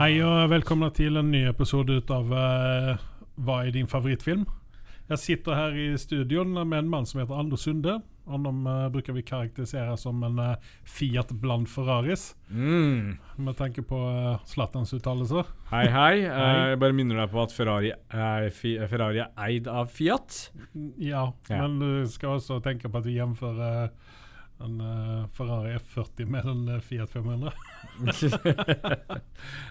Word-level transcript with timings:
Hei 0.00 0.14
og 0.24 0.46
velkommen 0.48 0.92
til 0.96 1.18
en 1.20 1.28
ny 1.32 1.42
episode 1.50 1.98
ut 2.00 2.10
av 2.14 2.30
eh, 2.32 3.02
Hva 3.44 3.58
er 3.66 3.74
din 3.74 3.88
favorittfilm? 3.90 4.46
Jeg 5.10 5.18
sitter 5.20 5.58
her 5.58 5.74
i 5.76 5.88
studioen 5.98 6.54
med 6.56 6.78
en 6.78 6.88
mann 6.88 7.06
som 7.08 7.18
heter 7.20 7.36
Anders 7.36 7.64
Sunde. 7.66 7.96
Honom 8.30 8.60
uh, 8.68 8.84
bruker 8.94 9.16
vi 9.16 9.24
karakterisere 9.26 9.96
som 9.98 10.20
en 10.22 10.36
uh, 10.38 10.68
Fiat 10.86 11.32
bland 11.42 11.66
Ferraris, 11.68 12.28
Mm. 12.48 13.16
med 13.42 13.56
tanke 13.58 13.82
på 13.82 13.98
uh, 13.98 14.38
Zlatans 14.46 14.92
uttalelser. 14.94 15.50
Hei, 15.72 15.82
hei. 15.96 16.20
Eh. 16.28 16.60
Jeg 16.70 16.78
bare 16.84 16.94
minner 16.94 17.18
deg 17.24 17.32
på 17.34 17.42
at 17.42 17.56
Ferrari 17.56 17.90
er, 17.90 18.46
Ferrari 18.54 19.24
er 19.24 19.34
eid 19.48 19.66
av 19.66 19.90
Fiat. 19.90 20.38
Ja, 21.02 21.26
Ja. 21.50 21.58
men 21.66 21.80
du 21.82 22.06
skal 22.12 22.38
også 22.38 22.60
tenke 22.62 22.86
på 22.88 23.02
at 23.02 23.10
vi 23.10 23.18
gjennomfører 23.18 23.90
en 24.60 24.80
uh, 24.80 25.26
Ferrari 25.26 25.74
F40 25.78 26.26
med 26.26 26.44
en 26.44 26.68
eh, 26.68 26.80
Fiat 26.80 27.10
500. 27.10 27.52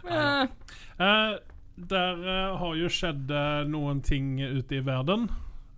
uh, 0.04 0.46
Eh, 1.00 1.36
der 1.80 2.18
har 2.60 2.74
jo 2.76 2.90
skjedd 2.92 3.30
noen 3.72 4.02
ting 4.04 4.34
ute 4.42 4.76
i 4.76 4.82
verden. 4.84 5.30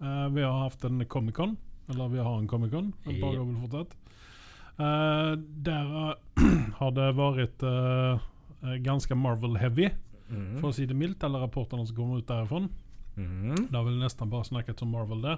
Vi 0.02 0.42
har 0.42 0.56
hatt 0.64 0.82
en 0.88 1.04
Comic-Con, 1.06 1.52
eller 1.94 2.10
vi 2.10 2.24
har 2.26 2.40
en 2.40 2.48
Comic-Con. 2.50 2.88
Et 3.06 3.20
par 3.22 3.36
Ja. 3.36 3.44
fortsatt. 3.62 3.94
Der 5.68 5.92
har 6.80 6.96
det 6.98 7.12
vært 7.20 7.68
ganske 8.82 9.14
Marvel-heavy, 9.14 9.92
mm. 10.32 10.58
for 10.58 10.72
å 10.72 10.74
si 10.74 10.90
det 10.90 10.98
mildt, 10.98 11.22
Eller 11.22 11.46
rapportene 11.46 11.86
som 11.86 11.96
kommer 12.02 12.18
ut 12.18 12.26
derifra. 12.26 12.64
Mm. 13.14 13.68
Det 13.70 13.78
har 13.78 13.86
vel 13.86 14.02
nesten 14.02 14.34
bare 14.34 14.50
snakket 14.50 14.82
om 14.82 14.98
Marvel 14.98 15.22
der. 15.22 15.38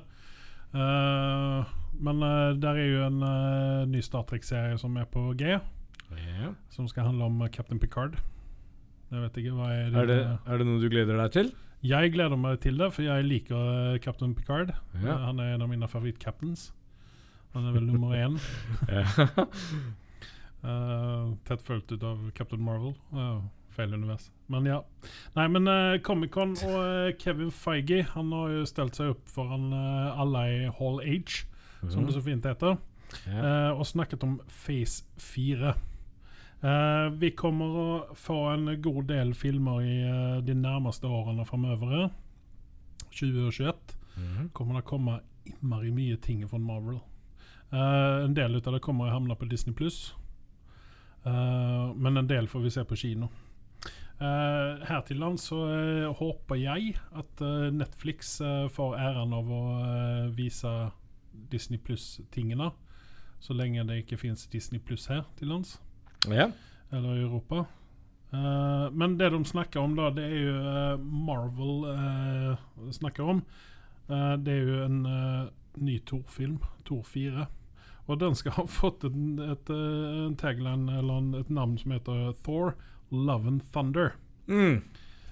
Eh, 0.74 1.72
men 2.04 2.24
eh, 2.26 2.54
der 2.62 2.80
er 2.82 2.88
jo 2.90 3.02
en 3.08 3.20
eh, 3.28 3.84
ny 3.92 4.02
Star 4.02 4.24
Trek-serie 4.30 4.78
som 4.82 4.98
er 4.98 5.06
på 5.14 5.30
G, 5.40 5.58
Yeah. 6.14 6.52
som 6.70 6.86
skal 6.88 7.08
handle 7.08 7.26
om 7.26 7.40
Captain 7.50 7.80
Picard. 7.82 8.20
Jeg 9.10 9.22
vet 9.24 9.38
ikke 9.42 9.54
hva 9.58 9.70
er, 9.74 9.88
Er, 9.88 10.06
det, 10.06 10.18
din, 10.20 10.28
eh, 10.30 10.52
er 10.54 10.58
det 10.62 10.68
noe 10.68 10.82
du 10.82 10.86
gleder 10.92 11.18
deg 11.18 11.32
til? 11.34 11.50
Jeg 11.84 12.12
gleder 12.14 12.38
meg 12.38 12.60
til 12.62 12.78
det, 12.78 12.92
for 12.94 13.02
jeg 13.06 13.26
liker 13.26 13.98
Captain 14.04 14.36
Picard. 14.38 14.76
Ja. 15.02 15.16
Han 15.26 15.40
er 15.42 15.56
en 15.56 15.66
av 15.66 15.70
mine 15.72 15.90
favoritt-captains. 15.90 16.68
Han 17.56 17.66
er 17.70 17.74
vel 17.76 17.86
nummer 17.90 18.14
én. 18.24 18.38
Eh, 20.64 21.34
tett 21.50 21.62
fulgt 21.66 21.92
ut 21.92 22.04
av 22.08 22.22
Captain 22.38 22.62
Marvel. 22.64 22.94
Eh, 23.12 23.42
feil 23.76 23.94
univers. 23.94 24.30
Men 24.52 24.68
ja. 24.70 24.80
Nei, 25.38 25.48
men 25.52 25.70
uh, 25.70 26.00
Comic-Con 26.04 26.58
og 26.68 26.76
uh, 26.78 27.14
Kevin 27.20 27.52
Feige 27.52 28.04
Han 28.14 28.34
har 28.36 28.52
jo 28.54 28.66
stelt 28.70 29.00
seg 29.00 29.14
opp 29.16 29.32
foran 29.32 29.72
uh, 29.74 30.20
alle 30.22 30.44
i 30.52 30.60
Hall 30.80 31.02
H, 31.04 31.44
som 31.92 32.06
det 32.08 32.16
så 32.16 32.22
fint 32.24 32.46
heter, 32.48 32.78
eh, 33.28 33.72
og 33.74 33.84
snakket 33.88 34.24
om 34.24 34.38
Phase 34.48 35.04
4. 35.20 35.74
Eh, 36.64 37.10
vi 37.20 37.34
kommer 37.36 37.76
å 37.76 37.88
få 38.16 38.38
en 38.54 38.70
god 38.82 39.10
del 39.10 39.34
filmer 39.36 39.82
i 39.84 39.96
eh, 40.08 40.38
de 40.48 40.56
nærmeste 40.56 41.10
årene 41.12 41.44
framover. 41.48 42.08
2021 43.12 43.98
mm. 44.16 44.46
kommer 44.56 44.80
det 44.80 44.88
komme 44.88 45.18
innmari 45.50 45.92
mye 45.92 46.16
ting 46.24 46.46
fra 46.48 46.62
Marvel. 46.64 47.02
Eh, 47.68 48.24
en 48.24 48.38
del 48.38 48.56
av 48.62 48.78
det 48.78 48.84
kommer 48.86 49.10
å 49.10 49.18
havne 49.18 49.36
på 49.36 49.50
Disney 49.52 49.76
pluss. 49.76 50.14
men 51.24 52.18
en 52.18 52.28
del 52.28 52.50
får 52.52 52.60
vi 52.60 52.70
se 52.70 52.82
på 52.84 52.96
kino. 53.00 53.30
Eh, 54.24 54.84
her 54.88 55.02
til 55.04 55.20
lands 55.20 55.50
så 55.50 55.58
uh, 55.68 56.14
håper 56.16 56.56
jeg 56.62 56.94
at 57.18 57.42
uh, 57.44 57.68
Netflix 57.76 58.38
får 58.72 58.96
æren 58.96 59.34
av 59.36 59.50
å 59.52 59.64
vise 60.38 60.72
Disney 61.52 61.82
pluss-tingene. 61.82 62.70
Så 63.44 63.56
lenge 63.58 63.84
det 63.90 64.04
ikke 64.04 64.22
fins 64.22 64.46
Disney 64.48 64.80
pluss 64.80 65.10
her 65.12 65.26
til 65.36 65.52
lands 65.52 65.76
ja. 66.32 66.48
eller 66.94 67.18
i 67.18 67.26
Europa. 67.26 67.66
Men 68.34 69.18
det 69.20 69.28
de 69.30 69.44
snakker 69.46 69.84
om, 69.84 69.92
da, 69.94 70.08
det 70.10 70.24
er 70.26 70.40
jo 70.40 70.54
Marvel 71.04 71.84
snakker 72.96 73.28
om. 73.30 73.44
Det 74.08 74.56
er 74.56 74.72
jo 74.72 74.80
en 74.88 75.04
ny 75.78 76.00
Thor-film, 76.08 76.56
Thor 76.88 77.04
4. 77.06 77.46
Og 78.08 78.24
den 78.24 78.40
skal 78.40 78.56
ha 78.62 78.66
fått 78.66 79.06
en, 79.06 79.36
et, 79.44 79.70
en 79.70 80.40
tagline, 80.40 80.88
eller 80.98 81.22
en, 81.22 81.30
et 81.44 81.54
navn 81.54 81.76
som 81.78 81.94
heter 81.94 82.32
Thor 82.48 82.74
Love 83.14 83.48
and 83.48 83.62
Thunder. 83.74 84.16
Mm. 84.48 84.82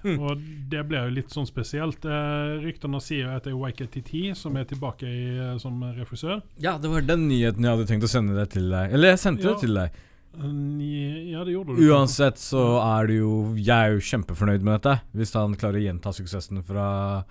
Mm. 0.03 0.15
Og 0.17 0.39
det 0.71 0.81
blir 0.89 1.03
jo 1.05 1.13
litt 1.13 1.29
sånn 1.29 1.45
spesielt. 1.45 2.05
Eh, 2.09 2.53
ryktene 2.63 2.97
sier 3.03 3.27
at 3.35 3.43
det 3.45 3.51
er 3.53 3.67
YKTT 3.69 4.31
som 4.35 4.55
er 4.57 4.63
tilbake 4.65 5.05
i, 5.05 5.37
eh, 5.37 5.57
som 5.61 5.77
refusør. 5.97 6.41
ja, 6.57 6.77
det 6.81 6.89
var 6.89 7.01
den 7.05 7.27
nyheten 7.29 7.61
jeg 7.61 7.69
hadde 7.77 7.85
tenkt 7.89 8.07
å 8.07 8.09
sende 8.09 8.33
det 8.35 8.49
til 8.55 8.69
deg. 8.71 8.93
Eller 8.93 9.09
jeg 9.13 9.19
sendte 9.19 9.43
Ja. 9.45 9.53
det 9.53 9.59
til 9.61 9.73
deg. 9.75 9.91
Eh, 10.41 11.31
ja, 11.31 11.43
det 11.43 11.53
gjorde 11.53 11.75
du. 11.77 11.83
Uansett 11.91 12.37
så 12.39 12.63
er 12.81 13.07
det 13.07 13.17
jo 13.19 13.53
Jeg 13.55 13.67
er 13.69 13.91
jo 13.93 13.99
kjempefornøyd 13.99 14.61
med 14.63 14.81
dette. 14.81 15.01
Hvis 15.13 15.33
han 15.33 15.53
klarer 15.55 15.77
å 15.77 15.85
gjenta 15.85 16.09
suksessen 16.13 16.63
fra 16.65 17.23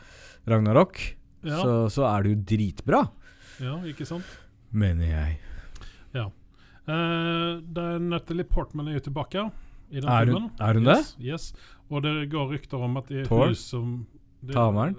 Ragnarok, 0.47 1.17
Ja, 1.43 1.57
så, 1.63 1.89
så 1.91 2.05
er 2.17 2.23
det 2.23 2.31
jo 2.37 2.57
dritbra. 2.57 3.11
ja, 3.59 3.79
ikke 3.83 4.07
sant? 4.07 4.25
Mener 4.73 5.07
jeg. 5.07 5.41
Eh, 6.89 7.61
det 7.71 7.83
er 7.85 7.99
Natalie 8.03 8.45
Portman 8.49 8.89
er 8.89 8.97
jo 8.99 9.05
tilbake 9.11 9.43
i 9.91 10.01
den 10.01 10.09
Er 10.09 10.25
hun- 10.27 10.35
filmen. 10.35 10.51
er 10.61 10.75
hun 10.75 10.87
yes, 10.87 11.17
Yes. 11.21 11.53
Og 11.91 12.03
det 12.03 12.31
går 12.31 12.51
rykter 12.53 12.79
om 12.83 12.97
at 12.97 13.07
det 13.09 13.23
er 13.23 13.25
Thor? 13.27 13.47
hun 13.47 13.55
som 13.55 14.07
det, 14.45 14.55
Ta 14.55 14.67
hammeren? 14.71 14.97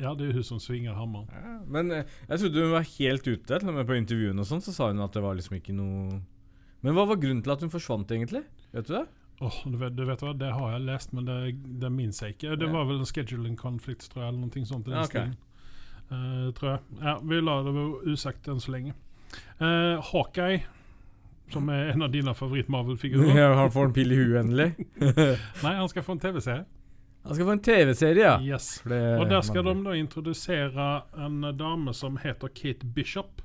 Ja, 0.00 0.14
det 0.14 0.28
er 0.28 0.32
hun 0.32 0.42
som 0.42 0.58
svinger 0.58 0.94
hammeren. 0.94 1.28
Men 1.68 1.90
eh, 1.92 2.04
jeg 2.28 2.38
trodde 2.40 2.62
hun 2.62 2.72
var 2.72 2.82
helt 2.98 3.26
ute. 3.28 3.46
Til 3.58 3.68
og 3.68 3.74
med 3.74 3.86
på 3.86 3.94
intervjuene 3.96 4.40
og 4.40 4.46
sånn, 4.46 4.60
så 4.64 4.72
sa 4.72 4.88
hun 4.88 5.00
at 5.00 5.12
det 5.12 5.22
var 5.22 5.34
liksom 5.34 5.56
ikke 5.60 5.72
noe 5.74 6.20
Men 6.82 6.94
hva 6.94 7.06
var 7.06 7.16
grunnen 7.16 7.42
til 7.44 7.52
at 7.52 7.60
hun 7.60 7.70
forsvant, 7.70 8.10
egentlig? 8.10 8.42
Vet 8.72 8.86
du 8.88 8.94
det? 8.94 9.06
Åh, 9.40 9.62
du, 9.70 9.76
vet, 9.78 9.94
du 9.96 10.04
vet 10.04 10.18
hva, 10.20 10.32
Det 10.38 10.52
har 10.52 10.72
jeg 10.72 10.80
lest, 10.86 11.12
men 11.12 11.24
det, 11.24 11.78
det 11.80 11.90
minnes 11.92 12.18
jeg 12.20 12.34
ikke. 12.36 12.56
Det 12.58 12.66
Ja. 12.66 12.72
var 12.72 12.84
vel 12.86 12.98
en 12.98 13.04
scheduling 13.06 13.56
conflict, 13.56 14.10
tror 14.10 14.22
jeg, 14.24 14.28
eller 14.34 14.40
noe 14.40 14.66
sånt. 14.66 14.86
i 14.86 14.90
den 14.90 14.98
Ja, 14.98 15.02
ok. 15.02 15.10
stilen. 15.10 15.36
Uh, 16.10 16.50
tror 16.52 16.68
jeg. 16.70 16.80
Ja, 17.00 17.18
Vi 17.22 17.40
lar 17.40 17.62
det 17.64 17.72
være 17.74 18.12
usagt 18.12 18.48
enn 18.48 18.60
så 18.60 18.72
lenge. 18.72 18.92
Uh, 19.60 20.00
Hawkeye, 20.02 20.62
som 21.52 21.68
er 21.72 21.92
en 21.92 22.06
av 22.06 22.12
dine 22.12 22.34
favoritt-Marvel-figurer. 22.36 23.34
Ja, 23.36 23.52
han 23.58 23.72
får 23.72 23.90
en 23.90 23.94
pil 23.96 24.12
i 24.12 24.18
huet, 24.20 24.38
endelig. 24.42 24.70
Nei, 25.64 25.74
han 25.78 25.90
skal 25.92 26.06
få 26.06 26.16
en 26.16 26.22
TV-serie. 26.22 26.64
Han 27.22 27.36
skal 27.36 27.46
få 27.46 27.54
en 27.54 27.62
TV-serie, 27.62 28.24
ja. 28.24 28.34
Yes. 28.42 28.80
Og 28.84 29.24
der 29.30 29.44
skal 29.46 29.68
de 29.68 29.76
da 29.84 29.94
introdusere 29.94 30.90
en 31.22 31.40
dame 31.54 31.94
som 31.94 32.18
heter 32.18 32.50
Kate 32.50 32.88
Bishop. 32.96 33.44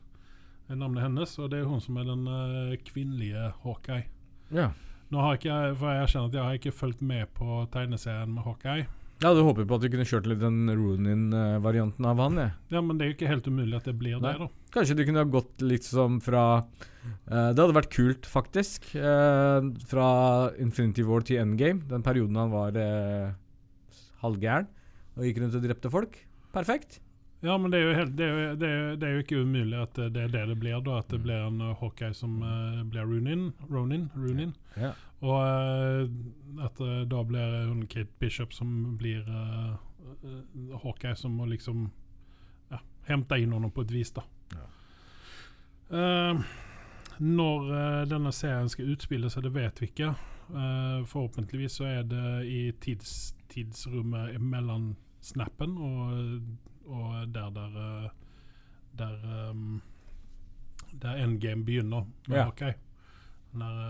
Det 0.68 0.74
er 0.76 0.82
navnet 0.82 1.06
hennes, 1.06 1.38
og 1.40 1.52
det 1.54 1.62
er 1.62 1.68
hun 1.70 1.80
som 1.84 2.00
er 2.02 2.08
den 2.10 2.26
uh, 2.28 2.74
kvinnelige 2.90 3.52
Hawkeye. 3.64 4.08
Ja. 4.52 4.72
Nå 5.14 5.22
har 5.24 5.38
ikke 5.38 5.52
jeg, 5.52 5.76
for 5.80 5.94
jeg 5.94 6.04
erkjenner 6.04 6.32
at 6.32 6.40
jeg 6.40 6.44
har 6.44 6.58
ikke 6.58 6.74
fulgt 6.76 7.04
med 7.06 7.30
på 7.38 7.62
tegneserien 7.72 8.34
med 8.34 8.44
Hawkeye. 8.44 8.88
Jeg 9.18 9.26
hadde 9.32 9.46
håpet 9.48 9.70
på 9.70 9.78
at 9.78 9.86
du 9.86 9.90
kunne 9.94 10.06
kjørt 10.06 10.28
litt 10.30 10.42
den 10.42 10.68
Ronin-varianten 10.70 12.06
av 12.06 12.20
han, 12.22 12.42
jeg. 12.42 12.52
Ja, 12.76 12.82
Men 12.86 12.98
det 12.98 13.06
er 13.06 13.10
jo 13.10 13.16
ikke 13.16 13.30
helt 13.32 13.48
umulig 13.50 13.78
at 13.80 13.88
det 13.88 13.96
blir 13.98 14.20
Nei. 14.20 14.34
det, 14.34 14.46
da. 14.46 14.67
Kanskje 14.74 14.98
du 14.98 15.06
kunne 15.08 15.24
ha 15.24 15.32
gått 15.32 15.64
litt 15.64 15.86
som 15.88 16.20
fra 16.24 16.44
uh, 16.60 17.50
Det 17.56 17.62
hadde 17.62 17.76
vært 17.78 17.94
kult, 17.94 18.28
faktisk. 18.28 18.90
Uh, 18.96 19.72
fra 19.88 20.08
Infinity 20.60 21.06
War 21.08 21.24
til 21.26 21.42
Endgame. 21.42 21.86
Den 21.88 22.04
perioden 22.06 22.40
han 22.40 22.54
var 22.54 22.76
uh, 22.76 23.36
halvgæren 24.24 24.68
og 25.18 25.26
gikk 25.26 25.42
rundt 25.42 25.58
og 25.58 25.64
drepte 25.66 25.92
folk. 25.94 26.20
Perfekt. 26.54 27.00
Ja, 27.46 27.56
men 27.62 27.72
det 27.72 27.80
er 27.80 27.96
helt, 27.98 28.14
det 28.18 28.26
er 28.26 28.34
jo, 28.34 28.54
det 28.58 28.68
er, 28.68 28.86
det 28.98 29.08
er 29.08 29.16
jo 29.16 29.24
ikke 29.24 29.42
umulig 29.46 29.78
at 29.80 29.98
det 29.98 30.24
er 30.26 30.32
det 30.34 30.44
det 30.52 30.60
blir, 30.62 30.78
da. 30.84 31.00
At 31.02 31.10
det 31.14 31.22
blir 31.24 31.48
en 31.48 31.62
Hawkeye 31.80 32.14
som 32.18 32.40
blir 32.90 33.06
Ronin. 33.06 33.52
Ronin, 33.70 34.08
Ronin. 34.18 34.56
Ja. 34.78 34.92
Og 35.26 36.62
at 36.66 36.82
da 37.10 37.22
blir 37.30 37.60
hun 37.70 37.86
Kate 37.90 38.14
Bishop 38.22 38.54
som 38.58 38.98
blir 38.98 39.26
Hawkeye 40.84 41.18
som 41.18 41.38
må 41.38 41.46
liksom 41.50 41.88
ja, 42.74 42.82
hente 43.10 43.38
inn 43.42 43.54
henne 43.54 43.70
på 43.74 43.86
et 43.86 43.94
vis, 43.94 44.14
da. 44.18 44.26
Eh, 45.90 46.40
når 47.20 47.68
uh, 47.72 48.02
denne 48.10 48.32
serien 48.36 48.70
skal 48.70 48.90
utspille 48.94 49.30
seg, 49.32 49.44
det 49.48 49.54
vet 49.56 49.80
vi 49.82 49.88
ikke. 49.88 50.10
Uh, 50.52 51.06
forhåpentligvis 51.08 51.78
så 51.80 51.86
er 51.90 52.04
det 52.08 52.26
i 52.48 52.60
tids, 52.84 53.34
tidsrommet 53.52 54.36
mellom 54.42 54.92
snappen 55.24 55.74
og, 55.82 56.42
og 56.88 57.34
der 57.36 57.50
der 57.56 57.80
eh, 57.84 58.10
der, 58.98 59.18
um, 59.52 59.82
der 61.02 61.20
endgame 61.24 61.66
begynner 61.66 62.06
Men, 62.28 62.38
Ja. 62.38 62.48
okay. 62.48 62.74
Når 63.54 63.82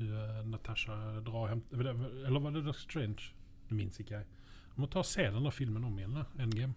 eh, 0.00 0.40
Natasha 0.50 0.96
drar 1.26 1.54
det- 1.70 1.78
Eller 2.26 2.40
var 2.40 2.50
det 2.50 2.64
Doctor 2.64 2.80
Strange? 2.80 3.30
Det 3.68 3.76
minnes 3.76 4.00
ikke 4.00 4.14
jeg. 4.14 4.24
Jeg 4.76 4.82
må 4.82 4.86
ta 4.90 4.98
og 4.98 5.04
se 5.06 5.22
denne 5.30 5.52
filmen 5.52 5.84
om 5.84 5.98
igjen. 5.98 6.18
Endgame. 6.38 6.74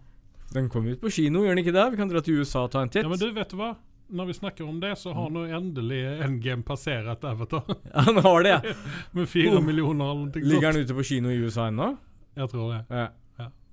Den 0.54 0.68
kom 0.72 0.86
ut 0.88 1.00
på 1.02 1.10
kino, 1.12 1.42
gjør 1.44 1.54
den 1.56 1.60
ikke 1.64 1.74
det? 1.76 1.84
Vi 1.92 2.00
kan 2.00 2.08
dra 2.08 2.22
til 2.24 2.40
USA 2.40 2.64
og 2.64 2.72
ta 2.72 2.80
en 2.82 2.88
titt. 2.92 3.02
Ja, 3.04 3.08
men 3.12 3.20
du, 3.20 3.26
vet 3.36 3.50
du 3.52 3.58
hva? 3.60 3.74
Når 4.08 4.26
vi 4.30 4.34
snakker 4.38 4.64
om 4.64 4.78
det, 4.80 4.94
så 4.96 5.12
har 5.12 5.28
nå 5.34 5.42
endelig 5.52 5.98
NGM 6.32 6.62
passert 6.64 7.24
Avatar. 7.28 7.66
Han 8.08 8.16
har 8.24 8.42
det, 8.46 8.54
ja. 8.56 8.74
Med 9.18 9.28
fire 9.28 9.58
Oh. 9.58 9.64
millioner 9.64 10.08
eller 10.14 10.30
noe 10.30 10.44
Ligger 10.48 10.70
den 10.72 10.78
han 10.80 10.86
ute 10.88 10.96
på 10.96 11.04
kino 11.04 11.28
i 11.28 11.36
USA 11.42 11.66
ennå? 11.68 11.90
Jeg 12.38 12.48
tror 12.54 12.72
det. 12.72 12.80
Ja. 12.88 13.08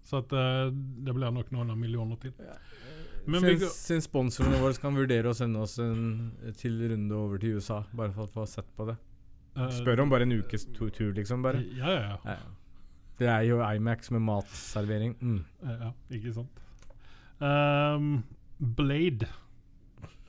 Så 0.05 0.19
at, 0.21 0.33
uh, 0.35 0.67
det 1.01 1.15
blir 1.15 1.31
nok 1.33 1.47
noen 1.55 1.71
millioner 1.79 2.19
til. 2.21 2.33
Men 3.25 3.41
Syns, 3.41 3.71
syns 3.87 4.05
sponsorene 4.05 4.59
våre 4.61 4.77
kan 4.77 4.93
vurdere 4.93 5.31
å 5.31 5.33
sende 5.33 5.63
oss 5.65 5.79
en 5.81 6.35
til 6.59 6.75
runde 6.91 7.15
over 7.17 7.41
til 7.41 7.55
USA, 7.57 7.79
bare 7.95 8.13
for 8.13 8.27
å 8.27 8.33
få 8.35 8.45
sett 8.49 8.67
på 8.77 8.85
det. 8.91 8.93
Eh, 9.55 9.71
Spør 9.79 10.03
om 10.03 10.11
bare 10.11 10.27
en 10.27 10.35
ukes 10.35 10.67
tur, 10.75 11.09
liksom. 11.15 11.41
bare 11.41 11.63
Ja, 11.79 11.89
ja, 11.95 12.03
ja. 12.11 12.35
ja. 12.35 12.37
Det 13.17 13.31
er 13.31 13.47
jo 13.47 13.63
Imax 13.65 14.11
med 14.13 14.21
matservering. 14.27 15.15
Mm. 15.23 15.39
Ja 15.63 15.89
ikke 16.13 16.35
sant. 16.35 16.61
Ehm, 17.43 18.23
Blade. 18.57 19.27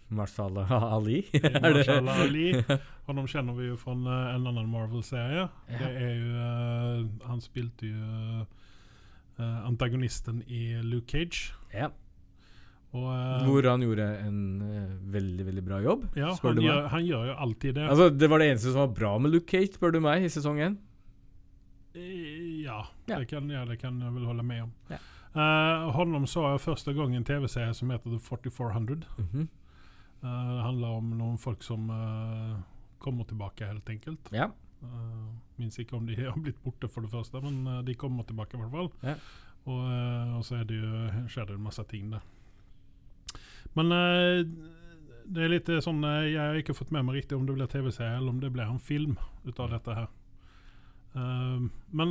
Marshala 0.08 0.66
Ali. 0.96 1.24
Marshala 1.32 1.70
Marshall 1.74 2.08
Ali. 2.08 2.48
Honom 3.06 3.26
kjenner 3.30 3.54
vi 3.58 3.68
jo 3.70 3.76
fra 3.78 3.94
eh, 3.94 4.34
en 4.36 4.46
annen 4.50 4.68
Marvel-serie. 4.70 5.46
Ja. 5.70 5.78
Det 5.82 5.90
er 6.02 6.14
jo 6.14 6.32
uh, 6.38 7.28
Han 7.30 7.42
spilte 7.42 7.90
jo 7.90 8.42
uh, 8.42 9.60
antagonisten 9.66 10.42
i 10.46 10.76
Luke 10.82 11.10
Cage. 11.10 11.52
Ja. 11.74 11.90
Og, 12.94 13.02
uh, 13.10 13.42
Hvor 13.44 13.66
han 13.68 13.82
gjorde 13.82 14.04
en 14.24 14.38
eh, 14.62 14.92
veldig, 15.12 15.44
veldig 15.50 15.64
bra 15.66 15.80
jobb, 15.84 16.04
ja, 16.16 16.30
spør 16.38 16.54
han, 16.54 16.56
du 16.56 16.62
meg. 16.62 16.68
gjør, 16.70 16.86
han 16.94 17.06
gjør 17.10 17.24
jo 17.28 17.34
alltid 17.46 17.74
det. 17.76 17.88
Altså, 17.92 18.06
Det 18.14 18.28
var 18.30 18.40
det 18.40 18.46
eneste 18.52 18.70
som 18.72 18.84
var 18.86 18.92
bra 18.96 19.10
med 19.20 19.34
Luke 19.34 19.50
Cage, 19.50 19.74
spør 19.74 19.96
du 19.96 20.00
meg, 20.06 20.24
i 20.24 20.30
sesong 20.32 20.62
én. 20.64 20.78
Eh, 21.98 22.62
ja, 22.62 22.78
Ja. 23.10 23.18
Ja, 23.18 23.64
det 23.68 23.78
kan 23.82 24.00
jeg 24.00 24.14
vel 24.14 24.24
holde 24.30 24.46
med 24.46 24.62
om. 24.68 24.72
Ja. 24.90 25.02
Eh, 25.36 25.90
honom 25.92 26.24
så 26.26 26.46
jeg 26.48 26.62
første 26.64 26.92
gang 26.96 27.12
i 27.12 27.18
en 27.20 27.26
TV-serie 27.26 27.74
som 27.76 27.90
heter 27.92 28.14
The 28.14 28.20
4400. 28.24 29.04
Mm 29.18 29.26
-hmm. 29.32 29.48
uh, 30.22 30.56
det 30.56 30.62
handler 30.62 30.88
om 30.88 31.04
noen 31.04 31.38
folk 31.38 31.62
som 31.62 31.90
uh, 31.90 32.60
kommer 32.98 33.24
tilbake, 33.24 33.66
helt 33.66 33.88
enkelt. 33.88 34.32
Ja. 34.32 34.50
Uh, 34.82 35.28
minns 35.56 35.78
ikke 35.78 35.96
om 35.96 36.06
de 36.06 36.14
har 36.30 36.40
blitt 36.40 36.62
borte, 36.64 36.88
for 36.88 37.00
det 37.00 37.10
første, 37.10 37.40
men 37.40 37.84
de 37.84 37.94
kommer 37.94 38.24
tilbake 38.24 38.56
i 38.56 38.60
hvert 38.60 38.70
fall. 38.70 38.90
Ja. 39.02 39.14
Og, 39.64 40.36
og 40.36 40.44
så 40.44 40.64
det 40.64 40.76
jo, 40.76 41.10
skjer 41.28 41.44
det 41.44 41.54
en 41.54 41.62
masse 41.62 41.82
ting 41.84 42.12
der. 42.12 42.20
Men 43.74 43.88
det 45.26 45.42
er 45.42 45.48
litt 45.48 45.66
sånn 45.82 46.02
Jeg 46.02 46.38
har 46.38 46.54
ikke 46.54 46.74
fått 46.74 46.90
med 46.90 47.02
meg 47.02 47.14
riktig 47.14 47.36
om 47.36 47.46
det 47.46 47.54
blir 47.54 47.66
TV-serie 47.66 48.16
eller 48.16 48.30
om 48.30 48.40
det 48.40 48.52
blir 48.52 48.62
en 48.64 48.78
film 48.78 49.16
ut 49.44 49.60
av 49.60 49.70
dette 49.70 49.94
her. 49.94 50.06
Men 51.90 52.08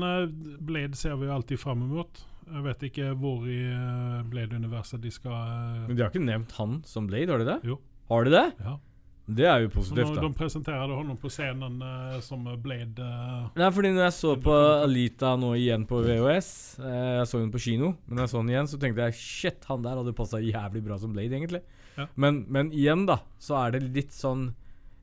Blade 0.59 0.95
ser 0.95 1.15
vi 1.15 1.25
jo 1.25 1.33
alltid 1.33 1.59
fram 1.59 1.79
mot. 1.79 2.25
Jeg 2.45 2.65
vet 2.65 2.83
ikke 2.89 3.11
hvor 3.19 3.45
i 3.49 3.61
eh, 3.67 4.25
Blade-universet 4.29 5.01
de 5.01 5.11
skal 5.13 5.33
eh, 5.33 5.85
Men 5.87 5.97
de 5.97 6.03
har 6.05 6.11
ikke 6.13 6.25
nevnt 6.25 6.57
han 6.59 6.81
som 6.87 7.07
Blade, 7.09 7.31
har 7.31 7.41
de 7.41 7.47
det? 7.49 7.61
Jo. 7.65 7.79
Har 8.11 8.27
de 8.27 8.35
det? 8.35 8.49
ja. 8.65 8.77
Det 9.25 9.45
er 9.49 9.63
jo 9.63 9.71
positivt, 9.73 10.11
da. 10.13 10.21
de 10.21 10.37
presenterte 10.37 10.95
ham 10.99 11.15
på 11.17 11.29
scenen 11.33 11.79
uh, 11.81 12.17
som 12.21 12.43
Blade 12.61 13.01
uh, 13.01 13.47
Nei, 13.57 13.69
fordi 13.73 13.89
når 13.95 14.03
jeg 14.03 14.15
så 14.19 14.33
på 14.37 14.53
Alita 14.83 15.31
nå 15.41 15.49
igjen 15.57 15.87
på 15.89 16.03
VHS 16.05 16.49
uh, 16.77 16.91
Jeg 17.23 17.31
så 17.31 17.41
den 17.41 17.49
på 17.49 17.63
kino, 17.65 17.95
men 18.05 18.19
når 18.19 18.27
jeg 18.27 18.33
så 18.35 18.43
den 18.43 18.51
igjen, 18.53 18.69
så 18.69 18.79
tenkte 18.83 19.07
jeg 19.07 19.17
shit, 19.17 19.65
han 19.65 19.81
der 19.81 19.97
hadde 19.97 20.13
passa 20.13 20.43
jævlig 20.43 20.83
bra 20.85 20.99
som 21.01 21.15
Blade, 21.15 21.33
egentlig. 21.33 21.63
Ja. 21.97 22.05
Men, 22.21 22.43
men 22.53 22.69
igjen, 22.69 23.07
da, 23.09 23.17
så 23.41 23.57
er 23.63 23.73
det 23.73 23.87
litt 23.97 24.13
sånn 24.13 24.51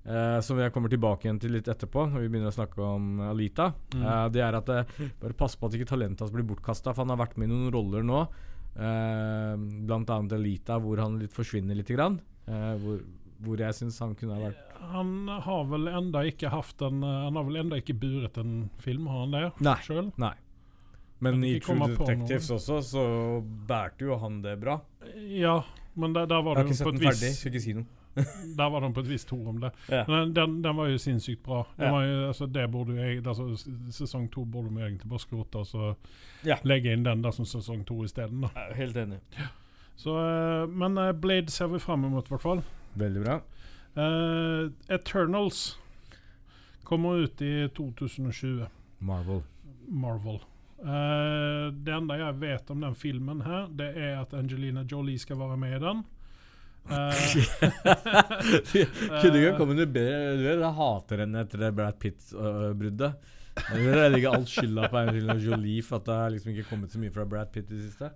eh, 0.04 0.38
Som 0.44 0.60
jeg 0.60 0.72
kommer 0.74 0.92
tilbake 0.92 1.26
igjen 1.28 1.40
til 1.42 1.54
litt 1.56 1.68
etterpå, 1.70 2.06
når 2.12 2.24
vi 2.24 2.30
begynner 2.32 2.52
å 2.52 2.56
snakke 2.56 2.82
om 2.86 3.20
Alita. 3.30 3.72
Mm. 3.94 4.02
eh, 4.06 4.24
det 4.34 4.44
er 4.46 4.58
at 4.58 4.72
eh, 4.72 4.96
Bare 5.22 5.36
pass 5.38 5.56
på 5.56 5.68
at 5.68 5.78
ikke 5.78 5.90
talentet 5.94 6.24
hans 6.24 6.34
blir 6.34 6.46
bortkasta, 6.48 6.94
for 6.94 7.04
han 7.04 7.14
har 7.14 7.22
vært 7.24 7.38
med 7.40 7.50
i 7.50 7.52
noen 7.52 7.72
roller 7.74 8.06
nå. 8.06 8.22
Eh, 8.72 9.56
blant 9.88 10.10
annet 10.14 10.32
Alita, 10.38 10.78
hvor 10.80 11.02
han 11.02 11.18
litt 11.20 11.34
forsvinner 11.34 11.76
lite 11.76 11.96
grann. 11.96 12.20
Eh, 12.48 12.70
hvor, 12.80 13.02
hvor 13.44 13.60
jeg 13.60 13.76
syns 13.76 13.98
han 14.02 14.14
kunne 14.18 14.38
ha 14.38 14.48
vært 14.48 14.70
Han 14.92 15.28
har 15.44 15.66
vel 15.70 15.90
enda 15.92 16.24
ikke 16.26 16.50
hatt 16.50 16.82
en 16.82 17.04
eh, 17.06 17.18
Han 17.28 17.36
har 17.38 17.44
vel 17.46 17.60
enda 17.60 17.78
ikke 17.78 17.94
buret 17.94 18.40
en 18.42 18.56
film, 18.82 19.06
har 19.10 19.26
han 19.26 19.36
det? 19.36 19.44
Nei. 19.62 19.76
Selv? 19.86 20.10
Nei. 20.18 20.32
Men 21.22 21.38
men 21.38 21.44
i 21.46 21.52
True 21.62 21.78
på 21.94 22.08
Detectives 22.08 22.48
også, 22.50 22.80
så 22.82 23.02
bærte 23.68 24.08
jo 24.08 24.16
han 24.18 24.40
det 24.42 24.56
bra. 24.58 24.80
Ja, 25.30 25.60
men 25.94 26.16
der, 26.16 26.26
der 26.26 26.42
var 26.42 26.58
Jeg 26.58 26.64
har 26.64 26.70
ikke 26.72 26.78
sett 26.80 26.90
den 26.90 27.02
vis 27.04 27.12
ferdig, 27.12 27.30
skal 27.36 27.52
ikke 27.52 27.62
si 27.62 27.74
noe. 27.76 27.86
Der 28.58 28.70
var 28.70 28.80
de 28.84 28.92
på 28.94 29.00
et 29.00 29.08
vis 29.08 29.24
to 29.24 29.38
om 29.48 29.60
det. 29.60 29.70
Ja. 29.88 30.04
Men 30.08 30.32
den, 30.36 30.58
den 30.62 30.76
var 30.76 30.86
jo 30.92 30.98
sinnssykt 30.98 31.42
bra. 31.42 31.62
Den 31.78 31.86
Ja. 31.86 31.92
var 31.92 32.04
jo, 32.04 32.26
altså, 32.28 32.46
det 32.46 32.70
burde 32.70 33.22
altså, 33.26 33.46
s- 33.56 33.68
Sesong 33.96 34.28
to 34.32 34.44
burde 34.44 34.68
vi 34.74 34.82
egentlig 34.82 35.08
bare 35.08 35.18
skrote 35.20 35.56
og 35.62 35.66
så 35.66 35.94
Ja. 36.44 36.56
legge 36.64 36.92
inn 36.92 37.04
den 37.04 37.22
der 37.22 37.30
som 37.30 37.44
sesong 37.44 37.84
to 37.86 38.02
isteden. 38.04 38.40
da. 38.42 38.48
Er 38.56 38.74
helt 38.74 38.96
enig. 38.96 39.18
Så, 39.96 40.10
eh, 40.18 40.66
Men 40.68 40.98
eh, 40.98 41.12
Blade 41.12 41.50
ser 41.50 41.66
vi 41.68 41.78
fram 41.78 42.00
mot, 42.00 42.24
i 42.26 42.28
hvert 42.28 42.42
fall. 42.42 42.62
Veldig 42.94 43.24
bra. 43.24 43.40
Uh, 43.96 44.70
Eternals 44.88 45.78
kommer 46.84 47.14
ut 47.24 47.40
i 47.42 47.68
2020. 47.68 48.66
Marvel. 49.00 49.42
Marvel. 49.88 50.40
Uh, 50.82 51.68
det 51.84 51.92
enda 51.94 52.16
jeg 52.18 52.40
vet 52.40 52.70
om 52.70 52.80
den 52.80 52.94
filmen 52.98 53.42
her, 53.46 53.68
det 53.68 53.90
er 53.96 54.20
at 54.22 54.32
Angelina 54.34 54.82
Jolie 54.90 55.18
skal 55.18 55.38
være 55.38 55.56
med 55.60 55.76
i 55.76 55.82
den. 55.84 56.02
Eh, 56.90 57.22
Kunne 59.22 59.38
ikke 59.38 59.54
kommet 59.54 59.78
noe 59.78 59.86
bedre 59.86 60.32
Du 60.34 60.42
Jeg 60.48 60.72
hater 60.78 61.22
henne 61.22 61.44
etter 61.46 61.62
det 61.62 61.70
Brad 61.78 61.98
Pitt-bruddet. 62.02 63.30
Jeg 63.52 64.10
legger 64.14 64.34
all 64.34 64.46
skylda 64.48 64.88
på 64.90 65.00
Angelina 65.02 65.36
Jolie 65.38 65.84
for 65.86 66.00
at 66.00 66.08
det 66.08 66.18
har 66.18 66.32
liksom 66.34 66.54
ikke 66.54 66.68
kommet 66.70 66.92
så 66.92 67.00
mye 67.02 67.14
fra 67.14 67.26
Brad 67.28 67.52
Pitt 67.54 67.70
i 67.70 67.76
det 67.76 67.84
siste. 67.86 68.10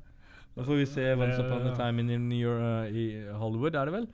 Da 0.57 0.65
får 0.65 0.81
vi 0.81 0.87
se 0.89 1.11
Once 1.15 1.37
Upon 1.43 1.69
a 1.69 1.75
Time 1.77 2.07
in 2.07 2.29
New 2.31 2.39
York, 2.41 2.95
i 2.97 3.29
Hollywood, 3.37 3.77
er 3.77 3.91
det 3.91 3.95
vel? 3.99 4.09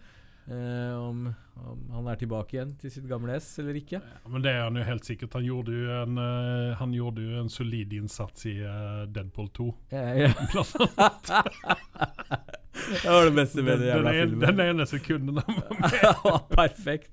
Eh, 0.50 0.98
om, 0.98 1.34
om 1.54 1.82
han 1.94 2.08
er 2.10 2.18
tilbake 2.18 2.56
igjen 2.56 2.72
til 2.80 2.90
sitt 2.90 3.04
gamle 3.06 3.36
S 3.38 3.52
eller 3.62 3.78
ikke. 3.78 4.00
ja, 4.02 4.30
men 4.32 4.42
det 4.42 4.50
er 4.50 4.64
han 4.64 4.78
jo 4.80 4.86
helt 4.88 5.06
sikkert. 5.06 5.36
Han 5.38 5.46
gjorde 5.46 5.76
jo 5.76 6.00
en, 6.00 6.18
uh, 6.18 6.72
han 6.80 6.96
gjorde 6.96 7.28
jo 7.28 7.44
en 7.44 7.52
solid 7.52 7.94
innsats 7.94 8.48
i 8.50 8.56
uh, 8.58 9.04
Deadpool 9.06 9.52
2. 9.54 9.68
Ja, 9.94 10.02
ja. 10.24 10.32
Blant 10.96 11.30
annet. 11.38 12.58
Det 12.72 13.10
var 13.10 13.24
det 13.28 13.34
beste 13.36 13.62
med 13.62 13.72
Den, 13.78 13.80
den 13.80 13.88
den, 13.88 13.96
jævla 13.96 14.12
en, 14.22 14.28
filmen. 14.30 14.48
den 14.48 14.60
ene 14.68 14.86
sekunden 14.86 15.36
han 15.46 15.54
var 15.60 15.76
med. 15.80 15.90
Ja, 16.24 16.38
Perfekt. 16.56 17.10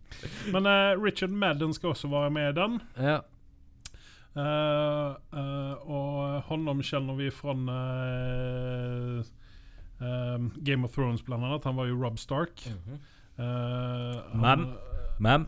Men 0.54 0.66
uh, 0.66 1.04
Richard 1.04 1.30
Madden 1.30 1.74
skal 1.74 1.90
også 1.90 2.08
være 2.08 2.30
med 2.32 2.50
i 2.50 2.56
den. 2.60 2.80
Ja. 2.98 3.18
Uh, 4.40 5.16
uh, 5.34 5.90
og 5.90 6.42
honom 6.48 6.82
kjenner 6.86 7.16
vi 7.18 7.30
fra 7.34 7.54
Game 10.66 10.86
of 10.86 10.92
Thrones, 10.96 11.22
blant 11.22 11.44
annet. 11.44 11.64
Han 11.68 11.76
var 11.76 11.86
jo 11.90 11.98
Rob 12.06 12.20
Stark. 12.20 12.68
Eh, 12.68 14.40
han- 14.42 14.74
Mam. 15.20 15.48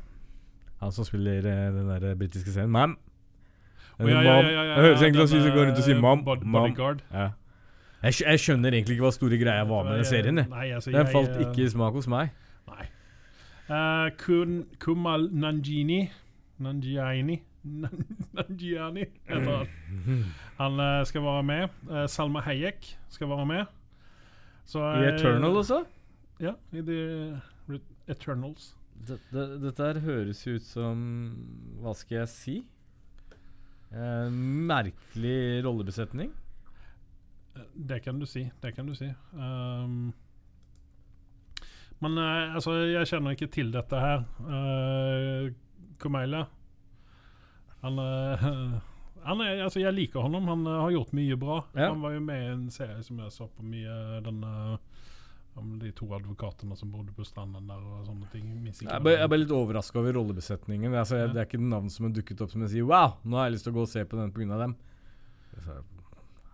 Han 0.80 0.92
som 0.92 1.06
spiller 1.06 1.42
den 1.42 1.88
der 2.02 2.16
britiske 2.16 2.52
scenen. 2.52 2.72
Mam. 2.72 2.98
Ja, 4.00 4.06
ja, 4.08 4.22
ja, 4.22 4.42
ja, 4.42 4.50
ja, 4.52 4.62
Jeg 4.64 4.84
høres 4.84 5.02
egentlig 5.02 5.24
ut 5.24 5.30
som 5.30 5.40
han 5.40 5.52
går 5.56 5.66
rundt 5.66 5.78
og 5.78 5.84
sier 5.84 6.00
mam. 6.02 6.24
Bodyguard. 6.26 7.02
Ja. 7.14 7.30
Jeg, 8.04 8.14
skj- 8.18 8.28
jeg 8.32 8.40
skjønner 8.42 8.74
egentlig 8.74 8.96
ikke 8.98 9.06
hva 9.06 9.12
store 9.14 9.38
greia 9.38 9.64
var 9.70 9.84
med 9.86 10.00
den 10.02 10.06
serien. 10.10 10.38
jeg. 10.42 10.50
Nei, 10.50 10.72
altså, 10.74 10.90
Den 10.92 11.06
jeg, 11.06 11.12
falt 11.14 11.36
eh, 11.36 11.44
ikke 11.46 11.66
i 11.66 11.70
smak 11.70 11.94
hos 11.94 12.08
meg. 12.10 12.32
Nei. 12.72 12.88
Eh, 13.70 14.10
Kun, 14.18 14.56
Kumal 14.82 15.28
Nanjini 15.32 16.00
Nanjiani 16.60 17.38
Nan- 17.64 18.06
Nanjiani 18.38 19.06
heter 19.30 19.52
han. 19.62 20.26
Han 20.58 20.80
eh, 20.80 21.06
skal 21.06 21.22
være 21.28 21.44
med. 21.44 21.70
Eh, 21.92 22.08
Salma 22.10 22.42
Hayek 22.48 22.90
skal 23.10 23.30
være 23.30 23.46
med. 23.46 23.66
Så, 24.66 24.80
I 24.82 25.06
eh, 25.06 25.14
Eternal 25.16 25.58
også? 25.62 25.84
Ja, 26.42 26.56
i 26.74 26.82
The 26.82 27.00
Re- 27.70 27.86
Eternals. 28.10 28.72
Det, 29.08 29.20
det, 29.34 29.46
dette 29.64 29.82
her 29.92 30.00
høres 30.04 30.42
ut 30.48 30.62
som 30.62 31.00
Hva 31.82 31.94
skal 31.98 32.20
jeg 32.24 32.30
si? 32.34 32.58
Eh, 33.92 34.30
merkelig 34.72 35.64
rollebesetning. 35.66 36.30
Det 37.74 38.00
kan 38.00 38.20
du 38.20 38.26
si. 38.26 38.46
Det 38.62 38.72
kan 38.76 38.88
du 38.88 38.96
si. 38.96 39.10
Um, 39.34 40.14
men 42.02 42.18
uh, 42.18 42.56
altså, 42.56 42.78
jeg 42.90 43.10
kjenner 43.10 43.36
ikke 43.36 43.52
til 43.52 43.74
dette 43.74 44.00
her. 44.00 44.24
Uh, 44.42 45.52
Kumaila 46.02 46.46
Han, 47.84 48.00
uh, 48.00 48.46
han 49.28 49.44
er, 49.46 49.64
altså, 49.68 49.84
Jeg 49.84 49.94
liker 49.94 50.26
ham. 50.26 50.40
Han 50.48 50.66
uh, 50.68 50.80
har 50.86 50.96
gjort 50.96 51.14
mye 51.18 51.38
bra. 51.38 51.62
Ja. 51.76 51.92
Han 51.92 52.02
var 52.02 52.16
jo 52.16 52.24
med 52.26 52.42
i 52.42 52.52
en 52.56 52.66
serie 52.74 53.04
som 53.06 53.20
jeg 53.22 53.36
så 53.36 53.50
på 53.52 53.66
mye. 53.68 54.22
Den, 54.26 54.42
om 55.60 55.74
de 55.80 55.90
to 55.92 56.08
advokatene 56.16 56.78
som 56.80 56.94
bodde 56.94 57.12
på 57.12 57.26
stranden 57.28 57.68
der 57.68 57.80
og 57.84 58.06
sånne 58.08 58.28
ting. 58.32 58.46
Jeg 58.72 59.04
bare, 59.04 59.18
jeg 59.20 59.32
ble 59.34 59.42
litt 59.42 59.56
overraska 59.56 60.00
over 60.00 60.16
rollebesetningen. 60.16 60.96
Altså, 60.96 61.18
jeg, 61.20 61.28
Ja. 61.28 61.34
Det 61.34 61.42
er 61.44 61.50
ikke 61.50 61.60
navn 61.64 61.92
som 61.92 62.08
har 62.08 62.14
dukket 62.16 62.42
opp 62.42 62.54
som 62.54 62.64
jeg 62.64 62.78
sier 62.78 62.88
Wow, 62.88 63.18
nå 63.24 63.38
har 63.38 63.50
jeg 63.50 63.58
lyst 63.58 63.68
til 63.68 63.76
å 63.76 63.82
gå 63.82 63.84
og 63.84 63.92
se 63.92 64.06
på 64.08 64.18
den 64.20 64.32
pga. 64.32 64.62
dem. 64.64 64.78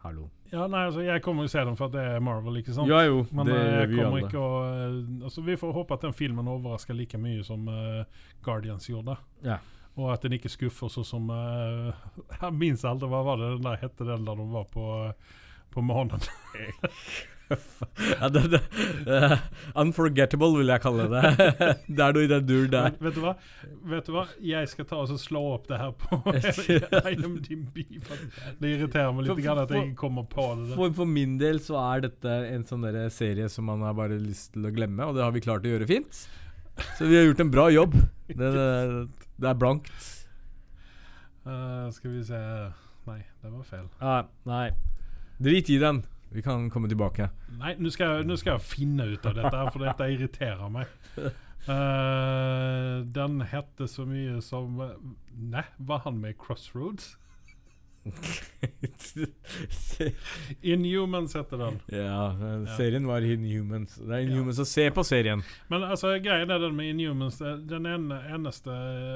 Hallo. 0.07 0.29
Ja, 0.47 0.63
nei, 0.71 0.85
altså, 0.87 1.01
Jeg 1.03 1.21
kommer 1.25 1.43
jo 1.43 1.51
se 1.51 1.63
den 1.67 1.75
for 1.75 1.89
at 1.89 1.95
det 1.97 2.03
er 2.07 2.21
Marvel, 2.23 2.61
ikke 2.61 2.75
sant? 2.75 2.87
Ja 2.87 3.01
jo, 3.03 3.25
Men 3.35 3.49
det 3.49 3.55
eh, 3.55 3.63
gjør 3.65 3.79
jeg 3.81 3.89
vi 3.89 3.97
kommer 3.97 4.13
alle. 4.13 4.27
ikke 4.29 4.43
å 4.43 4.51
eh, 4.67 5.25
altså, 5.27 5.43
Vi 5.43 5.57
får 5.59 5.73
håpe 5.75 5.97
at 5.97 6.05
den 6.07 6.15
filmen 6.15 6.51
overrasker 6.51 6.95
like 6.95 7.19
mye 7.19 7.43
som 7.43 7.67
uh, 7.67 8.27
Guardians 8.45 8.87
gjorde. 8.87 9.17
Ja. 9.43 9.59
Og 9.97 10.13
at 10.13 10.23
den 10.23 10.37
ikke 10.37 10.51
skuffer 10.53 10.91
sånn 10.93 11.07
som 11.07 11.31
uh, 11.33 11.91
Jeg 12.41 12.53
minnes 12.55 12.85
aldri 12.87 13.11
hva 13.11 13.23
var 13.27 13.41
det 13.41 13.55
den 13.57 13.67
der 13.67 13.81
hette 13.83 14.07
den 14.07 14.27
der 14.27 14.39
de 14.39 14.47
var 14.53 14.69
på, 14.71 14.87
på 15.75 15.83
månen. 15.83 16.23
Eh, 17.47 19.33
unforgettable, 19.79 20.49
vil 20.59 20.71
jeg 20.71 20.81
kalle 20.83 21.05
det. 21.11 21.21
det 21.97 22.03
er 22.03 22.15
noe 22.15 22.25
i 22.25 22.29
den 22.29 22.47
duren 22.47 22.71
der. 22.73 22.95
Vet 23.01 23.15
du 23.15 23.21
hva? 23.23 23.33
Vet 23.87 24.09
du 24.09 24.11
hva? 24.15 24.23
Jeg 24.43 24.69
skal 24.71 24.87
ta 24.89 24.99
og 25.03 25.13
slå 25.21 25.43
opp 25.53 25.69
det 25.69 25.79
her 25.79 25.93
på 26.01 26.19
IMDb. 27.13 27.79
Det 28.59 28.73
irriterer 28.73 29.13
meg 29.15 29.27
litt 29.27 29.31
For- 29.31 29.61
at 29.63 29.71
jeg 29.73 29.91
ikke 29.91 30.01
kommer 30.01 30.27
på 30.29 30.49
det. 30.59 30.73
For, 30.75 30.97
for 30.99 31.09
min 31.09 31.37
del 31.41 31.61
så 31.63 31.79
er 31.85 32.07
dette 32.09 32.35
en 32.51 32.67
sånn 32.67 32.85
serie 33.13 33.47
som 33.53 33.69
man 33.71 33.85
har 33.87 33.95
bare 33.97 34.19
lyst 34.19 34.53
til 34.57 34.67
å 34.67 34.73
glemme, 34.75 35.07
og 35.07 35.15
det 35.17 35.23
har 35.25 35.33
vi 35.35 35.43
klart 35.45 35.65
å 35.67 35.71
gjøre 35.71 35.87
fint. 35.89 36.25
Så 36.97 37.07
vi 37.07 37.17
har 37.17 37.25
gjort 37.29 37.45
en 37.45 37.53
bra 37.53 37.69
jobb. 37.73 37.95
Det, 38.27 38.51
det, 38.53 38.67
det 39.39 39.49
er 39.49 39.57
blankt. 39.57 39.95
Uh, 41.47 41.87
skal 41.95 42.11
vi 42.11 42.25
se 42.27 42.37
Nei, 43.07 43.21
det 43.39 43.49
var 43.53 43.63
feil. 43.63 43.85
Ah, 44.03 44.25
nei. 44.49 44.65
Drit 45.39 45.69
i 45.71 45.77
den. 45.79 46.01
Vi 46.33 46.41
kan 46.43 46.69
komme 46.69 46.89
tilbake. 46.91 47.29
Nei, 47.59 47.75
nå 47.79 47.89
skal, 47.93 48.25
skal 48.37 48.57
jeg 48.57 48.65
finne 48.67 49.05
ut 49.13 49.25
av 49.25 49.33
dette, 49.37 49.61
for 49.73 49.79
dette 49.85 50.09
irriterer 50.13 50.69
meg. 50.73 50.85
Uh, 51.67 53.03
den 53.17 53.41
hette 53.51 53.87
så 53.91 54.05
mye 54.07 54.37
som 54.45 54.77
Nei, 55.35 55.63
var 55.77 55.99
han 56.05 56.19
med 56.23 56.37
Crossroads? 56.39 57.15
Inhumans 60.61 61.35
heter 61.35 61.57
den. 61.57 61.79
ja, 61.91 62.27
eh, 62.31 62.75
serien 62.77 63.07
var 63.07 63.21
Inhumans. 63.21 63.95
Det 63.95 64.15
er 64.15 64.19
Ja. 64.19 64.29
Inhumans 64.29 64.59
å 64.59 64.65
se 64.65 64.89
på 64.91 65.03
serien. 65.03 65.43
Men 65.67 65.83
altså, 65.83 66.13
greien 66.23 66.49
er 66.49 66.59
den 66.59 66.75
med 66.75 66.89
Inhumans 66.93 67.41
eh, 67.41 67.57
Den 67.57 67.85
ene, 67.85 68.21
eneste 68.33 68.71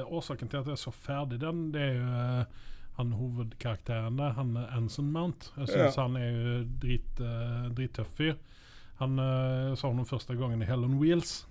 årsaken 0.08 0.48
til 0.52 0.58
at 0.60 0.66
jeg 0.74 0.78
så 0.78 0.90
ferdig 0.92 1.40
den, 1.40 1.72
det 1.72 1.80
er 1.80 1.94
jo 1.96 2.44
han 2.98 3.12
hovedkarakteren 3.16 4.16
der, 4.20 4.34
han 4.36 4.56
er 4.56 4.68
Anson 4.76 5.08
Mount. 5.12 5.52
Jeg 5.56 5.68
syns 5.72 5.96
han 5.96 6.16
er 6.20 6.28
jo 6.30 6.56
drit, 6.82 7.20
uh, 7.20 7.70
drittøff 7.72 8.10
fyr. 8.18 8.34
Han 9.00 9.16
uh, 9.18 9.72
sa 9.74 9.88
honom 9.88 10.04
første 10.06 10.36
gangen 10.36 10.60
i 10.62 10.68
Hell 10.68 10.84
on 10.84 10.98
Wheels. 11.00 11.46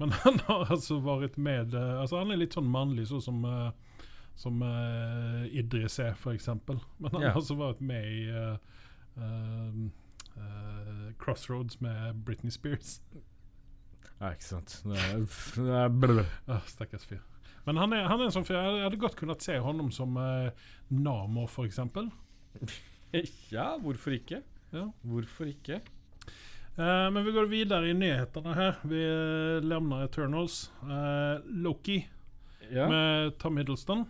Men 0.00 0.10
han 0.24 0.38
har 0.48 0.70
altså 0.72 0.96
vært 1.04 1.36
med 1.38 1.74
uh, 1.76 2.00
Altså 2.00 2.16
Han 2.22 2.32
er 2.32 2.38
litt 2.40 2.54
sånn 2.56 2.70
mannlig, 2.72 3.04
sånn 3.10 3.20
som 3.22 3.42
uh, 3.44 3.68
Som 4.40 4.62
uh, 4.64 5.44
Idris 5.52 5.98
er, 6.00 6.16
eksempel. 6.32 6.80
Men 6.98 7.12
han 7.12 7.22
Ja. 7.26 7.34
har 7.34 7.42
altså 7.42 7.58
vært 7.60 7.82
med 7.84 8.08
i 8.08 8.22
eh, 8.32 8.56
eh, 9.20 9.82
eh, 10.40 11.12
Crossroads 11.20 11.76
med 11.84 12.22
Britney 12.24 12.50
Spears. 12.50 12.96
Ja, 14.18 14.32
ikke 14.32 14.48
sant. 14.48 14.78
Stakkars 16.72 17.04
fyr. 17.10 17.20
Men 17.66 17.78
han 17.78 17.92
er, 17.94 18.06
han 18.10 18.20
er 18.20 18.26
en 18.30 18.34
sånn 18.34 18.46
fyr 18.46 18.56
Jeg 18.58 18.84
hadde 18.86 18.98
godt 19.02 19.18
kunnet 19.20 19.44
se 19.44 19.54
honom 19.62 19.92
som 19.94 20.16
eh, 20.18 20.48
Namo, 20.90 21.46
for 21.50 21.68
eksempel. 21.68 22.10
Ja, 23.52 23.74
hvorfor 23.76 24.14
ikke? 24.16 24.38
Ja. 24.72 24.86
Hvorfor 25.04 25.50
ikke? 25.50 25.82
Eh, 26.78 27.08
men 27.12 27.18
vi 27.26 27.34
går 27.36 27.50
videre 27.50 27.90
i 27.90 27.92
nyhetene 27.96 28.54
her. 28.56 28.78
Vi 28.88 29.02
eh, 29.04 29.58
lämnar 29.68 30.06
Eternals. 30.06 30.70
Eh, 30.82 31.42
Loki 31.60 31.98
Ja. 32.72 32.86
med 32.88 33.36
Tom 33.38 33.58
Hiddleston. 33.60 34.06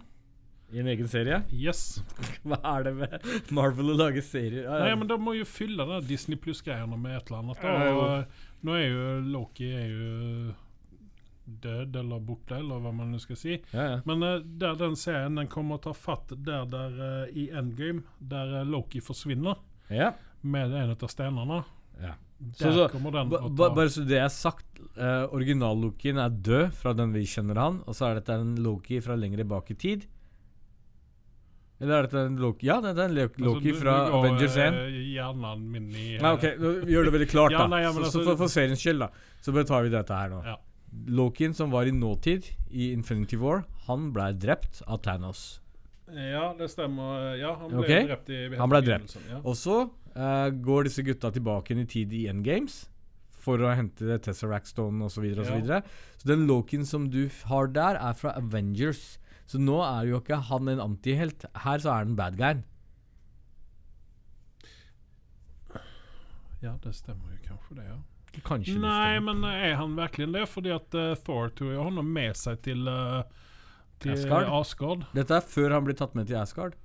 I 0.72 0.78
en 0.80 0.86
egen 0.88 1.08
serie? 1.10 1.42
Yes. 1.50 1.98
Hva 2.46 2.60
er 2.76 2.86
det 2.86 2.92
med 3.00 3.26
Marvel 3.52 3.90
å 3.92 3.98
lage 3.98 4.22
serier? 4.24 4.68
Ja, 4.68 4.78
Nei, 4.86 4.94
men 5.02 5.10
de 5.10 5.18
må 5.20 5.34
jo 5.36 5.44
fylle 5.44 5.84
den 5.90 6.06
Disney 6.06 6.38
Pluss-greiene 6.40 6.96
med 6.96 7.18
et 7.18 7.26
eller 7.26 7.42
annet. 7.42 7.60
Da. 7.66 7.90
Og, 7.98 8.46
nå 8.62 8.78
er 8.78 8.86
jo 8.86 9.02
Loki 9.34 9.68
er 9.74 9.90
jo 9.90 10.54
død 11.44 11.96
eller 11.96 12.22
borte, 12.22 12.56
eller 12.58 12.80
hva 12.82 12.92
man 12.94 13.12
nå 13.12 13.20
skal 13.22 13.38
si. 13.38 13.58
ja, 13.72 13.86
ja. 13.90 14.00
Men 14.08 14.22
uh, 14.22 14.38
der 14.42 14.76
den 14.80 14.96
serien 14.96 15.38
den 15.38 15.50
kommer 15.52 15.80
å 15.80 15.84
ta 15.88 15.94
fatt 15.96 16.34
der, 16.36 16.66
der 16.70 16.98
uh, 16.98 17.30
i 17.34 17.48
Endgame, 17.50 18.04
der 18.18 18.60
uh, 18.60 18.66
Loki 18.68 19.02
forsvinner 19.04 19.58
ja. 19.90 20.12
med 20.42 20.74
en 20.74 20.94
av 20.94 21.08
stenene. 21.10 21.62
Så, 22.58 22.72
så 22.74 22.88
ba, 22.98 23.22
ba, 23.24 23.68
bare 23.70 23.90
så 23.92 24.02
det 24.02 24.18
er 24.18 24.30
sagt, 24.32 24.66
uh, 24.96 25.30
original-Lokien 25.30 26.18
er 26.18 26.32
død 26.34 26.72
fra 26.74 26.90
den 26.98 27.12
vi 27.14 27.22
kjenner 27.28 27.60
han, 27.60 27.78
og 27.86 27.94
så 27.94 28.08
er 28.08 28.18
dette 28.18 28.34
en 28.34 28.56
Loki 28.64 28.98
fra 29.04 29.14
lenger 29.14 29.44
bak 29.46 29.70
i 29.70 29.76
tid? 29.78 30.08
Eller 31.82 31.98
er 31.98 32.06
dette 32.06 32.24
en 32.28 32.36
Loki 32.38 32.68
Ja, 32.68 32.76
det 32.82 32.92
er 32.94 33.08
en 33.08 33.14
Loki 33.16 33.42
Altså, 33.42 33.46
Loki 33.48 33.72
du- 33.72 33.78
fra 33.78 33.94
går, 34.08 34.18
Avengers 34.18 34.56
1. 34.56 34.74
eh, 34.74 34.98
Hjernen 35.14 35.64
min 35.70 35.88
i 35.90 36.18
Nei, 36.22 36.32
ok, 36.36 36.44
gjør 36.86 37.08
det 37.08 37.14
veldig 37.16 37.30
klart, 37.30 37.54
Ja, 37.54 37.58
da. 37.58 37.66
nei, 37.66 37.80
ja, 37.82 37.92
så, 37.92 37.98
så 37.98 38.04
altså- 38.04 38.24
for, 38.24 38.36
for 38.36 38.52
seriens 38.54 38.82
skyld, 38.82 39.00
da, 39.02 39.08
så 39.42 39.54
bare 39.54 39.64
tar 39.66 39.82
vi 39.82 39.90
dette 39.90 40.14
her 40.14 40.30
nå. 40.30 40.42
Ja. 40.46 40.56
Lokien 40.92 41.54
som 41.56 41.72
var 41.72 41.88
i 41.88 41.94
nåtid 41.94 42.46
i 42.70 42.92
Infinity 42.92 43.38
War, 43.40 43.64
han 43.88 44.10
ble 44.12 44.32
drept 44.36 44.82
av 44.86 45.00
Thanos. 45.04 45.62
Ja, 46.12 46.50
det 46.58 46.68
stemmer. 46.68 47.32
Ja, 47.40 47.54
han 47.56 47.72
ble 47.72 47.84
okay. 47.86 48.06
drept 48.10 48.28
i 48.28 48.40
Han 48.58 48.70
ble 48.72 48.82
drept. 48.84 49.16
Ja. 49.30 49.40
Og 49.40 49.56
så 49.56 49.78
uh, 49.88 50.48
går 50.52 50.88
disse 50.88 51.04
gutta 51.06 51.30
tilbake 51.32 51.72
i 51.72 51.86
tid 51.88 52.12
i 52.12 52.26
Endgames 52.28 52.82
for 53.42 53.62
å 53.64 53.72
hente 53.74 54.18
Tesseract 54.22 54.68
Stone 54.70 55.02
osv. 55.04 55.24
Så, 55.34 55.58
Ja. 55.64 55.80
så 56.20 56.28
den 56.28 56.46
Loken 56.46 56.84
som 56.86 57.08
du 57.10 57.28
har 57.48 57.72
der, 57.72 57.96
er 57.96 58.12
fra 58.14 58.36
Avengers. 58.36 59.18
Så 59.46 59.58
nå 59.58 59.80
er 59.82 60.06
jo 60.12 60.20
ikke 60.20 60.38
han 60.50 60.68
en 60.68 60.80
antihelt. 60.80 61.44
Her 61.64 61.78
så 61.82 61.90
er 61.90 62.04
han 62.04 62.16
bad 62.16 62.36
guyen. 62.36 62.64
ja, 66.62 66.76
det 66.84 66.94
stemmer 66.94 67.32
jo 67.32 67.38
kanskje 67.48 67.80
det, 67.80 67.84
ja. 67.88 67.98
Kanskje 68.46 68.78
Nei, 68.80 69.20
men 69.20 69.44
er 69.44 69.74
han 69.76 69.96
virkelig 69.98 70.30
det? 70.34 70.46
Fordi 70.50 70.72
at 70.74 70.96
uh, 70.96 71.12
Thor 71.26 71.52
tok 71.56 71.74
har 71.76 71.90
noe 71.92 72.06
med 72.06 72.38
seg 72.38 72.62
til, 72.64 72.86
uh, 72.88 73.22
til 74.02 74.14
Asgard? 74.16 74.48
Asgard. 74.60 75.04
Dette 75.16 75.36
er 75.36 75.44
før 75.44 75.76
han 75.76 75.84
blir 75.88 75.98
tatt 75.98 76.16
med 76.18 76.30
til 76.30 76.40
Asgard. 76.40 76.78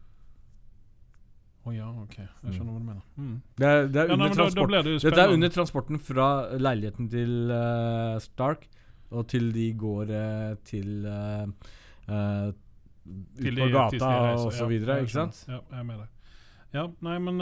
Å 1.67 1.73
ja, 1.75 1.87
ok. 1.91 2.17
Jeg 2.19 2.53
skjønner 2.55 2.71
hva 2.71 2.79
du 2.79 2.87
mener. 2.87 3.03
Mm. 3.19 3.35
Det 3.59 3.67
er, 3.67 3.87
det 3.91 4.01
er 4.01 4.11
Ja, 4.11 4.17
nei, 4.19 4.29
under 4.31 4.43
da, 4.43 4.67
da 4.71 4.81
det 4.85 4.97
Dette 5.03 5.23
er 5.23 5.33
under 5.35 5.51
transporten 5.51 5.99
fra 5.99 6.27
leiligheten 6.55 7.09
til 7.11 7.51
uh, 7.51 8.19
Stark 8.23 8.67
og 9.07 9.27
til 9.31 9.51
de 9.55 9.69
går 9.79 10.09
eh, 10.11 10.53
til 10.67 11.05
uh, 11.07 11.47
Ut 13.07 13.45
på 13.55 13.67
gata 13.71 14.09
og 14.35 14.49
så 14.51 14.67
videre, 14.67 14.97
Ja, 14.97 15.05
ikke 15.05 15.13
sant? 15.13 15.45
Ja, 15.47 15.61
jeg 15.71 15.79
er 15.79 15.85
med 15.87 16.01
deg. 16.01 16.33
Ja, 16.75 16.83
nei, 17.07 17.13
men 17.23 17.39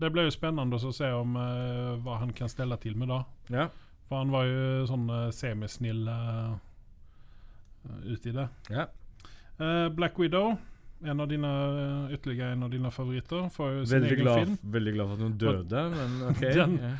det 0.00 0.10
ble 0.14 0.24
jo 0.26 0.32
spennende 0.34 0.78
å 0.80 0.92
se 0.96 1.10
om 1.12 1.36
uh, 1.36 1.96
hva 2.04 2.18
han 2.22 2.32
kan 2.36 2.48
stelle 2.48 2.76
til 2.80 2.96
med 2.96 3.08
da. 3.12 3.20
Ja. 3.52 3.68
For 4.08 4.22
han 4.22 4.32
var 4.34 4.48
jo 4.48 4.86
sånn 4.90 5.06
uh, 5.12 5.28
semisnill 5.34 6.08
uh, 6.08 6.56
uti 8.08 8.30
i 8.32 8.36
det. 8.40 8.48
ja. 8.70 8.88
Uh, 9.60 9.90
Black 9.92 10.16
Widow, 10.18 10.54
en 11.04 11.20
av 11.20 11.28
dine, 11.28 11.48
uh, 11.48 12.12
ytterligere 12.14 12.54
en 12.54 12.62
av 12.64 12.70
dine 12.72 12.88
favoritter, 12.92 13.50
får 13.52 13.74
jo 13.74 13.82
sin 13.84 13.98
Veldig 13.98 14.14
egen 14.14 14.24
glad, 14.24 14.38
film. 14.40 14.54
veldig 14.72 14.94
glad 14.94 15.10
for 15.10 15.14
at 15.18 15.24
hun 15.26 15.34
døde, 15.42 15.82
men 15.98 16.14
OK. 16.30 16.40
Den- 16.56 16.78
ja. 16.80 16.92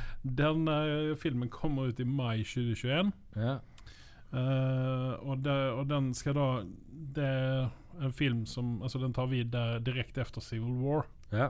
Den 0.42 0.68
uh, 0.68 1.14
filmen 1.16 1.48
kommer 1.48 1.88
ut 1.88 2.00
i 2.00 2.04
mai 2.04 2.42
2021. 2.44 3.12
Ja. 3.40 3.54
Eh, 4.30 5.14
og, 5.26 5.40
det, 5.42 5.54
og 5.74 5.88
den 5.90 6.12
skal 6.14 6.36
da 6.36 6.44
Det 7.16 7.24
er 7.26 7.64
en 8.06 8.12
film 8.14 8.44
som 8.46 8.76
Altså 8.86 9.00
den 9.02 9.10
tar 9.16 9.26
vid 9.26 9.50
direkte 9.82 10.22
etter 10.22 10.44
Civil 10.44 10.76
War. 10.84 11.08
ja. 11.34 11.48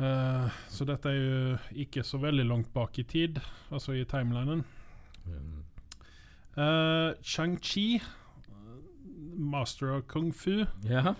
Eh, 0.00 0.60
så 0.72 0.86
dette 0.88 1.10
er 1.10 1.18
jo 1.18 1.56
ikke 1.84 2.04
så 2.06 2.20
veldig 2.22 2.46
langt 2.48 2.70
bak 2.72 2.96
i 2.98 3.04
tid, 3.04 3.40
altså 3.68 3.94
i 3.98 4.06
timelinen. 4.08 4.64
Mm. 5.26 5.58
Uh, 6.56 7.12
Chang-Chi, 7.22 8.00
eh, 8.00 8.80
master 9.36 9.94
of 9.98 10.08
kung 10.08 10.32
fu. 10.32 10.64
ja. 10.88 11.14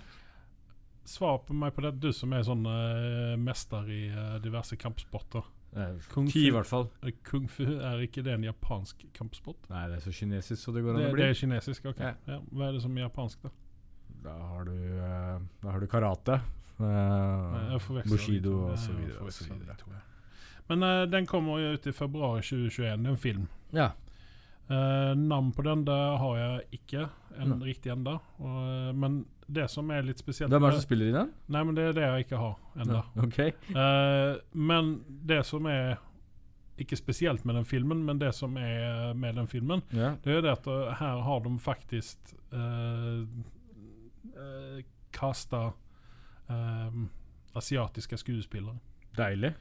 Svar 1.11 1.41
på 1.43 1.55
meg 1.57 1.73
på 1.75 1.83
det, 1.83 1.97
du 1.99 2.13
som 2.15 2.31
er 2.37 2.45
sånn 2.47 2.63
uh, 2.69 3.35
mester 3.41 3.89
i 3.91 4.03
diverse 4.45 4.77
kampsporter. 4.79 5.43
Eh, 5.73 5.97
Kung-Fu 6.11 6.39
i 6.39 6.53
hvert 6.55 6.67
fall. 6.67 6.89
Kung 7.27 7.49
fu, 7.51 7.65
er 7.67 8.03
ikke 8.03 8.23
det 8.27 8.37
en 8.37 8.47
japansk 8.47 9.05
kampsport? 9.15 9.69
Nei, 9.71 9.85
det 9.91 9.99
er 10.01 10.05
så 10.07 10.15
kinesisk 10.15 10.63
så 10.63 10.75
det 10.75 10.83
går 10.83 10.97
an 10.99 11.09
å 11.09 11.11
bli. 11.15 11.23
det 11.23 11.33
er 11.33 11.39
kinesisk, 11.41 11.91
ok. 11.93 12.01
Ja. 12.03 12.15
Ja. 12.31 12.39
Hva 12.51 12.69
er 12.69 12.79
det 12.79 12.85
som 12.85 12.97
er 12.99 13.07
japansk, 13.07 13.45
da? 13.47 13.53
Da 14.25 14.37
har 14.53 14.67
du, 14.69 14.77
da 15.63 15.71
har 15.71 15.83
du 15.83 15.87
karate. 15.91 16.41
Forveksler 16.81 18.17
Bushido 18.17 18.55
ja. 18.71 20.01
Men 20.71 20.83
uh, 20.83 21.03
den 21.11 21.27
kommer 21.27 21.59
jo 21.59 21.75
ut 21.75 21.87
i 21.87 21.93
februar 21.93 22.41
2021. 22.43 22.87
Er 22.87 23.11
en 23.11 23.19
film. 23.19 23.49
Ja. 23.75 23.91
Uh, 24.71 25.17
navn 25.19 25.51
på 25.53 25.63
den 25.67 25.83
det 25.85 25.99
har 26.23 26.37
jeg 26.39 26.61
ikke 26.79 27.09
en, 27.37 27.49
no. 27.49 27.65
riktig 27.65 27.91
ennå. 27.93 28.19
Men 28.95 29.25
det 29.51 29.67
som 29.71 29.91
er 29.91 30.05
litt 30.07 30.21
spesielt 30.23 30.53
Hvem 30.53 30.63
er 30.63 30.71
det 30.71 30.79
som 30.79 30.87
spiller 30.87 31.11
i 31.11 31.15
den? 31.17 31.33
Nei, 31.51 31.65
men 31.67 31.75
det 31.75 31.89
er 31.89 31.97
det 31.97 32.07
jeg 32.07 32.27
ikke 32.27 32.39
har 32.39 32.55
ennå. 32.77 33.03
No. 33.17 33.27
Okay. 33.27 33.53
Men 34.55 34.93
det 35.27 35.43
som 35.49 35.67
er 35.71 35.99
ikke 36.81 36.97
spesielt 36.97 37.45
med 37.45 37.59
den 37.59 37.67
filmen, 37.69 38.05
men 38.07 38.21
det 38.21 38.33
som 38.35 38.57
er 38.57 39.13
med 39.15 39.37
den 39.37 39.49
filmen, 39.51 39.83
yeah. 39.93 40.17
det 40.25 40.39
er 40.39 40.45
det 40.47 40.55
at 40.55 40.69
her 41.01 41.21
har 41.27 41.43
de 41.45 41.59
faktisk 41.61 42.35
uh, 42.55 43.27
kasta 45.13 45.71
eh, 46.51 46.91
asiatiske 47.57 48.19
skuespillere. 48.19 48.79
Deilig. 49.17 49.55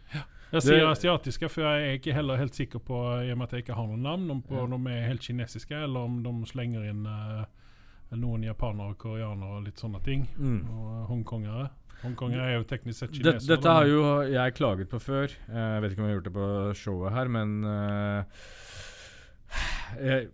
Jeg 0.51 0.61
sier 0.61 0.79
Det- 0.79 0.87
asiatiske, 0.97 1.49
for 1.49 1.61
jeg 1.61 1.87
er 1.87 1.97
ikke 1.99 2.13
heller 2.13 2.37
helt 2.37 2.53
sikker 2.55 2.79
på 2.79 2.99
i 3.25 3.31
og 3.31 3.37
med 3.37 3.47
at 3.47 3.51
jeg 3.53 3.63
ikke 3.63 3.75
har 3.75 3.87
noen 3.87 4.01
navn, 4.03 4.29
om 4.31 4.41
på 4.41 4.55
Ja. 4.55 4.65
de 4.77 4.89
er 4.93 5.07
helt 5.07 5.21
kinesiske, 5.21 5.75
eller 5.83 5.99
om 5.99 6.23
de 6.23 6.45
slenger 6.45 6.89
inn 6.89 7.05
uh, 7.05 7.45
noen 8.11 8.43
japanere, 8.43 8.89
og 8.89 8.97
koreanere 8.97 9.57
og 9.57 9.63
litt 9.65 9.77
sånne 9.77 10.01
ting. 10.03 10.27
Mm. 10.37 10.69
Og 10.69 11.07
hongkongere. 11.07 11.69
Hongkongere 12.01 12.41
er 12.47 12.57
jo 12.57 12.63
teknisk 12.63 12.99
sett 12.99 13.11
kinesere. 13.11 13.33
dette 13.33 13.47
dette 13.47 13.69
har 13.69 13.85
jo 13.85 14.21
jeg 14.31 14.53
klaget 14.55 14.89
på 14.89 14.99
før. 14.99 15.25
Eh, 15.49 15.73
Jeg 15.75 15.81
vet 15.81 15.91
ikke 15.91 15.99
om 16.01 16.07
jeg 16.07 16.15
har 16.15 16.21
gjort 16.21 16.23
det 16.23 16.33
på 16.33 16.73
showet 16.75 17.11
her, 17.13 17.27
men 17.27 17.63
uh, 17.65 18.23
jeg, 20.01 20.27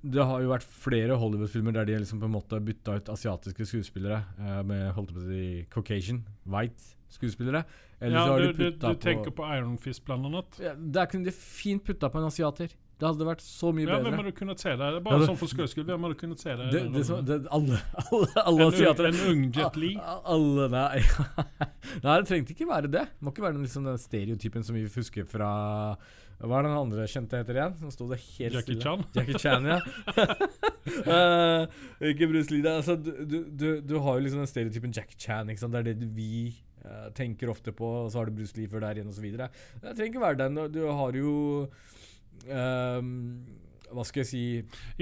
Det 0.00 0.24
har 0.26 0.42
jo 0.42 0.50
vært 0.52 0.66
flere 0.66 1.16
Hollywood-filmer 1.20 1.74
der 1.76 1.88
de 1.88 1.98
liksom 2.02 2.20
på 2.22 2.28
en 2.28 2.34
måte 2.34 2.60
bytta 2.64 2.98
ut 3.00 3.12
asiatiske 3.12 3.66
skuespillere 3.68 4.22
eh, 4.38 4.60
med 4.66 4.90
holdt 4.96 5.14
på 5.14 5.22
å 5.22 5.28
si 5.28 5.44
Caucasian, 5.72 6.22
white 6.50 6.96
skuespillere. 7.10 7.64
Eller 8.00 8.16
ja, 8.16 8.36
du, 8.38 8.52
du, 8.56 8.68
du 8.70 8.78
på 8.80 8.94
tenker 9.02 9.34
på 9.36 9.48
Iron 9.56 9.76
Fist, 9.80 10.04
blant 10.06 10.28
annet? 10.28 10.60
ja, 10.62 10.74
Der 10.78 11.10
kunne 11.10 11.28
de 11.28 11.34
fint 11.36 11.84
putta 11.84 12.08
på 12.08 12.20
en 12.20 12.30
asiater. 12.30 12.72
Det 13.00 13.08
hadde 13.08 13.24
vært 13.30 13.40
så 13.40 13.70
mye 13.72 13.86
Ja, 13.88 13.94
hvem 13.96 14.04
bedre. 14.10 14.18
hadde 14.20 14.32
kunnet 14.36 14.60
se 14.60 14.70
det? 14.70 14.78
Det 14.78 14.88
er 14.90 14.98
Ja, 14.98 15.00
Bare 15.06 15.18
det- 15.22 15.28
sånn 15.30 15.38
for 15.40 15.48
skøys 15.48 15.72
skyld, 15.74 15.86
hvem 15.88 16.02
hadde 16.06 16.18
kunnet 16.20 16.38
se 16.44 16.56
det? 16.60 16.66
Det, 16.74 16.82
det, 16.92 17.04
som- 17.08 17.24
det, 17.24 17.38
alle 17.50 17.78
alle, 18.12 18.28
alle 18.44 18.66
en, 18.68 19.06
en 19.08 19.20
ung 19.30 19.44
Jet 19.56 19.76
Li? 19.80 19.94
Alle, 20.04 20.68
nei. 20.68 21.00
nei, 22.04 22.16
det 22.20 22.26
trengte 22.28 22.52
ikke 22.54 22.68
være 22.68 22.90
det. 22.92 23.06
Det 23.08 23.24
må 23.24 23.32
ikke 23.32 23.46
være 23.46 23.56
den, 23.56 23.64
liksom, 23.64 23.84
den 23.88 23.96
stereotypen 23.98 24.62
som 24.68 24.76
vi 24.76 24.84
husker 24.86 25.24
fra 25.24 25.50
Hva 26.40 26.56
er 26.60 26.62
den 26.68 26.72
andre 26.76 27.04
kjente 27.04 27.36
heter 27.40 27.56
igjen? 27.58 27.74
Nå 27.82 27.90
sto 27.92 28.06
det 28.08 28.16
helt 28.20 28.54
Jackie 28.56 28.76
stille. 28.76 28.84
Chan? 28.84 29.04
Jackie 29.16 29.40
Chan, 29.42 29.66
ja. 29.68 29.80
uh, 31.08 31.66
ikke 32.12 32.28
Bruce 32.30 32.50
Lee. 32.52 32.64
Altså, 32.68 32.96
du, 32.96 33.10
du, 33.28 33.38
du, 33.50 33.66
du 33.84 33.94
har 34.00 34.16
jo 34.18 34.24
liksom 34.24 34.40
den 34.44 34.48
stereotypen 34.50 34.94
Jackie 34.96 35.18
Chan. 35.20 35.50
Ikke 35.52 35.60
sant? 35.64 35.72
Det 35.76 35.82
er 35.82 36.00
det 36.00 36.08
vi 36.16 36.54
uh, 36.84 37.10
tenker 37.16 37.52
ofte 37.52 37.72
på, 37.76 37.90
og 38.06 38.10
så 38.12 38.20
har 38.22 38.30
du 38.30 38.38
Bruce 38.40 38.56
Lee 38.56 38.70
før 38.72 38.84
der 38.86 39.00
igjen, 39.00 39.12
osv. 39.12 39.28
Det 39.36 39.50
trenger 39.96 40.10
ikke 40.12 40.24
være 40.24 40.40
den. 40.44 40.60
Du 40.72 40.80
har 40.88 41.12
jo 41.20 41.34
ehm, 42.48 43.46
Hva 43.90 44.04
skal 44.06 44.20
jeg 44.22 44.26
si 44.30 44.42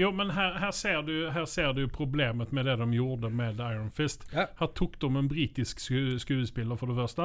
Jo, 0.01 0.11
men 0.11 0.31
her, 0.33 0.57
her, 0.59 0.71
ser 0.71 1.01
du, 1.05 1.29
her 1.29 1.45
ser 1.45 1.73
du 1.77 1.83
problemet 1.87 2.51
med 2.51 2.65
det 2.65 2.77
de 2.81 2.87
gjorde 2.97 3.29
med 3.29 3.59
Iron 3.61 3.91
Fist. 3.91 4.25
Ja. 4.33 4.47
Her 4.59 4.71
tok 4.75 4.97
de 5.01 5.11
en 5.15 5.29
britisk 5.29 5.79
sku, 5.79 6.17
skuespiller, 6.17 6.75
for 6.75 6.89
det 6.89 6.95
første. 6.97 7.21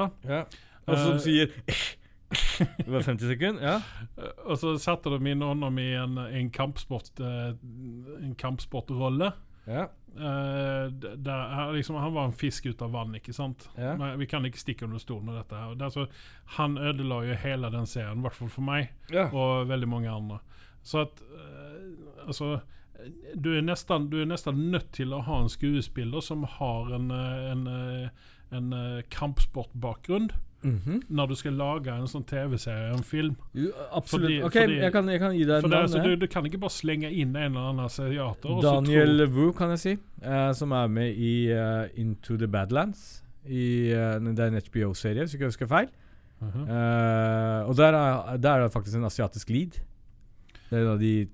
Og 0.86 0.98
som 0.98 1.14
uh, 1.16 1.20
sier 1.24 1.48
Det 2.78 2.90
var 2.90 3.02
50 3.06 3.28
sekunder? 3.30 3.62
Ja. 3.62 3.76
Eh, 4.18 4.30
Og 4.44 4.58
så 4.58 4.74
satte 4.82 5.10
de 5.12 5.30
inn 5.30 5.42
honom 5.44 5.78
i 5.78 5.90
en, 5.96 6.18
en 6.18 6.50
kampsport 6.50 7.20
eh, 7.20 7.52
En 8.20 8.34
kampsportrolle. 8.38 9.32
ja. 9.66 9.86
Eh, 10.16 10.90
d- 10.90 11.16
der, 11.26 11.72
liksom, 11.74 11.96
han 11.96 12.14
var 12.14 12.24
en 12.28 12.32
fisk 12.32 12.66
ut 12.66 12.82
av 12.82 12.92
vann, 12.94 13.14
ikke 13.18 13.32
sant? 13.34 13.68
Ja. 13.76 13.96
Men 13.98 14.18
vi 14.18 14.26
kan 14.30 14.44
ikke 14.46 14.60
stikke 14.60 14.84
under 14.86 14.98
stolen 15.02 15.26
med 15.26 15.34
dette. 15.40 15.56
her. 15.58 15.74
Det, 15.74 15.84
altså, 15.90 16.06
han 16.58 16.78
ødela 16.78 17.22
jo 17.26 17.34
hele 17.34 17.70
den 17.70 17.86
serien, 17.86 18.18
i 18.18 18.26
hvert 18.28 18.34
fall 18.38 18.48
for 18.48 18.62
meg. 18.62 18.92
ja. 19.10 19.26
og 19.32 19.68
veldig 19.68 19.88
mange 19.88 20.10
andre. 20.10 20.38
Så 20.82 21.00
at 21.06 21.22
uh, 21.32 22.28
Altså 22.28 22.60
du 23.34 23.50
er, 23.56 23.60
nesten, 23.66 24.08
du 24.10 24.20
er 24.22 24.26
nesten 24.30 24.70
nødt 24.70 24.92
til 24.94 25.12
å 25.12 25.18
ha 25.26 25.40
en 25.42 25.48
skuespiller 25.50 26.22
som 26.22 26.44
har 26.44 26.92
en, 26.94 27.10
en, 27.10 27.66
en, 27.66 27.66
eh, 27.66 28.08
en 28.54 28.72
eh, 28.72 29.02
kampsportbakgrunn 30.64 31.00
-hmm. 31.00 31.02
når 31.08 31.26
du 31.26 31.34
skal 31.34 31.52
lage 31.52 31.88
en 31.88 32.06
sånn 32.06 32.24
TV-serie, 32.24 32.92
en 32.92 33.02
film. 33.02 33.36
Jo, 33.54 33.70
absolutt. 33.92 34.30
Fordi- 34.30 34.42
ok, 34.42 34.52
fordi- 34.52 34.80
jeg, 34.80 34.92
kan, 34.92 35.08
jeg 35.08 35.20
kan 35.20 35.32
gi 35.32 35.44
deg 35.44 35.64
et 35.64 35.70
navn. 35.70 35.82
altså, 35.82 36.02
du, 36.02 36.14
du 36.16 36.26
kan 36.26 36.44
ikke 36.44 36.58
bare 36.58 36.70
slenge 36.70 37.12
inn 37.12 37.36
en 37.36 37.36
eller 37.36 37.60
annen 37.60 37.84
asiater. 37.84 38.62
Daniel 38.62 39.26
Wu, 39.28 39.52
kan 39.52 39.70
jeg 39.70 39.78
si. 39.78 39.96
Uh, 40.26 40.52
som 40.52 40.72
er 40.72 40.86
med 40.86 41.14
i 41.16 41.52
uh, 41.52 41.86
Into 41.94 42.36
the 42.36 42.46
Badlands. 42.48 43.22
I, 43.46 43.92
uh, 43.92 44.18
det 44.20 44.38
er 44.38 44.46
en 44.46 44.60
HBO-serie, 44.60 45.20
hvis 45.22 45.34
ikke 45.34 45.46
husker 45.46 45.66
feil. 45.66 45.88
Mhm. 46.40 46.68
Eh, 46.68 47.68
og 47.68 47.76
der 47.76 47.92
er, 47.94 48.36
der 48.36 48.50
er 48.50 48.62
det 48.62 48.72
faktisk 48.72 48.96
en 48.96 49.04
asiatisk 49.04 49.50
lead. 49.50 49.80
Det 50.70 50.78
er 50.78 50.82
en 50.82 50.88
av 50.88 50.98
de 50.98 51.28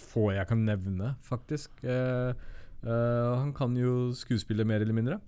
få 0.00 0.30
jeg 0.32 0.46
kan 0.46 0.58
nevne, 0.58 1.14
faktisk. 1.22 1.70
Han 1.82 3.52
kan 3.52 3.76
jo 3.76 4.12
skuespille 4.12 4.64
mer 4.64 4.76
eller 4.76 4.94
mindre. 4.94 5.20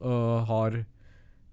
Og 0.00 0.46
har 0.46 0.84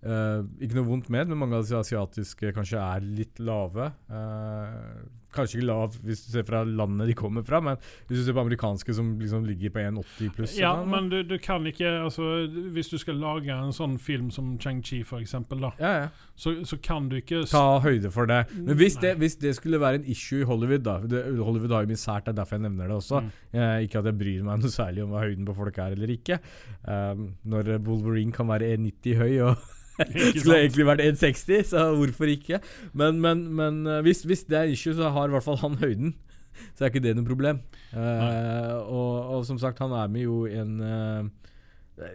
eh, 0.04 0.44
ikke 0.62 0.78
noe 0.80 0.90
vondt 0.90 1.10
med, 1.14 1.32
men 1.32 1.42
mange 1.42 1.58
av 1.58 1.66
de 1.68 1.80
asiatiske 1.80 2.54
kanskje 2.56 2.82
er 2.82 3.10
litt 3.22 3.42
lave. 3.42 3.92
Uh, 4.12 5.02
kanskje 5.32 5.60
ikke 5.60 5.68
lav 5.68 5.96
hvis 6.04 6.26
du 6.26 6.32
ser 6.34 6.46
fra 6.48 6.62
landet 6.68 7.12
de 7.12 7.16
kommer 7.18 7.44
fra, 7.48 7.62
men 7.64 7.78
hvis 8.10 8.20
du 8.20 8.26
ser 8.26 8.36
på 8.36 8.44
amerikanske 8.44 8.96
som 8.98 9.14
liksom 9.20 9.46
ligger 9.48 9.74
på 9.74 9.84
1,80 9.84 10.34
pluss. 10.36 10.56
Ja, 10.60 10.74
sånn, 10.80 10.92
men 10.92 11.10
du, 11.12 11.22
du 11.28 11.38
kan 11.42 11.66
ikke 11.70 11.88
altså, 12.02 12.48
Hvis 12.76 12.92
du 12.92 12.98
skal 13.02 13.20
lage 13.22 13.54
en 13.54 13.74
sånn 13.76 13.98
film 14.02 14.30
som 14.34 14.54
Chang-Chi, 14.62 15.04
da, 15.08 15.72
ja, 15.80 15.92
ja. 16.04 16.08
så, 16.36 16.56
så 16.68 16.78
kan 16.84 17.10
du 17.12 17.18
ikke 17.22 17.44
Ta 17.50 17.80
høyde 17.84 18.12
for 18.14 18.30
det. 18.30 18.44
Men 18.58 18.78
hvis 18.80 18.98
det, 19.02 19.16
hvis 19.22 19.38
det 19.42 19.56
skulle 19.58 19.80
være 19.82 20.02
en 20.02 20.08
issue 20.12 20.44
i 20.44 20.48
Hollywood 20.48 20.86
da 20.86 20.98
det, 21.06 21.24
Hollywood 21.40 21.76
har 21.76 21.86
jo 21.86 21.94
mye 21.94 22.02
sært, 22.02 22.28
det 22.28 22.36
er 22.36 22.42
derfor 22.42 22.58
jeg 22.58 22.66
nevner 22.68 22.92
det 22.92 22.98
også. 22.98 23.22
Mm. 23.24 23.32
Uh, 23.56 23.78
ikke 23.86 24.02
at 24.02 24.10
jeg 24.12 24.20
bryr 24.20 24.48
meg 24.48 24.64
noe 24.64 24.74
særlig 24.74 25.06
om 25.06 25.14
hva 25.14 25.26
høyden 25.26 25.48
på 25.48 25.56
folk 25.58 25.80
er 25.82 25.96
eller 25.96 26.12
ikke. 26.12 26.42
Når 26.82 27.76
Wolverine 27.86 28.34
kan 28.36 28.50
være 28.50 28.74
1,90 28.76 29.20
høy 29.20 29.34
og 29.46 29.70
skulle 30.40 30.60
egentlig 30.62 30.88
vært 30.88 31.04
1,60, 31.06 31.64
så 31.72 31.86
hvorfor 31.98 32.32
ikke? 32.32 32.62
Men, 32.98 33.22
men, 33.24 33.46
men 33.58 33.82
eh, 33.88 34.02
hvis, 34.06 34.24
hvis 34.30 34.46
det 34.50 34.60
er 34.60 34.74
issue, 34.74 34.96
så 34.98 35.12
har 35.14 35.30
i 35.30 35.36
hvert 35.36 35.48
fall 35.48 35.60
han 35.64 35.80
høyden. 35.82 36.16
Så 36.76 36.84
er 36.84 36.90
ikke 36.92 37.02
det 37.02 37.14
noe 37.16 37.26
problem. 37.26 37.62
Uh, 37.96 38.76
og, 38.84 39.14
og 39.34 39.46
som 39.48 39.58
sagt, 39.58 39.80
han 39.82 39.94
er 39.96 40.10
med 40.12 40.26
jo 40.26 40.42
i 40.46 40.58
en 40.60 40.74
uh, 40.84 42.10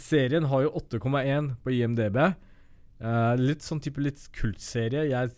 Serien 0.00 0.48
har 0.48 0.64
jo 0.64 0.72
8,1 0.80 1.50
på 1.62 1.74
IMDb. 1.76 2.16
Uh, 3.04 3.34
litt 3.38 3.62
sånn 3.62 3.82
type 3.84 4.02
litt 4.02 4.24
kultserie. 4.34 5.04
Jeg 5.12 5.30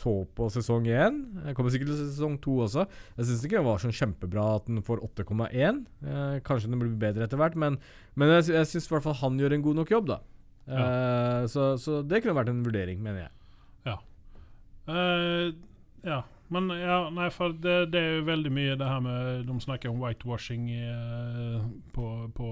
så 0.00 0.14
på 0.36 0.48
sesong 0.52 0.88
1. 0.88 1.20
Jeg 1.46 1.56
kommer 1.56 1.72
sikkert 1.72 1.92
til 1.92 2.00
sesong 2.00 2.36
2 2.42 2.56
også. 2.66 2.86
Jeg 3.18 3.28
syns 3.28 3.44
ikke 3.46 3.58
det 3.58 3.66
var 3.66 3.82
sånn 3.82 3.96
kjempebra 3.96 4.46
at 4.56 4.68
den 4.68 4.84
får 4.86 5.02
8,1. 5.10 5.82
Eh, 6.06 6.36
kanskje 6.46 6.72
den 6.72 6.80
blir 6.80 6.96
bedre 7.00 7.26
etter 7.26 7.40
hvert, 7.40 7.58
men, 7.60 7.78
men 8.18 8.34
jeg, 8.36 8.50
jeg 8.54 8.70
syns 8.70 8.88
i 8.88 8.94
hvert 8.94 9.06
fall 9.06 9.18
han 9.20 9.40
gjør 9.40 9.56
en 9.56 9.66
god 9.66 9.80
nok 9.82 9.94
jobb, 9.96 10.12
da. 10.14 10.20
Eh, 10.68 11.46
så, 11.50 11.72
så 11.80 12.02
det 12.02 12.22
kunne 12.22 12.36
vært 12.36 12.52
en 12.52 12.64
vurdering, 12.66 13.00
mener 13.02 13.26
jeg. 13.26 13.36
Eh, 14.90 15.52
ja. 16.02 16.22
Men 16.50 16.66
ja, 16.74 16.96
nei, 17.14 17.28
for 17.30 17.52
det, 17.54 17.74
det 17.92 18.00
er 18.00 18.14
jo 18.16 18.22
veldig 18.26 18.50
mye 18.50 18.72
det 18.80 18.86
her 18.88 19.02
med 19.04 19.44
De 19.46 19.54
snakker 19.62 19.92
om 19.92 20.00
whitewashing 20.02 20.64
eh, 20.74 21.60
på, 21.94 22.06
på 22.34 22.48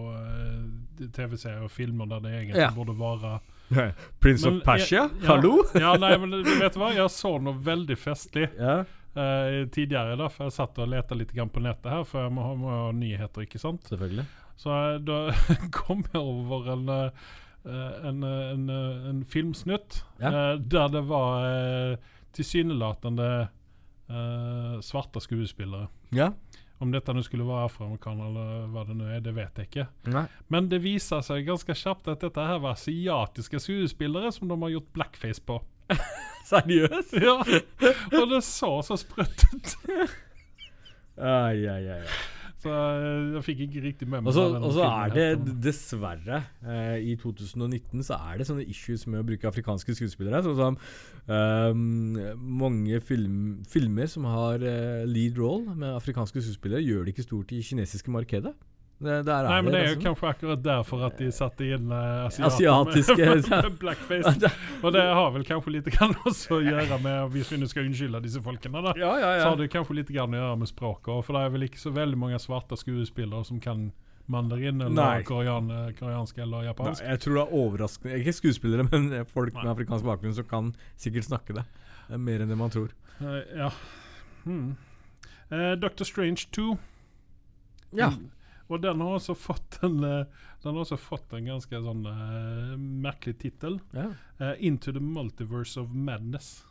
TV-serier 1.16 1.64
og 1.66 1.72
filmer 1.74 2.06
der 2.12 2.22
det 2.22 2.34
egentlig 2.36 2.62
Ja. 2.62 2.68
burde 2.76 2.94
være 3.00 3.32
Prince 4.22 4.46
Men 4.46 4.60
of 4.60 4.64
Persia? 4.68 5.08
ja. 5.08 5.26
Hallo? 5.32 5.64
Ja, 5.82 5.96
nei, 5.98 6.12
men 6.22 6.38
vet 6.46 6.76
du 6.76 6.78
hva? 6.78 6.92
Jeg 6.94 7.10
så 7.10 7.34
noe 7.42 7.58
veldig 7.66 7.98
festlig 7.98 8.46
Ja. 8.58 8.84
Uh, 9.18 9.66
tidligere. 9.74 10.14
da 10.20 10.28
For 10.30 10.46
jeg 10.46 10.54
satt 10.60 10.78
og 10.78 10.92
lette 10.92 11.16
litt 11.18 11.32
på 11.34 11.60
nettet 11.64 11.90
her, 11.90 12.04
for 12.06 12.22
jeg 12.22 12.32
må 12.36 12.44
ha, 12.46 12.54
må 12.54 12.68
ha 12.70 12.92
nyheter, 12.94 13.42
ikke 13.48 13.58
sant? 13.58 13.82
Selvfølgelig. 13.90 14.28
Så 14.54 14.70
da 15.02 15.18
kom 15.74 16.04
jeg 16.12 16.22
over 16.22 16.70
en, 16.76 16.88
eh, 16.88 17.10
en, 17.68 18.22
eh, 18.24 18.50
en, 18.54 18.68
eh, 18.70 19.08
en 19.10 19.24
filmsnutt 19.24 20.02
Ja. 20.20 20.28
eh, 20.30 20.56
der 20.58 20.88
det 20.88 21.02
var 21.08 21.98
tilsynelatende 22.32 23.48
eh, 24.10 24.80
svarte 24.80 25.20
skuespillere. 25.20 25.88
Ja. 26.12 26.30
Om 26.80 26.92
dette 26.94 27.10
nå 27.12 27.22
skulle 27.26 27.42
være 27.44 27.64
afroamerikaner 27.66 28.28
eller 28.28 28.66
hva 28.70 28.84
det 28.86 28.94
nå 28.96 29.08
er, 29.10 29.20
det 29.20 29.32
vet 29.34 29.56
jeg 29.58 29.66
ikke. 29.66 29.86
Nei. 30.14 30.26
Men 30.48 30.68
det 30.70 30.78
viser 30.84 31.20
seg 31.26 31.44
ganske 31.48 31.74
kjapt 31.74 32.06
at 32.12 32.20
dette 32.22 32.44
her 32.46 32.60
var 32.62 32.76
asiatiske 32.78 33.58
skuespillere 33.64 34.30
som 34.32 34.46
de 34.48 34.54
har 34.62 34.70
gjort 34.76 34.92
blackface 34.94 35.42
på. 35.42 35.58
Seriøst? 36.48 37.12
Ja, 37.18 37.34
Og 38.14 38.30
det 38.30 38.42
så 38.46 38.70
så 38.86 38.96
sprøtt 39.00 39.42
ut. 39.52 39.74
Ai, 41.18 41.66
ai, 41.66 41.82
ai. 41.98 42.02
Så 42.58 42.72
jeg 42.72 43.42
fikk 43.46 43.60
ikke 43.68 43.82
riktig 43.84 44.06
med 44.10 44.24
meg 44.26 44.34
og 44.34 44.72
så 44.74 44.86
er 44.88 45.12
det 45.14 45.52
dessverre 45.62 46.40
eh, 46.66 46.96
I 47.06 47.14
2019 47.20 48.02
så 48.02 48.18
er 48.18 48.40
det 48.40 48.48
sånne 48.48 48.66
issues 48.66 49.04
med 49.06 49.22
å 49.22 49.26
bruke 49.28 49.46
afrikanske 49.46 49.94
skuespillere. 49.94 50.42
Sånn 50.42 50.58
som 50.58 50.78
um, 51.30 52.18
mange 52.58 52.98
film, 53.04 53.60
filmer 53.70 54.10
som 54.10 54.26
har 54.26 54.64
uh, 54.64 55.06
lead 55.06 55.38
role 55.38 55.76
med 55.78 55.94
afrikanske 55.94 56.42
skuespillere, 56.42 56.82
gjør 56.82 57.06
det 57.06 57.14
ikke 57.14 57.28
stort 57.28 57.54
i 57.54 57.62
kinesiske 57.62 58.10
markedet. 58.14 58.56
Det, 58.98 59.20
der 59.22 59.46
Nei, 59.46 59.58
men 59.62 59.70
det 59.72 59.78
er 59.78 59.84
jo 59.86 59.94
liksom- 59.94 60.06
kanskje 60.08 60.28
akkurat 60.28 60.62
derfor 60.62 61.04
at 61.06 61.18
de 61.20 61.28
satte 61.30 61.66
inn 61.70 61.92
uh, 61.92 62.26
Asiatiske, 62.26 63.14
med, 63.30 63.46
med 63.46 63.76
blackface. 63.78 64.50
Og 64.82 64.90
det 64.92 65.04
har 65.14 65.30
vel 65.36 65.44
kanskje 65.46 65.74
litt 65.76 65.90
grann 65.94 66.16
også 66.26 66.56
å 66.56 66.64
gjøre 66.66 66.98
med 67.04 67.30
Hvis 67.30 67.52
vi 67.54 67.60
nå 67.62 67.68
skal 67.70 67.86
unnskylde 67.86 68.20
disse 68.24 68.42
folkene, 68.42 68.82
da. 68.82 68.96
Ja, 68.98 69.12
ja, 69.22 69.30
Så 69.44 69.52
har 69.52 69.60
det 69.60 69.68
kanskje 69.70 70.00
litt 70.00 70.10
grann 70.10 70.34
å 70.34 70.40
gjøre 70.40 70.56
med 70.64 70.70
språket. 70.72 71.22
For 71.28 71.38
det 71.38 71.44
er 71.46 71.54
vel 71.54 71.66
ikke 71.68 71.78
så 71.78 71.92
veldig 71.94 72.18
mange 72.18 72.40
svarte 72.42 72.78
skuespillere 72.80 73.44
som 73.46 73.60
kan 73.62 73.92
mandarin 74.28 74.82
eller 74.84 75.22
korean, 75.24 75.70
eh, 75.72 75.92
koreansk 75.96 76.38
eller 76.42 76.58
Nei, 76.58 76.66
japansk. 76.66 77.04
jeg 77.06 77.20
tror 77.24 77.34
det 77.38 77.44
er 77.46 77.54
overraskende 77.56 78.18
Ikke 78.18 78.34
skuespillere, 78.36 78.84
men 78.90 79.24
folk 79.30 79.54
Nei. 79.54 79.62
med 79.62 79.70
afrikansk 79.72 80.04
bakgrunn 80.04 80.34
som 80.36 80.44
kan 80.50 80.74
sikkert 81.00 81.24
snakke 81.30 81.54
det. 81.56 81.64
Det 82.08 82.18
er 82.18 82.20
mer 82.26 82.42
enn 82.44 82.50
det 82.50 82.58
man 82.58 82.74
tror. 82.74 82.90
Uh, 83.22 83.40
ja. 83.56 83.70
Hmm. 84.42 84.76
Uh, 85.52 85.76
Dr. 85.80 86.04
Strange 86.04 86.44
2. 86.52 86.76
Ja. 87.96 88.10
Mm. 88.10 88.28
Og 88.68 88.82
den 88.82 89.00
har 89.00 89.16
også 89.16 89.34
fått 89.38 89.78
en 89.86 90.02
eh, 90.04 90.24
Den 90.62 90.74
har 90.74 90.82
også 90.82 90.98
fått 91.00 91.32
en 91.36 91.46
ganske 91.48 91.80
sånn 91.84 92.02
uh, 92.04 92.74
merkelig 92.76 93.38
tittel. 93.44 93.78
ja. 93.94 94.10
Uh, 94.40 94.54
Into 94.58 94.92
the 94.92 95.02
Multiverse 95.02 95.78
of 95.80 95.94
Madness. 95.94 96.64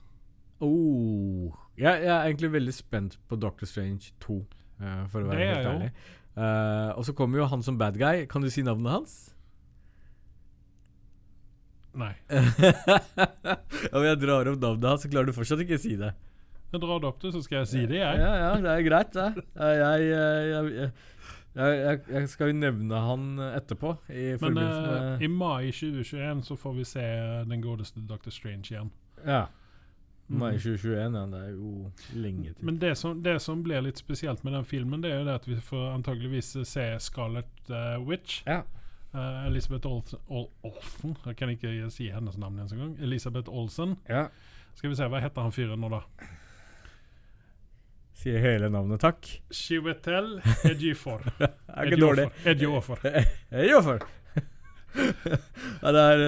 Oh. 0.59 1.55
Jeg, 1.77 2.03
jeg 2.03 2.11
er 2.11 2.27
egentlig 2.27 2.51
veldig 2.53 2.75
spent 2.75 3.17
på 3.29 3.39
Doctor 3.39 3.69
Strange 3.69 4.11
2, 4.23 4.37
uh, 4.81 5.01
for 5.11 5.23
å 5.23 5.31
være 5.31 5.39
Det 5.39 5.49
helt 5.53 5.71
ærlig. 5.71 5.89
Og 6.97 7.07
så 7.07 7.15
kommer 7.17 7.41
jo 7.41 7.47
han 7.49 7.63
som 7.65 7.79
bad 7.79 7.97
guy. 7.97 8.27
Kan 8.29 8.43
du 8.45 8.51
si 8.53 8.61
navnet 8.61 8.91
hans? 8.93 9.15
Nei. 11.97 12.13
Om 13.95 14.03
jeg 14.05 14.19
drar 14.21 14.51
opp 14.51 14.59
navnet 14.61 14.89
hans, 14.91 15.05
så 15.05 15.09
klarer 15.09 15.31
du 15.31 15.37
fortsatt 15.37 15.63
ikke 15.63 15.79
å 15.79 15.81
si 15.81 15.95
det. 15.97 16.11
Jeg 16.67 16.83
drar 16.83 16.99
det 17.01 17.09
opp, 17.09 17.19
du, 17.23 17.29
så 17.31 17.41
skal 17.41 17.61
jeg 17.63 17.69
si 17.71 17.83
det, 17.87 18.01
jeg. 18.01 18.19
Ja, 18.21 18.31
ja, 18.37 18.49
det 18.61 18.73
er 18.73 18.83
greit, 18.85 19.13
det. 19.15 19.45
Jeg, 19.55 19.77
jeg, 19.81 20.73
jeg, 20.75 20.89
jeg, 21.57 21.77
jeg, 21.81 21.99
jeg, 22.13 22.29
skal 22.29 22.51
jo 22.51 22.57
nevne 22.57 22.99
han 23.01 23.27
etterpå. 23.49 23.95
I 24.13 24.25
Men 24.41 24.59
eh, 24.61 25.23
i 25.25 25.29
mai 25.31 25.71
2021 25.71 26.43
så 26.47 26.57
får 26.59 26.75
vi 26.77 26.85
se 26.87 27.05
den 27.49 27.63
godeste 27.63 28.03
Dr. 28.07 28.29
Strange 28.29 28.69
igjen. 28.71 28.91
Ja. 29.25 29.45
Mai 30.27 30.51
Mm. 30.51 30.59
2021, 30.59 31.15
ja. 31.15 31.25
Det 31.25 31.39
er 31.39 31.51
jo 31.55 31.91
lenge 32.13 32.53
til. 32.53 32.65
Men 32.65 32.81
det 32.81 32.97
som, 32.97 33.23
det 33.23 33.41
som 33.41 33.61
blir 33.63 33.81
litt 33.81 33.97
spesielt 33.97 34.43
med 34.43 34.53
den 34.53 34.65
filmen, 34.65 35.01
det 35.03 35.11
er 35.11 35.21
jo 35.21 35.25
det 35.25 35.35
at 35.39 35.47
vi 35.47 35.55
får 35.55 35.93
antageligvis 35.93 36.57
se 36.67 36.87
Scarlett 36.99 37.69
uh, 37.69 38.07
Witch. 38.07 38.43
ja. 38.47 38.61
Uh, 39.15 39.47
Elisabeth 39.47 39.87
Olsen, 39.87 40.19
Ol 40.27 40.49
Olsen 40.67 41.15
Jeg 41.25 41.35
kan 41.39 41.49
ikke 41.49 41.89
si 41.89 42.09
hennes 42.11 42.37
navn 42.37 42.59
engang. 42.59 42.73
en 42.73 42.79
gang. 42.79 42.97
Elisabeth 43.01 43.49
Olsen. 43.49 43.95
ja. 44.09 44.27
Skal 44.75 44.89
vi 44.89 44.95
se, 44.95 45.07
hva 45.09 45.19
heter 45.23 45.41
han 45.41 45.51
fyren 45.51 45.79
nå, 45.81 45.89
da? 45.89 46.01
Sier 48.17 48.41
hele 48.41 48.69
navnet, 48.73 49.01
takk. 49.03 49.27
Chiwetel 49.53 50.39
Ejiofor. 50.65 51.21
Er 51.77 51.85
ikke 51.85 51.99
dårlig. 52.01 52.29
Ejiofor. 52.49 53.03
Jeg 53.05 53.69
gjør 53.69 53.83
for 53.85 54.07
ja, 54.97 55.91
det 55.93 56.01
er, 56.01 56.21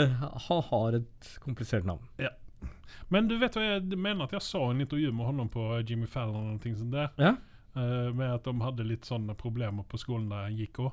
Han 0.46 0.60
har 0.68 0.98
et 1.00 1.30
komplisert 1.42 1.88
navn. 1.88 2.04
Ja. 2.22 2.30
Men 3.10 3.26
du 3.30 3.34
vet 3.42 3.56
hva 3.58 3.64
jeg 3.66 3.98
mener 3.98 4.28
at 4.28 4.36
jeg 4.36 4.46
sa 4.46 4.62
i 4.68 4.76
en 4.76 4.84
intervju 4.84 5.14
med 5.16 5.26
honom 5.26 5.50
på 5.50 5.64
Jimmy 5.90 6.06
Fallon 6.10 6.52
og 6.54 6.60
ting 6.62 6.76
sånt 6.78 6.94
der, 6.94 7.10
Ja. 7.18 7.32
uh, 7.74 8.12
med 8.14 8.36
at 8.36 8.46
de 8.46 8.54
hadde 8.62 8.86
litt 8.86 9.10
sånne 9.10 9.34
problemer 9.40 9.88
på 9.90 9.98
skolen 9.98 10.30
der 10.30 10.46
han 10.46 10.60
gikk 10.60 10.84
òg. 10.86 10.92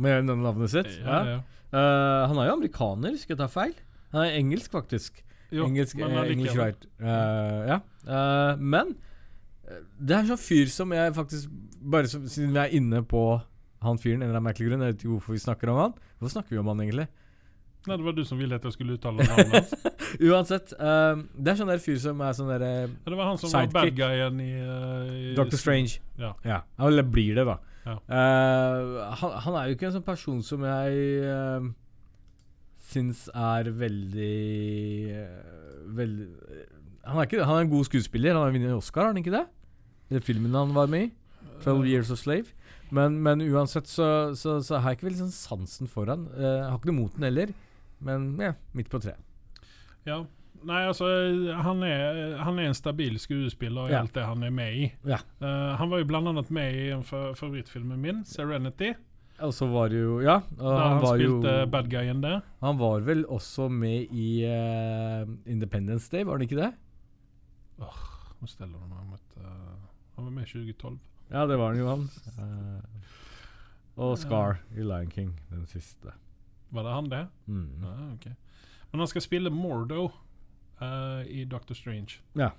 Med 0.00 0.30
navnet 0.30 0.72
sitt? 0.72 0.88
Ja, 1.02 1.20
ja. 1.28 1.38
Uh, 1.72 2.28
han 2.30 2.40
er 2.40 2.48
jo 2.48 2.56
amerikaner, 2.56 3.18
skal 3.20 3.36
jeg 3.36 3.42
ta 3.42 3.50
feil? 3.52 3.76
Han 4.16 4.24
er 4.24 4.38
engelsk, 4.40 4.72
faktisk. 4.72 5.20
Jo, 5.52 5.66
engelsk, 5.68 6.00
eh. 6.00 6.18
English 6.32 6.56
right. 6.56 6.86
Uh, 6.96 7.68
ja. 7.68 7.80
Eh, 8.08 8.56
men 8.56 8.94
eh, 8.96 9.11
det 9.98 10.14
er 10.16 10.22
en 10.22 10.30
sånn 10.32 10.42
fyr 10.42 10.70
som 10.72 10.92
jeg 10.94 11.14
faktisk 11.16 11.50
Bare 11.92 12.10
som, 12.10 12.26
siden 12.30 12.52
vi 12.54 12.60
er 12.62 12.76
inne 12.78 13.02
på 13.08 13.24
han 13.82 13.98
fyren, 13.98 14.20
en 14.20 14.28
eller 14.28 14.38
annen 14.38 14.46
merkelig 14.46 14.68
grunn, 14.70 14.84
jeg 14.84 14.92
vet 14.92 15.00
ikke 15.02 15.10
hvorfor 15.16 15.34
vi 15.34 15.40
snakker 15.42 15.70
om 15.72 15.78
han. 15.80 15.94
Hvorfor 16.20 16.36
snakker 16.36 16.54
vi 16.54 16.60
om 16.60 16.68
han 16.70 16.82
egentlig? 16.84 17.08
Nei, 17.88 17.96
det 17.98 18.04
var 18.06 18.14
du 18.14 18.20
som 18.22 18.38
ville 18.38 18.54
at 18.54 18.66
jeg 18.68 18.76
skulle 18.76 18.94
uttale 18.94 19.24
navnet 19.26 19.56
hans. 19.56 19.72
Uansett. 20.28 20.70
Um, 20.78 21.24
det 21.34 21.50
er 21.50 21.58
sånn 21.58 21.72
der 21.72 21.82
fyr 21.82 21.98
som 21.98 22.22
er 22.22 22.36
sånn 22.38 22.52
derre 22.52 22.70
sidekick. 22.84 23.08
Det 23.08 23.18
var 23.18 23.30
han 23.32 23.40
som 23.42 23.50
var 23.50 23.66
Sidekick. 23.66 23.74
bad 23.74 23.96
guyen 23.98 24.38
i, 24.44 24.50
uh, 24.62 25.10
i 25.10 25.32
Dr. 25.34 25.58
Strange. 25.58 25.98
Ja. 26.20 26.30
Ja, 26.46 26.60
Eller 26.86 27.08
blir 27.10 27.40
det, 27.40 27.46
da. 27.48 27.56
Ja. 27.82 27.96
Uh, 28.06 29.00
han, 29.18 29.34
han 29.48 29.58
er 29.58 29.66
jo 29.66 29.74
ikke 29.74 29.88
en 29.88 29.96
sånn 29.96 30.06
person 30.06 30.38
som 30.46 30.62
jeg 30.62 31.26
uh, 31.26 31.66
syns 32.92 33.24
er 33.34 33.72
veldig 33.74 34.36
uh, 35.18 35.90
Veldig 35.98 36.28
han 37.02 37.18
er, 37.18 37.26
ikke, 37.26 37.42
han 37.42 37.56
er 37.58 37.64
en 37.64 37.72
god 37.72 37.88
skuespiller. 37.88 38.36
Han 38.36 38.46
har 38.46 38.54
vunnet 38.54 38.76
Oscar, 38.76 39.08
har 39.08 39.10
han 39.10 39.18
ikke 39.18 39.34
det? 39.34 39.42
Eller 40.12 40.24
filmen 40.24 40.52
han 40.54 40.74
var 40.76 40.90
med 40.92 41.08
i. 41.08 41.12
'Twelve 41.62 41.88
Years 41.88 42.10
of 42.12 42.20
Slave'. 42.20 42.52
Men, 42.92 43.16
men 43.24 43.40
uansett 43.40 43.88
så, 43.88 44.34
så, 44.36 44.58
så 44.60 44.76
har 44.82 44.92
jeg 44.92 44.98
ikke 44.98 45.08
veldig 45.08 45.22
sånn 45.22 45.32
sansen 45.32 45.88
for 45.88 46.10
han. 46.12 46.26
Uh, 46.36 46.68
har 46.68 46.76
ikke 46.76 46.90
noe 46.90 46.98
mot 47.06 47.14
den 47.16 47.24
heller, 47.24 47.52
men 48.04 48.26
ja, 48.36 48.52
midt 48.76 48.90
på 48.92 49.00
treet. 49.00 49.20
Ja. 50.04 50.20
Nei, 50.62 50.82
altså, 50.86 51.08
han 51.64 51.80
er, 51.86 52.36
han 52.38 52.60
er 52.60 52.68
en 52.68 52.76
stabil 52.76 53.16
skuespiller 53.18 53.88
i 53.88 53.94
Ja. 53.96 54.02
alt 54.04 54.12
det 54.14 54.26
han 54.28 54.44
er 54.46 54.52
med 54.54 54.76
i. 54.76 54.84
Ja. 55.08 55.22
Uh, 55.40 55.72
han 55.80 55.90
var 55.90 56.02
jo 56.02 56.10
blant 56.10 56.28
annet 56.30 56.52
med 56.54 56.76
i 56.76 56.84
en 56.92 57.02
favorittfilm 57.02 57.40
favorittfilmen 57.40 58.04
min, 58.04 58.20
'Serenity'. 58.28 58.92
Og 59.42 59.54
så 59.56 59.66
var 59.66 59.88
det 59.90 60.02
jo 60.02 60.20
Ja, 60.20 60.36
og 60.60 60.70
han, 60.78 60.92
han, 60.92 61.00
var 61.02 61.16
spilte 61.16 61.54
jo 61.56 61.66
bad 61.72 61.88
guyen 61.90 62.20
der. 62.22 62.42
Han 62.60 62.78
var 62.78 63.00
vel 63.00 63.24
også 63.26 63.66
med 63.72 64.12
i 64.12 64.44
uh, 64.44 65.26
Independence 65.50 66.10
Day, 66.12 66.22
var 66.28 66.36
han 66.38 66.46
ikke 66.46 66.60
det? 66.60 66.72
Åh, 67.80 68.02
Nå 68.42 68.50
steller 68.50 68.78
du 68.78 68.86
meg 68.90 69.06
mot 69.06 69.36
eh, 69.38 69.91
Han 70.16 70.28
var 70.28 70.30
med 70.30 70.48
i 70.48 70.52
2012. 70.52 70.98
Ja, 71.32 71.46
det 71.46 71.56
var 71.56 71.72
han 71.72 71.80
jo, 71.80 71.88
han. 71.88 72.08
Eh, 72.38 73.12
og 74.02 74.18
Scar 74.20 74.60
i 74.76 74.84
Lion 74.84 75.10
King, 75.12 75.32
den 75.50 75.66
siste. 75.68 76.12
Var 76.72 76.84
det 76.86 76.92
han 76.92 77.10
det? 77.12 77.26
Mm. 77.46 77.84
Ja, 77.84 77.94
ok. 78.14 78.26
Men 78.92 79.00
han 79.00 79.08
skal 79.08 79.24
spille 79.24 79.50
Mordo 79.52 80.10
uh, 80.80 81.22
i 81.26 81.44
Doctor 81.44 81.74
Strange. 81.74 82.20
Ja. 82.36 82.50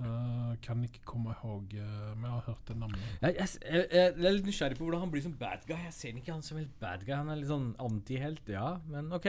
Uh, 0.00 0.56
kan 0.64 0.80
ikke 0.84 1.02
komme 1.04 1.34
ihåg 1.36 1.74
uh, 1.76 2.14
Men 2.16 2.24
jeg 2.24 2.32
har 2.32 2.44
hørt 2.46 2.68
det 2.68 2.76
navnet. 2.80 3.02
Jeg, 3.20 3.36
jeg, 3.38 3.48
jeg, 3.62 3.86
jeg 3.92 4.26
er 4.26 4.34
litt 4.34 4.48
nysgjerrig 4.48 4.78
på 4.78 4.86
hvordan 4.86 5.04
han 5.04 5.12
blir 5.12 5.24
som 5.24 5.34
bad 5.38 5.66
guy. 5.68 5.76
Jeg 5.84 5.94
ser 5.96 6.16
ikke 6.16 6.32
han 6.32 6.44
som 6.44 6.58
helt 6.60 6.74
bad 6.80 7.04
guy. 7.06 7.14
Han 7.14 7.32
er 7.32 7.40
litt 7.40 7.52
sånn 7.52 7.72
antihelt, 7.80 8.48
ja. 8.50 8.78
Men 8.88 9.12
OK. 9.16 9.28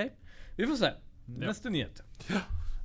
Vi 0.57 0.67
får 0.69 0.79
se. 0.79 0.93
Ja. 1.27 1.39
Neste 1.47 1.71
nyhet. 1.71 2.03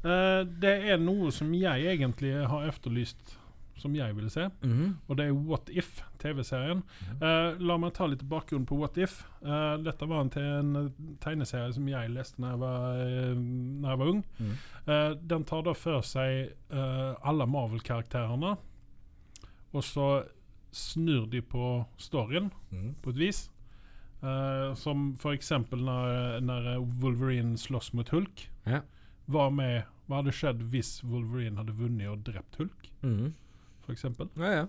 Uh, 0.05 0.43
det 0.63 0.75
er 0.93 1.03
noe 1.03 1.31
som 1.35 1.51
jeg 1.55 1.87
egentlig 1.95 2.35
har 2.51 2.67
efterlyst, 2.71 3.38
som 3.79 3.95
jeg 3.95 4.15
ville 4.17 4.31
se. 4.31 4.49
Mhm. 4.63 4.97
Og 5.09 5.17
det 5.17 5.27
er 5.29 5.33
What 5.33 5.69
If, 5.71 6.01
TV-serien. 6.19 6.83
Eh, 7.23 7.59
la 7.61 7.77
meg 7.79 7.95
ta 7.95 8.07
litt 8.07 8.25
bakgrunn 8.29 8.67
på 8.67 8.77
What 8.79 8.99
If. 8.99 9.21
Eh, 9.43 9.77
dette 9.87 10.07
var 10.09 10.21
en, 10.27 10.33
en 10.43 10.77
eh, 10.87 10.91
tegneserie 11.25 11.73
som 11.75 11.87
jeg 11.89 12.11
leste 12.11 12.41
da 12.43 12.51
jeg 12.51 12.59
var, 12.59 13.05
når 13.39 13.89
jeg 13.95 13.99
var 13.99 14.09
ung. 14.15 14.25
Mhm. 14.39 14.57
Eh, 14.89 15.15
den 15.35 15.45
tar 15.45 15.63
da 15.63 15.73
for 15.75 16.03
seg 16.03 16.53
eh, 16.71 17.15
alle 17.23 17.47
Marvel-karakterene, 17.47 18.57
og 19.73 19.83
så 19.85 20.09
snur 20.73 21.27
de 21.31 21.41
på 21.43 21.87
storyen 21.99 22.51
Mhm. 22.71 22.95
på 23.03 23.11
et 23.11 23.17
vis. 23.17 23.49
Eh, 24.23 24.75
som 24.75 25.15
for 25.17 25.33
eksempel 25.33 25.79
når, 25.79 26.41
når 26.43 26.81
Wolverine 27.01 27.57
slåss 27.57 27.93
mot 27.95 28.09
Hulk. 28.11 28.49
Ja. 28.67 28.81
Hva, 29.31 29.51
med, 29.53 29.85
hva 30.09 30.23
hadde 30.23 30.33
skjedd 30.35 30.63
hvis 30.73 31.03
Wolverine 31.05 31.57
hadde 31.61 31.77
vunnet 31.79 32.09
og 32.11 32.25
drept 32.25 32.57
Hulk, 32.59 32.91
Mhm. 33.03 33.35
Eksempel? 33.95 34.31
Ja, 34.39 34.53
ja. 34.63 34.67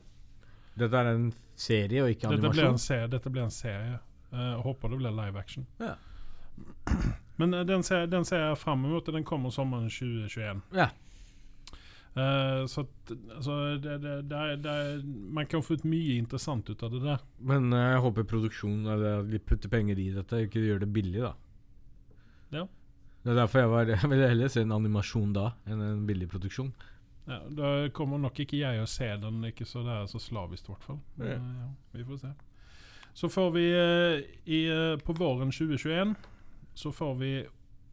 Dette 0.80 1.02
er 1.02 1.10
en 1.12 1.32
serie 1.60 2.04
og 2.04 2.14
ikke 2.14 2.30
Dette 2.30 2.40
blir 2.40 2.64
en 2.64 2.70
animasjon? 2.70 2.84
serie. 2.86 3.12
Dette 3.12 3.34
blir 3.34 3.44
en 3.44 3.54
serie. 3.54 4.00
Uh, 4.32 4.62
håper 4.64 4.94
det 4.94 5.02
blir 5.02 5.16
live 5.18 5.40
action. 5.40 5.68
Ja. 5.82 5.96
Men 7.40 7.54
uh, 7.54 7.66
den 7.68 7.84
ser, 7.84 8.08
den 8.08 8.26
ser 8.26 8.46
jeg 8.46 8.58
fram 8.58 8.84
mot, 8.86 9.08
og 9.08 9.14
den 9.16 9.26
kommer 9.28 9.54
sommeren 9.54 9.90
2021. 9.90 10.62
Ja. 10.78 10.90
Uh, 12.18 12.66
så 12.66 12.82
at, 12.82 13.12
altså, 13.36 13.56
det, 13.78 14.00
det, 14.02 14.16
det, 14.30 14.38
er, 14.38 14.56
det 14.56 14.72
er, 14.72 15.04
man 15.06 15.46
kan 15.48 15.62
få 15.64 15.78
ut 15.78 15.86
mye 15.86 16.18
interessant 16.18 16.70
ut 16.70 16.84
av 16.84 16.92
det 16.96 17.04
der. 17.04 17.22
Men 17.40 17.70
eh, 17.74 17.92
jeg 17.94 18.02
håper 18.06 18.26
produksjonen 18.28 18.90
eller 18.90 19.22
at 19.22 19.30
de 19.30 19.40
putter 19.40 19.72
penger 19.72 20.02
i 20.02 20.10
dette, 20.16 20.42
ikke 20.48 20.64
gjør 20.66 20.82
det 20.84 20.90
billig, 20.94 21.22
da. 21.22 21.34
Ja. 22.56 22.66
Det 23.24 23.34
er 23.34 23.38
derfor 23.44 23.62
jeg 23.62 23.70
var 23.70 23.92
Jeg 23.94 24.10
ville 24.10 24.32
heller 24.32 24.52
se 24.52 24.64
en 24.66 24.74
animasjon 24.74 25.36
da 25.36 25.52
enn 25.70 25.84
en 25.86 26.06
billig 26.10 26.30
produksjon. 26.32 26.74
Ja, 27.30 27.40
da 27.54 27.70
kommer 27.94 28.18
nok 28.18 28.40
ikke 28.42 28.58
jeg 28.58 28.82
å 28.82 28.88
se 28.90 29.06
den, 29.22 29.44
ikke 29.46 29.66
så 29.70 29.84
det 29.86 29.94
er 30.00 30.08
så 30.10 30.20
slavisk 30.24 30.66
i 30.70 30.74
hvert 30.74 30.86
fall. 30.88 31.00
Men, 31.20 31.28
Ja. 31.28 31.36
eh, 31.36 31.60
ja, 31.62 31.70
vi 32.00 32.04
får 32.08 32.20
se. 32.24 32.32
Så 33.20 33.30
får 33.30 33.52
vi 33.54 33.66
eh, 33.70 34.24
i, 34.50 34.60
eh, 34.74 34.98
på 35.06 35.14
våren 35.18 35.52
2021 35.52 36.16
så 36.80 36.92
får 36.96 37.16
vi 37.20 37.32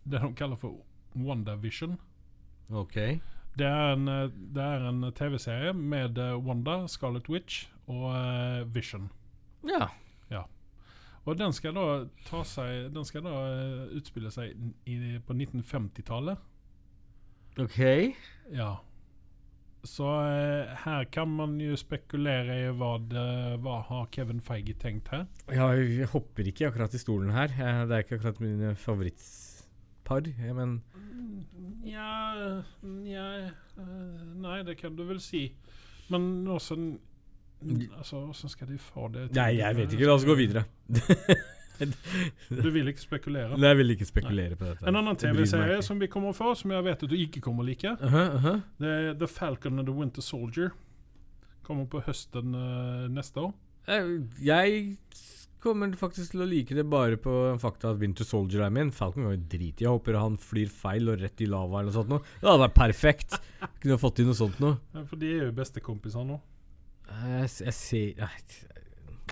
det 0.06 0.20
de 0.22 0.32
kaller 0.38 0.56
for 0.56 0.78
WandaVision. 1.16 1.96
Okay. 2.70 3.18
Det 3.58 3.66
er 3.66 3.92
en, 3.96 4.08
en 4.08 5.12
TV-serie 5.12 5.72
med 5.74 6.18
Wanda, 6.44 6.86
Scarlet 6.88 7.28
Witch 7.28 7.66
og 7.88 8.12
Vision. 8.74 9.08
Ja. 9.66 9.88
Og 11.26 11.34
den 11.40 11.50
skal 11.52 11.74
da 11.74 11.84
ta 12.28 12.44
seg 12.46 12.92
Den 12.94 13.04
skal 13.04 13.24
da 13.26 13.32
utspille 13.96 14.30
seg 14.30 14.52
i, 14.86 15.18
på 15.26 15.34
1950-tallet. 15.34 16.38
Ok. 17.58 17.78
Ja. 18.54 18.76
Så 19.86 20.06
eh, 20.26 20.72
her 20.82 21.04
kan 21.14 21.30
man 21.30 21.56
jo 21.62 21.76
spekulere 21.78 22.56
i 22.64 22.70
hva, 22.74 22.96
det, 23.06 23.26
hva 23.62 23.76
har 23.86 24.08
Kevin 24.14 24.40
Feige 24.42 24.74
tenkt 24.82 25.08
her. 25.14 25.26
Ja, 25.54 25.68
jeg 25.78 26.08
hopper 26.12 26.48
ikke 26.50 26.66
akkurat 26.72 26.94
i 26.96 27.00
stolen 27.02 27.30
her. 27.34 27.52
Eh, 27.54 27.82
Det 27.86 27.94
er 28.00 28.04
ikke 28.04 28.18
akkurat 28.18 28.40
mine 28.42 28.74
favorittpar. 28.82 30.26
eh, 30.26 30.52
Men 30.58 30.80
Nja 31.86 32.10
eh, 32.58 33.50
Nei, 34.42 34.62
det 34.66 34.76
kan 34.80 34.96
du 34.98 35.04
vel 35.08 35.20
si. 35.22 35.48
Men 36.10 36.46
åssen 36.52 36.96
Altså, 37.96 38.18
Hvordan 38.26 38.50
skal 38.52 38.68
de 38.68 38.76
få 38.78 39.06
det 39.14 39.28
til? 39.30 39.38
Nei, 39.40 39.56
jeg 39.56 39.76
vet 39.78 39.92
ikke. 39.96 40.06
La 40.06 40.12
oss 40.18 40.26
gå 40.28 40.34
videre. 40.36 40.66
Du 42.64 42.70
vil 42.70 42.88
ikke 42.92 43.02
spekulere? 43.02 43.56
Nei, 43.58 43.68
Jeg 43.72 43.78
vil 43.80 43.94
ikke 43.96 44.08
spekulere 44.08 44.56
på 44.56 44.68
dette. 44.70 44.86
En 44.88 44.96
annen 44.96 45.16
TV-serie 45.20 45.82
som 45.84 46.00
vi 46.00 46.08
kommer 46.12 46.32
fra, 46.36 46.54
som 46.58 46.70
jeg 46.74 46.84
vet 46.86 47.02
at 47.06 47.10
du 47.10 47.16
ikke 47.18 47.40
kommer 47.44 47.64
like, 47.64 47.88
uh 47.88 48.16
-huh. 48.44 48.60
det 48.78 48.88
er 48.88 49.14
The 49.14 49.26
Falcon 49.26 49.78
and 49.78 49.86
the 49.88 49.94
Winter 49.94 50.22
Soldier. 50.22 50.70
Kommer 51.62 51.84
på 51.86 52.00
høsten 52.00 52.54
uh, 52.54 53.08
neste 53.10 53.40
år. 53.40 53.54
Eh, 53.88 54.22
Jeg 54.42 54.96
kommer 55.60 55.90
faktisk 55.98 56.30
til 56.30 56.42
å 56.44 56.46
like 56.48 56.74
det 56.74 56.84
bare 56.88 57.16
på 57.16 57.32
fakta 57.58 57.90
at 57.90 57.98
Winter 57.98 58.24
Soldier 58.24 58.62
er 58.66 58.70
min. 58.70 58.92
Falcon 58.92 59.24
var 59.24 59.34
jo 59.34 59.42
drit. 59.50 59.80
Jeg 59.80 59.88
håper 59.88 60.18
han 60.18 60.36
flyr 60.38 60.68
feil 60.68 61.08
og 61.08 61.20
rett 61.20 61.40
i 61.40 61.48
lava 61.50 61.80
eller 61.80 61.90
noe 61.90 61.96
sånt. 61.96 62.08
Noe. 62.08 62.20
Det 62.40 62.48
hadde 62.48 62.64
vært 62.68 62.74
perfekt. 62.74 63.38
Kunne 63.82 63.98
fått 63.98 64.16
til 64.16 64.26
noe 64.26 64.38
sånt 64.38 64.60
noe. 64.62 64.76
Ja, 64.94 65.02
For 65.04 65.16
de 65.16 65.32
er 65.32 65.44
jo 65.46 65.56
bestekompiser 65.56 66.24
nå. 66.28 66.38
Eh, 67.10 67.40
Jeg, 67.40 67.50
jeg 67.66 67.74
ser 67.74 68.14
nei, 68.22 68.30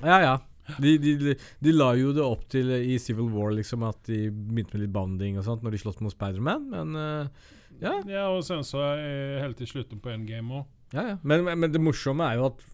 Ja, 0.02 0.18
ja. 0.22 0.34
De, 0.80 0.94
de, 0.98 1.34
de, 1.36 1.72
la 1.74 1.90
jo 1.98 2.14
det 2.16 2.24
opp 2.24 2.46
til 2.52 2.70
eh, 2.72 2.86
i 2.94 2.98
Civil 3.02 3.28
War 3.34 3.52
liksom 3.52 3.84
at 3.84 4.06
de 4.08 4.30
begynte 4.32 4.76
med 4.76 4.86
litt 4.86 4.94
banding 4.94 5.40
og 5.40 5.44
sånt 5.46 5.64
når 5.64 5.76
de 5.76 5.80
sloss 5.82 6.00
mot 6.00 6.14
Spiderman, 6.14 6.70
men 6.72 6.96
uh, 6.96 7.50
ja. 7.82 7.98
Ja, 8.08 8.24
og 8.32 8.44
sen 8.46 8.64
så 8.66 8.80
er 8.94 9.42
helt 9.42 9.58
til 9.60 9.68
slutten 9.68 10.00
på 10.00 10.14
Endgame 10.14 10.62
òg. 10.62 10.64
ja, 10.94 11.10
ja. 11.12 11.18
Men, 11.22 11.44
men, 11.52 11.68
det 11.72 11.82
morsomme 11.82 12.26
er 12.30 12.40
jo 12.40 12.48
at 12.52 12.64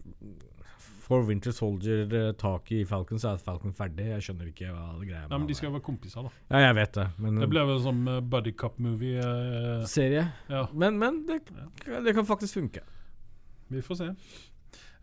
får 1.11 1.25
Winter 1.27 1.51
Soldier 1.51 2.05
taket 2.07 2.39
tak 2.39 2.71
i 2.71 2.85
Falcon, 2.87 3.19
så 3.19 3.33
er 3.33 3.41
Falcon 3.43 3.73
ferdig. 3.75 4.07
Jeg 4.13 4.23
skjønner 4.27 4.51
ikke 4.51 4.69
hva 4.71 4.85
det 4.99 5.09
greia 5.09 5.25
Ja, 5.25 5.37
men 5.37 5.47
de 5.49 5.57
skal 5.57 5.67
jo 5.67 5.73
være 5.75 5.83
kompiser, 5.83 6.27
da. 6.27 6.31
Ja, 6.53 6.61
jeg 6.69 6.77
vet 6.77 6.93
det, 6.95 7.07
men 7.19 7.41
Det 7.41 7.49
ble 7.51 7.65
vel 7.67 7.81
som 7.83 7.99
uh, 8.07 8.19
buddy 8.23 8.53
cup-movie. 8.55 9.19
Uh, 9.19 9.83
Serie. 9.91 10.29
ja, 10.47 10.65
Men, 10.71 10.99
men 11.01 11.23
det, 11.27 11.41
det 12.05 12.15
kan 12.15 12.27
faktisk 12.29 12.61
funke. 12.61 12.85
vi 13.71 13.83
får 13.83 13.99
se. 13.99 14.13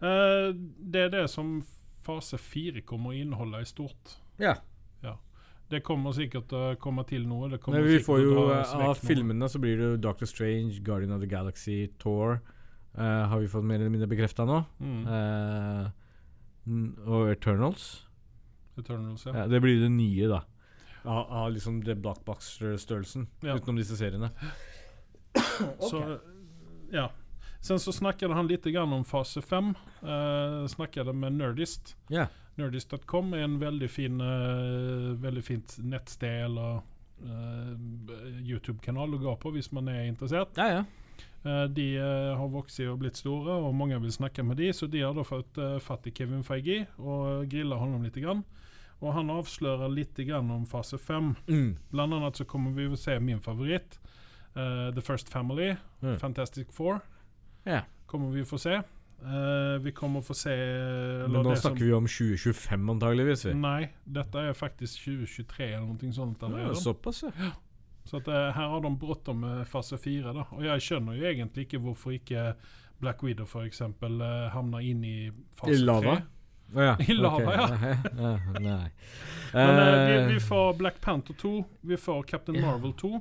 Uh, 0.00 0.54
det 0.78 1.08
er 1.08 1.12
det 1.12 1.26
som 1.30 1.58
fase 2.08 2.40
fire 2.40 2.82
kommer 2.88 3.12
å 3.12 3.20
inneholde 3.20 3.62
i 3.62 3.68
stort. 3.68 4.16
Ja. 4.40 4.56
Det 5.68 5.82
kommer 5.84 6.14
sikkert 6.16 6.52
å 6.56 6.62
komme 6.80 7.04
til 7.08 7.26
noe. 7.28 7.50
Det 7.52 7.58
kommer 7.60 7.84
vi 7.84 7.98
får 8.00 8.22
jo 8.22 8.44
eh, 8.54 8.70
Av 8.88 8.96
filmene 8.96 9.48
så 9.52 9.60
blir 9.60 9.76
det 9.76 9.88
jo 9.90 9.98
Doctor 10.08 10.28
Strange, 10.28 10.80
Guardian 10.84 11.12
of 11.12 11.20
the 11.20 11.28
Galaxy, 11.28 11.90
Thor. 12.00 12.38
Uh, 12.96 13.28
har 13.28 13.42
vi 13.42 13.50
fått 13.52 13.66
mer 13.68 13.76
eller 13.76 13.92
mindre 13.92 14.08
bekrefta 14.10 14.46
nå. 14.48 14.62
Mm. 14.80 15.02
Uh, 15.04 15.90
og 17.04 17.34
Eternals. 17.34 17.90
Eternals, 18.80 19.26
ja. 19.28 19.42
Ja, 19.42 19.44
det 19.52 19.60
blir 19.64 19.76
det 19.82 19.92
nye, 19.92 20.30
da. 20.30 20.40
Av, 21.04 21.28
av 21.44 21.52
liksom 21.52 21.82
det 21.84 21.98
blockbuster-størrelsen. 22.00 23.28
Ja. 23.44 23.58
Utenom 23.60 23.78
disse 23.78 23.96
seriene. 24.00 24.32
Så, 25.84 26.00
ja. 26.94 27.10
Sen 27.60 27.80
så 27.80 27.92
snackade 27.92 28.34
han 28.34 28.46
lite 28.46 28.70
grann 28.70 28.92
om 28.92 29.04
fase 29.04 29.42
5. 29.42 29.74
Uh, 30.02 30.66
snackade 30.66 31.12
med 31.12 31.32
Nerdist. 31.32 31.96
Yeah. 32.10 32.28
Nerdist.com 32.54 33.32
är 33.32 33.38
en 33.38 33.58
väldigt 33.58 33.90
fin, 33.90 34.20
eh, 34.20 35.14
väldigt 35.22 35.44
fint 35.46 35.76
nettsted 35.78 36.44
eller 36.44 36.74
eh, 37.24 38.40
YouTube-kanal 38.42 39.14
å 39.14 39.18
gå 39.18 39.34
på 39.36 39.50
hvis 39.54 39.70
man 39.72 39.88
er 39.88 40.08
interessert. 40.08 40.48
Ja, 40.58 40.66
ja. 40.72 40.84
Eh, 41.50 41.64
de 41.70 41.84
eh, 41.96 42.32
har 42.38 42.48
vokst 42.50 42.80
og 42.80 42.98
blitt 42.98 43.16
store, 43.20 43.54
og 43.62 43.74
mange 43.78 43.98
vil 44.02 44.12
snakke 44.12 44.42
med 44.42 44.56
de, 44.58 44.72
så 44.74 44.86
de 44.90 45.04
har 45.06 45.14
da 45.14 45.22
fått 45.26 45.58
uh, 45.58 45.76
fatt 45.78 46.06
i 46.06 46.14
Kevin 46.14 46.42
Feige 46.44 46.86
og 46.98 47.46
grilla 47.50 47.78
honom 47.78 48.02
litt. 48.02 48.18
Grann. 48.18 48.42
Og 48.98 49.12
han 49.14 49.30
avslører 49.30 49.88
litt 49.94 50.18
grann 50.26 50.50
om 50.50 50.66
fase 50.66 50.98
5. 50.98 51.34
Mm. 51.46 51.76
Bland 51.90 52.14
annat 52.14 52.36
så 52.36 52.44
kommer 52.44 52.70
vi 52.74 52.92
att 52.92 52.98
se 53.00 53.20
min 53.20 53.40
favorit. 53.40 54.00
eh, 54.54 54.94
The 54.94 55.00
First 55.00 55.28
Family, 55.28 55.76
Mm. 56.00 56.18
Fantastic 56.18 56.66
Four. 56.72 57.00
Ja. 57.64 57.82
Kommer 58.06 58.30
vi 58.32 58.44
få 58.48 58.58
se. 58.58 58.78
Uh, 59.18 59.78
vi 59.82 59.90
kommer 59.92 60.22
få 60.22 60.34
se 60.34 60.52
eller 60.54 61.28
Men 61.28 61.42
nå 61.42 61.56
snakker 61.58 61.84
vi 61.84 61.92
om 61.92 62.06
2025 62.06 62.90
antageligvis. 62.90 63.44
Vi. 63.48 63.54
Nei, 63.58 63.88
dette 64.06 64.44
er 64.46 64.54
faktisk 64.54 65.02
2023 65.08 65.72
eller 65.72 65.88
noe 65.88 66.12
sånt. 66.14 66.44
Ja, 66.54 66.74
såpass, 66.78 67.24
ja. 67.26 67.50
Så 68.08 68.22
at, 68.22 68.28
uh, 68.30 68.48
her 68.54 68.72
har 68.72 68.80
de 68.80 68.94
bråttom 68.96 69.42
med 69.44 69.66
fase 69.68 69.98
4. 69.98 70.32
Da. 70.32 70.46
Og 70.56 70.64
jeg 70.64 70.84
skjønner 70.86 71.18
jo 71.18 71.26
egentlig 71.28 71.66
ikke 71.66 71.82
hvorfor 71.82 72.14
ikke 72.16 72.52
Black 73.02 73.22
Widow 73.22 73.46
f.eks. 73.46 73.82
Uh, 73.82 74.48
havner 74.54 74.86
inn 74.86 75.04
i 75.04 75.16
fase 75.58 75.74
I 75.74 75.82
lava? 75.82 76.20
3. 76.22 76.34
Ja. 76.78 76.94
I 77.08 77.16
lava, 77.16 77.54
okay. 77.64 77.96
ja. 78.62 78.78
Men 79.52 79.74
uh, 79.82 80.06
vi, 80.06 80.16
Eh, 80.18 80.26
vi 80.28 80.40
får 80.40 80.74
Black 80.78 81.00
Panther 81.00 81.34
2. 81.34 81.64
Vi 81.80 81.96
får 81.96 82.22
Captain 82.22 82.60
Marvel 82.66 82.92
2. 82.92 83.20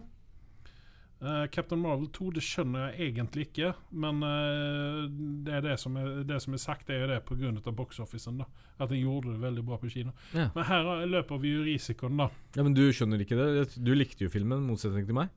Eh, 1.18 1.48
Captain 1.50 1.82
Marvel 1.82 2.06
2 2.14 2.28
det 2.36 2.44
skjønner 2.46 2.92
jeg 2.92 3.08
egentlig 3.10 3.48
ikke, 3.48 3.72
men 3.98 4.20
uh, 4.22 5.08
det, 5.10 5.56
er 5.58 5.64
det, 5.66 5.78
som 5.82 5.96
er, 5.98 6.20
det 6.30 6.38
som 6.44 6.54
er 6.54 6.62
sagt, 6.62 6.92
er 6.94 7.02
jo 7.02 7.08
det 7.10 7.24
pga. 7.26 7.72
box-officen. 7.72 8.44
At 8.78 8.92
den 8.92 9.02
gjorde 9.02 9.34
det 9.34 9.42
veldig 9.42 9.64
bra 9.66 9.80
på 9.82 9.90
kino. 9.90 10.14
Ja. 10.36 10.52
Men 10.54 10.68
her 10.70 11.06
løper 11.10 11.42
vi 11.42 11.56
jo 11.56 11.64
risikoen, 11.66 12.22
da. 12.22 12.30
ja, 12.56 12.62
Men 12.62 12.78
du 12.78 12.86
skjønner 12.94 13.24
ikke 13.24 13.40
det? 13.40 13.80
Du 13.82 13.96
likte 13.98 14.28
jo 14.28 14.30
filmen, 14.30 14.68
motsetning 14.70 15.10
til 15.10 15.18
meg. 15.18 15.34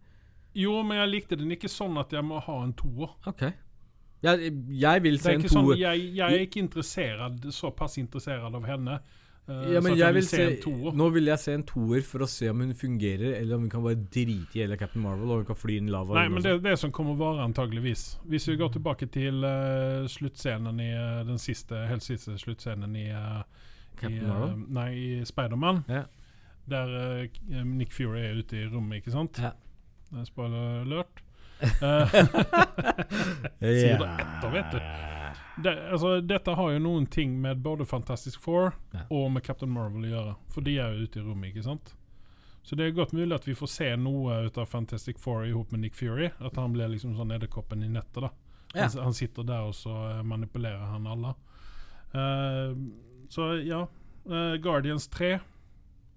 Jo, 0.53 0.83
men 0.85 1.01
jeg 1.01 1.13
likte 1.15 1.39
den 1.41 1.55
ikke 1.55 1.71
sånn 1.71 1.97
at 2.03 2.13
jeg 2.13 2.27
må 2.27 2.43
ha 2.45 2.59
en 2.61 2.77
toer. 2.77 3.17
Ok. 3.31 3.47
Jeg, 4.21 4.53
jeg 4.83 5.03
vil 5.07 5.17
se 5.17 5.33
en 5.33 5.47
toer. 5.47 5.55
sånn, 5.55 5.69
toer. 5.71 5.81
jeg, 5.81 6.11
jeg 6.19 6.37
er 6.37 6.45
ikke 6.45 6.61
interessert, 6.61 7.49
såpass 7.57 7.97
interessert 8.03 8.53
av 8.53 8.69
henne. 8.69 8.99
Eh, 9.49 9.71
Ja, 9.75 9.81
men 9.85 9.97
jeg 9.99 10.15
vil 10.17 10.27
se 10.27 10.43
se, 10.61 10.93
nå 10.97 11.07
vil 11.15 11.27
jeg 11.31 11.39
se 11.43 11.55
en 11.57 11.65
toer 11.67 12.03
for 12.07 12.25
å 12.25 12.29
se 12.31 12.47
om 12.51 12.59
hun 12.65 12.75
fungerer, 12.77 13.31
eller 13.39 13.57
om 13.57 13.63
hun 13.67 13.73
kan 13.73 13.85
bare 13.85 13.99
drite 14.01 14.59
i 14.59 14.63
hele 14.65 14.79
Captain 14.81 15.03
Marvel, 15.05 15.31
og 15.31 15.37
hun 15.43 15.49
kan 15.49 15.59
fly 15.59 15.75
inn 15.81 15.91
lava. 15.93 16.11
Nei, 16.19 16.29
men 16.33 16.41
det 16.45 16.51
er 16.53 16.57
det 16.65 16.77
som 16.83 16.91
kommer 16.95 17.13
å 17.17 17.21
være 17.21 17.47
antageligvis. 17.49 18.03
Hvis 18.31 18.49
vi 18.51 18.59
går 18.61 18.71
tilbake 18.77 19.07
til 19.13 19.37
uh, 19.47 20.09
sluttscenen 20.11 20.77
i 20.85 20.91
uh, 20.95 21.03
den 21.29 21.39
siste, 21.43 21.75
helt 21.91 22.05
siste 22.07 22.31
sluttscenen 22.41 22.93
i, 22.99 23.09
uh, 23.15 23.43
i 24.07 24.09
Marvel? 24.19 24.57
Nei, 24.81 24.91
i 24.97 25.09
Spiderman. 25.29 25.79
Ja. 25.91 26.03
Der 26.71 26.87
uh, 27.25 27.65
Nick 27.65 27.93
Fury 27.97 28.23
er 28.29 28.35
ute 28.43 28.55
i 28.61 28.69
rommet, 28.71 28.95
ikke 29.01 29.17
sant? 29.17 29.35
Ja. 29.43 29.53
Er 30.17 30.27
Spoiler 30.27 30.83
alert. 30.83 31.25
Sier 33.61 33.99
det 34.01 34.13
etter, 34.17 34.53
vet 34.55 34.75
du. 34.75 34.81
Det, 35.63 35.73
altså, 35.93 36.21
dette 36.27 36.55
har 36.57 36.71
jo 36.75 36.79
noen 36.83 37.07
ting 37.11 37.37
med 37.43 37.63
både 37.65 37.87
Fantastic 37.87 38.37
Four 38.41 38.73
Ja. 38.93 39.01
og 39.11 39.31
med 39.33 39.43
Captain 39.47 39.71
Marvel 39.73 40.05
å 40.05 40.11
gjøre. 40.13 40.35
For 40.55 40.61
de 40.67 40.79
er 40.79 40.93
jo 40.97 41.07
ute 41.07 41.21
i 41.21 41.23
rommet, 41.27 41.51
ikke 41.55 41.65
sant? 41.65 41.95
Så 42.63 42.77
det 42.77 42.87
er 42.87 42.91
godt 42.97 43.13
mulig 43.17 43.33
at 43.35 43.47
vi 43.49 43.55
får 43.57 43.69
se 43.73 43.97
noe 43.97 44.43
ut 44.47 44.59
av 44.61 44.67
Fantastic 44.69 45.19
Four 45.19 45.47
sammen 45.47 45.67
med 45.73 45.81
Nick 45.81 45.95
Fury. 45.97 46.31
At 46.41 46.57
han 46.61 46.73
blir 46.75 46.89
liksom 46.93 47.15
sånn 47.17 47.33
edderkoppen 47.33 47.83
i 47.83 47.89
nettet. 47.89 48.21
da 48.23 48.31
Ja. 48.75 48.87
han, 48.89 49.05
han 49.05 49.15
sitter 49.15 49.43
der, 49.43 49.61
og 49.67 49.75
så 49.75 49.95
eh, 50.11 50.23
manipulerer 50.23 50.91
han 50.93 51.07
alle. 51.07 51.35
Uh, 52.15 52.75
så 53.29 53.53
ja. 53.65 53.87
Uh, 54.29 54.55
Guardians 54.63 55.09
3 55.09 55.33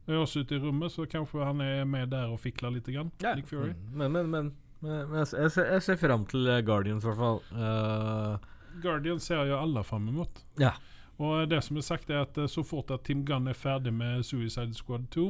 er 0.08 0.18
også 0.20 0.42
ute 0.44 0.56
i 0.58 0.60
rommet, 0.60 0.92
så 0.92 1.06
kanskje 1.08 1.46
han 1.48 1.62
er 1.64 1.86
med 1.88 2.10
der 2.12 2.28
og 2.34 2.40
fikler 2.44 2.74
litt. 2.76 2.86
Grann, 2.92 3.12
Ja. 3.24 3.36
Nick 3.36 3.48
Fury. 3.48 3.72
Mm, 3.72 3.98
Men, 3.98 4.12
men, 4.12 4.30
men, 4.30 4.52
men, 4.82 5.14
jeg, 5.18 5.28
ser- 5.28 5.42
jeg, 5.46 5.52
ser, 5.52 5.66
jeg 5.72 5.82
ser 5.88 5.96
fram 6.02 6.26
til 6.28 6.50
Guardians, 6.68 7.06
i 7.06 7.08
hvert 7.08 7.18
fall. 7.18 7.40
Eh, 7.56 8.50
Guardians 8.82 9.24
ser 9.24 9.46
jo 9.46 9.58
alle 9.60 9.84
fram 9.84 10.08
imot. 10.08 10.44
Ja. 10.60 10.74
Og 11.22 11.50
det 11.50 11.62
som 11.64 11.78
er 11.78 11.86
sagt, 11.86 12.10
er 12.10 12.24
at 12.26 12.38
eh, 12.38 12.50
så 12.50 12.64
fort 12.66 12.92
at 12.92 13.06
Tim 13.06 13.26
Gunn 13.26 13.48
er 13.48 13.54
ferdig 13.58 13.94
med 13.94 14.24
Suicide 14.24 14.74
Squad 14.74 15.08
2, 15.14 15.28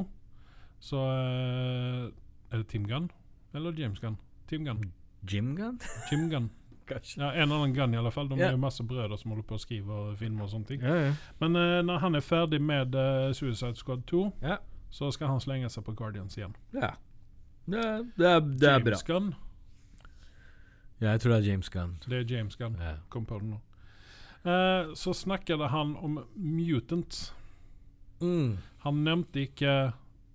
så 0.80 0.98
eh, 0.98 2.12
Er 2.52 2.58
det 2.58 2.68
Tim 2.68 2.88
Gunn? 2.88 3.12
Eller 3.54 3.74
James 3.78 4.00
Gunn? 4.00 4.18
Tim 4.48 4.66
Gunn. 4.66 4.92
Jim 5.32 5.56
Gunn? 5.56 5.80
Jim 6.12 6.30
Gunn. 6.30 6.50
Ja, 7.16 7.32
en 7.32 7.52
annen 7.52 7.74
Gunn 7.74 7.94
i 7.94 7.98
alle 7.98 8.12
fall. 8.12 8.28
De 8.30 8.36
yeah. 8.36 8.50
er 8.50 8.52
jo 8.52 8.60
masse 8.60 8.84
brødre 8.84 9.16
som 9.18 9.32
holder 9.32 9.46
på 9.48 9.56
å 9.56 9.62
skrive 9.62 10.00
filmer 10.20 10.44
og 10.44 10.50
sånne 10.52 10.68
ting. 10.68 10.82
Yeah, 10.84 10.98
yeah. 11.06 11.22
Men 11.40 11.56
uh, 11.56 11.78
når 11.88 12.02
han 12.04 12.18
er 12.20 12.26
ferdig 12.28 12.60
med 12.62 12.98
uh, 13.00 13.32
Suicide 13.34 13.80
Squad 13.80 14.04
2, 14.12 14.26
Ja. 14.44 14.58
så 14.92 15.08
skal 15.16 15.32
han 15.32 15.40
slenge 15.42 15.70
seg 15.72 15.86
på 15.88 15.96
Guardians 15.96 16.36
igjen. 16.38 16.54
ja. 16.76 16.92
Det, 17.64 17.80
det, 18.20 18.34
det 18.60 18.68
er 18.68 18.84
bra. 18.84 18.92
James 18.92 19.04
Gunn. 19.08 19.30
Jeg 21.04 21.22
tror 21.22 21.36
det 21.36 21.40
er 21.42 21.52
James 21.52 21.70
Gunn. 21.70 21.96
Det 22.08 22.20
er 22.22 22.36
James 22.38 22.56
Gunn. 22.60 22.78
Ja. 22.80 22.98
Kom 23.14 23.26
på 23.30 23.40
det 23.42 23.52
nå. 23.52 23.60
Eh, 24.44 24.94
så 25.00 25.14
snakket 25.14 25.60
han 25.72 25.96
om 25.96 26.20
mutants. 26.36 27.34
Mm. 28.22 28.58
Han 28.84 29.04
nevnte 29.04 29.46
ikke 29.48 29.94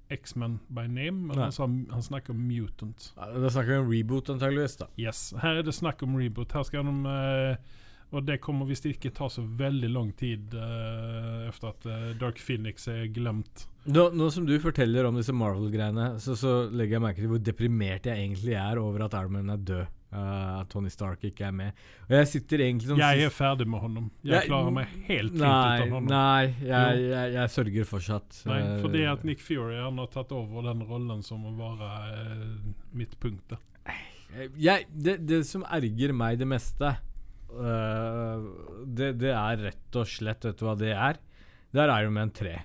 X-Men 0.08 0.58
by 0.72 0.86
name, 0.88 1.26
men 1.28 1.38
han, 1.38 1.52
sa, 1.52 1.66
han 1.66 2.04
snakket 2.04 2.32
om 2.32 2.46
mutants. 2.48 3.12
Ja, 3.16 3.28
Da 3.32 3.50
snakker 3.50 3.74
vi 3.74 3.78
om 3.78 3.90
reboot, 3.92 4.30
antageligvis. 4.32 4.78
da 4.80 4.88
Yes, 4.96 5.34
Her 5.42 5.60
er 5.60 5.62
det 5.66 5.74
snakk 5.76 6.02
om 6.02 6.16
reboot. 6.16 6.52
Her 6.56 6.64
skal 6.64 6.88
de 6.88 7.12
eh, 7.12 7.76
Og 8.16 8.24
det 8.24 8.38
kommer 8.40 8.64
visst 8.64 8.86
ikke 8.88 9.12
ta 9.12 9.28
så 9.28 9.42
veldig 9.44 9.90
lang 9.92 10.14
tid 10.16 10.54
uh, 10.56 11.44
efter 11.44 11.68
at 11.68 11.82
uh, 11.84 12.14
Dark 12.16 12.38
Phoenix 12.40 12.88
er 12.88 13.04
glemt. 13.12 13.66
nå, 13.84 14.06
nå 14.16 14.30
som 14.32 14.46
du 14.48 14.54
forteller 14.60 15.04
om 15.04 15.18
disse 15.20 15.34
Marvel-greiene, 15.36 16.14
så, 16.16 16.32
så 16.32 16.54
legger 16.72 16.96
jeg 16.96 17.04
merke 17.04 17.20
til 17.20 17.28
hvor 17.28 17.42
deprimert 17.44 18.08
jeg 18.08 18.16
egentlig 18.16 18.56
er 18.56 18.80
over 18.80 19.04
at 19.04 19.12
Iron 19.20 19.36
Man 19.36 19.52
er 19.52 19.60
død. 19.60 19.97
Eh, 20.12 20.60
at 20.60 20.68
Tony 20.72 20.90
Stark 20.92 21.24
ikke 21.28 21.46
er 21.48 21.54
med. 21.54 21.82
Og 22.08 22.14
jeg 22.16 22.28
sitter 22.32 22.64
egentlig 22.66 22.90
sånn 22.90 23.02
Jeg 23.02 23.26
er 23.26 23.34
ferdig 23.34 23.66
med 23.68 23.80
honom. 23.80 24.10
Jeg 24.22 24.34
Jeg- 24.34 24.50
klarer 24.50 24.72
meg 24.72 24.86
helt 25.08 25.32
fint 25.32 25.42
Nei, 25.42 25.80
uten 25.80 25.92
honom. 25.92 26.08
nei 26.08 26.54
jeg, 26.60 27.02
jeg, 27.08 27.32
jeg 27.34 27.54
sørger 27.56 27.88
fortsatt. 27.88 28.40
Nei, 28.46 28.60
eh, 28.60 28.80
fordi 28.82 29.04
at 29.12 29.24
Nick 29.24 29.40
Fury 29.40 29.76
han 29.80 29.98
har 29.98 30.06
tatt 30.14 30.32
over 30.32 30.62
den 30.62 30.86
rollen 30.88 31.22
som 31.22 31.44
å 31.44 31.54
være 31.56 31.90
uh, 32.14 32.72
midtpunktet. 32.92 33.58
det, 34.94 35.26
det 35.26 35.46
som 35.46 35.64
erger 35.64 36.12
meg 36.12 36.38
det 36.38 36.48
meste, 36.48 36.96
uh, 37.52 38.38
det, 38.84 39.14
det 39.18 39.32
er 39.32 39.62
rett 39.70 39.96
og 39.96 40.06
slett 40.06 40.44
Vet 40.44 40.58
du 40.58 40.66
hva 40.66 40.76
det 40.78 40.92
er? 40.92 41.16
Det 41.72 41.80
er 41.84 41.92
Iron 42.00 42.14
Man 42.16 42.30
3. 42.30 42.56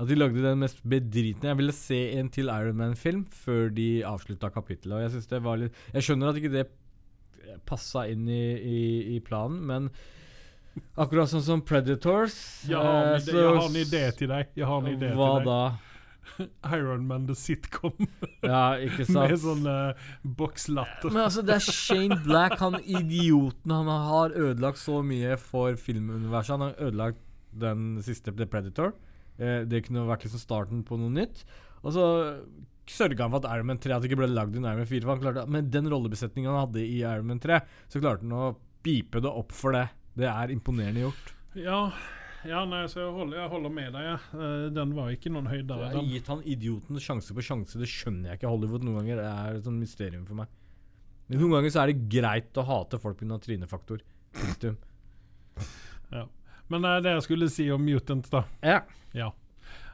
At 0.00 0.08
de 0.08 0.16
lagde 0.16 0.40
den 0.40 0.62
mest 0.62 0.78
bedritne 0.88 1.50
Jeg 1.50 1.58
ville 1.58 1.74
se 1.76 1.96
en 2.16 2.30
til 2.32 2.48
Iron 2.48 2.78
Man-film 2.80 3.26
før 3.36 3.68
de 3.76 3.88
avslutta 4.08 4.48
kapittelet. 4.54 4.96
Og 4.96 5.02
jeg 5.04 5.10
synes 5.16 5.26
det 5.34 5.42
var 5.44 5.60
litt 5.60 5.74
Jeg 5.92 6.06
skjønner 6.06 6.30
at 6.32 6.38
ikke 6.40 6.52
det 6.54 6.66
passa 7.68 8.06
inn 8.08 8.24
i, 8.30 8.44
i, 8.56 8.80
i 9.16 9.20
planen, 9.26 9.58
men 9.66 9.88
akkurat 11.00 11.28
sånn 11.32 11.42
som 11.42 11.62
Predators 11.66 12.36
Jeg 12.68 12.78
har, 12.78 13.14
eh, 13.16 13.20
så- 13.24 13.34
jeg 13.34 13.56
har 13.58 13.68
en 13.68 13.78
idé 13.80 14.02
til 14.16 14.28
deg. 14.30 14.46
Jeg 14.56 14.66
har 14.70 14.78
en 14.84 14.92
idé 14.94 15.10
Hva 15.18 15.30
til 15.34 15.44
deg. 15.44 15.46
da? 15.50 15.62
Iron 16.76 17.06
Man 17.08 17.26
the 17.26 17.34
sitcom 17.34 18.06
Ja, 18.46 18.76
ikke 18.78 19.04
sant? 19.10 19.32
med 19.34 19.40
sånn 19.42 19.66
uh, 19.66 19.92
bokslatter. 20.24 21.10
Men 21.10 21.24
altså, 21.26 21.42
det 21.44 21.56
er 21.58 21.66
Shane 21.66 22.20
Black, 22.24 22.54
han 22.62 22.78
idioten. 22.84 23.72
Han 23.74 23.90
har 23.90 24.30
ødelagt 24.38 24.78
så 24.78 25.00
mye 25.04 25.36
for 25.42 25.74
filmuniverset. 25.76 26.54
Han 26.54 26.68
har 26.68 26.78
ødelagt 26.88 27.18
den 27.52 27.96
siste 28.06 28.30
The 28.36 28.46
Predator. 28.46 28.94
Eh, 29.40 29.64
det 29.64 29.82
kunne 29.86 30.04
vært 30.08 30.26
liksom 30.28 30.42
starten 30.42 30.84
på 30.84 30.98
noe 31.00 31.10
nytt. 31.14 31.44
Og 31.82 31.94
så 31.96 32.04
sørga 32.90 33.24
han 33.24 33.32
for 33.32 33.40
at 33.44 33.50
Iron 33.56 33.66
Man 33.70 33.78
3 33.80 33.94
at 33.96 34.02
det 34.04 34.10
ikke 34.10 34.18
ble 34.20 34.28
lagd 34.34 34.56
en 34.58 34.66
Iron 34.68 34.82
Man 34.82 34.88
4. 34.90 35.02
For 35.06 35.14
han 35.14 35.22
klarte, 35.24 35.48
med 35.48 35.70
den 35.72 35.88
rollebesetningen 35.88 36.50
han 36.52 36.64
hadde 36.66 36.82
i 36.84 37.00
Iron 37.02 37.26
Man 37.30 37.40
3, 37.42 37.60
så 37.88 38.02
klarte 38.02 38.26
han 38.26 38.34
å 38.36 38.56
pipe 38.84 39.20
det 39.24 39.30
opp 39.30 39.52
for 39.56 39.72
det. 39.76 39.86
Det 40.18 40.26
er 40.28 40.52
imponerende 40.52 41.04
gjort. 41.06 41.30
Ja, 41.56 41.80
ja, 42.48 42.62
nei, 42.64 42.84
så 42.88 43.02
jeg 43.02 43.12
holder, 43.12 43.36
jeg 43.42 43.50
holder 43.52 43.72
med 43.76 43.92
deg. 43.94 44.04
Ja. 44.06 44.16
Eh, 44.32 44.66
Den 44.76 44.94
var 44.96 45.10
ikke 45.12 45.32
noen 45.32 45.48
Jeg 45.50 45.62
høydere. 45.62 45.90
har 45.94 46.08
gitt 46.14 46.30
han 46.32 46.42
idioten 46.48 47.00
sjanse 47.00 47.34
på 47.36 47.44
sjanse. 47.44 47.78
Det 47.80 47.88
skjønner 47.88 48.30
jeg 48.32 48.40
ikke. 48.40 48.48
Hollywood 48.52 48.84
noen 48.84 49.00
ganger 49.02 49.22
er 49.24 49.56
et 49.58 49.64
sånt 49.64 49.80
mysterium 49.80 50.26
for 50.26 50.34
meg. 50.40 50.48
Men 51.28 51.38
noen 51.38 51.52
ganger 51.58 51.70
så 51.70 51.82
er 51.84 51.92
det 51.92 52.08
greit 52.10 52.52
å 52.58 52.64
hate 52.66 52.98
folk 52.98 53.16
pga. 53.20 53.38
trynefaktor. 53.38 54.00
Punktum. 54.34 54.76
Men 56.70 56.86
eh, 56.86 56.98
det 57.04 57.16
jeg 57.16 57.26
skulle 57.26 57.50
si 57.52 57.68
om 57.74 57.84
Mutants, 57.84 58.30
da. 58.32 58.44
Ja. 58.64 58.80
Ja. 59.16 59.32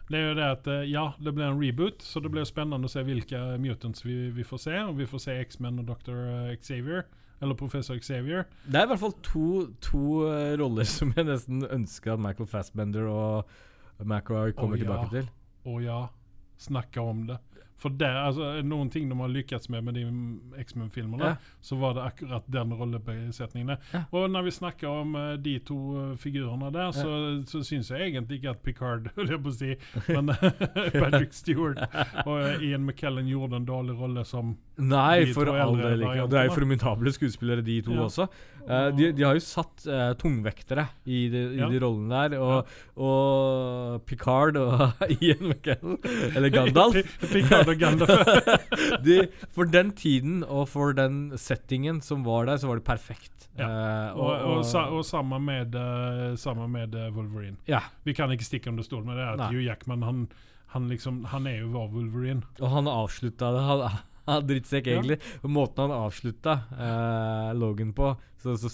Det 0.07 0.19
er 0.19 0.29
jo 0.29 0.35
det 0.39 0.49
at 0.55 0.67
eh, 0.71 0.89
ja, 0.93 1.07
det 1.19 1.33
blir 1.35 1.49
en 1.49 1.61
reboot, 1.61 2.03
så 2.05 2.21
det 2.23 2.31
blir 2.31 2.47
spennende 2.47 2.87
å 2.87 2.93
se 2.93 3.03
hvilke 3.07 3.41
mutants 3.63 4.05
vi, 4.07 4.29
vi 4.35 4.45
får 4.47 4.63
se. 4.69 4.75
Om 4.85 4.99
vi 5.01 5.09
får 5.11 5.25
se 5.25 5.39
X-Men 5.47 5.81
og 5.83 5.89
Dr. 5.89 6.21
Xavier, 6.61 7.09
eller 7.43 7.59
Professor 7.59 7.99
Xavier. 7.99 8.47
Det 8.67 8.79
er 8.79 8.87
i 8.87 8.93
hvert 8.93 9.03
fall 9.03 9.17
to, 9.27 9.49
to 9.83 10.05
eh, 10.29 10.53
roller 10.61 10.87
som 10.97 11.11
jeg 11.17 11.27
nesten 11.27 11.65
ønsker 11.67 12.15
at 12.15 12.23
Michael 12.23 12.51
Fassbender 12.51 13.11
og 13.11 13.57
McRoy 14.05 14.53
kommer 14.55 14.77
oh, 14.77 14.81
ja. 14.81 14.85
tilbake 14.85 15.13
til. 15.17 15.29
Og 15.67 15.83
ja, 15.83 16.01
snacka 16.63 17.03
om 17.03 17.27
det. 17.33 17.41
For 17.77 17.93
det, 17.93 18.09
altså, 18.09 18.63
noen 18.65 18.89
ting 18.91 19.09
de 19.11 19.17
har 19.21 19.29
lykkes 19.29 19.69
med 19.69 19.85
med 19.85 19.95
de 19.99 20.05
X-Men-filmene, 20.63 21.25
Ja. 21.27 21.37
så 21.61 21.77
var 21.77 21.93
det 21.95 22.05
akkurat 22.07 22.47
den 22.49 22.73
rollebesetningen. 22.73 23.77
Ja. 23.93 24.01
Og 24.17 24.31
når 24.33 24.47
vi 24.47 24.51
snakker 24.57 24.89
om 24.89 25.15
eh, 25.15 25.35
de 25.37 25.59
to 25.59 25.77
eh, 26.01 26.17
figurene 26.17 26.71
der, 26.73 26.91
så, 26.97 27.43
så 27.45 27.61
syns 27.63 27.91
jeg 27.93 28.01
egentlig 28.15 28.39
ikke 28.41 28.55
at 28.55 28.63
Picard, 28.65 29.11
holdt 29.17 29.31
jeg 29.35 29.43
på 29.45 29.53
å 29.53 29.57
si, 29.59 29.75
men 30.17 30.33
Patrick 30.97 31.37
Stewart 31.37 31.83
og 32.25 32.35
eh, 32.41 32.65
Ian 32.71 32.87
McKellen 32.89 33.29
gjorde 33.29 33.61
en 33.61 33.69
dårlig 33.69 33.99
rolle 34.01 34.25
som 34.25 34.57
Nei, 34.77 35.25
De 35.25 35.33
for 35.33 35.49
to 35.49 35.55
all 35.57 35.77
del 35.81 36.03
ikke. 36.05 36.27
Det 36.33 36.37
er 36.41 36.49
jo 36.51 36.57
formidable 36.57 37.13
skuespillere, 37.17 37.63
de 37.65 37.79
to 37.87 37.95
Ja. 37.97 38.03
også. 38.09 38.27
Eh, 38.67 38.89
de, 38.99 39.13
de 39.15 39.23
har 39.23 39.37
jo 39.39 39.43
satt 39.45 39.85
uh, 39.87 40.11
tungvektere 40.19 40.89
i, 41.07 41.29
de, 41.31 41.43
i 41.55 41.61
Ja. 41.61 41.69
de 41.71 41.79
rollene 41.83 42.23
der. 42.31 42.41
Og, 42.43 42.73
og 42.99 44.03
Picard 44.09 44.57
og 44.59 44.81
Ian 45.21 45.45
McKellen, 45.53 45.99
eller 46.35 46.51
Gandalf 46.51 46.99
Picard 47.33 47.71
og 47.71 47.79
Gandalf. 47.79 48.27
de, 49.07 49.21
For 49.55 49.71
den 49.71 49.93
tiden 49.99 50.43
og 50.45 50.67
for 50.73 50.97
den 50.99 51.31
settingen 51.39 52.03
som 52.03 52.25
var 52.27 52.49
der, 52.51 52.59
så 52.59 52.71
var 52.73 52.81
det 52.81 52.87
perfekt. 52.89 53.49
Ja. 53.57 53.69
Uh, 54.13 54.19
og, 54.19 54.33
og, 54.57 54.65
sa, 54.69 54.87
og 54.93 55.07
samme 55.09 55.39
med, 55.41 55.79
sammen 56.37 56.75
med 56.75 56.99
Wolverine. 57.17 57.57
ja. 57.71 57.81
Vi 58.05 58.13
kan 58.19 58.31
ikke 58.35 58.45
stikke 58.45 58.71
under 58.75 58.85
stol 58.87 59.05
med 59.07 59.17
det 59.17 59.31
at. 59.31 59.47
Hugh 59.51 59.63
Jackman 59.65 60.03
han, 60.05 60.27
han, 60.75 60.91
liksom, 60.91 61.23
han 61.31 61.47
er 61.47 61.63
jo 61.63 61.71
vår 61.73 61.89
Wolverine. 61.95 62.43
Og 62.61 62.69
han 62.75 62.91
avslutta 62.91 63.49
det. 63.55 63.63
Han 63.71 63.87
drittsekk, 64.51 64.87
egentlig. 64.93 65.21
Ja. 65.43 65.49
måten 65.49 65.87
han 65.87 65.97
avslutta 65.97 66.59
uh, 66.73 67.55
Logan 67.59 67.93
på, 67.97 68.15
så, 68.43 68.57
så 68.61 68.73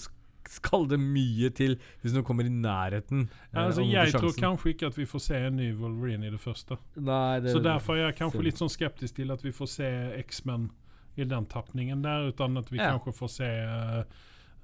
skal 0.49 0.87
det 0.91 0.99
mye 0.99 1.49
til 1.55 1.77
hvis 2.01 2.13
noen 2.15 2.25
kommer 2.27 2.47
i 2.47 2.51
nærheten. 2.51 3.27
eh, 3.53 3.59
altså, 3.65 3.85
jeg 3.87 4.11
tror 4.13 4.35
kanskje 4.37 4.73
ikke 4.73 4.89
at 4.91 4.97
vi 4.97 5.05
får 5.07 5.23
se 5.27 5.39
en 5.47 5.55
ny 5.59 5.69
Wolverine 5.79 6.27
i 6.27 6.33
det 6.33 6.41
første. 6.41 6.77
Nei, 6.95 7.39
det, 7.39 7.53
Så 7.55 7.61
derfor 7.63 7.97
er 7.97 8.09
jeg 8.09 8.17
kanskje 8.21 8.43
litt 8.43 8.59
sånn 8.61 8.71
skeptisk 8.71 9.15
til 9.21 9.31
at 9.33 9.43
vi 9.45 9.53
får 9.55 9.71
se 9.71 9.89
X-Men 10.25 10.69
i 11.15 11.27
den 11.29 11.45
tappningen 11.45 12.01
der, 12.01 12.29
uten 12.33 12.57
at 12.57 12.71
vi 12.71 12.77
Ja. 12.81 12.91
kanskje 12.91 13.13
får 13.13 13.29
se 13.29 13.49
uh, 13.63 14.03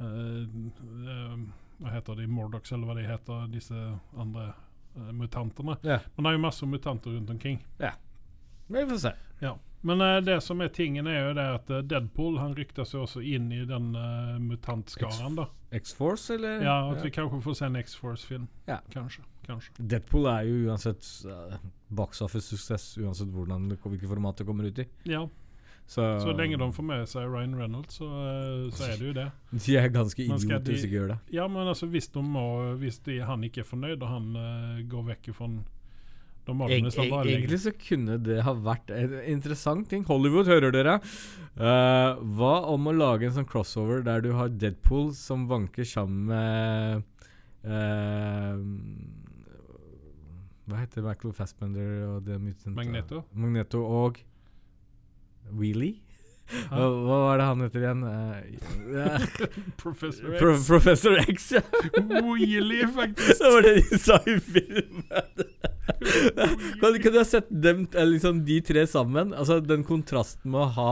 uh, 0.01 0.43
uh, 1.05 1.37
Hva 1.79 1.93
heter 1.93 2.15
de? 2.15 2.27
Mordox, 2.27 2.71
eller 2.75 2.89
hva 2.89 2.95
de 2.97 3.05
heter, 3.07 3.47
disse 3.53 3.77
andre 4.19 4.49
eh, 4.97 5.11
mutantene. 5.15 5.77
Ja. 5.81 6.01
Men 6.17 6.25
det 6.25 6.31
er 6.31 6.35
jo 6.35 6.41
masse 6.43 6.67
mutanter 6.67 7.13
rundt 7.15 7.29
omkring. 7.29 7.61
Ja. 7.79 7.93
vi 8.67 8.83
får 8.89 8.97
se. 8.97 9.13
Ja. 9.39 9.53
Men 9.81 10.01
uh, 10.01 10.17
det 10.23 10.41
som 10.43 10.61
er 10.61 10.67
tingen, 10.67 11.07
er 11.07 11.29
jo 11.29 11.33
det 11.37 11.47
at 11.55 11.69
eh, 11.71 11.83
Deadpool 11.87 12.39
han 12.41 12.55
ryktes 12.57 12.91
jo 12.93 13.05
også 13.05 13.23
inn 13.23 13.47
i 13.55 13.61
den 13.67 13.93
uh, 13.95 14.35
mutantskaren. 14.43 15.37
da 15.39 15.47
X-Force, 15.79 16.33
eller? 16.35 16.63
Ja, 16.65 16.77
At 16.91 17.03
vi 17.05 17.11
kanskje 17.13 17.41
får 17.45 17.59
se 17.59 17.67
en 17.69 17.77
X-Force-film. 17.79 18.47
Ja. 18.67 18.79
Kanskje. 18.91 19.23
kanskje. 19.45 19.75
Deadpool 19.77 20.27
er 20.27 20.47
jo 20.49 20.57
uansett 20.67 21.05
uh, 21.29 21.55
box 21.87 22.23
office-suksess, 22.25 22.97
uansett 22.99 23.31
hvordan, 23.31 23.69
hvilket 23.85 24.09
format 24.09 24.41
det 24.41 24.49
kommer 24.49 24.67
ut 24.67 24.83
i. 24.83 24.87
Ja, 25.07 25.27
Så, 25.89 26.03
Så 26.21 26.33
lenge 26.37 26.57
de 26.57 26.73
får 26.73 26.85
med 26.85 27.07
seg 27.09 27.31
Ryan 27.31 27.55
Reynolds, 27.57 27.95
så, 27.97 28.09
så 28.75 28.91
er 28.91 28.99
det 28.99 29.07
jo 29.07 29.13
det. 29.15 29.29
De 29.65 29.77
er 29.79 29.87
ganske 29.89 30.21
idioter 30.21 30.69
hvis 30.69 30.83
de 30.83 30.89
ikke 30.89 30.99
gjør 30.99 31.13
det. 31.15 31.19
Ja, 31.33 31.47
men 31.47 31.67
altså 31.67 31.87
hvis, 31.89 32.11
de 32.13 32.21
må, 32.21 32.75
hvis 32.77 32.99
de, 33.07 33.21
han 33.25 33.47
ikke 33.47 33.63
er 33.63 33.69
fornøyd, 33.71 34.03
og 34.03 34.11
han 34.11 34.85
går 34.91 35.07
vekk 35.13 35.31
fra 35.33 35.49
E 36.49 36.79
legge 36.79 37.05
egentlig 37.23 37.59
så 37.63 37.73
kunne 37.75 38.17
det 38.23 38.41
ha 38.45 38.53
vært 38.53 38.91
en 38.95 39.15
interessant 39.29 39.89
ting. 39.91 40.05
Hollywood, 40.07 40.49
hører 40.49 40.73
dere? 40.75 40.97
Uh, 41.59 42.19
hva 42.39 42.53
om 42.71 42.89
å 42.89 42.95
lage 42.95 43.27
en 43.27 43.35
sånn 43.35 43.47
crossover 43.49 44.03
der 44.05 44.23
du 44.23 44.31
har 44.37 44.51
Deadpool 44.53 45.09
som 45.17 45.47
vanker 45.49 45.87
sammen 45.87 46.29
med 46.29 47.01
uh, 47.67 48.55
Hva 50.69 50.83
heter 50.83 51.03
Michael 51.03 51.35
Fassbender 51.35 52.05
og 52.07 52.29
The 52.29 52.37
Mutant 52.39 52.77
Magneto? 52.77 53.25
Magneto 53.33 53.83
og 53.83 54.21
Wheelie? 55.49 55.99
Hva, 56.49 56.85
hva 56.89 57.17
var 57.27 57.37
det 57.41 57.45
han 57.45 57.61
heter 57.61 57.83
igjen? 57.83 57.99
Eh, 58.09 59.43
Professor 59.83 60.37
Pro 60.39 60.53
X. 60.55 60.65
Professor 60.67 61.19
X, 61.21 61.51
ja. 61.57 61.61
Wheelie, 62.25 62.87
faktisk! 62.95 63.37
Det 63.43 63.53
var 63.53 63.67
det 63.67 63.75
de 63.77 63.99
sa 64.01 64.17
i 64.25 64.39
filmen. 64.39 65.49
Kan, 66.81 66.97
kan 67.03 67.13
du 67.13 67.17
ha 67.19 67.25
sett 67.27 67.47
dem, 67.49 67.85
eh, 67.93 68.05
liksom, 68.09 68.43
de 68.47 68.59
tre 68.65 68.85
sammen? 68.89 69.33
Altså 69.37 69.59
Den 69.65 69.83
kontrasten 69.87 70.51
med 70.53 70.61
å 70.67 70.69
ha 70.77 70.91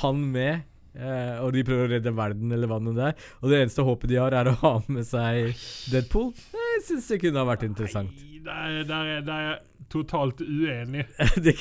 han 0.00 0.22
med, 0.32 0.62
eh, 0.96 1.34
og 1.44 1.52
de 1.56 1.64
prøver 1.66 1.88
å 1.88 1.92
redde 1.96 2.14
verden, 2.16 2.52
eller 2.56 2.70
hva 2.70 2.78
det 2.86 3.10
er, 3.10 3.18
og 3.42 3.50
det 3.52 3.62
eneste 3.64 3.84
håpet 3.84 4.08
de 4.14 4.20
har, 4.22 4.32
er 4.36 4.52
å 4.52 4.56
ha 4.62 4.74
med 4.88 5.04
seg 5.08 5.52
Deadpool. 5.92 6.30
Jeg 6.54 6.86
syns 6.88 7.10
det 7.12 7.20
kunne 7.24 7.42
ha 7.42 7.48
vært 7.52 7.66
interessant. 7.68 8.14
Nei, 8.14 8.40
der, 8.44 8.80
er- 8.80 8.84
der, 8.88 9.06
er, 9.18 9.22
der 9.24 9.38
er 9.44 9.46
jeg 9.52 9.60
totalt 9.92 10.40
uenig. 10.40 11.04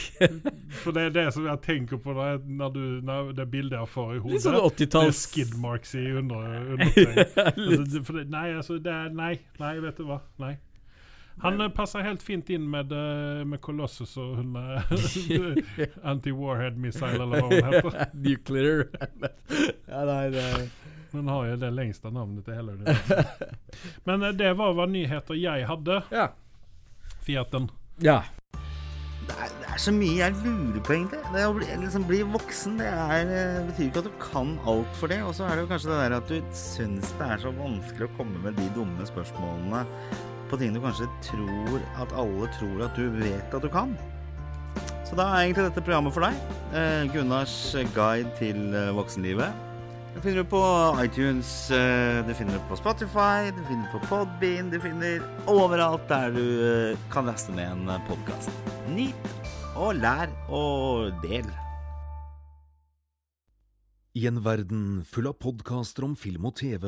For 0.82 0.96
det 0.96 1.04
er 1.10 1.14
det 1.16 1.26
som 1.36 1.46
jeg 1.48 1.60
tenker 1.66 2.00
på 2.02 2.16
når, 2.16 2.30
jeg, 2.32 2.42
når, 2.60 2.72
du, 2.76 2.84
når 3.06 3.32
det 3.38 3.46
bildet 3.52 3.78
jeg 3.78 3.92
får 3.94 4.14
i 4.16 4.20
hodet. 4.24 4.34
litt 4.38 4.46
sånn 4.46 4.58
er 4.58 4.68
80-talls 4.70 5.22
Skidmarks 5.28 5.94
i 6.00 6.06
under, 6.20 6.46
undertøy. 6.74 7.24
altså, 7.54 8.04
for 8.08 8.20
det, 8.20 8.26
nei, 8.34 8.46
altså, 8.58 8.80
er, 8.80 9.12
nei, 9.16 9.34
nei, 9.62 9.74
vet 9.84 10.00
du 10.00 10.08
hva. 10.10 10.22
Nei. 10.44 10.54
Han 11.42 11.58
men. 11.58 11.72
passer 11.72 12.06
helt 12.06 12.24
fint 12.24 12.50
inn 12.50 12.70
med, 12.70 12.92
eh, 12.92 13.46
med 13.46 13.62
Colossus 13.62 14.16
og 14.22 14.36
hun 14.38 14.56
eh, 14.62 15.88
Anti-Warhead 16.12 16.78
Missile, 16.78 17.24
eller 17.24 17.42
hva 17.42 17.50
hun 17.50 17.74
heter. 17.74 18.14
Nuclear. 18.14 18.86
ja, 19.88 20.04
nei, 20.10 20.30
det 20.34 20.46
Hun 21.14 21.28
har 21.30 21.46
jo 21.46 21.58
det 21.62 21.70
lengste 21.74 22.10
navnet 22.10 22.46
til 22.46 22.58
hele 22.58 22.78
universet. 22.78 23.44
Men 24.08 24.24
eh, 24.30 24.38
det 24.38 24.54
var 24.58 24.78
hva 24.78 24.88
nyheter 24.90 25.38
jeg 25.38 25.68
hadde. 25.70 26.02
Ja. 26.14 26.30
Fiaten. 27.24 27.70
ja. 28.04 28.22
Det 29.24 29.36
er, 29.40 29.52
det 29.56 29.68
er 29.72 29.80
så 29.80 29.92
mye 29.96 30.18
jeg 30.18 30.34
lurer 30.44 30.82
på, 30.84 30.94
egentlig. 30.98 31.20
Det 31.32 31.44
å 31.48 31.54
bli, 31.56 31.68
liksom, 31.80 32.04
bli 32.10 32.18
voksen 32.28 32.74
det 32.82 32.90
er, 32.92 33.22
det 33.30 33.44
betyr 33.70 33.86
ikke 33.86 34.02
at 34.02 34.10
du 34.10 34.18
kan 34.20 34.50
alt 34.68 34.98
for 35.00 35.14
det. 35.14 35.22
Og 35.24 35.32
så 35.38 35.46
er 35.48 35.56
det 35.56 35.64
jo 35.64 35.70
kanskje 35.70 35.94
det 35.94 36.00
der 36.02 36.16
at 36.18 36.28
du 36.28 36.58
syns 36.60 37.14
det 37.22 37.30
er 37.32 37.40
så 37.46 37.54
vanskelig 37.56 38.10
å 38.10 38.14
komme 38.18 38.42
med 38.44 38.60
de 38.60 38.68
dumme 38.76 39.08
spørsmålene 39.08 39.86
på 40.54 40.60
ting 40.62 40.74
du 40.76 40.82
kanskje 40.84 41.08
tror 41.26 41.82
at 41.98 42.12
alle 42.14 42.48
tror 42.54 42.84
at 42.86 42.98
du 42.98 43.08
vet 43.18 43.56
at 43.58 43.64
du 43.64 43.70
kan. 43.74 43.96
Så 45.02 45.18
da 45.18 45.26
er 45.32 45.48
egentlig 45.48 45.66
dette 45.66 45.82
programmet 45.82 46.14
for 46.14 46.26
deg. 46.28 46.36
Eh, 46.78 47.06
Gunnars 47.14 47.56
guide 47.96 48.30
til 48.38 48.60
eh, 48.78 48.92
voksenlivet. 48.94 49.64
Det 50.14 50.22
finner 50.22 50.44
du 50.44 50.50
på 50.52 50.62
iTunes, 51.02 51.50
eh, 51.74 52.20
du 52.28 52.30
finner 52.38 52.60
det 52.60 52.62
på 52.70 52.78
Spotify, 52.78 53.50
du 53.50 53.64
finner 53.66 53.88
det 53.88 53.94
på 53.96 54.02
Podbean, 54.12 54.70
du 54.70 54.78
finner 54.84 55.26
overalt 55.50 56.06
der 56.12 56.36
du 56.36 56.46
kan 57.14 57.26
laste 57.26 57.56
ned 57.56 57.74
en 57.74 58.06
podkast. 58.06 58.54
Nyt 58.94 59.26
og 59.74 59.98
lær 59.98 60.30
og 60.54 61.18
del. 61.26 61.50
I 64.14 64.28
en 64.30 64.38
verden 64.46 65.02
full 65.10 65.32
av 65.32 65.40
podkaster 65.42 66.06
om 66.06 66.14
film 66.14 66.46
og 66.46 66.60
TV 66.62 66.86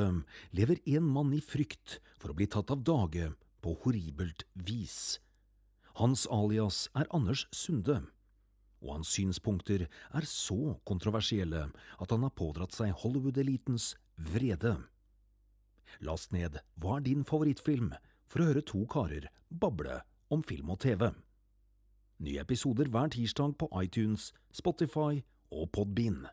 lever 0.53 0.83
en 0.93 1.09
mann 1.09 1.33
i 1.33 1.41
frykt 1.41 1.97
for 2.21 2.29
å 2.29 2.37
bli 2.37 2.45
tatt 2.45 2.69
av 2.69 2.85
dage 2.85 3.31
på 3.65 3.73
horribelt 3.81 4.45
vis. 4.53 5.17
Hans 5.97 6.27
alias 6.29 6.85
er 6.93 7.09
Anders 7.15 7.47
Sunde, 7.55 8.03
og 8.83 8.91
hans 8.99 9.15
synspunkter 9.17 9.87
er 9.89 10.27
så 10.29 10.75
kontroversielle 10.85 11.63
at 11.73 12.11
han 12.13 12.27
har 12.27 12.35
pådratt 12.37 12.75
seg 12.77 12.93
Hollywood-elitens 13.01 13.95
vrede. 14.15 14.77
Last 16.05 16.35
ned 16.35 16.59
Hva 16.77 16.99
er 16.99 17.07
din 17.07 17.25
favorittfilm? 17.25 17.95
for 18.35 18.41
å 18.41 18.49
høre 18.49 18.65
to 18.65 18.81
karer 18.89 19.29
bable 19.49 20.01
om 20.33 20.41
film 20.43 20.71
og 20.73 20.81
TV. 20.83 21.07
Nye 22.25 22.41
episoder 22.41 22.89
hver 22.91 23.11
tirsdag 23.13 23.53
på 23.59 23.69
iTunes, 23.83 24.31
Spotify 24.51 25.21
og 25.53 25.69
Podbean. 25.75 26.25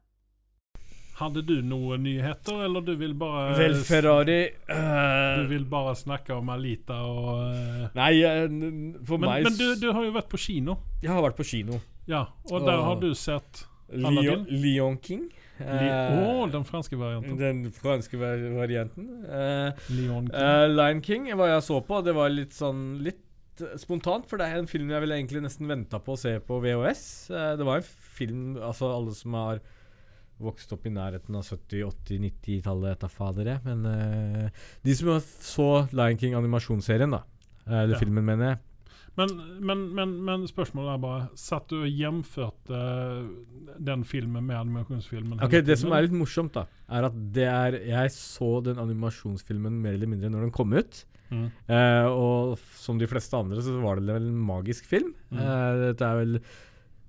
Hadde 1.23 1.43
du 1.47 1.55
noen 1.63 2.03
nyheter, 2.03 2.65
eller 2.67 2.85
du 2.85 2.95
vil 2.99 3.13
bare 3.19 3.53
Vel, 3.59 3.77
Ferrari 3.87 4.41
Du 4.67 4.73
eh, 4.75 5.43
vil 5.51 5.67
bare 5.71 5.95
snakke 5.99 6.35
om 6.35 6.51
Alita 6.53 6.99
og 7.07 7.29
uh, 7.47 7.85
Nei, 7.99 8.13
eh, 8.27 8.47
for 9.07 9.23
Men, 9.23 9.29
meg 9.29 9.47
men 9.47 9.59
du, 9.59 9.67
du 9.79 9.91
har 9.93 10.03
jo 10.07 10.15
vært 10.17 10.31
på 10.33 10.41
kino. 10.41 10.79
Jeg 11.03 11.13
har 11.13 11.23
vært 11.23 11.39
på 11.39 11.47
kino. 11.47 11.79
Ja, 12.11 12.27
og 12.51 12.67
der 12.67 12.81
uh, 12.81 12.87
har 12.89 12.99
du 13.03 13.13
sett 13.19 13.67
Lion, 13.93 14.47
Leon 14.49 14.97
King. 15.05 15.27
Å, 15.63 16.47
den 16.51 16.65
franske 16.67 16.97
varianten. 16.99 17.37
den 17.39 17.67
franske 17.77 18.19
var 18.19 18.41
varianten. 18.57 19.11
Lion 19.93 20.31
King. 20.31 20.73
Lion 20.73 21.03
King 21.05 21.29
hva 21.37 21.53
jeg 21.53 21.67
så 21.69 21.79
på, 21.87 22.01
det 22.03 22.17
var 22.17 22.33
litt 22.33 22.57
sånn 22.57 22.97
litt 23.05 23.21
spontant, 23.79 24.25
for 24.27 24.41
det 24.41 24.49
er 24.49 24.63
en 24.63 24.71
film 24.71 24.91
jeg 24.91 25.05
ville 25.05 25.21
egentlig 25.21 25.45
nesten 25.45 25.69
venta 25.71 26.01
på 26.03 26.17
å 26.17 26.19
se 26.19 26.35
på 26.43 26.59
VHS. 26.65 27.05
Det 27.61 27.69
var 27.69 27.83
en 27.83 27.93
film 28.17 28.57
Altså, 28.57 28.89
alle 28.91 29.15
som 29.15 29.37
har 29.39 29.63
vokst 30.43 30.73
opp 30.75 30.87
i 30.87 30.93
nærheten 30.95 31.37
av 31.39 31.47
70-, 31.47 31.85
80-, 31.89 32.19
90-tallet, 32.27 32.97
etter 32.97 33.13
fader 33.13 33.51
jeg. 33.55 33.63
Men 33.65 33.87
uh, 33.87 34.67
de 34.85 34.95
som 34.99 35.15
så 35.23 35.69
Lion 35.93 36.19
King 36.21 36.35
animasjonsserien, 36.39 37.11
da. 37.15 37.23
eh, 37.67 37.81
Eller 37.85 37.95
Ja. 37.97 38.03
filmen, 38.03 38.25
mener 38.27 38.49
jeg. 38.53 38.59
Men, 39.13 39.29
men, 39.61 39.81
men, 39.93 40.13
men 40.25 40.45
spørsmålet 40.49 40.95
er 40.95 41.01
bare 41.03 41.25
Satt 41.37 41.67
du 41.69 41.83
og 41.83 41.89
gjenførte 41.91 42.79
den 43.85 44.05
filmen 44.09 44.47
med 44.49 44.57
animasjonsfilmen? 44.57 45.43
Ok, 45.45 45.59
Det 45.67 45.77
som 45.81 45.93
er 45.93 46.07
litt 46.07 46.17
morsomt, 46.17 46.55
da, 46.57 46.63
er 46.89 47.05
at 47.11 47.19
det 47.37 47.45
er 47.49 47.77
Jeg 47.91 48.13
så 48.17 48.49
den 48.65 48.81
animasjonsfilmen 48.81 49.81
mer 49.85 49.99
eller 49.99 50.09
mindre 50.15 50.31
når 50.33 50.47
den 50.47 50.55
kom 50.57 50.73
ut. 50.73 51.05
mm. 51.29 51.47
Uh, 51.69 52.09
og 52.09 52.59
som 52.81 52.99
de 53.01 53.09
fleste 53.11 53.37
andre 53.37 53.61
så 53.65 53.77
var 53.85 54.01
det 54.01 54.09
vel 54.17 54.31
en 54.33 54.43
magisk 54.49 54.89
film. 54.89 55.13
Mm. 55.31 55.39
Eh, 55.45 55.81
dette 55.91 56.09
er 56.09 56.19
vel 56.23 56.39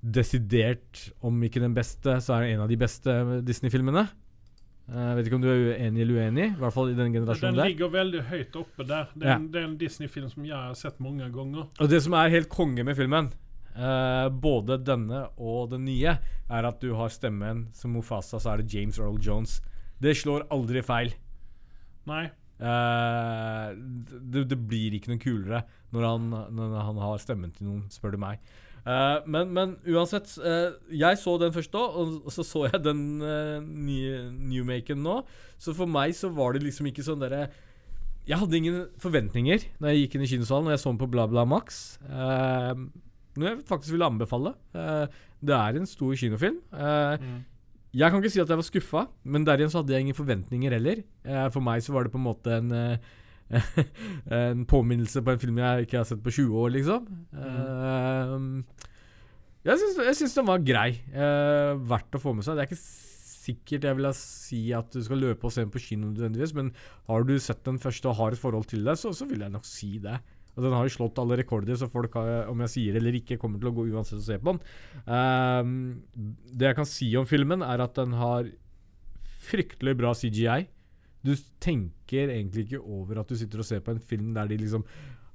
desidert, 0.04 1.06
om 1.24 1.38
ikke 1.48 1.62
den 1.64 1.74
beste, 1.78 2.18
så 2.22 2.36
er 2.36 2.44
det 2.44 2.54
en 2.58 2.64
av 2.66 2.70
de 2.72 2.78
beste 2.78 3.14
Disney-filmene. 3.48 4.04
Eh, 4.90 4.98
Jeg 5.00 5.16
vet 5.16 5.28
ikke 5.30 5.38
om 5.38 5.42
du 5.46 5.48
er 5.48 5.62
uenig 5.78 6.02
eller 6.04 6.18
uenig, 6.20 6.48
i 6.52 6.60
hvert 6.60 6.74
fall 6.76 6.90
i 6.92 6.96
den 6.98 7.12
Den 7.14 7.22
generasjonen 7.22 7.56
der. 7.56 7.70
ligger 7.72 7.90
veldig 7.94 8.24
høyt 8.28 8.56
oppe 8.60 8.84
der. 8.90 9.08
Det 9.16 9.24
er, 9.24 9.30
Ja. 9.30 9.36
en, 9.38 9.48
en 9.56 9.78
Disney-film 9.78 10.30
som 10.30 10.44
jeg 10.46 10.56
har 10.58 10.74
sett 10.76 11.00
mange 11.00 11.30
ganger. 11.32 11.70
Og 11.80 11.90
det 11.90 12.02
som 12.04 12.14
er 12.20 12.30
helt 12.30 12.50
konge 12.50 12.84
med 12.84 12.98
filmen, 12.98 13.32
uh, 13.78 14.28
både 14.30 14.78
denne 14.84 15.30
og 15.38 15.70
den 15.72 15.86
nye, 15.86 16.18
er 16.50 16.66
at 16.68 16.82
du 16.82 16.94
har 16.96 17.08
stemmen 17.10 17.70
som 17.74 17.94
Mufasa, 17.96 18.38
så 18.40 18.54
er 18.54 18.58
det 18.62 18.74
James 18.74 19.00
Earl 19.00 19.18
Jones. 19.24 19.62
Det 20.02 20.18
slår 20.20 20.48
aldri 20.52 20.82
feil. 20.84 21.14
Nei. 22.06 22.26
Uh, 22.60 23.74
det, 24.20 24.48
det 24.52 24.60
blir 24.68 24.94
ikke 25.00 25.10
noe 25.14 25.20
kulere 25.24 25.64
når 25.94 26.06
han, 26.10 26.30
når 26.56 26.76
han 26.90 26.98
har 27.02 27.18
stemmen 27.24 27.52
til 27.56 27.68
noen, 27.70 27.86
spør 27.90 28.12
du 28.12 28.18
meg. 28.22 28.40
Eh, 28.84 29.20
men, 29.32 29.52
men 29.56 29.76
uansett, 29.88 30.34
uh, 30.44 30.76
jeg 30.92 31.20
så 31.22 31.38
den 31.40 31.54
først 31.56 31.72
da, 31.72 31.84
og 32.04 32.32
så 32.36 32.44
så 32.44 32.66
jeg 32.68 32.82
den 32.84 33.06
uh, 33.24 33.62
nye 33.64 34.26
newmaken 34.36 35.00
nå. 35.06 35.22
Så 35.62 35.76
for 35.78 35.88
meg 35.88 36.16
så 36.18 36.32
var 36.36 36.56
det 36.56 36.66
liksom 36.66 36.90
ikke 36.90 37.06
sånn 37.06 37.22
derre 37.22 37.46
Jeg 38.28 38.40
hadde 38.42 38.60
ingen 38.60 38.82
forventninger 39.00 39.64
når 39.80 39.92
jeg 39.94 40.02
gikk 40.02 40.18
inn 40.18 40.26
i 40.26 40.30
kinosalen 40.34 40.68
og 40.68 40.76
jeg 40.76 40.84
så 40.84 40.92
den 40.92 41.00
på 41.00 41.10
BlaBla 41.12 41.46
Bla 41.46 41.48
Max. 41.48 41.98
Noe 42.04 43.50
jeg 43.50 43.64
faktisk 43.68 43.96
ville 43.96 44.08
anbefale. 44.08 44.54
Det 45.44 45.56
er 45.56 45.80
en 45.80 45.88
stor 45.88 46.14
kinofilm. 46.20 46.60
Mm. 46.72 47.42
jeg 47.92 48.12
kan 48.12 48.20
ikke 48.20 48.32
si 48.32 48.44
at 48.44 48.52
jeg 48.52 48.60
var 48.60 48.68
skuffa, 48.68 49.04
men 49.24 49.48
der 49.48 49.60
igjen 49.60 49.72
så 49.74 49.82
hadde 49.82 49.96
jeg 49.96 50.08
ingen 50.08 50.18
forventninger 50.18 50.76
heller. 50.76 51.04
For 51.52 51.64
meg 51.64 51.84
så 51.84 51.96
var 51.96 52.08
det 52.08 52.14
på 52.16 52.20
en 52.22 52.28
måte 52.28 52.60
en 52.60 52.72
En 54.40 54.66
påminnelse 54.70 55.24
på 55.24 55.34
en 55.34 55.42
film 55.42 55.62
jeg 55.62 55.88
ikke 55.88 56.00
har 56.02 56.10
sett 56.10 56.24
på 56.24 56.34
20 56.34 56.60
år, 56.64 56.74
liksom. 56.78 57.08
Eh, 57.38 58.84
jeg 59.64 59.80
syns, 59.80 60.04
jeg 60.10 60.20
syns 60.20 60.38
den 60.40 60.50
var 60.50 60.64
grei. 60.66 60.90
Eh, 61.14 61.72
verdt 61.92 62.18
å 62.18 62.22
få 62.22 62.36
med 62.36 62.46
seg. 62.46 62.58
Det 62.58 62.66
er 62.66 62.72
ikke 62.72 62.84
sikkert 63.44 63.88
jeg 63.88 64.00
vil 64.00 64.10
si 64.18 64.62
at 64.76 64.94
du 64.94 65.02
skal 65.04 65.20
løpe 65.24 65.48
og 65.48 65.54
se 65.56 65.64
den 65.64 65.74
på 65.74 65.82
kino 65.84 66.10
nødvendigvis, 66.10 66.56
men 66.56 66.72
har 67.10 67.26
du 67.28 67.36
sett 67.42 67.64
den 67.68 67.80
første 67.82 68.10
og 68.12 68.18
har 68.20 68.36
et 68.36 68.42
forhold 68.42 68.70
til 68.72 68.86
det, 68.88 68.96
så, 69.00 69.12
så 69.16 69.28
vil 69.28 69.44
jeg 69.44 69.54
nok 69.54 69.68
si 69.68 69.98
det. 70.04 70.18
Og 70.54 70.62
Den 70.62 70.76
har 70.76 70.86
jo 70.86 70.94
slått 70.94 71.18
alle 71.18 71.40
rekorder, 71.40 71.78
så 71.80 71.90
folk 71.90 72.14
har, 72.20 72.46
om 72.52 72.60
jeg 72.66 72.74
sier 72.76 72.94
det 72.94 73.02
eller 73.02 73.18
ikke, 73.18 73.40
kommer 73.42 73.62
til 73.62 73.72
å 73.72 73.76
gå 73.76 73.88
uansett 73.90 74.20
og 74.20 74.28
se 74.28 74.38
på 74.38 74.54
den. 74.54 74.60
Um, 75.08 75.72
det 76.54 76.70
jeg 76.70 76.78
kan 76.78 76.90
si 76.90 77.10
om 77.18 77.26
filmen, 77.30 77.66
er 77.66 77.82
at 77.82 77.98
den 77.98 78.14
har 78.20 78.52
fryktelig 79.48 79.96
bra 80.00 80.14
CGI. 80.16 80.68
Du 81.24 81.34
tenker 81.64 82.30
egentlig 82.34 82.66
ikke 82.68 82.82
over 82.84 83.22
at 83.22 83.30
du 83.32 83.36
sitter 83.40 83.62
og 83.64 83.68
ser 83.68 83.80
på 83.86 83.94
en 83.96 84.00
film 84.04 84.34
der 84.36 84.50
de 84.52 84.58
liksom 84.60 84.84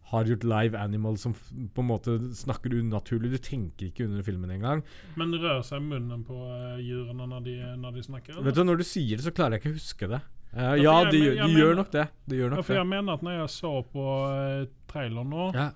har 0.08 0.24
gjort 0.24 0.44
live 0.48 0.76
animals 0.80 1.20
som 1.20 1.34
på 1.36 1.82
en 1.82 1.88
måte 1.90 2.14
snakker 2.36 2.72
unaturlig. 2.78 3.28
Du 3.34 3.42
tenker 3.44 3.90
ikke 3.90 4.06
under 4.06 4.24
filmen 4.24 4.50
engang. 4.54 4.80
Men 5.20 5.34
rør 5.36 5.60
seg 5.68 5.82
munnen 5.84 6.22
på 6.24 6.36
uh, 6.48 6.78
dyrene 6.80 7.26
når 7.28 7.42
de, 7.44 7.56
når 7.76 7.98
de 7.98 8.04
snakker? 8.06 8.38
Vet 8.44 8.56
du, 8.56 8.62
Når 8.64 8.80
du 8.80 8.86
sier 8.88 9.16
det, 9.20 9.26
så 9.26 9.32
klarer 9.36 9.58
jeg 9.58 9.64
ikke 9.66 9.74
å 9.74 9.76
huske 9.80 10.08
det. 10.14 10.22
Uh, 10.54 10.72
ja, 10.80 10.94
jeg 11.04 11.12
de, 11.12 11.18
jeg 11.26 11.34
de 11.36 11.42
mener- 11.42 11.58
gjør 11.60 11.76
nok 11.82 11.90
det. 11.92 12.06
De 12.24 12.38
gjør 12.40 12.48
Ja, 12.48 12.54
nok 12.56 12.64
for 12.64 12.72
det. 12.72 12.80
jeg 12.80 12.90
mener 12.94 13.12
at 13.18 13.26
når 13.28 13.36
jeg 13.42 13.52
så 13.58 13.72
på 13.92 14.06
uh, 14.32 14.64
traileren 14.88 15.28
nå, 15.36 15.50
Ja. 15.58 15.66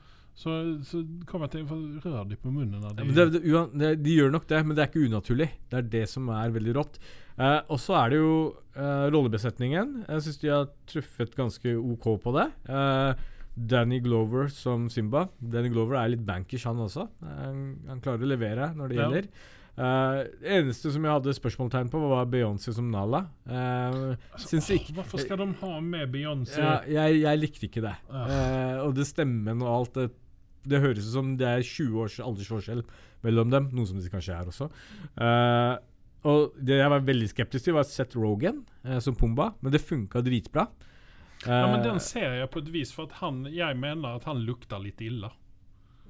så, 0.44 0.56
så 0.88 1.02
kom 1.28 1.44
jeg 1.44 1.50
til 1.58 1.66
for 1.68 2.08
Rør 2.08 2.24
de 2.32 2.36
på 2.40 2.54
munnen 2.56 2.80
Ja, 2.88 2.94
de 2.96 3.04
men 3.04 3.14
det, 3.18 3.26
det, 3.36 3.90
de 4.00 4.16
gjør 4.16 4.32
nok 4.32 4.48
det, 4.48 4.62
men 4.64 4.76
det 4.78 4.86
er 4.86 4.88
ikke 4.94 5.04
unaturlig. 5.12 5.50
Det 5.68 5.76
er 5.82 5.90
det 5.98 6.06
som 6.08 6.32
er 6.32 6.56
veldig 6.56 6.74
rått. 6.80 6.96
Eh, 7.38 7.60
og 7.72 7.78
så 7.80 7.96
er 8.02 8.12
det 8.12 8.18
jo 8.20 8.32
eh, 8.76 9.06
rollebesetningen. 9.14 9.94
Jeg 10.08 10.24
syns 10.26 10.40
de 10.42 10.50
har 10.52 10.68
truffet 10.90 11.32
ganske 11.38 11.72
OK 11.78 12.08
på 12.22 12.34
det. 12.36 12.48
Eh, 12.68 13.22
Danny 13.56 13.98
Glover 14.04 14.48
som 14.52 14.86
Simba. 14.92 15.26
Danny 15.40 15.68
Glover 15.72 15.98
er 16.00 16.12
litt 16.14 16.24
bankers, 16.28 16.64
han 16.68 16.80
også. 16.80 17.06
Han, 17.24 17.64
han 17.88 18.00
klarer 18.04 18.24
å 18.24 18.30
levere 18.34 18.70
når 18.76 18.88
det 18.88 18.96
Ja. 18.96 19.08
gjelder. 19.08 19.28
Det 19.72 20.50
eneste 20.52 20.90
som 20.92 21.04
jeg 21.04 21.12
hadde 21.14 21.32
spørsmåltegn 21.32 21.88
på, 21.88 22.00
var 22.10 22.26
Beyoncé 22.28 22.74
som 22.76 22.90
Nala. 22.92 23.22
Uh, 23.48 24.12
Åh, 24.36 24.42
ikke 24.76 24.92
Hvorfor 24.98 25.22
skal 25.22 25.38
de 25.40 25.46
ha 25.62 25.70
med 25.80 26.10
Beyoncé? 26.12 26.58
ja, 26.60 26.74
jeg, 26.84 27.22
jeg 27.22 27.40
likte 27.40 27.68
ikke 27.70 27.80
det. 27.86 27.94
Og 28.84 28.92
det 28.98 29.06
stemmen 29.08 29.62
og 29.64 29.70
alt 29.78 29.94
det 29.96 30.10
Det 30.68 30.78
høres 30.78 31.08
ut 31.08 31.14
som 31.16 31.30
det 31.40 31.48
er 31.48 31.64
20 31.64 31.96
års 32.04 32.18
aldersforskjell 32.20 32.84
mellom 33.24 33.48
dem, 33.50 33.70
noe 33.72 33.88
som 33.88 33.96
det 33.98 34.12
kanskje 34.12 34.36
er 34.36 34.46
også. 34.52 34.68
Eh, 35.16 35.72
og 36.28 36.54
det 36.58 36.78
jeg 36.78 36.90
var 36.92 37.04
veldig 37.06 37.28
skeptisk 37.32 37.66
til, 37.66 37.76
var 37.76 37.86
Seth 37.88 38.18
Rogan 38.18 38.62
eh, 38.86 38.98
som 39.02 39.16
Pumba, 39.18 39.52
men 39.60 39.74
det 39.74 39.82
funka 39.82 40.22
dritbra. 40.22 40.68
Ja, 41.46 41.66
men 41.66 41.80
Eh, 41.80 41.86
den 41.88 41.98
ser 42.00 42.36
jeg 42.38 42.50
på 42.54 42.60
et 42.62 42.68
vis, 42.70 42.92
for 42.94 43.10
at 43.10 43.18
han, 43.18 43.42
jeg 43.50 43.74
mener 43.78 44.20
at 44.20 44.26
han 44.30 44.44
lukter 44.46 44.78
litt 44.78 45.00
ille. 45.02 45.32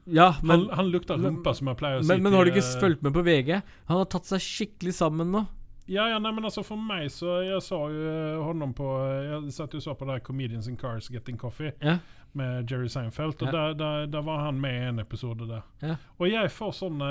ja, 0.04 0.34
men, 0.42 0.66
han, 0.66 0.68
han 0.76 0.90
lukter 0.92 1.16
rumpa, 1.16 1.54
som 1.54 1.70
jeg 1.70 1.78
pleier 1.80 2.00
å 2.00 2.02
si. 2.02 2.10
men, 2.10 2.22
men 2.26 2.36
har 2.36 2.44
du 2.44 2.52
ikke 2.52 2.66
eh, 2.66 2.80
fulgt 2.82 3.02
med 3.06 3.14
på 3.16 3.24
VG? 3.24 3.52
Han 3.88 4.02
har 4.02 4.10
tatt 4.12 4.28
seg 4.28 4.44
skikkelig 4.44 4.94
sammen 4.98 5.32
nå. 5.32 5.46
Ja, 5.86 6.08
ja, 6.08 6.18
nej, 6.18 6.32
men 6.32 6.44
alltså 6.44 6.62
för 6.62 6.76
mig 6.76 7.10
så, 7.10 7.26
jag 7.26 7.62
sa 7.62 7.90
ju 7.90 8.32
eh, 8.34 8.42
honom 8.44 8.74
på, 8.74 8.84
Jeg 9.24 9.24
jag 9.44 9.52
satt 9.52 9.74
ju 9.74 9.76
och 9.76 9.82
så 9.82 9.94
på 9.94 10.04
det 10.04 10.12
här 10.12 10.18
Comedians 10.18 10.68
in 10.68 10.76
Cars 10.76 11.10
Getting 11.10 11.36
Coffee 11.38 11.72
Ja. 11.80 11.96
med 12.32 12.70
Jerry 12.70 12.88
Seinfeld 12.88 13.34
och 13.42 13.48
Ja. 13.48 13.52
där, 13.52 13.74
där, 13.74 14.06
där 14.06 14.22
var 14.22 14.36
han 14.38 14.60
med 14.60 14.82
i 14.82 14.86
en 14.86 14.98
episod 14.98 15.48
där. 15.48 15.62
Ja. 15.78 15.96
Och 16.06 16.28
jag 16.28 16.52
får 16.52 16.72
sådana... 16.72 17.04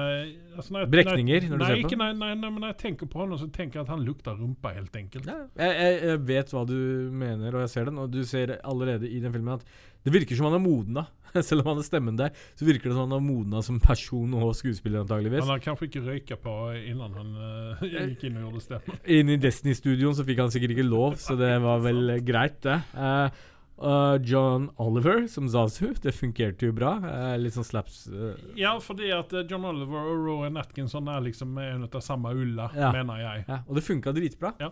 Alltså 0.56 0.74
när, 0.74 0.80
jag- 0.80 0.90
Bräckningar 0.90 1.42
när 1.42 1.58
du 1.58 1.66
ser 1.66 1.74
nej, 1.74 1.82
på 1.84 1.88
inte 1.88 1.96
när, 1.96 2.14
när, 2.14 2.36
när, 2.36 2.50
när 2.52 2.68
jag 2.68 2.78
tänker 2.78 3.06
på 3.06 3.20
honom 3.20 3.38
så 3.38 3.48
tänker 3.48 3.80
jag 3.80 3.84
att 3.84 3.90
han 3.90 4.04
luktar 4.06 4.34
rumpa 4.36 4.70
helt 4.70 4.96
enkelt. 4.96 5.26
Ja, 5.28 5.66
jeg, 5.66 5.76
jeg, 5.82 6.04
jeg 6.10 6.20
vet 6.28 6.54
hva 6.54 6.66
du 6.66 6.76
mener, 7.12 7.56
og 7.56 7.62
jeg 7.62 7.70
ser 7.70 7.86
den. 7.86 7.98
Og 7.98 8.10
du 8.14 8.24
ser 8.26 8.58
allerede 8.64 9.10
i 9.10 9.20
den 9.20 9.34
filmen 9.34 9.54
at 9.54 9.66
det 10.06 10.14
virker 10.14 10.38
som 10.38 10.50
han 10.50 10.58
er 10.58 10.64
modna. 10.64 11.06
Selv 11.48 11.64
om 11.64 11.72
han 11.72 11.80
har 11.80 11.88
stemmen 11.88 12.18
der, 12.20 12.34
så 12.60 12.68
virker 12.68 12.90
det 12.90 12.96
som 12.96 13.06
han 13.06 13.16
har 13.16 13.24
modna 13.24 13.62
som 13.64 13.80
person 13.80 14.34
og 14.36 14.52
skuespiller, 14.58 15.06
antageligvis. 15.06 15.46
Han 15.46 15.54
har 15.54 15.64
kanskje 15.64 15.88
ikke 15.88 16.04
røyka 16.08 16.38
på 16.42 16.56
innan 16.80 17.16
han 17.16 17.30
uh, 17.38 17.86
gikk 18.10 18.26
inn 18.28 18.42
og 18.42 18.48
gjorde 18.50 18.66
stemmen. 18.66 19.00
Inne 19.20 19.38
i 19.38 19.42
Destiny-studioen 19.42 20.18
så 20.18 20.26
fikk 20.28 20.44
han 20.44 20.52
sikkert 20.54 20.76
ikke 20.76 20.88
lov, 20.90 21.16
så 21.22 21.38
det 21.40 21.54
var 21.64 21.84
vel 21.86 22.16
greit, 22.30 22.60
det. 22.66 22.82
Eh, 22.96 23.48
eh, 23.84 24.16
John 24.28 24.70
Oliver 24.82 25.28
som 25.32 25.48
Zazu, 25.50 25.92
det 26.04 26.14
fungerte 26.16 26.70
jo 26.70 26.76
bra. 26.76 26.94
Uh, 27.04 27.36
litt 27.42 27.56
sånn 27.56 27.68
slaps 27.68 28.04
uh. 28.12 28.34
Ja, 28.58 28.76
fordi 28.84 29.12
at 29.16 29.34
John 29.50 29.66
Oliver 29.68 30.12
og 30.14 30.26
Rowan 30.26 30.60
Atkinson 30.62 31.10
er 31.12 31.24
liksom 31.26 31.58
en 31.62 31.88
av 31.88 32.00
samme 32.06 32.34
ulla, 32.36 32.70
Ja. 32.78 32.92
mener 32.96 33.22
jeg. 33.22 33.46
Ja, 33.50 33.62
og 33.68 33.78
det 33.78 33.86
funka 33.86 34.14
dritbra. 34.16 34.54
Ja. 34.62 34.72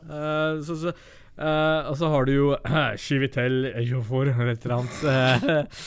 Så, 0.66 0.76
så, 0.80 0.94
og 1.40 1.96
så 2.00 2.10
har 2.12 2.26
du 2.28 2.34
jo 2.34 2.48
Chivitel 3.00 3.72
Ejofor, 3.74 4.32
eller 4.34 4.54
et 4.56 4.66
eller 4.66 4.82
annet. 4.82 5.70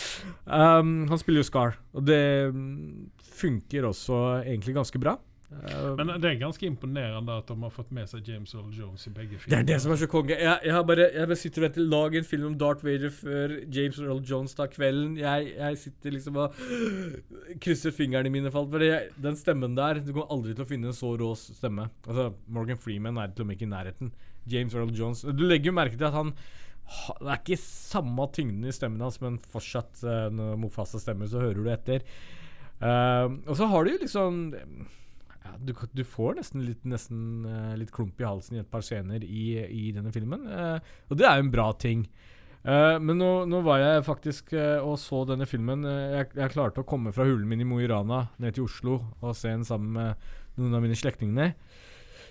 Um, 0.52 1.06
han 1.08 1.20
spiller 1.20 1.40
jo 1.40 1.46
Scar, 1.46 1.76
og 1.96 2.04
det 2.04 2.50
mm, 2.52 3.10
funker 3.38 3.86
også 3.88 4.18
egentlig 4.42 4.74
ganske 4.76 5.00
bra. 5.00 5.14
Eh, 5.62 5.94
Men 5.98 6.10
det 6.22 6.30
er 6.30 6.38
ganske 6.40 6.66
imponerende 6.66 7.34
at 7.38 7.50
de 7.50 7.56
har 7.62 7.72
fått 7.72 7.92
med 7.94 8.08
seg 8.10 8.26
James 8.26 8.54
Earl 8.54 8.72
Jones 8.74 9.04
i 9.06 9.12
begge 9.14 9.38
filmene. 9.38 9.50
det 9.52 9.58
er 9.60 9.68
det 9.68 9.78
som 9.84 9.92
er 9.94 10.00
så 10.00 10.08
konge. 10.10 10.34
Jeg, 10.34 10.58
jeg, 10.66 10.74
har 10.74 10.86
bare, 10.88 11.06
jeg 11.14 11.30
bare 11.30 11.38
sitter 11.38 11.62
og 11.62 11.66
venter. 11.68 11.86
Lag 11.92 12.16
en 12.18 12.28
film 12.28 12.46
om 12.48 12.56
Darth 12.58 12.86
Vader 12.86 13.12
før 13.14 13.54
James 13.76 14.00
Earl 14.02 14.22
Jones 14.30 14.56
tar 14.58 14.72
kvelden. 14.72 15.18
Jeg, 15.20 15.52
jeg 15.58 15.78
sitter 15.84 16.16
liksom 16.16 16.40
og 16.42 16.58
krysser 17.62 17.94
fingrene 17.94 18.32
mine 18.34 18.50
for 18.50 18.64
alt. 18.64 18.74
For 18.74 19.22
den 19.28 19.38
stemmen 19.38 19.76
der 19.78 20.02
Du 20.02 20.12
kommer 20.12 20.32
aldri 20.34 20.56
til 20.56 20.66
å 20.66 20.70
finne 20.72 20.90
en 20.90 20.98
så 20.98 21.12
rå 21.20 21.30
stemme. 21.38 21.88
Altså, 22.06 22.32
Morgan 22.48 22.80
Freeman 22.80 23.20
er 23.22 23.30
til 23.30 23.46
og 23.46 23.50
med 23.52 23.60
ikke 23.60 23.68
i 23.68 23.74
nærheten. 23.74 24.12
James 24.50 24.74
Earl 24.74 24.90
Jones 24.90 25.22
Du 25.22 25.44
legger 25.46 25.70
jo 25.70 25.76
merke 25.76 25.94
til 25.94 26.08
at 26.08 26.16
han 26.16 26.32
Det 26.34 27.28
er 27.30 27.38
ikke 27.38 27.60
samme 27.62 28.26
tyngden 28.34 28.66
i 28.66 28.74
stemmen 28.74 29.04
hans, 29.04 29.20
men 29.22 29.38
fortsatt 29.52 30.02
eh, 30.02 30.26
når 30.34 30.58
Mofasa 30.58 30.98
stemmer, 30.98 31.30
så 31.30 31.40
hører 31.40 31.62
du 31.62 31.70
etter. 31.70 32.02
Uh, 32.82 33.38
og 33.46 33.54
så 33.54 33.68
har 33.70 33.86
du 33.86 33.92
jo 33.92 34.00
liksom 34.02 34.40
ja, 35.42 35.54
du, 35.58 35.72
du 35.92 36.02
får 36.06 36.36
nesten 36.38 36.64
litt, 36.66 36.84
nesten, 36.88 37.46
uh, 37.46 37.72
litt 37.78 37.92
klump 37.94 38.20
i 38.20 38.26
halsen 38.26 38.58
i 38.58 38.62
et 38.62 38.70
par 38.70 38.84
scener 38.86 39.24
i, 39.24 39.46
i 39.62 39.90
denne 39.94 40.12
filmen. 40.14 40.46
uh, 40.46 40.78
og 41.10 41.18
det 41.18 41.26
er 41.28 41.38
jo 41.38 41.46
en 41.46 41.54
bra 41.54 41.68
ting. 41.78 42.06
Uh, 42.62 42.98
men 43.02 43.18
nå, 43.18 43.30
nå 43.50 43.62
var 43.66 43.80
jeg 43.82 44.06
faktisk 44.06 44.54
og 44.54 44.94
så 45.02 45.24
denne 45.28 45.48
filmen. 45.50 45.86
Jeg, 45.86 46.30
jeg 46.38 46.54
klarte 46.54 46.84
å 46.84 46.88
komme 46.88 47.14
fra 47.14 47.26
hulen 47.26 47.48
min 47.50 47.64
i 47.64 47.68
Mo 47.68 47.80
i 47.82 47.90
Rana 47.90 48.26
ned 48.42 48.54
til 48.56 48.68
Oslo 48.68 49.00
og 49.20 49.34
se 49.38 49.50
den 49.50 49.66
sammen 49.66 49.96
med 49.98 50.30
noen 50.60 50.78
av 50.78 50.84
mine 50.84 50.98
slektninger. 50.98 51.54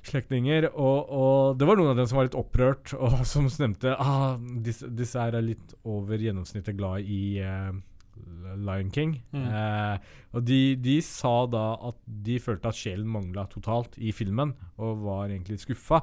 slektninger. 0.07 0.69
Og, 0.71 1.11
og 1.11 1.59
det 1.59 1.67
var 1.67 1.79
noen 1.79 1.91
av 1.93 1.99
dem 1.99 2.07
som 2.07 2.21
var 2.21 2.29
litt 2.29 2.39
opprørt, 2.39 2.95
og 3.03 3.25
som 3.27 3.51
stemte 3.51 3.97
ah, 3.99 4.37
disse, 4.39 4.87
disse 4.87 5.19
er 5.19 5.41
litt 5.43 5.75
over 5.83 6.21
gjennomsnittet 6.21 6.79
glad 6.79 7.03
i 7.03 7.23
Lion 8.61 8.89
King. 8.91 9.15
Mm. 9.33 9.45
Eh, 9.47 9.97
og 10.33 10.45
de, 10.47 10.75
de 10.81 10.97
sa 11.05 11.45
da 11.51 11.63
at 11.91 11.95
de 12.05 12.39
følte 12.39 12.71
at 12.71 12.75
sjelen 12.79 13.07
mangla 13.07 13.47
totalt 13.51 13.97
i 13.99 14.11
filmen, 14.15 14.53
og 14.77 15.01
var 15.05 15.29
egentlig 15.29 15.59
skuffa. 15.63 16.01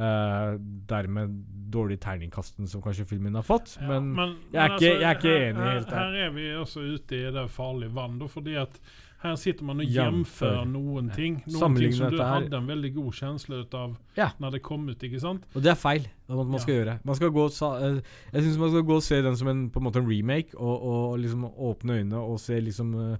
Eh, 0.00 0.54
dermed 0.88 1.32
dårlig 1.74 1.98
terningkasten 2.00 2.68
som 2.70 2.80
kanskje 2.84 3.04
filmen 3.10 3.34
har 3.34 3.42
fått. 3.46 3.76
Ja, 3.80 3.88
men, 3.90 4.12
men- 4.14 4.36
jeg 4.52 4.62
er 4.62 4.68
men 4.68 4.78
ikke- 4.78 5.00
jeg 5.00 5.10
er 5.10 5.18
ikke 5.18 5.36
enig 5.50 5.62
her, 5.64 5.72
helt 5.74 5.88
der. 5.90 5.96
Her 5.98 6.26
er 6.26 6.30
vi 6.30 6.48
også 6.54 6.80
ute 6.94 7.16
i 7.18 7.30
det 7.34 7.50
farlige 7.50 7.94
vannet, 7.94 8.30
fordi 8.30 8.54
at 8.54 8.80
her 9.22 9.34
sitter 9.36 9.64
man 9.68 9.80
og 9.80 9.86
Jamfør. 9.86 10.54
jamfører 10.54 10.68
noen 10.70 11.10
ting. 11.14 11.42
Noen 11.52 11.76
ting 11.76 11.92
som 11.92 12.10
du 12.10 12.16
hadde 12.22 12.56
en 12.56 12.66
veldig 12.70 12.94
god 12.94 13.12
kjensle 13.12 13.60
ut 13.66 13.74
av 13.74 13.96
Ja. 14.16 14.30
når 14.40 14.52
det 14.52 14.62
kom 14.62 14.88
ut, 14.88 14.98
ikke 14.98 15.20
sant? 15.20 15.44
Og 15.54 15.62
det 15.62 15.70
er 15.72 15.76
feil. 15.76 16.02
Det 16.02 16.30
er 16.30 16.34
noe 16.36 16.44
man 16.44 16.52
Ja. 16.54 16.58
skal 16.64 16.74
gjøre. 16.74 17.00
Man 17.04 17.14
skal 17.16 17.30
gå 17.30 17.44
eh, 17.46 18.00
jeg 18.32 18.42
syns 18.42 18.58
man 18.58 18.70
skal 18.70 18.82
gå 18.82 18.96
og 18.96 19.02
se 19.02 19.20
den 19.22 19.36
som 19.36 19.48
en, 19.48 19.70
på 19.70 19.76
en 19.76 19.84
måte 19.84 19.96
en 20.00 20.08
remake, 20.08 20.54
og, 20.56 20.82
og 20.82 21.18
liksom 21.20 21.44
åpne 21.52 22.00
øynene 22.00 22.16
og 22.16 22.40
se 22.40 22.60
liksom 22.60 22.94
eh, 23.12 23.16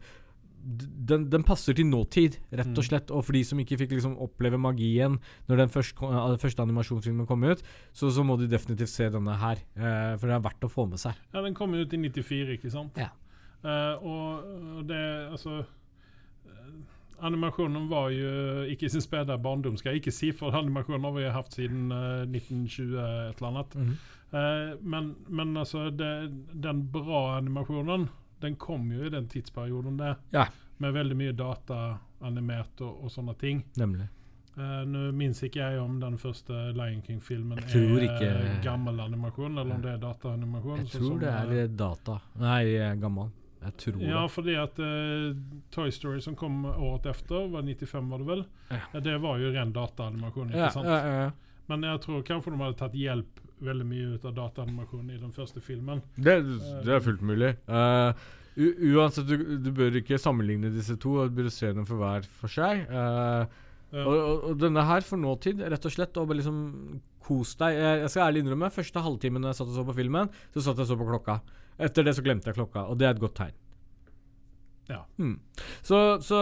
den, 0.62 1.30
den 1.30 1.42
passer 1.42 1.72
til 1.74 1.86
nåtid, 1.86 2.36
rett 2.52 2.66
og 2.68 2.82
Mm. 2.84 2.88
slett. 2.88 3.10
Og 3.10 3.24
for 3.24 3.32
de 3.32 3.42
som 3.44 3.58
ikke 3.58 3.78
fikk 3.78 3.90
liksom 3.96 4.16
oppleve 4.20 4.58
magien 4.60 5.18
når 5.48 5.56
den 5.56 5.68
første, 5.68 5.96
eh, 6.04 6.36
første 6.36 6.60
animasjonsfilmen 6.62 7.26
kom 7.26 7.44
ut, 7.44 7.62
så, 7.92 8.10
så 8.10 8.22
må 8.24 8.38
de 8.38 8.46
definitivt 8.48 8.88
se 8.92 9.08
denne 9.08 9.36
her. 9.36 9.56
eh, 9.76 10.16
for 10.16 10.26
det 10.28 10.36
er 10.36 10.40
verdt 10.48 10.60
å 10.64 10.70
få 10.70 10.88
med 10.88 10.98
seg. 10.98 11.14
Ja, 11.34 11.40
Den 11.42 11.54
kom 11.54 11.72
ut 11.74 11.92
i 11.92 11.96
94, 11.96 12.56
ikke 12.58 12.70
sant? 12.70 12.92
Ja. 12.96 13.08
Eh, 13.64 13.96
og 14.02 14.86
det 14.86 15.30
Altså 15.32 15.64
Animasjonen 17.20 17.88
var 17.90 18.08
jo 18.14 18.30
ikke 18.72 18.86
i 18.86 18.92
sin 18.94 19.02
spede 19.04 19.34
barndom, 19.44 19.74
skal 19.76 19.92
jeg 19.92 20.00
ikke 20.00 20.14
si, 20.14 20.30
for 20.32 20.56
animasjonen 20.56 21.04
har 21.04 21.12
vi 21.18 21.26
hatt 21.34 21.52
siden 21.52 21.90
uh, 21.92 22.22
1920 22.24 22.94
et 22.96 23.42
eller 23.42 23.48
annet. 23.50 23.76
Eh, 24.32 24.78
men, 24.80 25.14
men 25.28 25.56
altså, 25.56 25.90
det, 25.90 26.30
den 26.54 26.84
bra 26.92 27.36
animasjonen, 27.38 28.08
den 28.40 28.56
kom 28.56 28.88
jo 28.92 29.04
i 29.04 29.10
den 29.12 29.28
tidsperioden 29.28 29.98
der. 29.98 30.16
Ja. 30.32 30.46
Med 30.80 30.94
veldig 30.96 31.16
mye 31.18 31.34
data 31.36 31.98
animert 32.24 32.80
og, 32.80 33.04
og 33.04 33.12
sånne 33.12 33.34
ting. 33.40 33.64
Nemlig. 33.80 34.06
Uh, 34.56 34.82
Nå 34.86 35.10
minnes 35.16 35.38
ikke 35.46 35.60
jeg 35.62 35.80
om 35.80 35.98
den 36.02 36.16
første 36.18 36.54
Lion 36.76 37.02
King-filmen 37.06 37.60
er 37.60 38.06
ikke- 38.06 38.62
gammel 38.64 38.98
animasjon, 39.00 39.58
eller 39.58 39.74
om 39.76 39.82
det 39.82 39.92
er 39.94 40.00
dataanimasjon. 40.02 40.82
Jeg 40.84 40.88
sånn 40.94 41.04
tror 41.04 41.20
det 41.22 41.34
eh, 41.34 41.62
er 41.64 41.76
data. 41.84 42.16
Nei, 42.40 42.64
eh, 42.74 42.94
gammel. 43.00 43.30
Jeg 43.60 43.74
tror 43.82 44.00
Ja, 44.02 44.22
det. 44.24 44.30
fordi 44.32 44.54
at 44.56 44.78
uh, 44.80 45.34
Toy 45.74 45.90
Story 45.92 46.20
som 46.24 46.34
kom 46.38 46.62
året 46.70 47.06
efter, 47.12 47.48
var 47.52 47.62
95 47.66 48.08
var 48.10 48.18
det 48.22 48.26
vel? 48.30 48.42
Ja. 48.72 49.00
Det 49.04 49.18
var 49.20 49.38
jo 49.42 49.50
ren 49.52 49.72
dataanimasjon, 49.76 50.48
ikke 50.54 50.62
Ja, 50.64 50.70
sant? 50.74 50.86
ja. 50.88 51.30
Men 51.70 51.84
jeg 51.86 52.00
tror 52.02 52.22
kanskje 52.26 52.50
de 52.54 52.58
hadde 52.64 52.78
tatt 52.80 52.94
hjelp 52.98 53.40
veldig 53.60 53.84
mye 53.86 54.14
ut 54.16 54.24
av 54.24 54.32
dataanimasjon 54.34 55.10
i 55.12 55.18
den 55.20 55.32
første 55.36 55.60
filmen. 55.62 56.00
Det, 56.16 56.38
det 56.86 56.94
er 56.96 57.04
fullt 57.04 57.20
mulig. 57.22 57.52
Uh, 57.68 58.10
u 58.56 58.96
uansett, 58.96 59.28
du, 59.28 59.58
du 59.62 59.68
bør 59.76 60.00
ikke 60.00 60.18
sammenligne 60.18 60.72
disse 60.74 60.96
to. 60.98 61.18
Du 61.28 61.36
bør 61.36 61.50
se 61.52 61.70
dem 61.76 61.84
for 61.86 62.00
hver 62.00 62.26
for 62.40 62.48
seg. 62.52 62.86
Uh, 62.90 63.44
Ja. 63.90 64.04
og, 64.06 64.14
og, 64.14 64.42
og 64.52 64.58
denne 64.62 64.84
her 64.86 65.02
for 65.02 65.18
nåtid, 65.18 65.58
rett 65.66 65.86
og 65.88 65.90
slett. 65.90 66.14
Og 66.20 66.28
bare 66.30 66.36
liksom 66.38 66.58
kos 67.26 67.56
deg. 67.58 67.74
Jeg, 67.74 67.96
jeg 68.04 68.10
skal 68.12 68.28
ærlig 68.28 68.44
innrømme, 68.44 68.68
første 68.70 69.02
halvtimen 69.02 69.42
jeg 69.48 69.56
satt 69.58 69.66
og 69.72 69.74
så 69.80 69.82
på 69.88 69.96
filmen, 69.96 70.28
så 70.54 70.62
satt 70.62 70.78
jeg 70.78 70.86
og 70.86 70.90
så 70.92 70.98
på 71.00 71.08
klokka. 71.08 71.34
Etter 71.80 72.06
det 72.06 72.16
så 72.16 72.24
glemte 72.24 72.50
jeg 72.50 72.60
klokka, 72.60 72.86
og 72.90 73.00
det 73.00 73.08
er 73.08 73.16
et 73.16 73.22
godt 73.22 73.38
tegn. 73.40 73.56
Ja. 74.90 75.04
Hmm. 75.20 75.36
Så, 75.86 76.18
så 76.26 76.38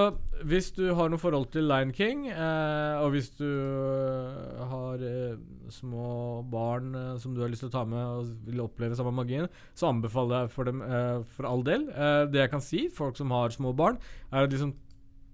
hvis 0.49 0.71
du 0.73 0.87
har 0.97 1.11
noe 1.13 1.21
forhold 1.21 1.51
til 1.53 1.67
Lion 1.69 1.93
King, 1.93 2.25
eh, 2.33 2.95
og 3.03 3.13
hvis 3.13 3.29
du 3.37 3.45
eh, 3.45 4.63
har 4.71 5.05
eh, 5.05 5.37
små 5.73 6.41
barn 6.49 6.95
eh, 6.97 7.11
som 7.21 7.35
du 7.37 7.43
har 7.45 7.53
lyst 7.53 7.67
til 7.67 7.69
å 7.69 7.75
ta 7.77 7.85
med 7.89 8.01
og 8.01 8.31
vil 8.49 8.65
oppleve 8.65 8.97
samme 8.97 9.13
magien, 9.19 9.51
så 9.77 9.91
anbefaler 9.93 10.47
jeg 10.47 10.55
for 10.55 10.71
dem 10.71 10.81
eh, 10.87 11.21
for 11.37 11.51
all 11.51 11.65
del. 11.67 11.91
Eh, 11.93 12.25
det 12.33 12.41
jeg 12.47 12.55
kan 12.55 12.65
si, 12.65 12.87
folk 12.95 13.21
som 13.21 13.37
har 13.37 13.53
små 13.53 13.75
barn, 13.77 14.01
er 14.33 14.47
å 14.47 14.51
liksom 14.51 14.73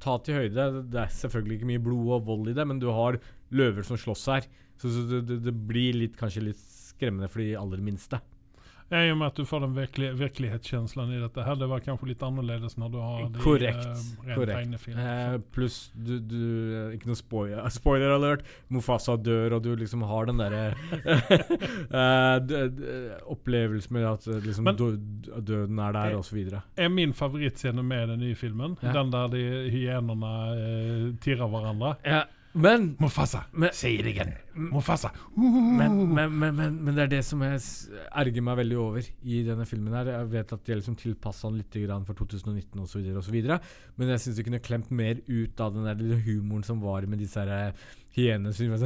ta 0.02 0.18
til 0.24 0.42
høyde. 0.42 0.68
Det 0.90 1.04
er 1.06 1.16
selvfølgelig 1.22 1.60
ikke 1.60 1.70
mye 1.70 1.86
blod 1.86 2.12
og 2.18 2.28
vold 2.32 2.50
i 2.50 2.58
det, 2.58 2.66
men 2.66 2.82
du 2.82 2.90
har 2.90 3.22
løver 3.54 3.86
som 3.86 4.00
slåss 4.00 4.26
her. 4.34 4.50
Så, 4.74 4.90
så 4.90 5.06
det, 5.06 5.26
det, 5.30 5.42
det 5.46 5.54
blir 5.70 6.02
litt, 6.02 6.18
kanskje 6.18 6.48
litt 6.50 6.66
skremmende 6.66 7.30
for 7.30 7.46
de 7.46 7.54
aller 7.58 7.82
minste. 7.84 8.18
Ja, 8.94 9.00
I 9.02 9.10
og 9.10 9.16
med 9.18 9.26
at 9.32 9.38
du 9.40 9.42
får 9.48 9.64
den 9.64 9.72
virkelig, 9.74 10.12
virkelighetskänslan 10.20 11.10
i 11.16 11.18
dette 11.18 11.42
her. 11.42 11.56
Det 11.58 11.66
var 11.66 11.80
kanskje 11.82 12.06
litt 12.12 12.20
annerledes 12.22 12.76
når 12.78 12.92
du 12.94 12.98
har 13.02 13.24
det 13.34 13.40
Korrekt, 13.42 13.88
i 13.88 13.90
uh, 13.90 14.28
ren 14.28 14.36
korrekt. 14.38 14.58
tegnefilm. 14.60 15.00
Eh, 15.02 15.38
Pluss 15.56 15.78
du, 15.98 16.12
du 16.22 16.38
eh, 16.38 16.94
Ikke 16.94 17.10
noe 17.10 17.18
spoiler, 17.18 17.66
spoiler 17.74 18.14
alert. 18.14 18.44
Mufasa 18.70 19.16
dør, 19.18 19.56
og 19.58 19.64
du 19.66 19.72
liksom 19.82 20.04
har 20.06 20.30
den 20.30 20.38
derre 20.44 20.62
eh, 21.90 23.18
Opplevelsen 23.34 23.92
med 23.98 24.06
at 24.12 24.26
eh, 24.30 24.38
liksom 24.44 24.64
Men- 24.64 24.76
dø- 24.76 25.40
døden 25.40 25.78
er 25.78 25.92
der, 25.92 26.16
osv. 26.18 26.38
er 26.76 26.88
min 26.88 27.12
favorittscene 27.12 27.82
med 27.82 28.08
den 28.08 28.18
nye 28.22 28.34
filmen. 28.38 28.76
Ja. 28.82 28.92
Den 28.92 29.10
der 29.12 29.26
de 29.34 29.42
hyenene 29.70 30.32
uh, 30.54 31.14
tirrer 31.24 31.48
hverandre. 31.50 31.94
Ja, 32.06 32.22
men 32.54 32.96
Mufasa! 33.00 33.44
Men- 33.52 33.72
say 33.72 33.94
it 33.98 34.06
igjen! 34.06 34.34
Mufasa! 34.54 35.10
men, 35.36 35.96
men, 36.14 36.34
men, 36.38 36.54
men, 36.84 36.94
det 36.94 37.06
er 37.06 37.10
det 37.16 37.22
som 37.26 37.42
jeg 37.42 37.58
erger 38.14 38.44
meg 38.46 38.58
veldig 38.60 38.78
over 38.78 39.08
i 39.24 39.40
denne 39.46 39.66
filmen. 39.66 39.94
her 39.98 40.12
Jeg 40.12 40.30
vet 40.30 40.52
at 40.54 40.62
de 40.64 40.72
har 40.74 40.80
liksom 40.80 40.98
tilpassa 41.00 41.50
den 41.50 41.58
litt 41.62 41.78
grann 41.84 42.06
for 42.06 42.14
2019 42.14 42.84
osv., 42.84 43.40
men 43.98 44.14
jeg 44.14 44.22
syns 44.24 44.38
de 44.38 44.46
kunne 44.46 44.62
klemt 44.62 44.90
mer 44.94 45.18
ut 45.26 45.60
av 45.64 45.74
den 45.74 45.88
der 45.88 45.98
lille 46.00 46.20
humoren 46.26 46.64
som 46.66 46.80
var 46.82 47.06
med 47.10 47.18
disse 47.22 47.42
her, 47.42 47.74
eh, 47.74 47.92
hyenene 48.14 48.54
sånn 48.54 48.74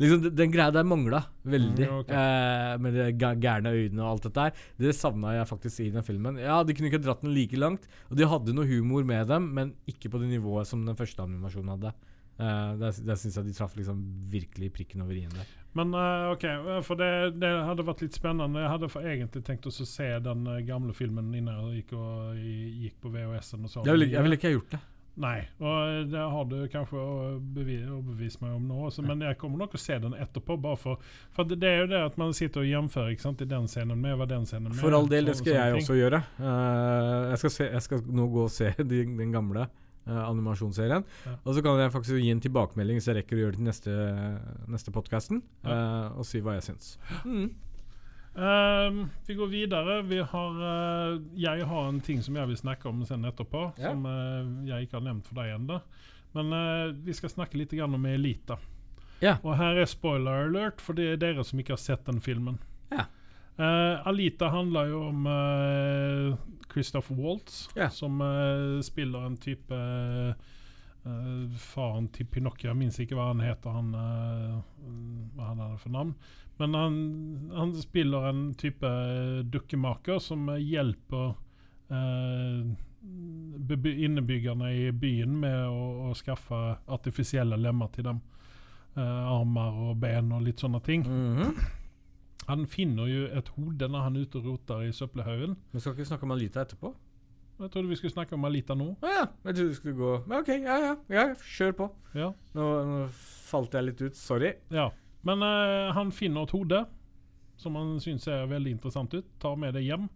liksom, 0.00 0.22
den- 0.24 0.34
Den 0.36 0.50
greia 0.52 0.70
der 0.72 0.84
mangla 0.84 1.22
veldig. 1.44 1.86
Mm, 1.88 1.98
okay. 2.00 2.16
eh, 2.16 2.78
med 2.80 2.94
de 2.94 3.12
gærne 3.40 3.72
øynene 3.76 4.02
og 4.02 4.10
alt 4.14 4.22
dette 4.28 4.40
der. 4.40 4.52
Det 4.78 4.94
savna 4.96 5.34
jeg 5.36 5.46
faktisk 5.48 5.80
i 5.84 5.90
den 5.90 6.02
filmen. 6.06 6.38
Ja, 6.40 6.62
De 6.64 6.74
kunne 6.74 6.88
ikke 6.90 7.02
dratt 7.02 7.20
den 7.22 7.34
like 7.34 7.56
langt, 7.56 7.86
og 8.10 8.16
de 8.16 8.26
hadde 8.26 8.54
noe 8.54 8.66
humor 8.66 9.04
med 9.04 9.26
dem, 9.28 9.50
men 9.54 9.74
ikke 9.86 10.08
på 10.10 10.18
det 10.20 10.28
nivået 10.30 10.66
som 10.66 10.84
den 10.86 10.96
første 10.96 11.22
animasjonen 11.22 11.68
hadde. 11.76 11.92
Uh, 12.40 12.76
der 12.80 13.00
der 13.04 13.18
syns 13.20 13.36
jeg 13.36 13.50
de 13.50 13.56
traff 13.56 13.74
liksom 13.76 13.98
virkelig 14.32 14.70
prikken 14.72 15.02
over 15.04 15.16
i-en 15.18 15.34
der. 15.36 15.48
Men 15.76 15.92
uh, 15.94 16.30
OK, 16.32 16.46
for 16.86 16.98
det, 16.98 17.10
det 17.38 17.50
hadde 17.68 17.84
vært 17.86 18.00
litt 18.02 18.16
spennende. 18.16 18.62
Jeg 18.64 18.72
hadde 18.72 18.88
for 18.90 19.06
egentlig 19.06 19.42
tenkt 19.46 19.68
å 19.68 19.74
se 19.74 20.08
den 20.24 20.46
eh, 20.50 20.62
gamle 20.66 20.94
filmen 20.96 21.28
innan 21.36 21.68
jeg 21.68 21.84
gikk, 21.84 21.92
og, 22.00 22.40
gikk 22.40 22.96
på 23.04 23.12
VHS-en 23.14 23.68
og 23.68 23.70
så. 23.70 23.84
Jeg 23.86 23.98
ville 23.98 24.24
vil 24.24 24.38
ikke 24.38 24.50
ha 24.50 24.56
gjort 24.56 24.74
det. 24.74 24.80
Nei, 25.20 25.40
og 25.60 26.08
det 26.08 26.20
har 26.32 26.44
du 26.48 26.56
kanskje 26.72 26.96
å 26.96 27.14
bevi- 27.52 27.82
overbevist 27.82 28.40
meg 28.40 28.54
om 28.56 28.68
nå, 28.70 28.78
også, 28.88 29.02
men 29.04 29.20
jeg 29.26 29.36
kommer 29.40 29.60
nok 29.60 29.74
å 29.76 29.80
se 29.82 29.98
den 30.00 30.14
etterpå. 30.16 30.56
Bare 30.62 30.78
for, 30.80 31.02
for 31.34 31.48
det, 31.50 31.58
det 31.60 31.68
er 31.68 31.82
jo 31.82 31.90
det 31.90 32.00
at 32.06 32.16
man 32.20 32.32
sitter 32.36 32.62
og 32.62 32.70
jamfører 32.70 33.12
ikke 33.12 33.26
sant, 33.26 33.42
i 33.44 33.48
den 33.50 33.68
scenen 33.68 34.00
med 34.00 34.16
hva 34.16 34.28
den 34.30 34.46
scenen 34.48 34.70
med. 34.70 34.80
For 34.80 34.96
all 34.96 35.10
del, 35.10 35.28
det 35.28 35.36
skal 35.42 35.58
jeg 35.58 35.74
ting. 35.74 35.84
også 35.84 35.98
gjøre. 35.98 36.22
Uh, 36.38 37.28
jeg, 37.34 37.42
skal 37.42 37.54
se, 37.58 37.68
jeg 37.74 37.86
skal 37.88 38.02
nå 38.20 38.28
gå 38.32 38.46
og 38.46 38.54
se 38.54 38.72
de, 38.94 39.02
den 39.20 39.34
gamle 39.34 39.68
eh, 40.06 40.20
animasjonsserien. 40.26 41.04
Ja. 41.26 41.34
Og 41.44 41.56
så 41.56 41.62
kan 41.64 41.80
jeg 41.80 41.92
faktisk 41.94 42.20
gi 42.20 42.30
en 42.32 42.42
tilbakemelding 42.44 43.00
hvis 43.00 43.08
jeg 43.10 43.18
rekker 43.20 43.38
å 43.38 43.42
gjøre 43.44 43.56
det 43.56 43.60
til 43.60 43.68
neste, 43.70 43.96
neste 44.70 44.94
podkasten, 44.94 45.42
og 45.64 46.22
si 46.28 46.42
hva 46.44 46.56
jeg 46.58 46.70
syns. 46.70 46.94
Mm. 47.24 47.50
Uh, 48.30 49.08
vi 49.26 49.34
går 49.34 49.48
videre. 49.50 49.96
Vi 50.06 50.20
har, 50.22 50.58
eh, 50.62 51.16
jeg 51.34 51.64
har 51.66 51.88
en 51.88 51.98
ting 52.00 52.20
som 52.22 52.36
jeg 52.38 52.46
vil 52.46 52.60
snakke 52.60 52.86
om 52.88 53.02
sen 53.04 53.26
etterpå, 53.26 53.72
Ja. 53.76 53.90
som 53.90 54.06
jeg 54.64 54.86
ikke 54.86 55.00
har 55.00 55.06
nevnt 55.08 55.26
for 55.26 55.40
deg 55.40 55.56
ennå. 55.56 55.80
Men 56.32 56.54
vi 57.02 57.12
skal 57.12 57.32
snakke 57.32 57.58
litt 57.58 57.72
grann 57.74 57.94
om 57.94 58.06
Elita. 58.06 58.56
Ja. 59.20 59.36
Og 59.42 59.56
her 59.58 59.76
er 59.82 59.88
spoiler 59.90 60.46
alert, 60.46 60.80
for 60.80 60.94
det 60.94 61.08
er 61.12 61.16
dere 61.20 61.44
som 61.44 61.58
ikke 61.58 61.74
har 61.74 61.82
sett 61.82 62.04
den 62.06 62.20
filmen. 62.20 62.60
Eh, 63.60 64.06
Alita 64.08 64.48
handler 64.54 64.86
jo 64.88 65.00
om 65.10 65.26
uh, 65.26 66.36
Christopher 66.72 67.18
Waltz, 67.18 67.66
Ja. 67.76 67.90
som 67.92 68.20
uh, 68.24 68.78
spiller 68.86 69.26
en 69.26 69.36
type 69.36 69.74
eh, 69.74 70.32
Faren 71.58 72.08
til 72.12 72.26
Pinocchio, 72.30 72.68
jeg 72.70 72.76
minnes 72.78 72.98
ikke 73.00 73.16
hva 73.18 73.30
han 73.30 73.40
heter, 73.40 73.70
han, 73.72 73.94
eh, 73.96 74.56
hva 75.36 75.44
han 75.50 75.58
hadde 75.64 75.78
for 75.80 75.90
navn. 75.94 76.14
Men 76.60 76.74
han, 76.76 76.94
han 77.56 77.72
spiller 77.80 78.26
en 78.30 78.42
type 78.60 78.84
eh, 78.86 79.40
dukkemaker 79.48 80.18
som 80.20 80.48
eh, 80.52 80.60
hjelper 80.60 81.30
eh, 81.90 82.62
innebyggerne 84.04 84.68
i 84.76 84.90
byen 84.92 85.38
med 85.40 85.56
å, 85.72 86.10
å 86.10 86.14
skaffe 86.18 86.58
artifisielle 86.92 87.56
lemmer 87.56 87.88
til 87.96 88.04
dem. 88.10 88.20
Eh, 88.96 89.00
armer 89.34 89.80
og 89.88 89.96
ben 90.02 90.32
og 90.36 90.44
litt 90.46 90.60
sånne 90.60 90.80
ting. 90.84 91.06
Mhm. 91.08 91.54
Han 92.48 92.66
finner 92.66 93.06
jo 93.10 93.26
et 93.36 93.48
hode 93.56 93.88
når 93.88 94.06
han 94.06 94.16
er 94.16 94.26
ute 94.26 94.40
og 94.40 94.46
roter 94.48 94.86
i 94.88 94.92
søppelhaugen. 94.96 95.56
Vi 95.72 95.80
skal 95.82 95.94
ikke 95.94 96.08
snakke 96.08 96.26
om 96.26 96.34
Alita 96.34 96.64
etterpå? 96.64 96.94
Jeg 97.60 97.70
trodde 97.74 97.90
vi 97.90 97.98
skulle 98.00 98.14
snakke 98.14 98.34
om 98.34 98.44
Alita 98.48 98.74
nå. 98.74 98.94
Ah, 99.04 99.12
ja. 99.12 99.26
Jeg 99.44 99.54
trodde 99.54 99.68
vi 99.68 99.74
skulle 99.76 99.96
gå 99.98 100.12
Men 100.26 100.38
OK, 100.40 100.48
ja 100.48 100.78
ja. 100.80 100.94
ja 101.12 101.26
kjør 101.44 101.76
på. 101.76 101.90
Ja. 102.16 102.30
Nå, 102.56 102.68
nå 102.88 103.02
falt 103.12 103.76
jeg 103.76 103.90
litt 103.90 104.00
ut. 104.00 104.16
Sorry. 104.16 104.54
ja. 104.72 104.88
Men 105.28 105.44
eh, 105.44 105.90
han 105.92 106.08
finner 106.16 106.46
et 106.46 106.54
hode 106.56 106.78
som 107.60 107.76
han 107.76 107.98
syns 108.00 108.24
ser 108.24 108.46
veldig 108.48 108.72
interessant 108.78 109.12
ut. 109.12 109.26
Tar 109.42 109.58
med 109.60 109.76
det 109.76 109.84
hjem 109.84 110.08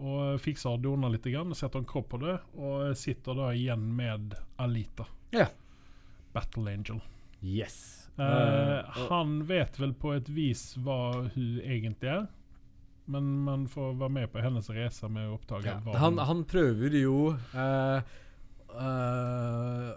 og 0.00 0.40
fikser 0.42 0.74
og 0.74 0.80
doner 0.86 1.12
litt. 1.12 1.26
Grann, 1.28 1.52
setter 1.54 1.82
en 1.82 1.88
kropp 1.88 2.08
på 2.14 2.22
det 2.24 2.38
og 2.56 2.96
sitter 2.98 3.36
da 3.36 3.50
igjen 3.54 3.84
med 3.98 4.32
Alita. 4.56 5.06
Ja. 5.36 5.50
Battle 6.32 6.72
Angel. 6.72 7.04
Yes. 7.44 8.03
Eh, 8.18 8.54
Eh, 8.74 9.06
han 9.08 9.46
vet 9.46 9.80
vel 9.80 9.94
på 9.94 10.14
et 10.14 10.28
vis 10.30 10.74
hva 10.82 11.26
hun 11.34 11.60
egentlig 11.62 12.10
er, 12.12 12.26
men 13.10 13.30
man 13.44 13.66
får 13.68 13.96
være 14.00 14.16
med 14.16 14.32
på 14.32 14.42
hennes 14.44 14.70
reise 14.72 15.10
med 15.12 15.28
å 15.28 15.36
oppdage 15.36 15.68
ja. 15.68 15.80
hva 15.84 15.98
han, 16.00 16.20
han 16.22 16.44
prøver 16.48 16.94
jo 17.02 17.34
uh, 17.34 17.98
uh, 18.72 19.90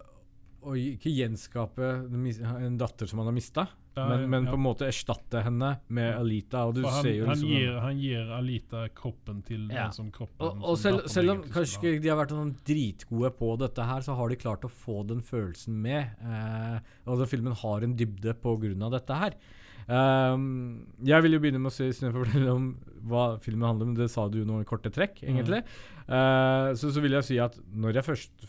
å 0.67 0.73
ikke 0.75 1.13
gjenskape 1.13 1.93
en 2.03 2.79
datter 2.81 3.07
som 3.07 3.21
han 3.21 3.29
har 3.29 3.37
mista, 3.37 3.67
Men, 3.97 4.25
men 4.29 4.47
ja. 4.47 4.53
på 4.53 4.59
en 4.59 4.63
måte 4.63 4.87
erstatte 4.87 5.41
henne 5.45 5.73
med 5.87 6.09
Alita. 6.13 6.65
Og 6.69 6.77
du 6.77 6.83
han, 6.85 6.99
ser 7.01 7.15
jo 7.15 7.27
han, 7.27 7.35
liksom 7.35 7.53
gir, 7.53 7.75
han 7.83 8.01
gir 8.01 8.31
Alita 8.37 8.85
kroppen 8.95 9.43
til 9.47 9.67
Ja. 9.71 9.87
den 9.87 9.97
som 9.97 10.11
kroppen 10.13 10.61
Og, 10.61 10.75
som 10.77 10.83
selv, 10.83 11.11
selv 11.11 11.35
om 11.35 11.43
kanskje 11.45 11.79
ikke 11.95 12.03
de 12.03 12.11
har 12.13 12.19
vært 12.21 12.35
noen 12.37 12.55
dritgode 12.67 13.33
på 13.39 13.53
dette 13.61 13.89
her, 13.91 14.05
så 14.05 14.17
har 14.19 14.33
de 14.33 14.39
klart 14.39 14.67
å 14.67 14.71
få 14.71 15.01
den 15.09 15.23
følelsen 15.25 15.77
med. 15.81 16.17
Eh, 16.21 16.79
altså 17.07 17.29
filmen 17.29 17.55
har 17.57 17.87
en 17.87 17.95
dybde 17.97 18.35
av 18.37 18.93
dette 18.93 19.21
her. 19.21 19.39
Um, 19.87 20.83
jeg 21.07 21.23
vil 21.23 21.37
jo 21.37 21.39
begynne 21.39 21.61
med 21.63 21.71
å 21.71 21.75
si, 21.75 21.87
fortelle 21.95 22.51
om 22.51 22.71
hva 23.07 23.37
filmen 23.39 23.69
handler 23.69 23.87
om, 23.87 23.93
det 23.95 24.09
sa 24.11 24.25
du 24.27 24.41
jo 24.41 24.47
noen 24.47 24.65
i 24.65 24.67
korte 24.67 24.91
trekk, 24.91 25.21
egentlig. 25.23 25.61
Eh, 26.07 26.69
så, 26.75 26.91
så 26.91 27.03
vil 27.03 27.15
jeg 27.15 27.27
si 27.27 27.37
at 27.39 27.55
når 27.71 28.01
jeg 28.01 28.07
først 28.09 28.47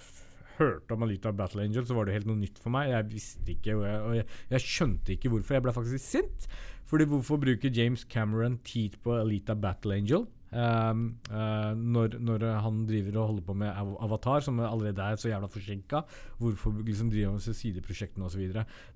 hørte 0.59 0.95
om 0.95 1.05
Alita 1.07 1.33
Battle 1.33 1.65
Angel, 1.67 1.87
så 1.87 1.97
var 1.97 2.09
det 2.09 2.17
helt 2.19 2.29
noe 2.31 2.41
nytt 2.41 2.59
for 2.63 2.75
meg. 2.75 2.91
Jeg 2.93 3.09
visste 3.13 3.55
ikke, 3.55 3.77
og 3.77 3.85
jeg, 3.87 4.01
og 4.03 4.17
jeg, 4.19 4.27
jeg 4.55 4.67
skjønte 4.67 5.15
ikke 5.15 5.33
hvorfor. 5.33 5.59
Jeg 5.59 5.67
ble 5.67 5.77
faktisk 5.77 6.05
sint. 6.05 6.49
Fordi 6.89 7.05
hvorfor 7.05 7.41
bruker 7.41 7.73
James 7.75 8.07
Cameron 8.09 8.59
tid 8.65 8.97
på 9.05 9.19
Alita 9.19 9.55
Battle 9.55 9.99
Angel? 10.01 10.25
Eh, 10.53 11.73
når, 11.77 12.17
når 12.25 12.45
han 12.65 12.81
driver 12.89 13.19
og 13.21 13.27
holder 13.33 13.47
på 13.49 13.57
med 13.61 13.73
Av- 13.75 13.97
Avatar, 14.07 14.41
som 14.45 14.59
allerede 14.65 14.99
er 15.05 15.17
så 15.21 15.29
jævla 15.33 15.49
forsinka. 15.53 16.03
Hvorfor 16.41 16.77
liksom 16.87 17.11
driver 17.13 17.33
han 17.33 17.39
med 17.41 17.59
sideprosjektene 17.61 18.25
osv. 18.29 18.45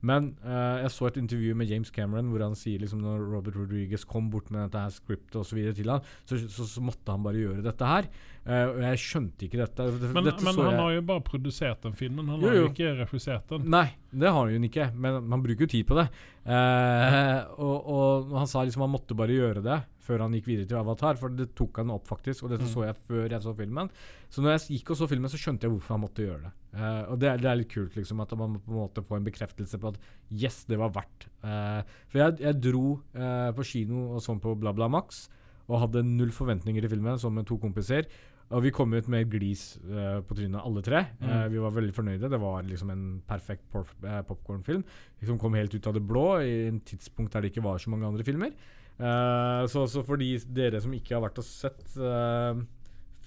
Men 0.01 0.33
uh, 0.45 0.81
jeg 0.83 0.91
så 0.95 1.09
et 1.11 1.17
intervju 1.23 1.55
med 1.59 1.69
James 1.73 1.91
Cameron 1.95 2.31
hvor 2.33 2.45
han 2.47 2.55
sier 2.59 2.79
liksom 2.83 3.03
når 3.03 3.25
Robert 3.33 3.57
Rodriguez 3.59 4.05
kom 4.09 4.31
bort 4.31 4.51
med 4.55 4.65
dette 4.69 4.83
her 4.85 4.95
scriptet 4.95 5.37
og 5.41 5.47
så 5.49 5.59
videre 5.59 5.75
til 5.77 5.91
han, 5.91 6.01
så, 6.25 6.39
så, 6.49 6.67
så 6.69 6.83
måtte 6.85 7.11
han 7.13 7.25
bare 7.27 7.41
gjøre 7.43 7.65
dette 7.67 7.89
her. 7.95 8.09
Uh, 8.43 8.67
og 8.73 8.81
jeg 8.83 8.99
skjønte 9.05 9.47
ikke 9.47 9.61
dette. 9.61 9.85
Men, 10.13 10.25
dette 10.27 10.43
men 10.43 10.55
så 10.57 10.65
han 10.67 10.73
jeg- 10.75 10.81
har 10.83 10.93
jo 10.97 11.03
bare 11.13 11.23
produsert 11.27 11.83
den 11.85 11.95
filmen, 11.99 12.29
han 12.33 12.41
Jo, 12.41 12.49
har 12.49 12.57
jo 12.57 12.65
jo. 12.67 12.71
ikke 12.73 12.95
regissert 13.05 13.49
den. 13.53 13.69
Nei, 13.71 13.87
det 14.11 14.29
har 14.31 14.41
han 14.47 14.55
jo 14.57 14.63
ikke, 14.71 14.89
men 14.95 15.21
man 15.31 15.43
bruker 15.45 15.67
jo 15.67 15.73
tid 15.77 15.87
på 15.87 15.99
det. 16.01 16.09
Eh, 16.43 17.39
og, 17.63 17.77
og 17.87 18.33
han 18.41 18.49
sa 18.51 18.65
liksom 18.67 18.83
han 18.87 18.91
måtte 18.97 19.15
bare 19.19 19.35
gjøre 19.37 19.63
det 19.65 19.81
før 20.03 20.25
han 20.25 20.33
gikk 20.35 20.49
videre 20.51 20.67
til 20.71 20.79
Avatar, 20.81 21.15
for 21.21 21.31
det 21.39 21.49
tok 21.59 21.79
han 21.79 21.93
opp 21.95 22.09
faktisk, 22.11 22.43
og 22.45 22.51
dette 22.53 22.67
Mm. 22.67 22.73
så 22.75 22.85
jeg 22.89 22.97
før 23.09 23.29
jeg 23.31 23.43
så 23.45 23.53
filmen. 23.57 23.91
Så 24.29 24.43
når 24.43 24.57
jeg 24.59 24.79
gikk 24.81 24.91
og 24.91 24.97
så 24.99 25.09
filmen, 25.09 25.31
så 25.31 25.39
skjønte 25.39 25.63
jeg 25.69 25.71
hvorfor 25.77 25.95
han 25.95 26.03
måtte 26.03 26.25
gjøre 26.27 26.43
det. 26.49 26.53
Uh, 26.75 27.03
og 27.13 27.19
det, 27.21 27.29
er- 27.31 27.39
det 27.39 27.51
er 27.53 27.57
litt 27.61 27.71
kult 27.73 27.95
liksom 27.97 28.21
at 28.25 28.33
man 28.39 28.59
på 28.59 28.73
en 28.73 28.81
måte 28.81 29.05
får 29.05 29.17
en 29.21 29.29
bekreftelse 29.29 29.79
på 29.79 29.93
at 29.93 29.99
yes, 30.33 30.65
det 30.67 30.79
var 30.81 30.91
verdt. 30.91 31.29
Uh, 31.45 31.83
for 32.09 32.19
jeg, 32.19 32.41
jeg 32.41 32.61
dro 32.65 32.99
uh, 33.15 33.53
på 33.55 33.63
kino 33.65 34.09
og 34.17 34.21
sånn 34.25 34.41
på 34.43 34.57
Bla 34.59 34.73
Bla 34.73 34.89
Max, 34.89 35.29
og 35.69 35.79
hadde 35.87 36.03
null 36.05 36.33
forventninger 36.35 36.83
til 36.83 36.91
filmen, 36.97 37.19
sånn 37.23 37.35
med 37.39 37.47
to 37.47 37.57
kompiser. 37.63 38.09
Og 38.53 38.61
vi 38.67 38.71
kom 38.75 38.93
ut 38.93 39.07
med 39.09 39.31
glis 39.33 39.79
uh, 39.89 40.19
på 40.29 40.35
trynet, 40.37 40.61
alle 40.61 40.83
tre. 40.85 41.07
Mm. 41.23 41.29
Uh, 41.31 41.47
vi 41.49 41.61
var 41.63 41.73
veldig 41.73 41.95
fornøyde. 41.97 42.29
Det 42.29 42.41
var 42.43 42.67
liksom 42.69 42.91
en 42.93 43.07
perfekt 43.25 43.65
pop 43.73 43.89
popkornfilm 44.29 44.83
som 45.25 45.39
kom 45.41 45.55
helt 45.57 45.73
ut 45.73 45.87
av 45.89 45.95
det 45.97 46.03
blå, 46.05 46.27
i 46.45 46.67
en 46.69 46.81
tidspunkt 46.85 47.33
der 47.33 47.47
det 47.47 47.53
ikke 47.55 47.65
var 47.65 47.79
så 47.81 47.89
mange 47.95 48.05
andre 48.11 48.27
filmer. 48.27 48.53
Eh, 48.99 49.65
så, 49.73 49.87
så 49.91 50.05
for 50.07 50.21
de 50.21 50.35
dere 50.55 50.81
som 50.83 50.93
ikke 50.95 51.17
har 51.17 51.25
vært 51.25 51.41
og 51.43 51.47
sett 51.49 51.97
uh, 51.99 52.59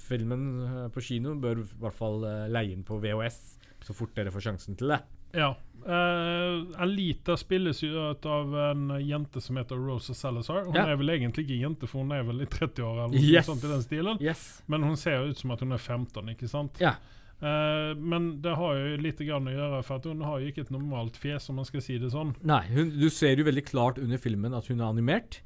filmen 0.05 0.47
eh, 0.65 0.87
på 0.93 1.01
kino, 1.03 1.33
bør 1.41 1.63
i 1.63 1.67
hvert 1.81 1.97
fall 1.97 2.21
leie 2.51 2.75
den 2.75 2.85
på 2.87 2.99
VHS 3.01 3.39
så 3.85 3.93
fort 3.93 4.15
dere 4.17 4.33
får 4.33 4.47
sjansen 4.47 4.77
til 4.79 4.93
det. 4.95 5.01
Ja. 5.35 5.51
Uh, 5.85 6.63
Alita 6.81 7.35
spilles 7.37 7.83
jo 7.83 8.07
ut 8.09 8.25
av 8.25 8.53
en 8.71 8.87
jente 9.05 9.41
som 9.43 9.59
heter 9.59 9.77
Rosa 9.77 10.15
Salazar. 10.17 10.63
Hun 10.65 10.73
Ja. 10.79 10.87
er 10.89 10.97
vel 10.97 11.11
egentlig 11.13 11.45
ikke 11.45 11.59
jente, 11.61 11.87
for 11.87 12.01
hun 12.01 12.11
er 12.15 12.23
vel 12.23 12.41
i 12.41 12.47
30-åra, 12.49 13.05
eller 13.05 13.19
noe 13.19 13.33
Yes. 13.35 13.45
sånt 13.45 13.63
i 13.63 13.67
den 13.69 13.83
stilen. 13.83 14.17
Yes. 14.21 14.63
Men 14.67 14.83
hun 14.83 14.97
ser 14.97 15.27
ut 15.27 15.37
som 15.37 15.51
at 15.51 15.59
hun 15.59 15.71
er 15.73 15.77
15, 15.77 16.29
ikke 16.33 16.49
sant? 16.49 16.79
Ja. 16.81 16.95
Uh, 17.43 17.93
men 17.99 18.41
det 18.41 18.55
har 18.55 18.75
jo 18.79 18.97
litt 18.97 19.19
grann 19.19 19.45
å 19.45 19.53
gjøre, 19.53 19.83
for 19.83 19.99
hun 20.07 20.21
har 20.21 20.39
jo 20.39 20.47
ikke 20.47 20.61
et 20.61 20.71
normalt 20.71 21.17
fjes, 21.19 21.49
om 21.49 21.57
man 21.57 21.65
skal 21.65 21.81
si 21.81 21.97
det 21.99 22.09
sånn. 22.09 22.33
Nei, 22.41 22.63
hun, 22.71 22.89
du 22.97 23.09
ser 23.09 23.35
jo 23.35 23.43
veldig 23.43 23.65
klart 23.67 23.99
under 23.99 24.17
filmen 24.17 24.53
at 24.55 24.65
hun 24.71 24.79
er 24.79 24.87
animert. 24.87 25.41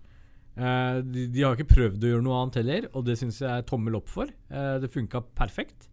Eh, 0.60 0.98
de, 1.08 1.28
de 1.32 1.46
har 1.46 1.56
ikke 1.56 1.74
prøvd 1.74 2.04
å 2.04 2.12
gjøre 2.14 2.26
noe 2.26 2.42
annet 2.42 2.60
heller, 2.62 2.90
og 2.94 3.06
det 3.08 3.16
syns 3.22 3.40
jeg 3.42 3.50
er 3.52 3.68
tommel 3.70 3.96
opp 4.00 4.12
for. 4.12 4.28
Eh, 4.28 4.76
det 4.84 4.92
funka 4.92 5.24
perfekt. 5.38 5.88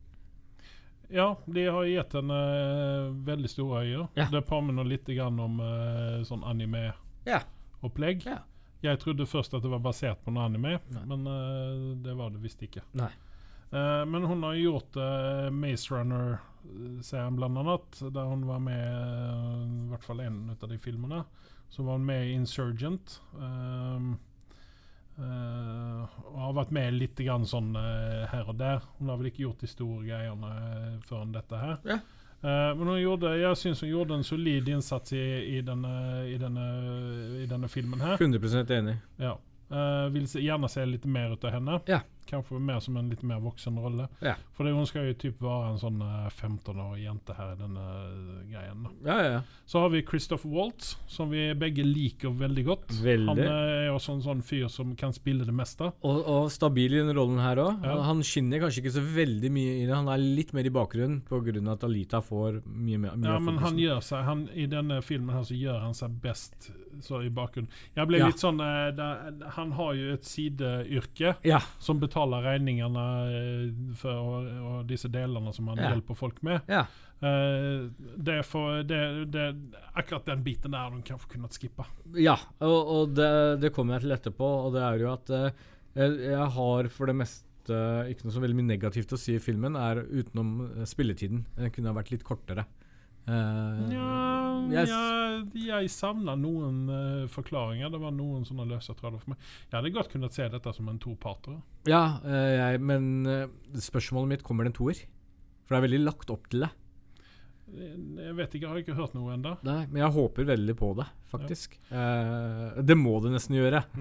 Ja, 1.13 1.37
de 1.47 1.69
har 1.71 1.87
gitt 1.87 2.17
henne 2.19 2.35
uh, 2.35 3.13
veldig 3.29 3.51
store 3.53 3.85
øyne. 3.85 4.09
Ja. 4.19 4.27
Det 4.33 4.43
påminner 4.49 4.89
litt 4.91 5.07
grann 5.07 5.39
om 5.39 5.61
uh, 5.63 6.25
sånn 6.27 6.43
anime-opplegg. 6.43 8.27
Ja. 8.27 8.41
Jeg 8.85 9.01
trodde 9.03 9.27
først 9.29 9.55
at 9.57 9.65
det 9.65 9.71
var 9.73 9.83
basert 9.85 10.21
på 10.25 10.33
noe 10.35 10.47
anime, 10.51 10.77
Nei. 10.93 11.05
men 11.09 11.25
eh, 11.31 11.87
det 12.05 12.15
var 12.19 12.35
det 12.35 12.43
visst 12.43 12.63
ikke. 12.67 12.85
Nei. 12.99 13.09
Eh, 13.73 14.05
men 14.07 14.27
hun 14.29 14.45
har 14.47 14.59
gjort 14.61 14.99
uh, 15.01 15.49
Maze 15.55 15.91
Runner-serien 15.95 17.39
blant 17.39 17.63
annet, 17.63 18.01
der 18.15 18.31
hun 18.31 18.47
var 18.49 18.63
med 18.63 18.85
eh, 18.85 19.65
i 19.65 19.91
hvert 19.91 20.07
fall 20.07 20.23
en 20.23 20.41
av 20.55 20.69
de 20.71 20.79
filmene. 20.83 21.25
Så 21.73 21.87
var 21.87 21.99
hun 21.99 22.07
med 22.07 22.29
i 22.29 22.37
Insurgent. 22.37 23.19
Um, 23.35 24.15
eh, 25.19 26.17
og 26.27 26.37
har 26.43 26.55
vært 26.61 26.75
med 26.77 26.97
litt 26.97 27.21
grann 27.21 27.47
sånn 27.49 27.73
uh, 27.77 28.27
her 28.31 28.51
og 28.51 28.59
der. 28.61 28.85
Hun 28.99 29.11
har 29.13 29.21
vel 29.21 29.31
ikke 29.31 29.45
gjort 29.47 29.65
de 29.65 29.71
store 29.71 30.05
greiene 30.05 30.53
uh, 30.53 30.93
før 31.09 31.27
dette 31.35 31.61
her. 31.61 31.77
Ja. 31.89 31.99
Uh, 32.45 32.73
men 32.77 32.91
hun 32.93 33.01
gjorde, 33.01 33.33
jeg 33.41 33.59
syns 33.59 33.83
hun 33.83 33.91
gjorde 33.91 34.19
en 34.19 34.27
solid 34.27 34.69
innsats 34.69 35.17
i, 35.17 35.25
i, 35.57 35.63
denne, 35.65 35.95
i, 36.29 36.37
denne, 36.41 36.67
i 37.43 37.47
denne 37.51 37.71
filmen 37.73 38.05
her. 38.05 38.21
100 38.21 38.77
enig. 38.77 38.99
Ja. 39.23 39.37
Vil 40.15 40.29
se, 40.31 40.39
gjerne 40.45 40.69
se 40.71 40.85
litt 40.87 41.09
mer 41.11 41.33
ut 41.35 41.45
av 41.49 41.57
henne. 41.57 41.81
Ja. 41.91 42.05
Kanskje 42.27 42.61
mer 42.61 42.81
som 42.83 42.97
en 42.99 43.09
litt 43.13 43.23
mer 43.27 43.41
voksen 43.45 43.77
rolle. 43.79 44.09
Ja. 44.25 44.35
For 44.57 44.67
det, 44.67 44.75
hun 44.77 44.87
skal 44.89 45.09
jo 45.11 45.17
typ 45.21 45.43
være 45.45 45.73
en 45.73 45.81
sånn 45.81 46.01
eh, 46.03 46.29
15-årig 46.33 47.05
jente 47.05 47.37
her 47.37 47.53
i 47.55 47.59
denne 47.61 47.85
eh, 47.87 48.41
greien. 48.51 48.87
da. 48.87 48.95
Ja, 49.07 49.19
ja. 49.27 49.41
Så 49.67 49.83
har 49.83 49.93
vi 49.95 50.03
Christopher 50.07 50.51
Waltz, 50.51 50.97
som 51.11 51.31
vi 51.31 51.49
begge 51.59 51.85
liker 51.87 52.35
veldig 52.35 52.65
godt. 52.67 52.97
Veldig. 53.03 53.29
Han 53.31 53.43
eh, 53.45 53.87
er 53.87 53.93
også 53.95 54.17
en 54.17 54.25
sånn 54.25 54.43
fyr 54.47 54.67
som 54.73 54.95
kan 54.99 55.15
spille 55.17 55.47
det 55.47 55.55
meste. 55.55 55.93
Og, 56.07 56.19
og 56.23 56.51
stabil 56.55 56.97
i 56.99 57.03
den 57.03 57.15
rollen 57.17 57.39
her 57.43 57.61
òg. 57.63 57.85
Ja. 57.87 57.99
Han 58.09 58.25
skinner 58.27 58.63
kanskje 58.65 58.83
ikke 58.85 58.97
så 58.99 59.05
veldig 59.07 59.53
mye 59.55 59.77
i 59.81 59.85
det. 59.87 59.95
Han 59.95 60.11
er 60.13 60.23
litt 60.23 60.53
mer 60.57 60.67
i 60.67 60.75
bakgrunnen 60.75 61.23
pga. 61.27 61.57
at 61.73 61.87
Alita 61.87 62.21
får 62.25 62.61
mye 62.67 62.99
mer 62.99 63.15
mye 63.17 63.31
Ja, 63.31 63.39
men 63.43 63.59
han 63.63 63.79
gjør 63.79 64.03
seg 64.05 64.25
han, 64.27 64.47
I 64.55 64.67
denne 64.71 64.99
filmen 65.05 65.35
her 65.37 65.47
så 65.47 65.55
gjør 65.55 65.81
han 65.85 65.95
seg 65.95 66.19
best 66.23 66.71
så 67.05 67.21
i 67.23 67.31
bakgrunnen. 67.31 67.71
Jeg 67.97 68.09
ble 68.09 68.21
litt 68.23 68.41
sånn 68.41 68.61
eh, 68.65 68.89
der, 68.97 69.35
Han 69.57 69.75
har 69.77 69.93
jo 69.99 70.15
et 70.15 70.25
sideyrke 70.27 71.35
Ja. 71.47 71.61
som 71.79 72.01
betaler 72.01 72.16
regningene 72.25 73.03
eh, 73.29 73.67
for 74.01 74.13
og, 74.17 74.47
og 74.71 74.87
disse 74.89 75.09
delene 75.13 75.53
som 75.53 75.69
man 75.69 75.77
Ja. 75.79 75.91
hjelper 75.93 76.17
folk 76.17 76.43
med. 76.43 76.63
ja. 76.69 76.87
Uh, 77.17 77.89
det 78.21 78.43
for, 78.45 78.83
det, 78.85 78.99
det, 79.33 79.45
akkurat 79.97 80.27
den 80.27 80.43
biten 80.45 80.71
der 80.75 80.83
hadde 80.85 80.99
hun 80.99 81.03
kanskje 81.03 81.31
kunnet 81.33 81.55
skippe. 81.57 81.87
Ja, 82.21 82.35
og, 82.61 82.91
og 82.93 83.15
det, 83.17 83.61
det 83.63 83.71
kommer 83.73 83.97
jeg 83.97 84.03
til 84.05 84.13
etterpå, 84.13 84.45
og 84.67 84.75
det 84.75 84.83
er 84.85 85.01
jo 85.01 85.13
at 85.15 85.33
uh, 85.33 85.49
jeg, 85.97 86.51
har 86.59 86.89
for 86.93 87.09
det 87.09 87.17
meste 87.17 87.79
ikke 88.13 88.27
noe 88.29 88.35
så 88.35 88.43
veldig 88.45 88.59
mye 88.59 88.69
negativt 88.69 89.15
å 89.17 89.19
si 89.19 89.33
i 89.35 89.41
filmen, 89.41 89.75
er 89.81 90.03
utenom 90.05 90.85
spilletiden. 90.85 91.47
Den 91.57 91.73
kunne 91.73 91.89
ha 91.89 91.97
vært 91.97 92.13
litt 92.13 92.23
kortere. 92.23 92.67
Eh, 93.27 93.83
Ja, 93.93 94.11
jeg 94.71 94.91
jeg, 95.67 95.91
savna 95.93 96.35
noen 96.39 96.87
uh, 96.91 97.27
forklaringer. 97.31 97.91
Det 97.93 98.01
var 98.03 98.15
noen 98.15 98.47
sånne 98.49 98.67
løse 98.71 98.95
tråder 98.97 99.21
for 99.23 99.35
meg. 99.35 99.45
Jeg 99.69 99.77
hadde 99.79 99.95
godt 99.95 100.13
kunnet 100.15 100.37
se 100.37 100.49
dette 100.53 100.73
som 100.77 100.89
en 100.89 100.99
toparter. 101.03 101.61
ja, 101.91 102.19
uh, 102.25 102.53
jeg, 102.57 102.81
men 102.81 103.27
spørsmålet 103.75 104.37
mitt 104.37 104.47
kommer 104.47 104.65
det 104.65 104.75
en 104.75 104.81
toer. 104.81 105.05
For 105.67 105.75
det 105.75 105.81
er 105.81 105.89
veldig 105.89 106.05
lagt 106.07 106.31
opp 106.31 106.47
til 106.51 106.63
det. 106.67 106.73
Jeg 107.67 108.35
vet 108.39 108.53
ikke, 108.55 108.63
jeg 108.63 108.71
har 108.71 108.79
ikke 108.79 108.95
hørt 108.95 109.15
noe 109.17 109.33
ennå. 109.35 109.57
Men 109.67 109.99
jeg 109.99 110.15
håper 110.15 110.47
veldig 110.47 110.75
på 110.79 110.93
det, 111.01 111.07
faktisk. 111.33 111.75
Eh, 111.91 112.79
det 112.87 112.95
må 112.99 113.17
det 113.25 113.35
nesten 113.35 113.59
gjøre. 113.59 113.83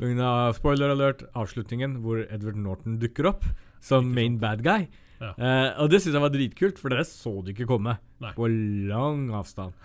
Mm. 0.00 0.20
spoiler 0.54 0.92
alert, 0.94 1.24
avslutningen 1.34 1.98
hvor 2.04 2.22
Edward 2.30 2.56
Norton 2.56 2.98
dukker 3.02 3.26
opp 3.32 3.44
som 3.82 4.12
main 4.14 4.38
bad 4.38 4.62
guy. 4.62 4.86
Ja. 5.20 5.30
Eh, 5.36 5.70
og 5.82 5.90
det 5.92 6.00
syns 6.00 6.16
jeg 6.16 6.22
var 6.24 6.32
dritkult, 6.34 6.78
for 6.80 6.92
det 6.94 7.04
så 7.08 7.32
du 7.44 7.50
ikke 7.52 7.68
komme. 7.68 7.98
Nei. 8.24 8.32
På 8.36 8.48
lang 8.48 9.26
avstand. 9.36 9.76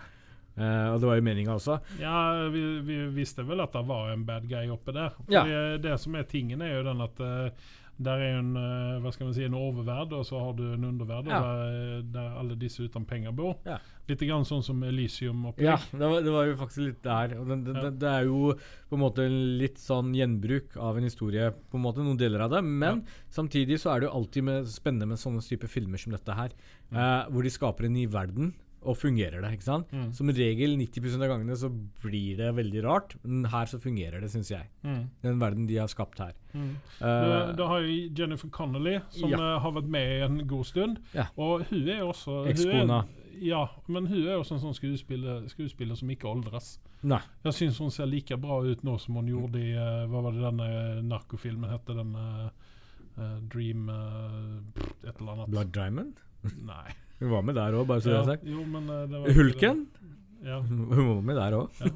Uh, 0.56 0.94
og 0.94 1.02
det 1.02 1.08
var 1.10 1.18
jo 1.18 1.24
meninga 1.26 1.52
også. 1.58 1.74
Ja, 2.00 2.48
vi, 2.48 2.60
vi 2.80 2.94
visste 3.12 3.44
vel 3.44 3.60
at 3.60 3.74
det 3.76 3.82
var 3.84 4.08
en 4.14 4.22
bad 4.24 4.46
guy 4.48 4.70
oppe 4.72 4.94
der. 4.96 5.10
For 5.18 5.34
Ja. 5.34 5.42
det, 5.44 5.82
det 5.84 5.98
som 6.00 6.14
er 6.16 6.24
tingen, 6.30 6.62
er 6.64 6.78
jo 6.78 6.86
den 6.86 7.02
at 7.04 7.20
eh, 7.20 7.66
der 7.98 8.20
er 8.20 8.38
en 8.38 8.50
eh, 8.60 8.98
hva 9.00 9.10
skal 9.14 9.26
man 9.30 9.34
si, 9.34 9.44
en 9.46 9.54
oververd, 9.56 10.12
og 10.12 10.24
så 10.28 10.36
har 10.42 10.52
du 10.58 10.64
en 10.74 10.84
underverd, 10.84 11.26
Ja. 11.32 11.38
der, 11.40 12.02
der 12.12 12.34
alle 12.40 12.56
disse 12.60 12.84
uten 12.84 13.06
penger 13.08 13.32
bor. 13.32 13.54
Ja. 13.64 13.78
Litt 14.06 14.20
grann 14.20 14.44
sånn 14.46 14.62
som 14.62 14.82
Elysium 14.86 15.46
oppi. 15.48 15.64
Ja, 15.64 15.78
det 15.90 15.98
var, 16.12 16.20
det 16.22 16.30
var 16.34 16.44
jo 16.46 16.56
faktisk 16.60 16.82
litt 16.84 17.00
der. 17.02 17.28
Det, 17.34 17.56
det, 17.64 17.74
Ja. 17.74 17.82
det, 17.86 17.92
det 18.02 18.10
er 18.12 18.28
jo 18.28 18.52
på 18.90 18.98
en 18.98 19.02
måte 19.02 19.24
litt 19.30 19.78
sånn 19.82 20.12
gjenbruk 20.14 20.76
av 20.76 20.98
en 21.00 21.08
historie, 21.08 21.48
på 21.70 21.80
en 21.80 21.82
måte, 21.86 22.04
noen 22.04 22.20
deler 22.20 22.44
av 22.44 22.50
det. 22.52 22.62
Men 22.62 23.02
samtidig 23.32 23.80
så 23.80 23.94
er 23.96 24.00
det 24.04 24.10
jo 24.10 24.14
alltid 24.20 24.44
med, 24.44 24.68
spennende 24.70 25.08
med 25.14 25.18
sånne 25.18 25.40
type 25.42 25.66
filmer 25.72 25.98
som 25.98 26.12
dette 26.12 26.36
her, 26.36 26.52
eh, 26.92 27.24
hvor 27.32 27.42
de 27.42 27.50
skaper 27.50 27.88
en 27.88 27.96
ny 27.96 28.06
verden. 28.06 28.52
Og 28.86 28.96
fungerer 28.96 29.42
det. 29.42 29.50
ikke 29.56 29.66
sant? 29.66 29.90
Mm. 29.92 30.12
Som 30.14 30.30
regel 30.30 30.76
90 30.78 31.16
av 31.20 31.28
gangene 31.32 31.56
så 31.58 31.68
blir 32.02 32.36
det 32.38 32.52
veldig 32.56 32.82
rart, 32.86 33.16
men 33.24 33.44
her 33.52 33.66
så 33.66 33.80
fungerer 33.82 34.20
det, 34.22 34.30
syns 34.32 34.50
jeg. 34.54 34.68
Mm. 34.86 35.02
Den 35.26 35.40
verden 35.42 35.66
de 35.68 35.76
har 35.80 35.90
skapt 35.92 36.18
her. 36.22 36.32
Mm. 36.54 36.76
Uh, 37.00 37.06
Du, 37.52 37.56
du 37.58 37.62
har 37.66 37.80
jo 37.84 37.96
Jennifer 38.16 38.48
Connolly, 38.48 38.98
som 39.10 39.30
Ja. 39.30 39.36
eh, 39.38 39.60
har 39.62 39.72
vært 39.76 39.88
med 39.90 40.08
i 40.16 40.20
en 40.24 40.38
god 40.48 40.64
stund. 40.64 40.98
Ja. 41.14 41.26
Og 41.36 41.66
hun 41.70 41.88
er 41.88 42.02
også 42.06 42.44
Ekskona. 42.50 43.04
Ja, 43.42 43.66
men 43.86 44.06
hun 44.08 44.22
er 44.26 44.38
også 44.40 44.54
en 44.56 44.62
sånn 44.62 44.74
skuespiller, 44.78 45.42
skuespiller 45.52 45.94
som 45.98 46.08
ikke 46.08 46.24
aldres. 46.30 46.78
Nei. 47.02 47.18
Jeg 47.44 47.52
syns 47.52 47.78
hun 47.78 47.90
ser 47.92 48.06
like 48.08 48.36
bra 48.40 48.62
ut 48.64 48.80
nå 48.82 48.94
som 48.98 49.14
hun 49.18 49.26
gjorde 49.28 49.60
i 49.60 49.74
eh, 49.76 50.06
Hva 50.08 50.22
var 50.24 50.32
det 50.32 50.40
denne 50.46 51.02
narkofilmen 51.10 51.68
heter 51.70 51.98
Den 52.00 52.14
eh, 52.16 52.48
Dream 53.52 53.88
Et 53.90 55.20
eller 55.20 55.32
annet. 55.32 55.50
Blood 55.52 55.72
Diamond? 55.76 56.16
Nei. 56.64 56.94
Hun 57.20 57.30
var 57.32 57.42
med 57.42 57.54
der 57.56 57.72
òg, 57.78 57.86
bare 57.88 58.00
så 58.04 58.10
det 58.12 58.18
er 58.18 58.24
sagt. 58.34 58.44
jo, 58.44 58.64
men, 58.64 58.88
eh, 58.92 59.06
det 59.08 59.20
var 59.22 59.32
Hulken? 59.38 59.86
det. 59.86 60.48
Ja. 60.50 60.58
Hun 60.60 61.08
var 61.14 61.22
med 61.22 61.36
der 61.36 61.56
òg. 61.56 61.68
Ja. 61.80 61.90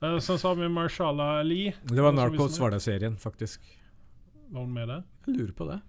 sen 0.00 0.20
så 0.20 0.36
sa 0.38 0.54
vi 0.54 0.68
Marshala 0.68 1.40
Ali. 1.40 1.72
Det 1.84 2.02
var 2.02 2.12
Narcos 2.12 2.58
Vardagsserien, 2.60 3.16
faktisk. 3.18 3.60
Var 4.50 4.60
hun 4.60 4.72
med 4.72 4.88
der? 4.88 5.02
Jeg 5.26 5.36
lurer 5.36 5.52
på 5.52 5.66
det. 5.70 5.80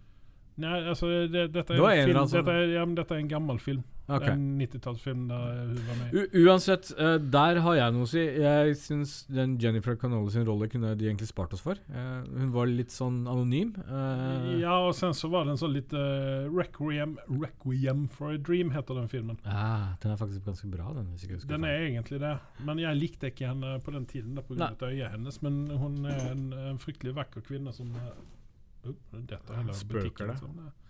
Nei, 0.58 0.80
altså 0.90 1.06
det, 1.30 1.52
dette, 1.54 1.74
er 1.74 1.78
Det 1.78 1.98
en 2.00 2.08
film, 2.08 2.18
sånn- 2.26 2.40
dette, 2.40 2.50
er, 2.56 2.72
ja, 2.74 2.86
men 2.86 2.96
dette 2.96 3.14
er 3.14 3.20
en 3.20 3.28
gammel 3.30 3.60
film. 3.60 3.84
Ok. 4.08 4.24
En 4.32 4.44
90-tallsfilm 4.62 5.26
der 5.28 5.56
hun 5.68 5.80
var 5.88 5.98
med. 6.00 6.14
U 6.16 6.46
uansett, 6.48 6.92
uh, 6.96 7.18
der 7.20 7.60
har 7.66 7.76
jeg 7.76 7.96
noe 7.96 8.06
å 8.06 8.10
si. 8.10 8.22
Jeg 8.24 8.78
syns 8.80 9.16
den 9.28 9.58
Jennifer 9.60 9.98
Canole 10.00 10.32
sin 10.32 10.46
rolle 10.48 10.70
kunne 10.72 10.94
de 10.96 11.10
egentlig 11.10 11.28
spart 11.28 11.56
oss 11.58 11.64
for. 11.66 11.80
Uh, 11.92 12.24
hun 12.38 12.54
var 12.56 12.72
litt 12.72 12.96
sånn 12.96 13.26
anonym. 13.28 13.74
Uh, 13.84 14.56
Ja, 14.62 14.78
og 14.88 14.96
sen 14.96 15.12
så 15.18 15.28
var 15.32 15.44
det 15.46 15.58
en 15.58 15.60
sånn 15.60 15.76
litt 15.76 15.92
Requiem, 15.92 17.18
Requiem 17.28 18.08
for 18.14 18.32
a 18.32 18.40
Dream 18.40 18.72
heter 18.72 18.96
den 19.02 19.12
filmen. 19.12 19.42
Ja, 19.44 19.98
den 20.02 20.16
er 20.16 20.22
faktisk 20.24 20.48
ganske 20.48 20.72
bra, 20.72 20.88
den. 20.96 21.12
hvis 21.12 21.28
jeg 21.28 21.36
husker 21.36 21.52
Den 21.52 21.68
er 21.68 21.86
egentlig 21.90 22.22
det, 22.24 22.34
men 22.64 22.80
jeg 22.82 23.02
likte 23.02 23.32
ikke 23.34 23.52
henne 23.52 23.76
på 23.84 23.92
den 23.96 24.08
tiden 24.08 24.40
av 24.40 24.48
øyet 24.88 25.12
hennes. 25.12 25.42
Men 25.44 25.62
hun 25.76 26.00
er 26.08 26.32
en, 26.32 26.50
en 26.72 26.80
fryktelig 26.82 27.16
vakker 27.18 27.44
kvinne 27.44 27.76
som 27.76 27.92
uh, 27.92 28.12
Dette 29.12 29.56
hele 29.58 29.76
butikken. 29.92 30.32
det? 30.32 30.36
Liksom. 30.38 30.87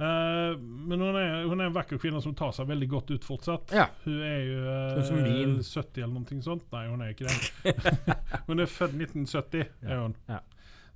Eh, 0.00 0.52
men 0.60 1.02
hun 1.04 1.16
er, 1.20 1.42
hun 1.44 1.60
er 1.60 1.68
en 1.68 1.74
vakker 1.76 2.00
kvinne 2.00 2.22
som 2.24 2.32
tar 2.36 2.54
seg 2.56 2.68
veldig 2.70 2.88
godt 2.88 3.12
ut 3.12 3.26
fortsatt. 3.26 3.74
Ja. 3.76 3.90
Hun 4.06 4.22
er 4.24 4.38
jo 4.46 4.62
eh, 4.76 5.02
som 5.04 5.20
min. 5.20 5.58
70 5.60 6.06
eller 6.06 6.14
noe 6.14 6.46
sånt. 6.46 6.64
Nei, 6.72 6.86
hun 6.88 7.04
er 7.04 7.12
ikke 7.12 7.28
det. 7.28 7.74
hun 8.48 8.64
er 8.64 8.70
født 8.70 8.96
1970, 8.96 9.68
er 9.84 10.00
hun. 10.00 10.16
Ja. 10.30 10.40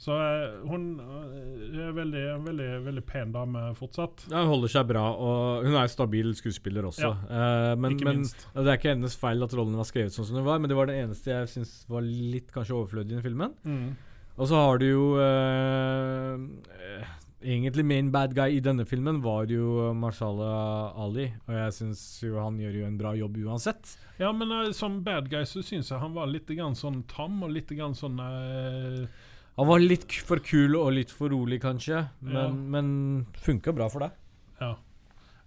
Så 0.01 0.15
eh, 0.19 0.55
hun 0.69 0.87
eh, 1.01 1.83
er 1.85 1.93
veldig, 1.95 2.23
en 2.35 2.47
veldig, 2.49 2.71
veldig 2.85 3.05
pen 3.07 3.35
dame 3.35 3.67
fortsatt. 3.79 4.27
Ja, 4.31 4.43
hun 4.43 4.55
holder 4.57 4.73
seg 4.73 4.89
bra, 4.91 5.05
og 5.13 5.69
hun 5.69 5.77
er 5.79 5.93
stabil 5.93 6.33
skuespiller 6.37 6.89
også. 6.89 7.13
Eh, 7.29 7.75
men, 7.79 7.95
ikke 7.95 8.09
men 8.09 8.25
minst. 8.25 8.49
det 8.57 8.67
er 8.67 8.81
ikke 8.81 8.95
hennes 8.97 9.19
feil 9.21 9.47
at 9.47 9.55
rollen 9.57 9.79
var 9.79 9.89
skrevet 9.89 10.17
sånn 10.17 10.29
som 10.29 10.41
den 10.41 10.49
var, 10.49 10.61
men 10.63 10.73
det 10.73 10.79
var 10.79 10.91
det 10.91 10.99
eneste 11.05 11.33
jeg 11.33 11.53
syns 11.55 11.77
var 11.91 12.05
litt 12.05 12.51
kanskje 12.55 12.77
overflødig 12.81 13.13
i 13.13 13.17
den 13.19 13.25
filmen. 13.25 13.55
Mm. 13.65 13.95
Og 14.35 14.51
så 14.51 14.59
har 14.59 14.81
du 14.83 14.89
jo 14.89 15.05
uh, 15.15 16.35
eh, 16.75 17.13
Egentlig 17.45 17.85
main 17.85 18.07
bad 18.13 18.33
guy 18.37 18.57
i 18.57 18.61
denne 18.65 18.87
filmen 18.89 19.19
var 19.21 19.51
jo 19.53 19.91
Marshala 20.01 20.47
Ali, 21.05 21.27
og 21.45 21.53
jeg 21.59 21.75
syns 21.77 22.01
jo 22.25 22.39
han 22.41 22.57
gjør 22.61 22.79
jo 22.81 22.87
en 22.89 22.97
bra 22.97 23.13
jobb 23.19 23.37
uansett. 23.45 23.91
Ja, 24.17 24.31
men 24.33 24.49
uh, 24.55 24.71
som 24.73 25.03
bad 25.05 25.29
guy 25.29 25.43
så 25.49 25.61
syns 25.65 25.91
jeg 25.93 26.01
han 26.01 26.15
var 26.17 26.31
litt 26.33 26.49
grann 26.57 26.77
sånn 26.79 27.03
tam 27.11 27.43
og 27.45 27.53
litt 27.53 27.69
grann 27.77 27.93
sånn 27.99 28.17
uh, 28.23 29.05
Han 29.59 29.69
var 29.69 29.85
litt 29.85 30.17
for 30.25 30.41
kul 30.41 30.75
og 30.81 30.95
litt 30.97 31.13
for 31.13 31.29
rolig, 31.35 31.61
kanskje, 31.63 32.07
men, 32.25 32.35
Ja. 32.41 32.49
men 32.49 32.89
funka 33.45 33.75
bra 33.77 33.91
for 33.93 34.07
deg. 34.07 34.17
Ja. 34.63 34.73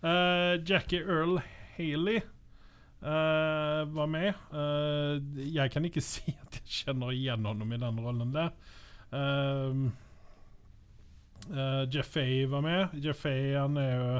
Uh, 0.06 0.54
Jackie 0.64 1.02
Earl 1.02 1.40
Haley 1.78 2.22
var 3.02 4.08
med. 4.10 4.34
Jeg 5.38 5.70
kan 5.72 5.86
ikke 5.86 6.02
si 6.12 6.34
at 6.34 6.56
jeg 6.58 6.72
kjenner 6.80 7.12
igjen 7.14 7.46
ham 7.46 7.62
i 7.74 7.78
den 7.78 8.00
rollen 8.02 8.32
der. 8.34 8.50
Eh, 9.14 9.84
eh, 11.52 11.84
Jeff 11.94 12.12
Fay 12.16 12.46
var 12.52 12.62
med. 12.66 12.98
Jeff 13.04 13.24
Fay 13.24 13.54
han 13.56 13.78
er 13.82 13.94
jo 13.94 14.20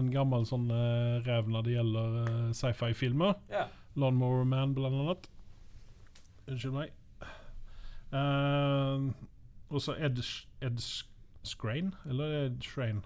en 0.00 0.10
gammel 0.10 0.42
sånn 0.48 0.66
uh, 0.74 1.22
rev 1.22 1.46
når 1.46 1.66
det 1.66 1.74
gjelder 1.76 2.14
uh, 2.24 2.48
sci-fi-filmer. 2.56 3.36
Ja. 3.52 3.68
Lawnmower 3.94 4.42
Man, 4.48 4.72
blant 4.74 4.98
annet. 4.98 5.28
Unnskyld 6.50 6.74
meg. 6.74 6.94
Uh, 8.10 9.12
og 9.70 9.82
så 9.82 9.94
Ed, 10.02 10.18
Ed 10.66 10.82
Scrain, 11.46 11.92
eller 12.10 12.34
Ed 12.40 12.58
Shrain, 12.66 13.04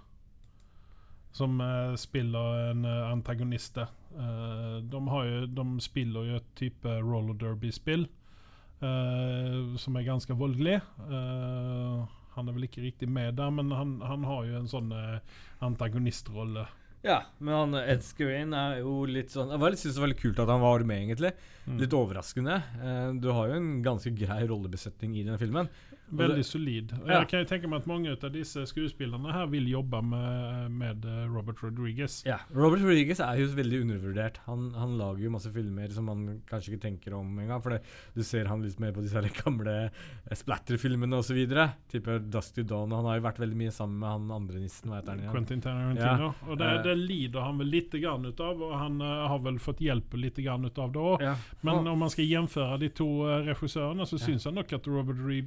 som 1.37 1.61
uh, 1.61 1.93
spiller 2.01 2.71
en 2.71 2.89
uh, 2.89 3.13
antagonist. 3.13 3.79
Eh, 4.19 4.77
de, 4.83 5.09
har 5.09 5.25
jo, 5.29 5.41
de 5.47 5.65
spiller 5.85 6.31
jo 6.31 6.39
et 6.41 6.47
type 6.57 6.95
roller 7.05 7.37
derby-spill 7.39 8.09
som 8.79 9.97
er 9.99 10.05
ganske 10.07 10.33
voldelig. 10.39 10.77
Eh, 11.11 12.18
han 12.39 12.49
er 12.49 12.57
vel 12.57 12.69
ikke 12.69 12.85
riktig 12.85 13.11
med 13.11 13.39
der, 13.39 13.53
men 13.55 13.73
han, 13.75 13.99
han 14.07 14.27
har 14.29 14.45
jo 14.49 14.59
en 14.61 14.71
sånn 14.71 14.93
eh, 14.95 15.41
antagonistrolle. 15.65 16.69
Ja, 17.07 17.21
men 17.39 17.55
han 17.55 17.79
Ed 17.79 18.03
Skrein 18.03 18.55
er 18.59 18.81
jo 18.81 19.05
litt 19.07 19.31
sånn 19.31 19.53
Jeg 19.53 19.63
var 19.63 19.75
synes 19.79 19.95
det 19.95 20.01
var 20.01 20.09
veldig 20.09 20.19
kult 20.19 20.41
at 20.43 20.51
han 20.51 20.65
var 20.65 20.83
med, 20.89 21.05
egentlig. 21.05 21.31
Mm. 21.69 21.77
Litt 21.83 21.95
overraskende. 21.95 22.57
Eh, 22.83 23.11
du 23.23 23.29
har 23.37 23.53
jo 23.53 23.59
en 23.61 23.69
ganske 23.85 24.13
grei 24.19 24.41
rollebesetning 24.51 25.15
i 25.21 25.27
den 25.29 25.39
filmen. 25.39 25.71
Veldig 26.11 26.45
solid. 26.45 26.93
Ja. 27.07 27.19
Jeg 27.21 27.29
kan 27.29 27.43
jo 27.43 27.49
tenke 27.51 27.69
meg 27.69 27.83
at 27.83 27.87
mange 27.91 28.13
av 28.15 28.33
disse 28.33 28.63
skuespillerne 28.71 29.33
her 29.35 29.47
vil 29.53 29.67
jobbe 29.69 30.01
med, 30.03 30.71
med 30.73 31.05
eh, 31.05 31.25
Robert 31.29 31.61
Rodriguez. 31.63 32.23
Ja, 32.27 32.39
Robert 32.55 32.81
Rodriguez 32.83 33.21
er 33.21 33.41
jo 33.43 33.49
veldig 33.57 33.81
undervurdert. 33.85 34.41
Han, 34.47 34.71
han 34.79 34.97
lager 34.99 35.25
jo 35.27 35.31
masse 35.35 35.53
filmer 35.53 35.89
som 35.93 36.07
man 36.09 36.23
kanskje 36.49 36.73
ikke 36.75 36.85
tenker 36.87 37.15
om 37.19 37.39
engang. 37.43 37.61
For 37.63 37.77
det, 37.77 37.83
du 38.17 38.23
ser 38.25 38.49
han 38.49 38.63
litt 38.65 38.79
mer 38.81 38.93
på 38.97 39.05
disse 39.05 39.21
gamle 39.43 39.77
eh, 39.91 40.35
splatter-filmene 40.39 41.19
osv. 41.21 41.39
Type 41.93 42.19
Dusty 42.33 42.63
Dawn. 42.63 42.93
Han 42.97 43.05
har 43.11 43.19
jo 43.21 43.27
vært 43.29 43.43
veldig 43.43 43.59
mye 43.67 43.75
sammen 43.75 43.99
med 44.01 44.09
han 44.15 44.31
andre 44.39 44.63
nissen. 44.65 44.89
Hva 44.91 45.01
heter 45.01 45.13
han 45.15 45.23
igjen? 45.25 45.33
Quentin 45.37 45.65
Tarantino. 45.65 46.33
Og 46.49 46.57
det, 46.61 46.69
Eh. 46.69 46.83
det 46.85 46.97
lider 46.99 47.41
han 47.45 47.59
vel 47.59 47.71
litt 47.73 47.93
grann 48.01 48.25
ut 48.29 48.41
av, 48.45 48.61
og 48.63 48.75
han 48.77 49.01
uh, 49.03 49.27
har 49.33 49.39
vel 49.45 49.57
fått 49.63 49.81
hjelp 49.83 50.13
litt 50.21 50.37
grann 50.45 50.65
ut 50.69 50.79
av 50.79 50.93
det 50.93 51.01
òg. 51.01 51.23
Ja. 51.25 51.35
Men 51.65 51.87
om 51.89 51.99
man 51.99 52.11
skal 52.13 52.29
gjenføre 52.29 52.79
de 52.83 52.89
to 52.95 53.07
uh, 53.27 53.39
regissørene, 53.47 54.05
så 54.07 54.19
Ja. 54.19 54.25
syns 54.27 54.45
jeg 54.45 54.55
nok 54.55 54.73
at 54.77 54.87
Robert 54.91 55.19
Re 55.25 55.39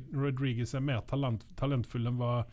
Rodriguez 0.52 0.76
er 0.76 0.82
mer 0.84 1.02
talent 1.08 1.46
talentfull 1.56 2.08
enn 2.08 2.18
hva 2.20 2.44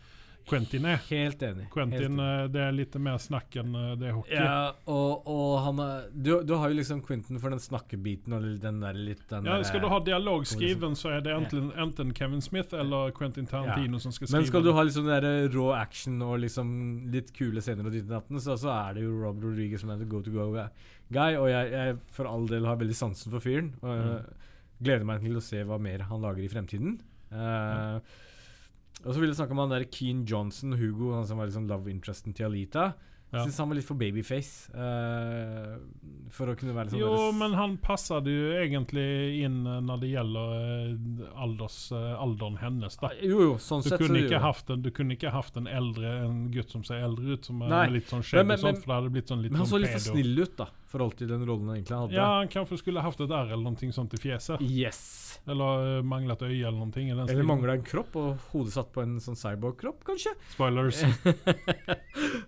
Quentin 0.49 0.87
er. 0.89 0.97
Helt 1.11 1.43
enig. 1.45 1.65
helt 1.67 1.73
Quentin 1.75 2.15
enig. 2.17 2.25
eh, 2.25 2.47
det 2.49 2.61
er 2.65 2.73
litt 2.73 2.95
mer 3.05 3.19
snakk 3.21 3.57
enn 3.61 3.75
eh, 3.77 3.91
det 4.01 4.07
er 4.09 4.15
hockey. 4.17 4.33
Ja, 4.39 4.71
og, 4.89 5.27
og 5.29 5.51
han 5.61 5.79
er, 5.85 6.07
du, 6.15 6.31
du 6.49 6.55
har 6.57 6.71
jo 6.73 6.79
liksom 6.79 7.03
Quentin 7.05 7.37
for 7.43 7.53
den 7.53 7.61
snakkebiten 7.61 8.33
og 8.33 8.47
den 8.63 8.79
der 8.81 8.97
litt 8.97 9.27
den 9.29 9.45
Ja, 9.45 9.59
Skal 9.69 9.83
du 9.85 9.89
ha 9.93 9.99
dialog 10.01 10.47
skriven, 10.49 10.97
så 10.97 11.11
er 11.19 11.21
det 11.27 11.35
enten, 11.37 11.69
enten 11.77 12.15
Kevin 12.17 12.41
Smith 12.41 12.73
eller 12.73 13.11
Quentin 13.13 13.45
Tarantino 13.51 14.01
som 14.01 14.11
skal 14.17 14.27
skrive. 14.31 14.41
Men 14.41 14.49
skal 14.49 14.65
du 14.65 14.73
ha 14.73 14.87
liksom 14.89 15.05
den 15.11 15.21
der 15.29 15.53
rå 15.53 15.67
action 15.77 16.23
og 16.25 16.39
liksom 16.41 16.73
litt 17.13 17.35
kule 17.37 17.61
scener 17.61 17.91
ditt 17.93 18.09
og 18.09 18.41
så, 18.41 18.57
så 18.57 18.73
er 18.89 18.95
det 18.97 19.05
jo 19.05 19.19
Rob 19.21 19.45
Rodriguez 19.45 19.85
som 19.85 19.91
er 19.93 19.99
the 20.01 20.09
go 20.09 20.23
to 20.25 20.31
go 20.33 20.49
guy. 21.13 21.37
Og 21.37 21.51
jeg, 21.53 21.73
jeg 21.77 21.99
for 22.11 22.25
all 22.25 22.49
del 22.49 22.65
har 22.65 22.81
veldig 22.81 22.97
sansen 22.97 23.29
for 23.37 23.45
fyren. 23.45 23.75
Og 23.83 23.99
Mm. 23.99 24.35
gleder 24.81 25.05
meg 25.05 25.21
til 25.21 25.37
å 25.37 25.43
se 25.43 25.61
hva 25.67 25.77
mer 25.83 26.05
han 26.09 26.23
lager 26.23 26.45
i 26.45 26.49
fremtiden. 26.49 27.01
Eh, 27.33 28.01
Og 29.05 29.13
så 29.15 29.21
vil 29.21 29.29
jeg 29.31 29.39
snakke 29.39 29.55
om 29.55 29.61
han 29.63 29.71
der 29.77 29.85
Keen 29.95 30.25
Johnson, 30.27 30.73
Hugo, 30.75 31.13
han 31.15 31.27
som 31.29 31.39
var 31.39 31.47
liksom 31.47 31.69
love 31.71 31.91
interesten 31.93 32.35
til 32.35 32.49
Alita. 32.49 32.93
Ja. 33.29 33.43
Syns 33.45 33.59
han 33.61 33.69
var 33.69 33.77
litt 33.77 33.85
for 33.85 33.99
babyface. 34.01 34.71
Uh, 34.73 35.75
for 36.33 36.49
å 36.49 36.55
kunne 36.57 36.73
være 36.73 36.95
sånn 36.95 37.03
Jo, 37.03 37.27
men 37.37 37.53
han 37.59 37.75
passet 37.85 38.25
jo 38.25 38.55
egentlig 38.57 39.05
inn 39.45 39.59
eh, 39.69 39.83
når 39.85 40.01
det 40.01 40.11
gjelder 40.15 41.35
alders, 41.37 41.77
alderen 41.93 42.57
hennes. 42.63 42.97
da. 43.01 43.11
Jo, 43.21 43.43
jo, 43.45 43.51
sånn 43.61 43.85
Du 43.85 43.91
sett 43.91 44.01
så 44.01 44.07
kunne, 44.07 44.25
så 44.33 44.41
haft 44.43 44.73
en, 44.73 44.81
du 44.85 44.89
kunne 44.97 45.17
ikke 45.19 45.33
haft 45.35 45.61
en 45.61 45.69
eldre 45.69 46.15
En 46.25 46.41
gutt 46.55 46.73
som 46.73 46.85
ser 46.89 47.05
eldre 47.05 47.37
ut, 47.37 47.49
som 47.49 47.61
er 47.67 47.75
Nei. 47.75 47.85
litt 47.99 48.09
sånn 48.09 48.25
skjegg 48.25 48.49
og 48.49 48.65
sånt, 48.65 48.81
for 48.81 48.95
det 48.95 48.99
hadde 49.03 49.13
blitt 49.19 49.33
sånn 49.35 49.45
litt 49.45 49.53
Men 49.53 49.63
han 49.63 49.69
så 49.69 49.77
sånn 49.77 49.85
litt 49.85 49.97
for 49.99 50.07
snill 50.09 50.45
ut, 50.45 50.57
da, 50.57 50.71
forhold 50.89 51.17
til 51.19 51.29
den 51.31 51.45
rollen 51.47 51.69
han 51.69 51.79
egentlig 51.79 51.97
hadde. 51.97 52.17
Ja, 52.17 52.27
han 52.39 52.51
kanskje 52.53 52.81
skulle 52.81 53.05
haft 53.05 53.21
et 53.21 53.33
R 53.33 53.53
eller 53.53 53.65
noe 53.65 53.95
sånt 53.95 54.15
i 54.17 54.21
fjeset. 54.23 54.63
Yes. 54.65 55.01
Eller 55.49 55.99
uh, 56.01 56.07
manglet 56.07 56.43
øye 56.47 56.63
eller 56.63 56.79
noe. 56.81 57.05
Eller 57.05 57.29
stilen. 57.29 57.49
mangla 57.49 57.77
en 57.79 57.87
kropp, 57.87 58.17
og 58.19 58.51
hodet 58.53 58.75
satt 58.77 58.93
på 58.95 59.05
en 59.05 59.19
sånn 59.23 59.39
cyborg-kropp, 59.39 60.03
kanskje? 60.09 60.35
Spoilers. 60.55 61.03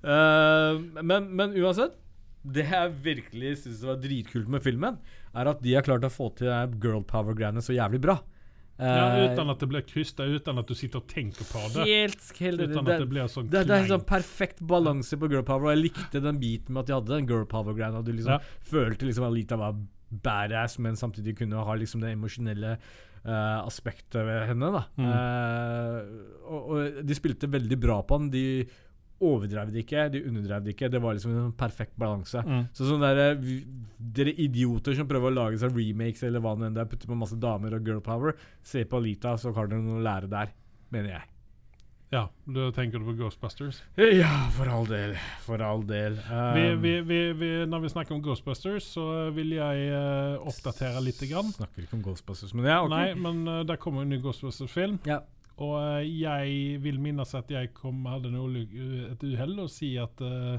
uh, 0.04 0.80
men, 1.10 1.30
men 1.36 1.56
uansett, 1.60 1.98
det 2.40 2.66
jeg 2.70 2.92
virkelig 3.04 3.56
syns 3.64 3.84
var 3.84 4.00
dritkult 4.00 4.48
med 4.52 4.64
filmen, 4.64 5.00
er 5.36 5.50
at 5.52 5.60
de 5.62 5.76
har 5.76 5.84
klart 5.86 6.06
å 6.08 6.12
få 6.12 6.30
til 6.38 6.76
girl 6.80 7.04
power-greiene 7.08 7.62
så 7.64 7.76
jævlig 7.76 8.00
bra. 8.08 8.16
Ja, 8.80 9.06
Eh, 9.14 9.26
uten 9.34 9.50
at 9.52 9.58
det 9.60 9.68
blir 9.68 9.82
krysta, 9.84 10.24
uten 10.24 10.58
at 10.58 10.66
du 10.66 10.74
sitter 10.74 11.02
og 11.02 11.06
tenker 11.10 11.44
på 11.44 11.60
det. 11.74 11.84
Helt, 11.86 12.22
helt 12.40 12.60
Uten 12.64 12.84
det, 12.84 12.94
at 12.94 13.02
det 13.04 13.08
blir 13.10 13.28
sånn 13.28 13.50
det, 13.52 13.66
det 13.68 13.76
er 13.76 13.86
sånn 13.90 14.06
perfekt 14.08 14.60
balanse 14.64 15.18
på 15.20 15.28
girl 15.30 15.44
power, 15.44 15.68
og 15.68 15.74
jeg 15.76 15.84
likte 15.90 16.22
den 16.24 16.40
biten 16.40 16.72
med 16.72 16.80
at 16.82 16.86
de 16.90 16.94
hadde 16.96 17.12
den 17.18 17.28
girl 17.28 17.44
power-greia. 17.44 17.92
Og 18.00 18.04
du 18.08 18.12
liksom 18.16 18.38
Ja. 18.38 18.40
følte 18.64 19.04
liksom 19.06 19.24
Alita 19.28 19.56
var 19.60 19.76
badass, 20.10 20.78
men 20.78 20.96
samtidig 20.96 21.36
kunne 21.38 21.60
ha 21.62 21.74
liksom 21.78 22.00
det 22.00 22.14
emosjonelle 22.16 22.78
uh, 23.26 23.60
aspektet 23.66 24.24
ved 24.24 24.46
henne. 24.48 24.72
da 24.72 24.84
Mm. 24.96 25.10
uh, 25.12 26.00
og, 26.50 26.70
og 26.70 27.04
de 27.06 27.14
spilte 27.14 27.46
veldig 27.50 27.78
bra 27.80 28.00
på 28.02 28.18
den. 28.18 28.30
De 28.30 28.66
overdrev 29.20 29.72
det 29.72 29.84
ikke, 29.84 30.06
de 30.12 30.22
underdrev 30.28 30.64
det 30.64 30.74
ikke. 30.74 30.90
Det 30.92 31.00
var 31.02 31.16
liksom 31.16 31.34
en 31.36 31.56
perfekt 31.56 31.96
balanse. 32.00 32.44
Mm. 32.46 32.62
Så 32.76 32.88
sånn 32.88 33.04
der, 33.04 33.36
Dere 34.00 34.32
idioter 34.40 34.96
som 34.96 35.08
prøver 35.10 35.30
å 35.30 35.38
lage 35.42 35.60
seg 35.60 35.76
remakes 35.76 36.24
eller 36.26 36.42
hva 36.44 36.56
det 36.58 36.70
enn 36.70 36.80
er, 36.80 36.88
putte 36.90 37.10
på 37.10 37.18
masse 37.18 37.38
damer 37.40 37.76
og 37.76 37.86
girl 37.86 38.00
power, 38.04 38.38
se 38.64 38.86
på 38.88 39.02
Alita, 39.02 39.36
så 39.40 39.52
har 39.56 39.70
dere 39.70 39.84
noe 39.84 40.00
å 40.00 40.06
lære 40.06 40.30
der. 40.32 40.56
Mener 40.90 41.14
jeg. 41.18 41.28
Ja, 42.10 42.24
du 42.42 42.72
tenker 42.74 42.98
du 42.98 43.06
på 43.06 43.12
Ghostbusters. 43.20 43.76
Ja, 43.94 44.48
for 44.56 44.66
all 44.66 44.88
del. 44.90 45.12
For 45.44 45.62
all 45.62 45.84
del. 45.86 46.16
Um, 46.26 46.80
vi, 46.82 46.96
vi, 47.06 47.18
vi, 47.38 47.50
når 47.70 47.84
vi 47.84 47.90
snakker 47.92 48.16
om 48.16 48.22
Ghostbusters, 48.24 48.88
så 48.96 49.04
vil 49.36 49.54
jeg 49.54 49.92
uh, 49.94 50.42
oppdatere 50.42 51.04
litt. 51.06 51.22
Grann. 51.30 51.52
Snakker 51.54 51.86
ikke 51.86 52.00
om 52.00 52.02
Ghostbusters, 52.08 52.56
men 52.56 52.66
ja, 52.66 52.80
ok. 52.82 52.90
Nei, 52.90 53.04
men 53.14 53.44
uh, 53.46 53.60
der 53.68 53.78
kommer 53.78 54.02
en 54.02 54.10
ny 54.10 54.18
Ghostbusters-film. 54.24 54.98
Ja. 55.06 55.20
Og 55.60 55.74
eh, 56.00 56.08
jeg 56.22 56.78
vil 56.84 57.00
minnes 57.02 57.34
at 57.36 57.50
jeg 57.52 57.72
kom, 57.76 58.04
hadde 58.08 58.30
en 58.32 58.56
et 59.12 59.24
uhell 59.28 59.58
og 59.60 59.70
si 59.72 59.94
at 60.00 60.20
uh, 60.24 60.56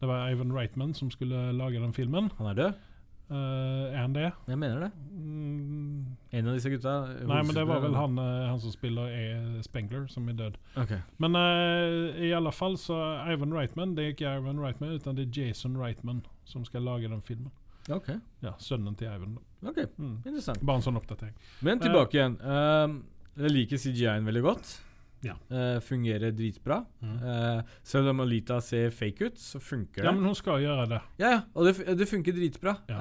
det 0.00 0.08
var 0.08 0.30
Ivan 0.32 0.52
Reitman 0.54 0.94
som 0.94 1.10
skulle 1.10 1.50
lage 1.52 1.80
den 1.82 1.92
filmen. 1.92 2.30
Han 2.38 2.46
er 2.52 2.54
død? 2.54 2.84
Uh, 3.28 3.92
er 3.92 3.98
han 4.00 4.14
det? 4.14 4.30
Jeg 4.48 4.56
mener 4.58 4.86
det. 4.86 4.90
Mm, 5.12 6.06
En 6.32 6.46
av 6.48 6.54
disse 6.56 6.70
gutta. 6.72 6.94
nei, 7.28 7.42
men 7.44 7.52
det 7.54 7.66
var 7.68 7.82
vel 7.84 7.94
han, 7.94 8.16
han 8.16 8.60
som 8.62 8.72
spiller 8.72 9.10
E. 9.12 9.24
Spengler, 9.66 10.06
som 10.08 10.28
er 10.32 10.38
død. 10.38 10.56
Okay. 10.80 11.02
Men 11.20 11.36
uh, 11.36 12.16
i 12.24 12.32
alle 12.32 12.52
fall 12.56 12.78
så 12.80 12.96
Ivan 13.28 13.52
Reitman, 13.52 13.92
det 13.98 14.04
er 14.06 14.14
ikke 14.16 14.32
Ivan 14.40 14.60
Reitman, 14.64 14.96
utan 14.96 15.18
det 15.18 15.28
er 15.28 15.42
Jason 15.42 15.76
Reitman 15.76 16.22
som 16.48 16.64
skal 16.64 16.88
lage 16.88 17.08
den 17.12 17.20
filmen. 17.20 17.52
Okay. 17.90 18.16
Ja, 18.44 18.54
sønnen 18.60 18.96
til 18.96 19.08
Ivan. 19.12 19.38
ok, 19.62 19.78
Mm. 19.98 20.16
interessant. 20.24 20.60
Bare 20.64 20.76
en 20.76 20.82
sånn 20.82 20.96
oppdatering. 20.96 21.34
Men 21.64 21.80
tilbake 21.80 22.16
igjen. 22.16 22.34
Um, 22.44 22.98
jeg 23.38 23.54
liker 23.54 23.80
CGI-en 23.80 24.28
veldig 24.28 24.44
godt. 24.44 24.74
Ja. 25.20 25.34
Uh, 25.50 25.80
fungerer 25.82 26.30
dritbra. 26.30 26.84
Mm. 27.02 27.14
Uh, 27.22 27.78
selv 27.82 28.12
om 28.12 28.20
Alita 28.22 28.60
ser 28.62 28.92
fake 28.94 29.24
ut, 29.32 29.38
så 29.42 29.58
funker 29.60 30.04
Ja, 30.06 30.12
men 30.14 30.28
hun 30.28 30.36
skal 30.38 30.62
gjøre 30.62 30.84
det. 30.92 31.00
Ja, 31.18 31.30
ja, 31.32 31.40
og 31.54 31.66
det, 31.66 31.96
det 31.98 32.06
funker 32.06 32.36
dritbra. 32.36 32.76
Ja. 32.90 32.98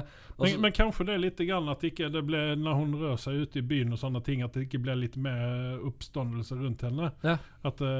Uh, 0.00 0.26
Men, 0.40 0.60
men 0.60 0.72
kanskje 0.72 1.04
det 1.04 1.14
er 1.14 1.20
litt 1.20 1.40
grann 1.44 1.66
at 1.68 1.82
ikke 1.84 2.08
det 2.12 2.22
ble, 2.24 2.38
når 2.56 2.76
hun 2.78 2.94
rører 2.96 3.18
seg 3.20 3.42
ute 3.42 3.60
i 3.60 3.64
byen 3.72 3.92
og 3.92 4.00
sånne 4.00 4.22
ting, 4.24 4.40
at 4.40 4.54
det 4.56 4.62
ikke 4.68 4.80
blir 4.80 4.96
litt 4.96 5.18
mer 5.20 5.82
oppståndelse 5.84 6.56
rundt 6.56 6.84
henne. 6.86 7.10
Ja. 7.20 7.34
At 7.68 7.82
hva, 7.84 7.90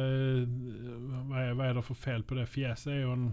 er, 1.42 1.52
hva 1.58 1.66
er 1.66 1.76
det 1.76 1.84
for 1.84 2.00
feil 2.00 2.24
på 2.24 2.38
det 2.38 2.46
fjeset? 2.48 2.94
er 2.94 3.12
en 3.12 3.26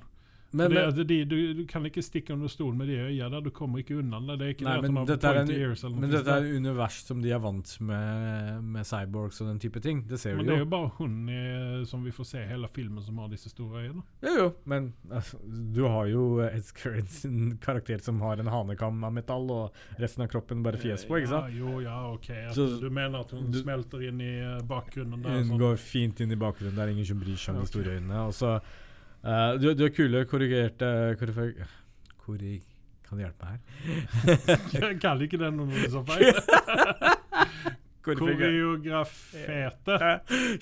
men, 0.58 0.72
det, 0.74 0.84
men, 0.96 1.08
det, 1.08 1.18
du, 1.30 1.54
du 1.54 1.64
kan 1.70 1.86
ikke 1.88 2.04
stikke 2.04 2.34
under 2.34 2.48
stol 2.52 2.74
med 2.76 2.88
de 2.90 2.98
der. 3.18 3.42
Du 3.42 3.50
kommer 3.56 3.80
ikke 3.84 3.98
unna 4.02 4.20
det. 4.20 4.38
Det 4.40 4.46
er 4.48 4.54
ikke 4.56 4.66
Nei, 4.68 4.76
det 4.82 4.92
men 4.92 5.06
dette 5.08 5.28
er 5.32 5.40
en- 5.42 5.52
ears 5.56 5.84
eller 5.84 5.98
men 6.04 6.10
dette 6.12 6.36
er 6.38 6.48
univers 6.58 6.98
som 7.08 7.22
de 7.22 7.32
er 7.32 7.40
vant 7.44 7.74
med, 7.82 8.64
med 8.64 8.86
cyborgs 8.90 9.42
og 9.42 9.48
den 9.52 9.60
type 9.64 9.80
ting. 9.84 10.04
Det 10.10 10.20
ser 10.20 10.36
Men 10.36 10.46
vi 10.46 10.50
det 10.50 10.54
er 10.56 10.60
jo. 10.60 10.66
jo 10.66 10.70
bare 10.74 10.92
hun 10.98 11.30
i, 11.30 11.86
som 11.86 12.04
vi 12.04 12.12
får 12.12 12.26
se 12.32 12.42
i 12.44 12.48
hele 12.50 12.68
filmen, 12.74 13.04
som 13.04 13.18
har 13.24 13.30
disse 13.30 13.50
store 13.54 13.84
øynene. 13.86 14.04
Jo, 14.24 14.34
jo, 14.42 14.48
men 14.66 14.94
altså, 15.12 15.38
du 15.74 15.84
har 15.88 16.06
jo 16.12 16.26
Ed 16.48 16.74
Currents 16.78 17.26
karakter 17.62 18.00
som 18.04 18.20
har 18.22 18.38
en 18.42 18.48
hanekam 18.52 19.04
av 19.04 19.14
metall, 19.14 19.50
og 19.52 20.00
resten 20.02 20.24
av 20.26 20.32
kroppen 20.34 20.64
bare 20.66 20.78
fjes 20.82 21.06
på, 21.08 21.18
ikke 21.22 21.32
sant? 21.32 21.54
Ja, 21.54 21.60
jo, 21.64 21.80
ja, 21.86 21.98
ok. 22.14 22.30
Altså, 22.48 22.68
Så- 22.76 22.82
du 22.82 22.90
mener 22.90 23.20
at 23.20 23.32
hun 23.32 23.52
du- 23.52 23.62
smelter 23.62 24.02
inn 24.08 24.22
i 24.22 24.34
bakgrunnen 24.68 25.22
der? 25.24 25.30
Hun 25.42 25.50
sånn. 25.54 25.60
går 25.60 25.78
fint 25.78 26.20
inn 26.22 26.32
i 26.32 26.36
bakgrunnen. 26.36 26.76
Det 26.76 26.84
er 26.88 26.94
ingen 26.96 27.06
som 27.06 27.20
bryr 27.20 27.36
seg 27.38 27.56
om 27.56 27.62
de 27.62 27.68
store 27.68 27.98
øynene. 28.00 28.26
Og 28.28 28.34
så 28.34 28.60
eh, 29.28 29.52
du, 29.62 29.70
du 29.76 29.84
har 29.86 29.94
kule 29.96 30.24
korrigerte 30.30 30.90
korrigerte 31.20 31.68
korrig, 32.24 32.62
Kan 33.08 33.20
du 33.20 33.24
hjelpe 33.24 33.48
meg 33.48 33.52
her? 33.56 34.96
Kaller 35.04 35.28
ikke 35.28 35.40
det 35.40 35.52
noe 35.56 35.84
er 35.84 35.92
så 35.94 36.04
feil. 36.08 36.36
Koreograferte. 38.08 39.98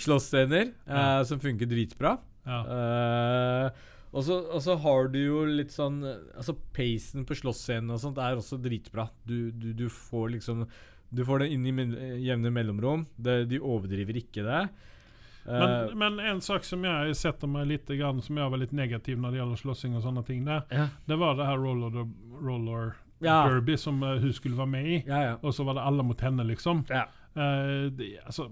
slåssscener 0.01 0.72
uh, 0.89 1.22
som 1.30 1.41
funker 1.41 1.70
dritbra. 1.70 2.16
Ja. 2.45 2.59
Eh, 2.70 3.84
og 4.16 4.24
så 4.24 4.38
og 4.53 4.61
så 4.63 4.76
har 4.80 5.07
du 5.11 5.18
jo 5.18 5.39
litt 5.49 5.72
sånn 5.74 5.95
Altså 6.05 6.53
Pacen 6.76 7.26
på 7.26 7.34
slåssscenen 7.36 7.89
og 7.95 8.01
sånt 8.03 8.20
er 8.22 8.38
også 8.38 8.59
dritbra. 8.61 9.07
Du, 9.28 9.49
du, 9.51 9.72
du 9.76 9.88
får 9.91 10.36
liksom 10.38 10.66
Du 11.09 11.24
får 11.26 11.43
det 11.43 11.49
inn 11.53 11.66
i 11.66 11.74
jevne 12.28 12.51
mellomrom. 12.53 13.05
Det, 13.18 13.43
de 13.51 13.59
overdriver 13.61 14.22
ikke 14.22 14.45
det. 14.45 14.61
Eh, 15.45 15.59
Men, 15.59 15.97
men 15.97 16.19
en 16.19 16.41
sak 16.41 16.63
som 16.65 16.83
jeg 16.83 17.15
setter 17.15 17.47
meg 17.47 17.67
litt 17.67 17.87
grann, 17.99 18.21
som 18.21 18.37
jeg 18.37 18.49
var 18.51 18.57
litt 18.57 18.71
negativ 18.73 19.17
når 19.21 19.31
det 19.31 19.37
gjelder 19.43 19.61
slåssing 19.61 19.95
og 19.95 20.01
sånne 20.05 20.23
ting, 20.25 20.45
der, 20.45 20.63
ja. 20.73 20.87
det 21.05 21.17
var 21.21 21.35
det 21.37 21.45
her 21.45 21.57
roller, 21.61 22.07
roller 22.41 22.95
derby 23.19 23.77
som 23.77 24.01
eh, 24.03 24.17
hun 24.21 24.33
skulle 24.33 24.57
være 24.57 24.67
med 24.73 24.85
i. 24.85 25.03
ja, 25.07 25.21
ja. 25.23 25.37
Og 25.41 25.53
så 25.53 25.63
var 25.63 25.77
det 25.77 25.85
alle 25.85 26.03
mot 26.03 26.21
henne, 26.21 26.43
liksom. 26.43 26.83
Ja. 26.89 27.05
Eh, 27.35 27.85
det, 27.91 28.09
altså, 28.25 28.49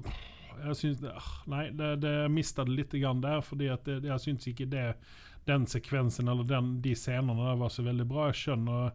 jeg 0.64 0.76
syns 0.80 1.02
det, 1.02 1.12
ah, 1.18 1.32
Nei, 1.50 1.66
det, 1.76 1.96
det 2.04 2.14
mista 2.32 2.64
det 2.64 2.78
litt 2.78 2.94
grann 2.94 3.22
der, 3.26 3.42
fordi 3.42 3.72
det, 3.86 4.04
jeg 4.06 4.20
syns 4.24 4.48
ikke 4.48 4.70
det, 4.72 4.86
den 5.50 5.66
sekvensen 5.68 6.30
eller 6.32 6.46
den, 6.48 6.76
de 6.82 6.94
scenene 6.96 7.36
der 7.50 7.58
var 7.60 7.70
så 7.74 7.84
veldig 7.84 8.06
bra. 8.08 8.30
Jeg 8.32 8.38
skjønner, 8.46 8.94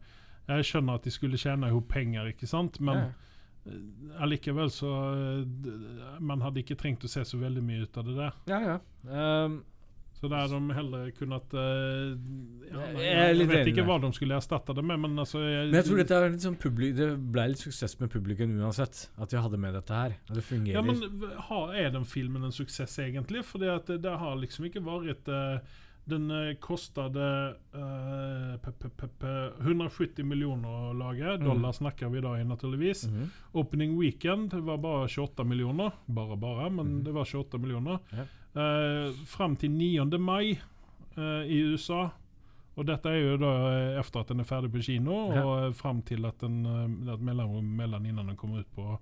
jeg 0.49 0.65
skjønner 0.71 0.95
at 0.97 1.05
de 1.05 1.13
skulle 1.13 1.37
tjene 1.41 1.69
henne 1.69 1.83
penger, 1.91 2.31
ikke 2.31 2.47
sant, 2.49 2.79
men 2.81 3.03
Ja. 3.03 3.09
Allikevel 4.19 4.71
så 4.75 4.93
eh, 5.15 6.21
Man 6.21 6.43
hadde 6.45 6.63
ikke 6.63 6.79
trengt 6.79 7.05
å 7.07 7.11
se 7.11 7.25
så 7.27 7.41
veldig 7.41 7.65
mye 7.65 7.87
ut 7.87 7.99
av 8.01 8.07
det 8.09 8.17
der. 8.19 8.39
ja, 8.53 8.63
ja. 8.75 8.79
Um, 9.09 9.61
Så 10.19 10.27
har 10.33 10.49
de 10.51 10.75
heller 10.75 11.11
kunnet 11.15 11.53
uh, 11.55 12.11
ja, 12.67 12.87
Jeg 12.99 13.13
er 13.15 13.35
Jeg 13.39 13.49
vet 13.53 13.69
ikke 13.71 13.85
hva 13.87 14.01
de 14.03 14.11
skulle 14.17 14.35
erstatte 14.35 14.75
det 14.75 14.83
med, 14.83 14.99
men 15.05 15.19
altså 15.23 15.39
jeg, 15.45 15.69
men 15.69 15.79
jeg 15.79 15.87
tror 15.87 16.01
dette 16.03 16.17
er 16.19 16.33
litt 16.33 16.47
sånn 16.47 16.57
det 16.99 17.09
ble 17.37 17.45
litt 17.53 17.63
suksess 17.63 17.95
med 18.01 18.11
publikum 18.11 18.57
uansett. 18.59 19.05
At 19.15 19.31
de 19.31 19.39
hadde 19.39 19.61
med 19.63 19.79
dette 19.79 19.95
her. 19.95 20.17
Og 20.29 20.41
det 20.41 20.43
fungerer. 20.43 20.75
Ja, 20.75 20.83
men 20.83 21.29
har, 21.51 21.75
Er 21.79 21.93
den 21.95 22.05
filmen 22.05 22.49
en 22.49 22.57
suksess, 22.57 22.99
egentlig? 22.99 23.45
Fordi 23.47 23.71
det, 23.87 24.01
det 24.03 24.17
har 24.19 24.35
liksom 24.43 24.67
ikke 24.67 24.83
vært 24.83 25.31
eh, 25.31 25.79
Den 26.09 26.31
uh, 26.31 26.49
eh, 27.75 28.57
pe- 28.63 28.73
pe- 28.73 28.89
pe- 28.97 29.09
pe- 29.19 29.53
170 29.61 30.23
millioner 30.25 30.69
å 30.69 30.93
lage. 30.97 31.37
Mm. 31.39 31.45
Dollar 31.45 31.73
snakker 31.77 32.09
vi 32.13 32.21
da 32.25 32.35
i, 32.41 32.45
naturligvis. 32.45 33.07
Mhm. 33.09 33.27
Opening 33.61 33.99
weekend 33.99 34.53
var 34.55 34.79
bare 34.79 35.09
28 35.09 35.45
millioner. 35.45 35.93
Bare, 36.07 36.37
bare, 36.37 36.71
men 36.71 36.87
Mhm. 36.87 37.05
det 37.05 37.13
var 37.13 37.25
28 37.25 37.59
millioner. 37.59 37.99
Ja. 38.13 38.25
Eh, 38.57 39.13
fram 39.27 39.57
til 39.57 39.71
9. 39.71 40.19
mai 40.19 40.59
eh, 41.17 41.45
i 41.47 41.61
USA. 41.73 42.11
Og 42.77 42.87
dette 42.87 43.07
er 43.11 43.19
jo 43.33 43.37
da 43.37 43.53
etter 43.69 43.99
efter 44.01 44.21
at 44.21 44.29
den 44.29 44.41
er 44.41 44.45
ferdig 44.45 44.71
på 44.73 44.83
kino, 44.83 45.35
Ja. 45.35 45.43
og 45.45 45.65
eh, 45.67 45.73
fram 45.75 46.03
til 46.03 46.25
at 46.27 46.39
den 46.39 46.65
eh, 46.65 47.13
at 47.13 47.21
mellom, 47.21 47.65
mellom 47.77 48.07
innan 48.07 48.27
den 48.29 48.37
kommer 48.37 48.61
ut 48.61 48.71
på, 48.77 48.99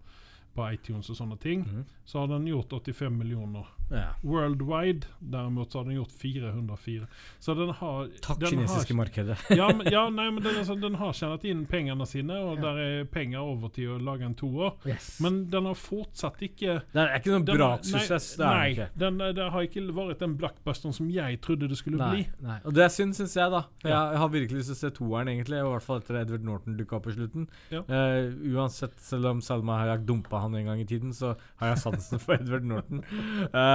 på 0.57 0.73
iTunes 0.73 1.11
og 1.11 1.17
sånne 1.17 1.39
ting, 1.39 1.61
Mhm. 1.61 1.85
så 2.07 2.19
har 2.21 2.27
den 2.29 2.47
gjort 2.47 2.73
85 2.73 3.13
millioner. 3.19 3.67
Ja. 3.91 4.09
Worldwide 4.23 5.07
derimot 5.21 5.71
så 5.73 5.79
har 5.79 5.85
den 5.85 5.95
gjort 6.01 6.11
404. 6.13 7.07
Så 7.39 7.55
den 7.55 7.71
har 7.71 8.09
Takk, 8.23 8.41
den 8.41 8.51
kinesiske 8.51 8.93
har, 8.95 8.97
markedet. 8.99 9.37
ja, 9.51 9.69
men, 9.73 9.87
ja, 9.93 10.09
nei, 10.19 10.31
men 10.31 10.43
den, 10.43 10.57
altså, 10.59 10.75
den 10.81 10.95
har 10.99 11.13
tjent 11.15 11.45
inn 11.47 11.65
pengene 11.71 12.07
sine, 12.07 12.35
og 12.43 12.57
Ja. 12.59 12.63
der 12.67 12.81
er 12.83 13.05
penger 13.05 13.39
over 13.47 13.69
til 13.71 13.93
å 13.95 13.99
lage 14.03 14.27
en 14.27 14.35
toer. 14.35 14.73
Yes. 14.87 15.21
Men 15.23 15.45
den 15.51 15.67
har 15.71 15.75
fortsatt 15.79 16.43
ikke 16.43 16.81
det 16.93 17.03
er 17.05 17.15
ikke 17.21 17.31
noen 17.35 17.47
braksuksess. 17.47 18.39
Nei, 18.39 18.51
nei 18.57 18.75
det 18.75 18.89
den, 18.99 19.21
eh, 19.21 19.33
det 19.37 19.51
har 19.53 19.63
ikke 19.69 19.87
vært 19.95 20.19
den 20.25 20.37
blackbusteren 20.41 20.93
som 20.95 21.09
jeg 21.11 21.41
trodde 21.41 21.69
det 21.69 21.79
skulle 21.79 21.99
Nei, 21.99 22.11
bli. 22.11 22.27
nei. 22.49 22.59
Og 22.65 22.75
det 22.75 22.85
er 22.85 22.89
synd, 22.93 23.15
syns 23.15 23.37
jeg, 23.39 23.51
da. 23.55 23.63
For 23.83 23.89
Ja. 23.89 24.11
jeg, 24.11 24.19
har 24.19 24.29
virkelig 24.35 24.59
lyst 24.59 24.73
til 24.73 24.77
å 24.77 24.83
se 24.83 24.91
toeren, 24.99 25.29
egentlig. 25.29 25.59
I 25.63 25.71
hvert 25.71 25.83
fall 25.87 26.01
etter 26.01 26.21
Edward 26.21 26.43
Norton 26.45 26.77
dukka 26.77 26.97
opp 26.99 27.05
på 27.07 27.15
slutten. 27.15 27.47
Ja. 27.71 27.83
Eh, 27.87 28.33
uansett, 28.57 28.99
selv 29.01 29.27
om 29.31 29.41
Salma 29.41 29.79
Hayek 29.85 30.05
dumpa 30.07 30.41
han 30.43 30.55
en 30.57 30.67
gang 30.67 30.81
i 30.81 30.85
tiden, 30.85 31.13
så 31.15 31.37
har 31.61 31.69
jeg 31.75 31.79
sansen 31.85 32.19
for 32.19 32.35
Edward 32.41 32.65
Norton. 32.65 33.03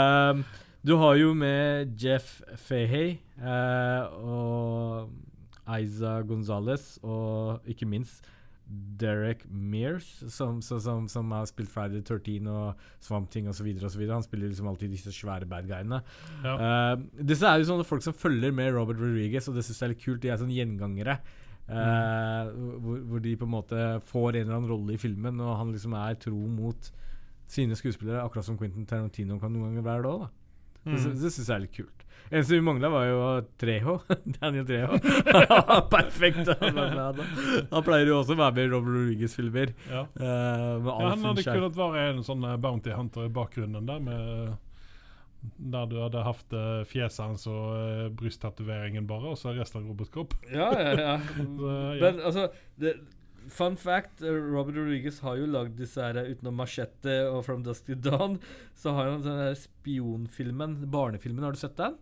Um, 0.02 0.44
du 0.82 0.96
har 0.98 1.16
jo 1.20 1.34
med 1.38 1.96
Jeff 2.02 2.40
Fahey 2.58 3.18
uh, 3.38 4.08
og 4.18 5.10
Aiza 5.70 6.20
Gonzales 6.28 6.96
og 7.06 7.68
ikke 7.70 7.86
minst 7.86 8.26
Derek 9.02 9.44
Mears, 9.52 10.06
som, 10.32 10.62
som, 10.64 10.80
som, 10.80 11.08
som 11.12 11.32
har 11.36 11.46
spilt 11.50 11.70
Friday 11.70 12.00
13 12.02 12.48
og 12.48 12.80
Swamp 13.04 13.28
Thing 13.34 13.50
osv. 13.52 13.68
Han 13.76 14.24
spiller 14.24 14.48
liksom 14.48 14.70
alltid 14.72 14.94
disse 14.94 15.12
svære 15.12 15.46
bad 15.50 15.68
guyene. 15.68 16.00
Ja. 16.46 16.56
Uh, 16.56 17.04
disse 17.20 17.48
er 17.50 17.60
jo 17.60 17.68
sånne 17.68 17.88
folk 17.88 18.06
som 18.06 18.16
følger 18.16 18.56
med 18.56 18.72
Robert 18.78 19.02
Rodriguez, 19.02 19.50
og 19.52 19.60
det 19.60 19.66
syns 19.68 19.82
jeg 19.82 19.90
er 19.90 19.94
litt 19.96 20.06
kult. 20.06 20.22
De 20.24 20.32
er 20.32 20.40
sånne 20.40 20.56
gjengangere. 20.56 21.20
eh, 21.72 22.48
hvor, 22.84 22.98
hvor 23.08 23.22
de 23.24 23.36
på 23.38 23.48
en 23.48 23.54
måte 23.54 23.84
får 24.10 24.36
en 24.36 24.42
eller 24.42 24.58
annen 24.58 24.72
rolle 24.72 24.96
i 24.96 25.02
filmen, 25.02 25.40
og 25.44 25.58
han 25.60 25.72
liksom 25.72 25.94
er 26.00 26.18
tro 26.20 26.40
mot 26.52 26.92
sine 27.52 27.76
skuespillere, 27.80 28.24
akkurat 28.24 28.48
som 28.48 28.58
Quentin 28.60 28.86
Tarantino 28.90 29.38
kan 29.42 29.52
noen 29.54 29.72
ganger 29.74 29.86
være 29.90 30.06
det 30.08 30.14
òg. 30.14 30.30
Det, 30.30 30.38
Mm. 30.82 30.96
det 31.22 31.30
syns 31.30 31.46
jeg 31.46 31.54
er 31.54 31.60
litt 31.62 31.76
kult. 31.76 31.98
Eneste 32.32 32.56
vi 32.56 32.62
mangla, 32.66 32.90
var 32.90 33.04
jo 33.06 33.18
Treho. 33.62 34.00
Daniel 34.40 34.66
Treho. 34.66 34.96
Perfekt! 35.94 36.48
Han, 36.62 36.80
han 37.70 37.84
pleier 37.86 38.10
jo 38.10 38.16
også 38.22 38.34
å 38.34 38.40
være 38.40 38.56
med 38.56 38.64
i 38.64 38.72
Robert 38.72 38.96
Rodriguez-filmer. 38.96 39.74
Ja. 39.92 40.02
Uh, 40.18 40.82
Ja, 40.88 40.96
han 41.12 41.28
hadde 41.28 41.44
kunnet 41.46 41.78
være 41.78 42.08
en 42.16 42.24
sånn 42.26 42.48
eh, 42.50 42.58
bounty 42.64 42.96
hunter 42.98 43.28
i 43.28 43.34
bakgrunnen 43.36 43.86
der, 43.90 44.02
med 44.02 44.58
der 45.58 45.86
du 45.90 45.96
hadde 46.02 46.22
hatt 46.26 46.54
eh, 46.54 46.82
fjeset 46.90 47.24
hans 47.28 47.46
og 47.50 47.72
uh, 47.78 48.10
brysttatoveringen 48.18 49.06
bare, 49.10 49.32
og 49.36 49.38
så 49.42 49.54
resten 49.58 49.84
av 49.84 49.90
Robert 49.92 50.12
Kopp. 50.14 50.34
Ja, 50.50 50.72
ja, 50.78 50.92
ja. 50.98 51.16
Så, 51.60 51.72
ja. 51.98 52.02
Men 52.08 52.20
altså 52.30 52.48
det, 52.82 52.96
Fun 53.50 53.76
fact, 53.78 54.22
eh, 54.22 54.28
Robert 54.32 54.76
Rodriguez 54.78 55.20
har 55.26 55.36
jo 55.40 55.46
lagd 55.50 55.78
disse 55.80 56.02
her 56.02 56.18
eh, 56.22 56.30
utenom 56.36 56.56
Machete 56.62 57.18
og 57.32 57.44
From 57.46 57.64
Dusk 57.66 57.86
to 57.90 57.96
Dawn. 57.96 58.40
Så 58.78 58.94
har 58.96 59.10
han 59.12 59.24
den 59.26 59.38
der 59.42 59.56
spionfilmen, 59.58 60.78
barnefilmen. 60.92 61.44
Har 61.44 61.52
du 61.52 61.58
sett 61.58 61.78
den? 61.78 61.98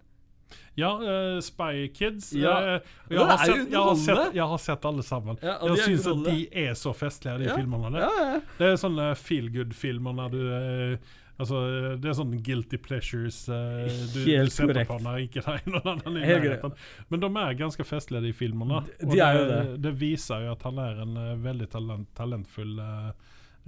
Ja, 0.75 0.95
uh, 0.97 1.39
Spy 1.41 1.87
Kids. 1.93 2.31
Ja. 2.33 2.55
eh, 2.75 2.81
jeg, 3.09 3.19
har 3.21 3.37
sett, 3.45 3.69
jeg, 3.69 3.79
har 3.79 3.95
sett, 3.95 4.33
jeg 4.35 4.47
har 4.49 4.57
sett 4.63 4.85
alle 4.89 5.03
sammen. 5.05 5.37
Ja, 5.45 5.57
jeg 5.69 5.83
syns 5.85 6.07
at 6.09 6.23
de 6.25 6.47
er 6.65 6.73
så 6.79 6.93
festlige, 6.97 7.37
de 7.43 7.49
Ja. 7.51 7.55
filmene. 7.59 7.99
ja. 8.01 8.39
Det 8.57 8.71
er 8.73 8.79
sånne 8.81 9.11
feel 9.19 9.49
good-filmer 9.53 10.15
når 10.17 10.29
du 10.33 10.39
eh, 10.49 10.97
Altså, 11.39 11.59
det 12.03 12.09
er 12.11 12.15
sånn 12.17 12.33
guilty 12.43 12.77
pleasures 12.83 13.37
uh, 13.47 13.85
du, 13.87 14.17
du 14.19 14.25
Helt 14.27 14.51
setter 14.51 14.73
korrekt. 14.73 14.89
på 14.91 14.97
når 15.05 15.21
ikke 15.23 15.43
det 15.45 15.53
er 15.55 15.69
noen 15.71 15.85
annen 15.93 16.17
i 16.19 16.25
nærheten. 16.27 16.73
Men 17.09 17.21
de 17.23 17.29
er 17.45 17.53
ganske 17.61 17.85
festlige, 17.87 18.25
de 18.27 18.33
filmene. 18.35 18.81
De- 18.99 19.07
de 19.13 19.21
er 19.23 19.37
jo 19.37 19.45
det, 19.47 19.59
det. 19.69 19.77
det 19.87 19.93
viser 20.01 20.43
jo 20.43 20.51
at 20.57 20.65
han 20.67 20.81
er 20.83 20.99
en 21.05 21.15
uh, 21.15 21.29
veldig 21.45 21.69
talent, 21.71 22.09
talentfull 22.19 22.73
uh, 22.83 23.13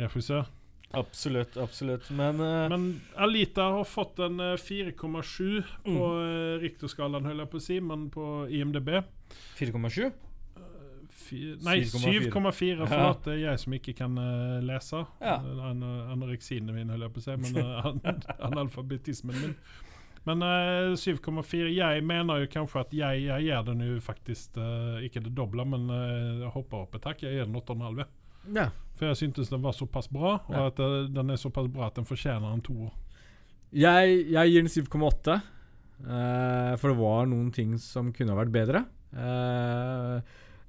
regissør. 0.01 0.49
Absolutt, 0.99 1.55
absolutt. 1.63 2.09
Men, 2.11 2.41
uh, 2.43 2.65
Men 2.74 2.89
Alita 3.15 3.69
har 3.78 3.86
fått 3.88 4.19
en 4.26 4.41
eh, 4.43 4.57
4,7 4.59 5.63
på 5.86 6.09
Mm. 6.11 6.59
Richter-skalaen, 6.65 7.24
holder 7.30 7.45
jeg 7.45 7.51
på 7.53 7.61
å 7.61 7.63
si, 7.63 7.78
men 7.80 8.09
på 8.11 8.26
IMDb 8.51 8.97
4,7? 9.61 10.11
Nei, 11.65 11.77
7,4. 11.88 12.29
7,4. 12.32 12.88
For 12.88 13.03
at 13.09 13.23
det 13.27 13.34
er 13.38 13.41
jeg 13.45 13.59
som 13.63 13.73
ikke 13.77 13.93
kan 13.97 14.17
uh, 14.19 14.59
lese. 14.65 15.03
Ja. 15.21 15.38
An 15.69 15.82
anoreksien 16.13 16.67
min, 16.73 16.89
holder 16.91 17.07
jeg 17.07 17.15
på 17.15 17.23
å 17.23 17.25
si, 17.27 17.38
men 17.45 17.57
uh, 17.63 17.86
an 17.91 18.01
analfabetismen 18.51 19.39
min. 19.41 19.55
Men 20.27 20.43
uh, 20.45 20.93
7,4 21.01 21.71
Jeg 21.73 22.03
mener 22.05 22.43
jo 22.43 22.49
kanskje 22.53 22.84
at 22.84 22.91
jeg, 22.93 23.23
jeg 23.25 23.47
gjør 23.47 23.63
den 23.71 23.79
jo 23.88 23.95
faktisk 24.05 24.57
eh, 24.61 24.99
ikke 25.07 25.23
det 25.25 25.32
doble, 25.38 25.65
men 25.65 25.88
uh, 25.89 26.43
jeg 26.43 26.51
hopper 26.53 26.84
opp 26.84 26.99
et 26.99 27.07
hakk. 27.09 27.23
Jeg 27.25 27.39
gir 27.39 27.47
den 27.49 27.57
8,5. 27.57 28.03
Ja. 28.53 28.67
For 28.99 29.09
jeg 29.09 29.17
syntes 29.17 29.49
den 29.49 29.63
var 29.63 29.73
såpass 29.73 30.07
bra, 30.13 30.36
og 30.45 30.53
Ja. 30.53 30.67
at 30.69 30.79
eh, 30.82 31.07
den 31.13 31.29
er 31.34 31.41
såpass 31.41 31.71
bra 31.73 31.88
at 31.89 31.97
den 31.97 32.05
fortjener 32.05 32.53
en 32.53 32.61
toer. 32.61 32.91
Jeg, 33.73 34.27
jeg 34.36 34.51
gir 34.53 34.61
den 34.67 34.69
7,8. 34.69 35.39
eh, 36.05 36.71
for 36.77 36.91
det 36.91 36.97
var 37.01 37.25
noen 37.32 37.49
ting 37.55 37.73
som 37.82 38.11
kunne 38.13 38.34
ha 38.36 38.39
vært 38.43 38.53
bedre. 38.53 38.84
Eh, 39.13 40.21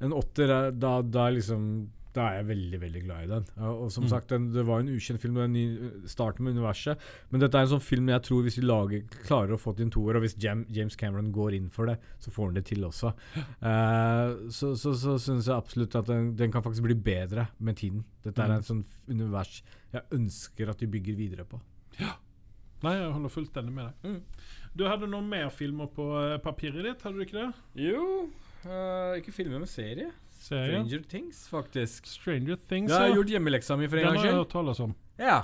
en 0.03 0.13
åtter 0.19 0.51
er- 0.51 0.73
da, 0.73 1.01
da 1.03 1.29
liksom 1.31 1.89
Da 2.13 2.27
er 2.29 2.35
jeg 2.43 2.47
veldig 2.51 2.79
veldig 2.83 3.01
glad 3.07 3.23
i 3.25 3.29
den. 3.31 3.45
Og, 3.65 3.85
og 3.85 3.91
som 3.95 4.05
Mm. 4.05 4.09
sagt, 4.11 4.29
den, 4.29 4.51
Det 4.53 4.67
var 4.69 4.81
en 4.83 4.89
ukjent 4.93 5.19
film, 5.23 5.37
og 5.39 5.47
den 5.47 5.53
ny 5.55 5.63
uh, 5.79 6.41
med 6.45 6.53
universet. 6.59 6.99
Men 7.31 7.41
dette 7.41 7.55
er 7.57 7.63
en 7.65 7.71
sånn 7.71 7.81
film 7.81 8.07
jeg 8.13 8.21
tror 8.27 8.43
hvis 8.45 8.59
vi 8.61 8.67
lager, 8.67 9.07
klarer 9.25 9.55
å 9.55 9.59
få 9.59 9.73
til 9.75 9.87
en 9.87 9.91
toer, 9.95 10.17
og 10.17 10.21
hvis 10.27 10.37
Jam, 10.37 10.67
James 10.69 10.95
Cameron 10.95 11.33
går 11.33 11.55
inn 11.57 11.71
for 11.71 11.87
det, 11.87 11.97
så 12.21 12.29
får 12.31 12.45
han 12.51 12.55
det 12.59 12.65
til 12.67 12.85
også. 12.85 13.15
Uh, 13.63 14.51
så 14.53 14.75
så, 14.77 14.93
så 14.93 15.17
syns 15.19 15.47
jeg 15.49 15.57
absolutt 15.57 15.97
at 15.97 16.07
den, 16.11 16.35
den 16.37 16.53
kan 16.53 16.63
faktisk 16.63 16.83
bli 16.85 16.95
bedre 17.01 17.49
med 17.61 17.77
tiden. 17.81 18.05
Dette 18.23 18.43
er 18.45 18.49
Mm. 18.49 18.57
en 18.57 18.63
sånn 18.63 18.85
univers 19.09 19.63
jeg 19.95 20.03
ønsker 20.13 20.69
at 20.69 20.79
de 20.79 20.87
bygger 20.87 21.17
videre 21.17 21.45
på. 21.49 21.61
Ja. 21.99 22.13
Nei, 22.83 22.97
jeg 22.99 23.13
holder 23.13 23.31
fullstendig 23.31 23.73
med 23.73 23.89
deg. 24.03 24.11
Mm. 24.11 24.23
Du 24.77 24.85
hadde 24.85 25.09
noen 25.09 25.29
mer 25.31 25.49
filmer 25.51 25.87
på 25.87 26.11
eh, 26.35 26.39
papiret 26.45 26.83
ditt, 26.83 27.03
hadde 27.03 27.17
du 27.17 27.25
ikke 27.25 27.41
det? 27.41 27.55
Jo 27.89 28.29
Ikke 29.19 29.33
filmer, 29.35 29.59
men 29.63 29.67
serie. 29.71 30.11
Serie? 30.43 30.83
Stranger 30.83 31.03
Things, 31.09 31.47
faktisk. 31.51 32.07
Stranger 32.11 32.57
Things, 32.69 32.91
ja. 32.91 33.05
Jeg 33.05 33.13
har 33.13 33.19
gjort 33.21 33.33
hjemmeleksa 33.37 33.77
mi 33.79 33.87
for 33.89 33.97
en 33.99 34.03
Den 34.07 34.09
har 34.09 34.15
jeg 34.25 34.33
skyld. 34.33 34.39
hørt 34.43 34.51
tales 34.57 34.81
om. 34.81 34.95
Ja. 35.19 35.41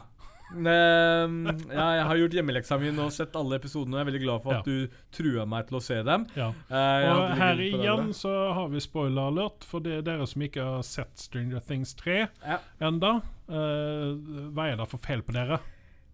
Um, 0.48 1.42
ja, 1.68 1.86
jeg 1.98 2.04
har 2.08 2.16
gjort 2.22 2.34
hjemmeleksa 2.38 2.78
mi 2.80 2.88
og 2.96 3.12
sett 3.12 3.34
alle 3.36 3.58
episodene. 3.60 3.98
Jeg 3.98 4.06
er 4.06 4.08
veldig 4.10 4.22
glad 4.24 4.42
for 4.42 4.54
at 4.56 4.66
Ja. 4.66 4.72
du 4.88 4.88
trua 5.12 5.44
meg 5.46 5.66
til 5.68 5.76
å 5.78 5.82
se 5.84 6.02
dem. 6.02 6.26
Ja. 6.34 6.48
Uh, 6.70 7.08
Og 7.12 7.36
her 7.36 7.60
igjen 7.60 8.12
så 8.16 8.32
har 8.56 8.68
vi 8.72 8.80
spoiler 8.80 9.28
alert 9.28 9.62
for 9.68 9.80
det 9.84 9.98
er 9.98 10.02
dere 10.02 10.26
som 10.26 10.42
ikke 10.42 10.64
har 10.64 10.82
sett 10.82 11.18
Stranger 11.18 11.60
Things 11.60 11.92
3 11.94 12.28
Ja. 12.46 12.58
enda. 12.80 13.20
uh, 13.48 14.16
hva 14.56 14.72
er 14.72 14.76
det 14.76 14.88
for 14.88 14.98
feil 14.98 15.20
på 15.22 15.32
dere? 15.32 15.60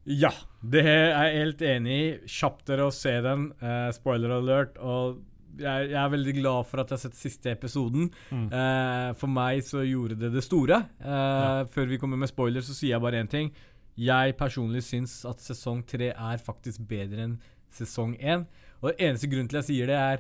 Ja, 0.07 0.31
det 0.63 0.85
er 0.85 1.15
jeg 1.15 1.39
helt 1.41 1.63
enig 1.63 1.95
i. 1.95 2.19
Kjapp 2.27 2.65
dere 2.67 2.89
å 2.89 2.93
se 2.93 3.21
den. 3.23 3.53
Uh, 3.63 3.91
spoiler 3.93 4.31
alert. 4.37 4.77
Og 4.79 5.23
jeg, 5.59 5.91
jeg 5.91 6.01
er 6.01 6.11
veldig 6.13 6.35
glad 6.41 6.67
for 6.71 6.83
at 6.83 6.91
jeg 6.91 6.99
har 6.99 7.03
sett 7.05 7.19
siste 7.19 7.53
episoden. 7.53 8.11
Mm. 8.31 8.47
Uh, 8.53 9.11
for 9.21 9.31
meg 9.31 9.63
så 9.67 9.85
gjorde 9.87 10.19
det 10.21 10.33
det 10.35 10.45
store. 10.45 10.83
Eh, 11.01 11.61
Før 11.75 11.87
vi 11.91 11.99
kommer 12.01 12.21
med 12.21 12.31
spoiler, 12.31 12.65
så 12.65 12.75
sier 12.77 12.95
jeg 12.97 13.05
bare 13.05 13.23
én 13.23 13.31
ting. 13.31 13.53
Jeg 13.97 14.35
personlig 14.39 14.83
syns 14.83 15.21
at 15.29 15.43
sesong 15.43 15.85
tre 15.87 16.11
er 16.11 16.43
faktisk 16.43 16.83
bedre 16.91 17.29
enn 17.29 17.37
sesong 17.75 18.17
én. 18.19 18.47
Og 18.83 18.91
den 18.93 19.11
eneste 19.11 19.31
grunnen 19.31 19.49
til 19.51 19.61
jeg 19.63 19.71
sier 19.71 19.87
det, 19.91 19.99
er 19.99 20.17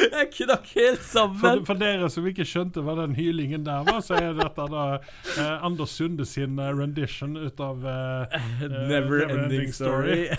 Jeg 0.20 0.30
knakk 0.36 0.68
helt 0.76 1.02
sammen. 1.04 1.64
for 1.68 1.80
dere 1.80 2.08
som 2.12 2.26
ikke 2.28 2.46
skjønte 2.48 2.82
hva 2.84 2.96
den 3.02 3.16
hylingen 3.18 3.64
der 3.66 3.84
var, 3.88 4.00
så 4.04 4.18
er 4.18 4.36
dette 4.38 4.66
da 4.72 4.84
eh, 4.96 5.64
Anders 5.66 5.94
Sunde 5.96 6.26
sin 6.28 6.58
eh, 6.58 6.72
rendition 6.76 7.36
ut 7.38 7.60
av 7.64 7.86
eh, 7.86 8.38
Never 8.92 9.26
ending 9.28 9.72
story. 9.76 10.28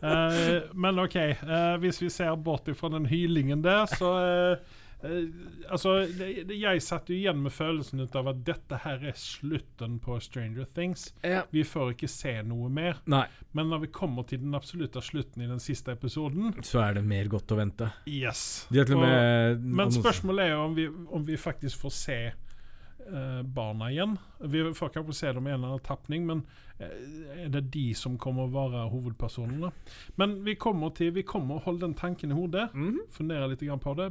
Eh, 0.00 0.62
men 0.72 0.98
OK, 1.02 1.16
eh, 1.20 1.74
hvis 1.82 1.98
vi 2.00 2.08
ser 2.12 2.32
bort 2.40 2.68
ifra 2.72 2.88
den 2.94 3.04
hylingen 3.10 3.60
der, 3.64 3.84
så 3.90 4.12
eh, 4.16 4.52
eh, 4.54 4.79
Altså, 5.02 5.94
det, 6.18 6.26
det, 6.48 6.56
jeg 6.60 6.82
satt 6.84 7.08
jo 7.10 7.14
igjen 7.16 7.38
med 7.42 7.52
følelsen 7.54 8.02
ut 8.04 8.16
av 8.18 8.28
at 8.32 8.42
dette 8.46 8.80
her 8.84 9.04
er 9.10 9.16
slutten 9.16 9.98
på 10.02 10.18
Stranger 10.20 10.66
Things. 10.76 11.14
ja. 11.24 11.42
Vi 11.50 11.62
får 11.64 11.94
ikke 11.94 12.08
se 12.10 12.34
noe 12.46 12.68
mer. 12.68 13.00
Nei, 13.10 13.24
Men 13.52 13.70
når 13.72 13.80
vi 13.86 13.90
kommer 13.96 14.26
til 14.28 14.42
den 14.42 14.54
absolutte 14.54 15.00
slutten 15.02 15.42
i 15.42 15.48
den 15.50 15.60
siste 15.62 15.92
episoden 15.96 16.52
så 16.66 16.82
er 16.84 16.94
det 17.00 17.04
mer 17.04 17.28
godt 17.32 17.50
å 17.54 17.56
vente. 17.60 17.90
Yes. 18.06 18.66
Og 18.70 18.90
med 19.00 19.64
Men 19.64 19.90
spørsmålet 19.94 20.46
er 20.46 20.54
jo 20.54 20.62
om 20.68 20.74
vi, 20.76 20.86
om 20.88 21.24
vi 21.26 21.36
faktisk 21.40 21.80
får 21.80 21.90
se 21.96 22.18
eh, 22.30 23.42
barna 23.42 23.90
igjen. 23.90 24.18
Vi 24.40 24.62
får 24.74 24.92
kanskje 24.94 25.14
se 25.22 25.32
dem 25.32 25.46
i 25.46 25.50
en 25.50 25.58
eller 25.60 25.72
annen 25.74 25.86
tapning, 25.86 26.26
men 26.28 26.44
eh, 26.78 27.46
er 27.46 27.48
det 27.56 27.64
de 27.74 27.88
som 27.98 28.18
kommer 28.20 28.46
å 28.46 28.52
være 28.54 28.84
hovedpersonene? 28.92 29.72
Men 30.20 30.38
vi 30.46 30.54
kommer 30.60 30.92
til 30.96 31.10
Vi 31.16 31.22
kommer 31.26 31.58
å 31.58 31.64
holde 31.64 31.86
den 31.88 31.94
tanken 31.98 32.30
i 32.30 32.38
hodet, 32.38 32.68
Mhm. 32.74 33.00
fundere 33.10 33.48
litt 33.50 33.60
grann 33.66 33.80
på 33.82 33.96
det, 33.96 34.10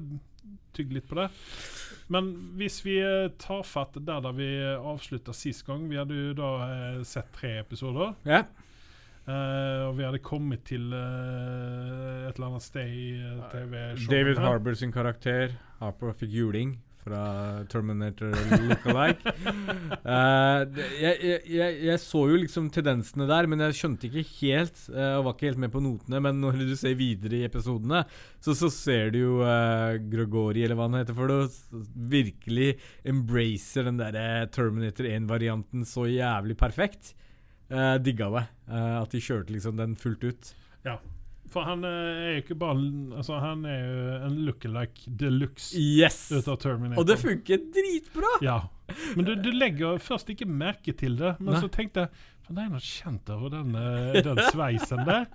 tygge 0.75 0.99
litt 0.99 1.09
på 1.09 1.17
det. 1.19 1.29
Men 2.13 2.31
hvis 2.57 2.79
vi 2.85 2.97
eh, 3.03 3.29
tar 3.41 3.61
fatt 3.67 3.99
der 3.99 4.23
da 4.25 4.31
vi 4.33 4.49
avslutta 4.63 5.33
sist 5.37 5.61
gang 5.67 5.83
Vi 5.91 5.99
hadde 5.99 6.15
jo 6.17 6.31
da 6.37 6.49
eh, 6.65 7.03
sett 7.05 7.29
tre 7.35 7.59
episoder. 7.61 8.15
Ja. 8.25 8.43
Uh, 9.29 9.91
og 9.91 9.97
vi 9.99 10.05
hadde 10.07 10.17
kommet 10.25 10.63
til 10.65 10.87
uh, 10.89 12.25
et 12.25 12.33
eller 12.33 12.47
annet 12.47 12.63
sted 12.65 12.89
i 12.89 13.09
TV-showet. 13.51 14.07
David. 14.09 14.39
Harbour 14.41 14.77
sin 14.79 14.93
karakter. 14.95 15.53
Harper 15.77 16.15
fikk 16.17 16.33
juling 16.33 16.79
fra 17.03 17.21
Terminator 17.71 18.33
Lookalike. 18.65 19.33
uh, 20.13 20.65
jeg, 20.99 21.41
jeg, 21.47 21.77
jeg, 21.87 21.97
så 22.03 22.23
jo 22.31 22.39
liksom 22.43 22.69
tendensene 22.75 23.27
der, 23.29 23.49
men 23.49 23.63
jeg 23.67 23.77
skjønte 23.79 24.09
ikke 24.09 24.25
helt 24.39 24.85
Uh, 24.89 25.19
og 25.19 25.25
var 25.27 25.35
ikke 25.35 25.49
helt 25.49 25.61
med 25.61 25.71
på 25.73 25.81
notene. 25.83 26.19
Men 26.23 26.39
når 26.41 26.59
du 26.63 26.73
ser 26.77 26.97
videre 26.99 27.39
i 27.39 27.45
episodene, 27.47 28.03
så, 28.43 28.55
så 28.57 28.69
ser 28.73 29.13
du 29.13 29.19
jo 29.19 29.35
uh, 29.43 29.95
Gregori, 30.11 30.63
eller 30.65 30.77
hva 30.79 30.89
han 30.89 30.99
heter 31.01 31.17
for 31.17 31.31
det, 31.31 31.39
virkelig 32.09 32.71
embracer 33.07 33.87
den 33.87 33.99
derre 34.01 34.47
Terminator 34.53 35.07
1-varianten 35.09 35.85
så 35.87 36.07
jævlig 36.09 36.57
perfekt. 36.59 37.13
Uh, 37.69 37.95
digga 38.01 38.31
det. 38.33 38.45
eh, 38.73 38.95
at 38.97 39.11
de 39.13 39.21
kjørte 39.21 39.53
liksom 39.53 39.77
den 39.77 39.93
fullt 39.99 40.23
ut. 40.25 40.53
For 41.53 41.65
han 41.65 41.85
eh, 41.87 42.23
er 42.23 42.33
jo 42.35 42.41
ikke 42.43 42.57
bare 42.61 42.81
Altså, 43.19 43.39
han 43.41 43.63
er 43.65 43.79
jo 43.83 44.17
en 44.29 44.35
lookalike 44.47 45.13
de 45.21 45.31
luxe 45.33 45.79
Yes! 45.79 46.27
ut 46.31 46.47
av 46.47 46.59
Terminator. 46.61 47.01
Og 47.01 47.07
det 47.09 47.19
funker 47.21 47.63
dritbra! 47.75 48.33
Ja. 48.45 48.59
Men 49.15 49.25
du, 49.27 49.35
du 49.37 49.51
legger 49.53 50.01
først 50.01 50.29
ikke 50.33 50.47
merke 50.49 50.93
til 50.97 51.17
det, 51.19 51.35
men 51.39 51.53
Nei. 51.53 51.61
så 51.61 51.69
tenkte 51.73 52.07
jeg 52.07 52.27
det 52.49 52.63
er 52.63 52.69
noe 52.73 52.81
kjent 52.81 53.29
over 53.29 53.51
den, 53.53 53.75
den 54.25 54.39
sveisen 54.49 55.03
der. 55.05 55.27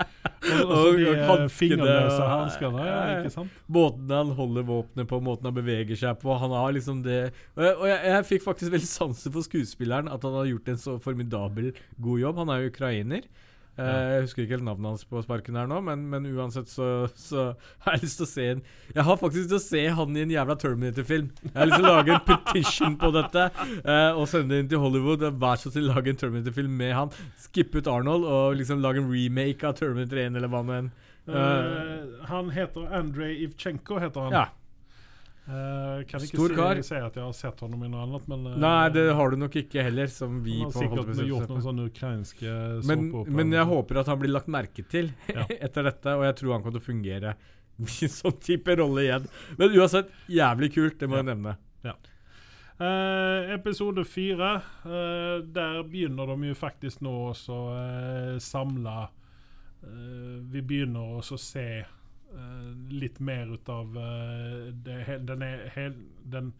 Og, 0.50 0.72
og 0.74 0.96
de 0.98 1.04
og 1.12 1.28
eh, 1.36 1.44
fingerløse 1.52 2.26
hanskene. 2.26 2.86
Ja. 2.88 2.96
Ikke 3.20 3.30
sant? 3.36 3.60
Måten 3.70 4.10
han 4.10 4.32
holder 4.34 4.66
våpenet 4.66 5.08
på, 5.10 5.20
måten 5.22 5.46
han 5.46 5.54
beveger 5.54 6.00
seg 6.00 6.18
på. 6.22 6.34
Han 6.42 6.54
har 6.56 6.74
liksom 6.74 7.04
det 7.06 7.20
Og 7.54 7.62
jeg, 7.62 7.76
og 7.76 7.86
jeg, 7.86 8.00
jeg 8.10 8.28
fikk 8.32 8.46
faktisk 8.48 8.74
veldig 8.74 8.90
sansen 8.90 9.34
for 9.36 9.46
skuespilleren, 9.46 10.10
at 10.10 10.26
han 10.26 10.34
har 10.40 10.50
gjort 10.50 10.72
en 10.74 10.82
så 10.88 10.96
formidabel 11.04 11.70
god 12.02 12.24
jobb. 12.24 12.42
Han 12.42 12.50
er 12.50 12.64
jo 12.64 12.72
ukrainer. 12.74 13.30
Eh, 13.74 14.08
jeg 14.14 14.22
husker 14.22 14.44
ikke 14.44 14.54
helt 14.54 14.66
navnet 14.68 14.92
hans 14.92 15.06
på 15.08 15.18
sparken 15.24 15.56
her 15.58 15.66
nå, 15.66 15.80
men, 15.82 16.04
men 16.10 16.28
uansett 16.30 16.70
så, 16.70 17.08
så 17.18 17.46
har 17.82 17.96
jeg 17.96 18.04
lyst 18.04 18.20
til 18.20 18.26
å 18.26 18.30
se 18.30 18.44
en 18.52 18.60
Jeg 18.94 19.06
har 19.08 19.18
faktisk 19.18 19.40
lyst 19.40 19.50
til 19.50 19.58
å 19.58 19.64
se 19.64 19.82
han 19.98 20.18
i 20.18 20.22
en 20.22 20.34
jævla 20.34 20.56
Terminator-film. 20.62 21.30
Jeg 21.48 21.54
har 21.56 21.70
lyst 21.70 21.80
til 21.80 21.88
å 21.90 21.94
lage 21.96 22.14
en 22.14 22.26
petition 22.30 22.98
på 23.00 23.10
dette 23.16 23.48
uh, 23.58 24.12
og 24.12 24.28
sende 24.30 24.54
det 24.54 24.62
inn 24.62 24.70
til 24.70 24.82
Hollywood. 24.84 25.26
Vær 25.42 25.58
så 25.58 25.74
snill, 25.74 25.90
lag 25.90 26.06
en 26.06 26.20
Terminator-film 26.20 26.76
med 26.84 26.94
han. 26.94 27.14
Skipp 27.48 27.74
ut 27.74 27.90
Arnold 27.90 28.28
og 28.30 28.60
liksom 28.60 28.84
lage 28.84 29.02
en 29.02 29.10
remake 29.10 29.66
av 29.66 29.74
Terminator 29.80 30.22
1 30.22 30.38
eller 30.38 30.54
hva 30.54 30.62
nå 30.62 30.78
enn. 30.78 30.92
Uh, 31.24 32.20
han 32.28 32.52
heter 32.54 32.92
Andrej 32.94 33.48
Ivchenko, 33.48 33.98
heter 34.02 34.28
han. 34.28 34.38
Ja. 34.38 34.46
Eh, 35.44 36.04
kan 36.08 36.22
ikke 36.24 36.38
si, 36.40 36.84
si 36.88 36.96
at 36.96 37.16
jeg 37.18 37.20
har 37.20 37.32
sett 37.36 37.58
ham 37.60 37.82
i 37.84 37.88
noe 37.92 38.04
annet, 38.06 38.28
men 38.32 38.46
uh, 38.48 38.54
Nei, 38.62 38.86
det 38.94 39.02
har 39.12 39.28
du 39.28 39.36
nok 39.36 39.58
ikke 39.60 39.82
heller, 39.84 40.08
som 40.08 40.38
vi 40.40 40.54
Han 40.62 40.70
har 40.70 40.72
på 40.72 40.84
sikkert 40.86 41.18
gjort 41.28 41.50
noen 41.52 41.64
sånne 41.66 41.88
ukrainske 41.90 42.52
men, 42.88 43.02
men 43.28 43.52
jeg 43.52 43.68
håper 43.68 44.00
at 44.00 44.08
han 44.08 44.22
blir 44.22 44.32
lagt 44.32 44.48
merke 44.48 44.86
til 44.88 45.10
Ja. 45.36 45.44
etter 45.68 45.84
dette, 45.84 46.14
og 46.16 46.24
jeg 46.24 46.38
tror 46.38 46.54
han 46.54 46.64
kommer 46.64 46.78
til 46.78 46.80
å 46.80 46.86
fungere 46.86 47.34
sånn 48.14 48.38
type 48.38 48.76
rolle 48.78 49.02
igjen. 49.02 49.24
Men 49.58 49.72
uansett, 49.74 50.12
jævlig 50.32 50.70
kult. 50.76 50.96
Det 51.00 51.10
må 51.10 51.18
Ja. 51.18 51.24
jeg 51.24 51.30
nevne. 51.34 51.56
Eh, 52.74 53.52
episode 53.54 54.02
fire, 54.08 54.52
der 54.84 55.76
begynner 55.86 56.30
de 56.32 56.48
jo 56.48 56.56
faktisk 56.58 57.04
nå 57.06 57.12
å 57.30 57.58
uh, 57.70 58.38
samle 58.42 58.94
Vi 60.50 60.62
begynner 60.64 61.20
å 61.20 61.38
se 61.38 61.66
litt 62.90 63.20
mer 63.20 63.54
ut 63.54 63.68
av 63.68 63.96
eh, 63.96 64.72
det, 64.72 65.18
den, 65.28 65.42
hel, 65.74 65.94
den 66.22 66.52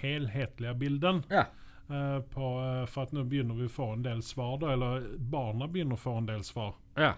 helhetlige 0.00 0.74
bilden. 0.74 1.22
Ja. 1.28 1.46
eh, 1.88 2.20
på, 2.20 2.50
eh, 2.64 2.86
for 2.86 3.02
at 3.02 3.12
nå 3.12 3.24
begynner 3.24 3.54
vi 3.58 3.68
å 3.68 3.72
få 3.72 3.92
en 3.94 4.04
del 4.06 4.22
svar, 4.22 4.58
da, 4.62 4.72
eller 4.74 5.08
barna 5.18 5.68
begynner 5.68 5.98
å 5.98 6.04
få 6.04 6.18
en 6.20 6.28
del 6.30 6.44
svar. 6.44 6.74
Ja. 6.96 7.14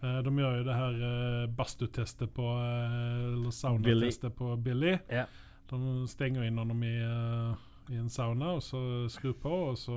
Eh, 0.00 0.18
de 0.24 0.34
gjør 0.38 0.58
jo 0.60 0.66
det 0.66 0.76
her 0.80 1.46
badstutestet 1.56 2.32
på 2.32 2.44
Eller 2.56 3.52
saunatestet 3.52 4.36
på 4.36 4.54
Billy. 4.56 4.98
Ja. 5.12 5.26
De 5.70 6.06
stenger 6.10 6.44
inn 6.44 6.58
honom 6.58 6.82
i, 6.82 6.96
eh, 6.98 7.66
i 7.94 7.98
en 7.98 8.10
sauna, 8.10 8.56
og 8.58 8.62
så 8.62 8.80
skrur 9.12 9.36
på, 9.38 9.52
og 9.70 9.78
så 9.78 9.96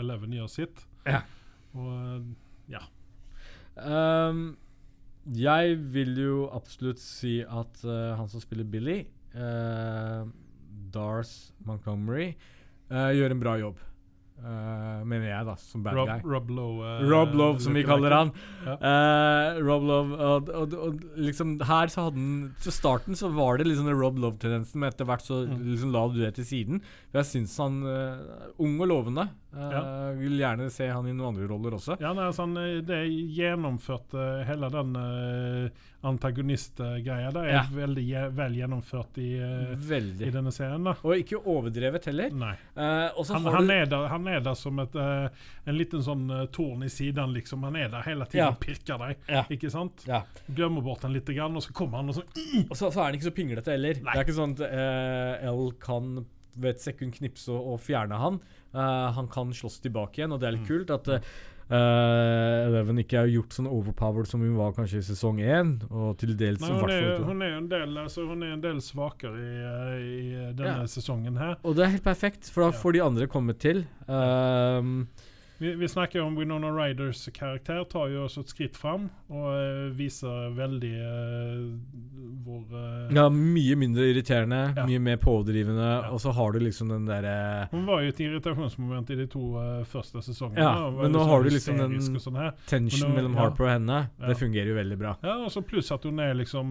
Eleven 0.00 0.34
gjør 0.34 0.48
sitt. 0.50 0.86
Ja. 1.06 1.22
Og 1.78 1.92
eh, 1.92 2.24
ja. 2.74 2.82
Ehm, 3.78 4.56
jeg 5.36 5.76
vil 5.92 6.14
jo 6.16 6.48
absolutt 6.54 7.00
si 7.02 7.40
at 7.42 7.82
uh, 7.84 8.16
han 8.16 8.28
som 8.32 8.40
spiller 8.40 8.64
Billy, 8.64 9.02
uh, 9.34 10.24
Dars 10.88 11.52
Montgomery, 11.68 12.30
eh, 12.88 13.10
gjør 13.18 13.34
en 13.34 13.40
bra 13.42 13.56
jobb. 13.60 13.80
Eh, 14.38 15.00
mener 15.04 15.26
jeg, 15.32 15.46
da, 15.48 15.54
som 15.58 15.82
bad 15.82 15.96
Rob, 15.98 16.08
guy. 16.08 16.20
Rob 16.30 16.50
Lowe. 16.54 16.84
uh, 16.86 17.00
Rob 17.10 17.32
Love, 17.34 17.58
som 17.64 17.74
vi 17.74 17.82
kaller 17.82 18.14
han. 18.14 18.30
Ja. 18.64 18.76
Uh, 18.78 19.58
Rob 19.66 19.82
Love 19.88 20.14
og, 20.14 20.48
og, 20.54 20.76
og 20.78 21.00
liksom 21.18 21.56
Her 21.66 21.90
så 21.90 22.04
hadde 22.06 22.20
han 22.22 22.54
Til 22.62 22.72
starten 22.76 23.18
så 23.18 23.32
var 23.34 23.58
det 23.58 23.66
liksom 23.66 23.90
Rob 23.98 24.16
Love-tendensen, 24.22 24.78
men 24.78 24.92
etter 24.92 25.08
hvert 25.10 25.26
så 25.26 25.40
Mm. 25.48 25.58
liksom 25.72 25.92
la 25.94 26.04
du 26.12 26.20
det 26.22 26.34
til 26.36 26.44
siden. 26.44 26.80
For 27.10 27.18
jeg 27.22 27.28
syns 27.32 27.56
han 27.58 27.82
uh, 27.82 28.54
Ung 28.62 28.78
og 28.80 28.88
lovende. 28.90 29.26
Ja. 29.58 29.80
Vil 30.18 30.36
gjerne 30.38 30.66
se 30.70 30.86
han 30.92 31.06
i 31.08 31.12
noen 31.16 31.30
andre 31.32 31.46
roller 31.48 31.72
også. 31.78 31.96
Ja, 32.02 32.10
nei, 32.12 32.26
altså, 32.28 32.44
han, 32.44 32.82
det 32.84 32.98
gjennomført 33.32 34.12
eh, 34.12 34.42
Hele 34.44 34.68
den 34.74 34.90
uh, 34.92 35.86
antagonistgreia 36.04 37.30
Det 37.32 37.44
er 37.46 37.54
Ja. 37.54 37.62
veldig 37.72 38.04
vel 38.36 38.58
gjennomført 38.58 39.16
i, 39.18 39.30
veldig. 39.88 40.26
i 40.28 40.30
denne 40.34 40.52
serien. 40.52 40.84
da 40.84 40.94
Og 41.02 41.16
ikke 41.16 41.40
overdrevet 41.40 42.04
heller. 42.10 42.30
Nei. 42.36 42.54
Han, 42.76 43.48
han, 43.48 43.70
er 43.72 43.86
der, 43.88 44.06
han 44.12 44.27
er 44.28 44.40
der 44.44 44.54
som 44.58 44.78
et, 44.82 44.94
eh, 44.94 45.28
en 45.66 45.76
liten 45.78 46.02
sånn 46.04 46.26
uh, 46.30 46.44
torn 46.54 46.84
i 46.86 46.90
siden, 46.92 47.32
liksom. 47.34 47.64
Han 47.66 47.76
er 47.80 47.88
der 47.92 48.06
hele 48.06 48.26
tiden 48.28 48.44
Ja. 48.44 48.48
og 48.52 48.60
pirker 48.62 48.98
deg. 49.02 49.16
Ja. 49.28 49.42
Ikke 49.50 49.70
sant? 49.72 50.04
ja. 50.06 50.22
Glemmer 50.54 50.84
bort 50.86 51.02
han 51.06 51.12
litt, 51.16 51.28
og 51.28 51.62
så 51.64 51.72
kommer 51.76 51.98
han 52.02 52.08
og 52.12 52.20
sånn... 52.20 52.64
Og 52.70 52.76
så, 52.76 52.90
så 52.92 53.00
er 53.00 53.04
han 53.10 53.18
ikke 53.18 53.30
så 53.30 53.34
pinglete 53.36 53.74
heller. 53.74 54.00
Nei. 54.02 54.12
Det 54.14 54.20
er 54.20 54.26
ikke 54.28 54.38
sånn 54.38 54.56
at 54.58 54.64
uh, 54.68 55.52
L 55.52 55.72
kan 55.82 56.12
ved 56.58 56.74
et 56.74 56.80
sekund 56.82 57.14
knipse 57.14 57.52
og, 57.54 57.74
og 57.74 57.80
fjerne 57.84 58.16
han. 58.18 58.40
Uh, 58.74 59.08
han 59.14 59.28
kan 59.30 59.52
slåss 59.54 59.80
tilbake 59.84 60.18
igjen, 60.22 60.32
og 60.34 60.40
det 60.42 60.48
er 60.48 60.56
litt 60.58 60.66
Mm. 60.66 60.72
kult 60.72 60.90
at 60.90 61.08
eh, 61.70 62.66
Eleven 62.68 62.98
ikke 63.02 63.18
har 63.22 63.30
gjort 63.32 63.54
sånn 63.56 63.68
overpowered 63.70 64.28
som 64.30 64.40
hun 64.44 64.56
var 64.58 64.72
kanskje 64.76 65.02
i 65.02 65.06
sesong 65.08 65.40
én. 65.44 65.74
Og 65.90 66.16
til 66.20 66.34
dels 66.38 66.60
Nei, 66.64 66.70
hun, 66.72 66.90
er, 66.90 67.02
jo 67.18 67.24
hun, 67.28 67.42
er 67.44 67.56
en 67.58 67.68
del, 67.70 67.96
altså, 68.04 68.26
hun 68.28 68.42
er 68.46 68.54
en 68.56 68.64
del 68.64 68.80
svakere 68.84 69.38
i, 69.38 69.56
eh, 69.62 69.96
i 69.98 70.52
denne 70.58 70.84
Ja. 70.84 70.86
sesongen 70.90 71.36
her. 71.38 71.56
Og 71.64 71.76
det 71.76 71.84
er 71.86 71.94
helt 71.96 72.04
perfekt, 72.04 72.50
for 72.50 72.64
da 72.66 72.70
Ja. 72.72 72.80
får 72.82 72.92
de 72.92 73.02
andre 73.04 73.26
komme 73.26 73.56
til. 73.58 73.86
Um, 74.08 75.08
Vi, 75.60 75.72
vi 75.74 75.88
snakker 75.88 76.20
om 76.22 76.36
Winona 76.38 76.68
Ryders 76.70 77.24
karakter, 77.34 77.80
tar 77.90 78.08
jo 78.12 78.20
også 78.28 78.44
et 78.44 78.50
skritt 78.52 78.76
fram 78.78 79.08
og 79.26 79.46
uh, 79.50 79.88
viser 79.98 80.52
veldig 80.54 80.90
uh, 81.02 81.64
vår 82.46 82.74
uh, 82.76 83.14
ja, 83.16 83.24
mye 83.34 83.74
mindre 83.80 84.06
irriterende, 84.12 84.60
Ja. 84.76 84.84
mye 84.86 85.00
mer 85.02 85.16
pådrivende, 85.18 85.88
Ja. 85.88 86.12
og 86.14 86.20
så 86.22 86.30
har 86.36 86.52
du 86.54 86.60
liksom 86.62 86.92
den 86.92 87.08
derre 87.10 87.66
Hun 87.72 87.86
var 87.88 88.04
jo 88.04 88.12
et 88.12 88.20
irritasjonsmoment 88.22 89.10
i 89.10 89.16
de 89.18 89.26
to 89.32 89.48
første 89.90 90.22
sesongene. 90.22 90.62
Ja, 90.62 90.90
men 90.94 91.10
nå 91.12 91.18
sånn 91.24 91.28
har 91.32 91.42
du 91.42 91.50
liksom 91.50 91.78
den- 91.82 92.20
sånn 92.22 92.36
her. 92.38 92.52
tension 92.66 93.10
nå- 93.10 93.16
mellom. 93.16 93.34
Harper 93.34 93.64
og 93.64 93.70
henne. 93.70 93.98
Det 94.28 94.36
fungerer 94.38 94.68
jo 94.70 94.74
veldig 94.78 94.98
bra. 94.98 95.16
Ja, 95.24 95.34
og 95.44 95.50
så 95.50 95.62
Pluss 95.66 95.90
at 95.92 96.04
hun 96.04 96.20
er 96.20 96.34
liksom 96.34 96.70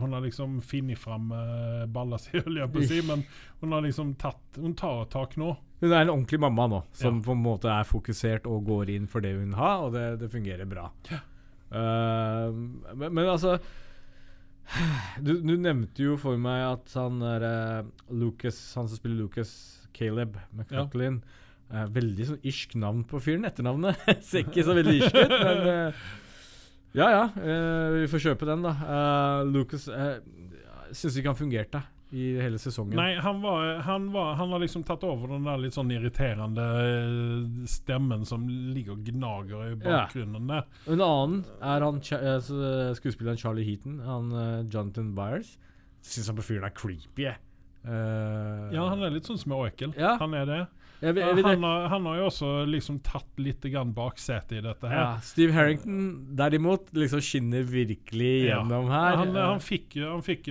Hun 0.00 0.12
har 0.12 0.20
liksom 0.24 0.60
funnet 0.62 0.98
fram 0.98 1.28
balla 1.92 2.16
si, 2.18 2.30
holdt 2.38 2.56
jeg 2.58 2.72
på 2.72 2.80
å 2.80 2.88
si, 2.88 3.00
men 3.06 3.24
hun 3.60 3.72
har 3.72 3.82
liksom 3.82 4.14
tatt 4.16 4.40
Hun 4.56 4.74
tar 4.74 5.04
tak 5.12 5.36
nå. 5.36 5.56
Hun 5.82 5.90
er 5.90 6.04
en 6.04 6.12
ordentlig 6.14 6.38
mamma 6.40 6.68
nå, 6.70 6.80
som 6.94 7.18
Ja. 7.18 7.24
på 7.26 7.34
en 7.34 7.42
måte 7.42 7.70
er 7.72 7.84
fokusert 7.88 8.46
og 8.46 8.64
går 8.68 8.92
inn 8.94 9.08
for 9.10 9.24
det 9.24 9.34
hun 9.34 9.52
har, 9.58 9.82
og 9.82 9.96
det, 9.96 10.04
det 10.20 10.30
fungerer 10.30 10.68
bra. 10.70 10.84
Eh, 11.10 12.52
men, 12.94 13.08
men 13.10 13.26
altså 13.26 13.56
du, 15.20 15.34
du 15.42 15.54
nevnte 15.58 16.04
jo 16.04 16.16
for 16.20 16.38
meg 16.40 16.62
at 16.68 16.92
han 16.96 17.20
er 17.26 17.44
uh, 17.44 17.88
Lucas, 18.14 18.58
han 18.78 18.86
som 18.88 18.96
spiller 19.00 19.24
Lucas, 19.24 19.50
Caleb 19.96 20.38
McCutlin 20.54 21.18
ja. 21.72 21.82
uh, 21.82 21.88
Veldig 21.92 22.28
sånn 22.30 22.46
irsk 22.48 22.76
navn 22.80 23.02
på 23.08 23.20
fyren. 23.20 23.44
Etternavnet 23.48 23.98
ser 24.28 24.46
ikke 24.46 24.64
så 24.64 24.76
veldig 24.78 24.94
irsk 25.00 25.18
ut, 25.18 25.34
men 25.42 25.64
eh, 25.74 26.04
ja 26.96 27.08
ja. 27.08 27.24
eh, 27.40 27.98
vi 28.02 28.08
får 28.12 28.24
kjøpe 28.28 28.48
den, 28.48 28.64
da. 28.64 28.72
Eh, 28.94 29.42
Lucas 29.50 29.88
uh, 29.88 30.16
syns 30.92 31.16
ikke 31.18 31.32
han 31.32 31.38
fungerte 31.42 31.82
i 32.12 32.24
hele 32.36 32.58
sesongen. 32.60 32.92
Nei, 32.98 33.14
han, 33.24 33.38
var, 33.40 33.78
han, 33.86 34.10
var, 34.12 34.34
han 34.36 34.50
har 34.52 34.60
liksom 34.60 34.82
tatt 34.84 35.02
over 35.08 35.30
den 35.32 35.46
der 35.48 35.56
litt 35.62 35.72
sånn 35.72 35.90
irriterende 35.94 36.66
eh, 36.82 37.66
stemmen 37.72 38.26
som 38.28 38.44
ligger 38.48 38.98
og 38.98 39.04
gnager 39.06 39.70
i 39.70 39.78
bakgrunnen 39.80 40.50
der. 40.50 40.66
En 40.92 41.00
annen 41.00 41.38
er 41.60 41.86
han 41.86 42.02
eh, 42.02 42.36
s- 42.36 42.98
skuespilleren 43.00 43.40
Charlie 43.40 43.64
Heaton. 43.64 43.98
Han 44.04 44.28
eh, 44.32 44.58
Jonathan 44.68 45.14
Byers. 45.16 45.54
Syns 46.04 46.28
han 46.28 46.36
på 46.36 46.44
fyren 46.50 46.68
er 46.68 46.74
creepy. 46.76 47.28
jeg. 47.30 47.38
Eh, 47.84 48.68
Ja, 48.76 48.88
han 48.92 49.02
er 49.02 49.10
litt 49.16 49.26
sånn 49.26 49.40
småekkel. 49.40 49.94
Ja. 49.98 50.16
Han 50.20 50.34
er 50.38 50.46
det. 50.46 50.60
Jeg, 51.02 51.16
jeg, 51.18 51.36
jeg, 51.36 51.44
han, 51.44 51.64
har, 51.66 51.86
han 51.92 52.06
har 52.06 52.16
jo 52.20 52.26
også 52.30 52.50
liksom 52.70 53.00
tatt 53.04 53.42
litt 53.42 53.64
grann 53.72 53.90
baksetet 53.96 54.60
i 54.60 54.62
dette 54.64 54.88
her. 54.88 55.00
ja, 55.02 55.20
Steve 55.26 55.52
Harrington 55.56 56.36
derimot 56.38 56.92
liksom 56.96 57.20
skinner 57.24 57.66
virkelig 57.68 58.32
Ja. 58.46 58.60
gjennom 58.62 58.88
her. 58.92 59.16
Han, 59.20 59.34
han 59.36 59.60
fikk 59.62 59.96
han 60.00 60.22
fikk 60.24 60.48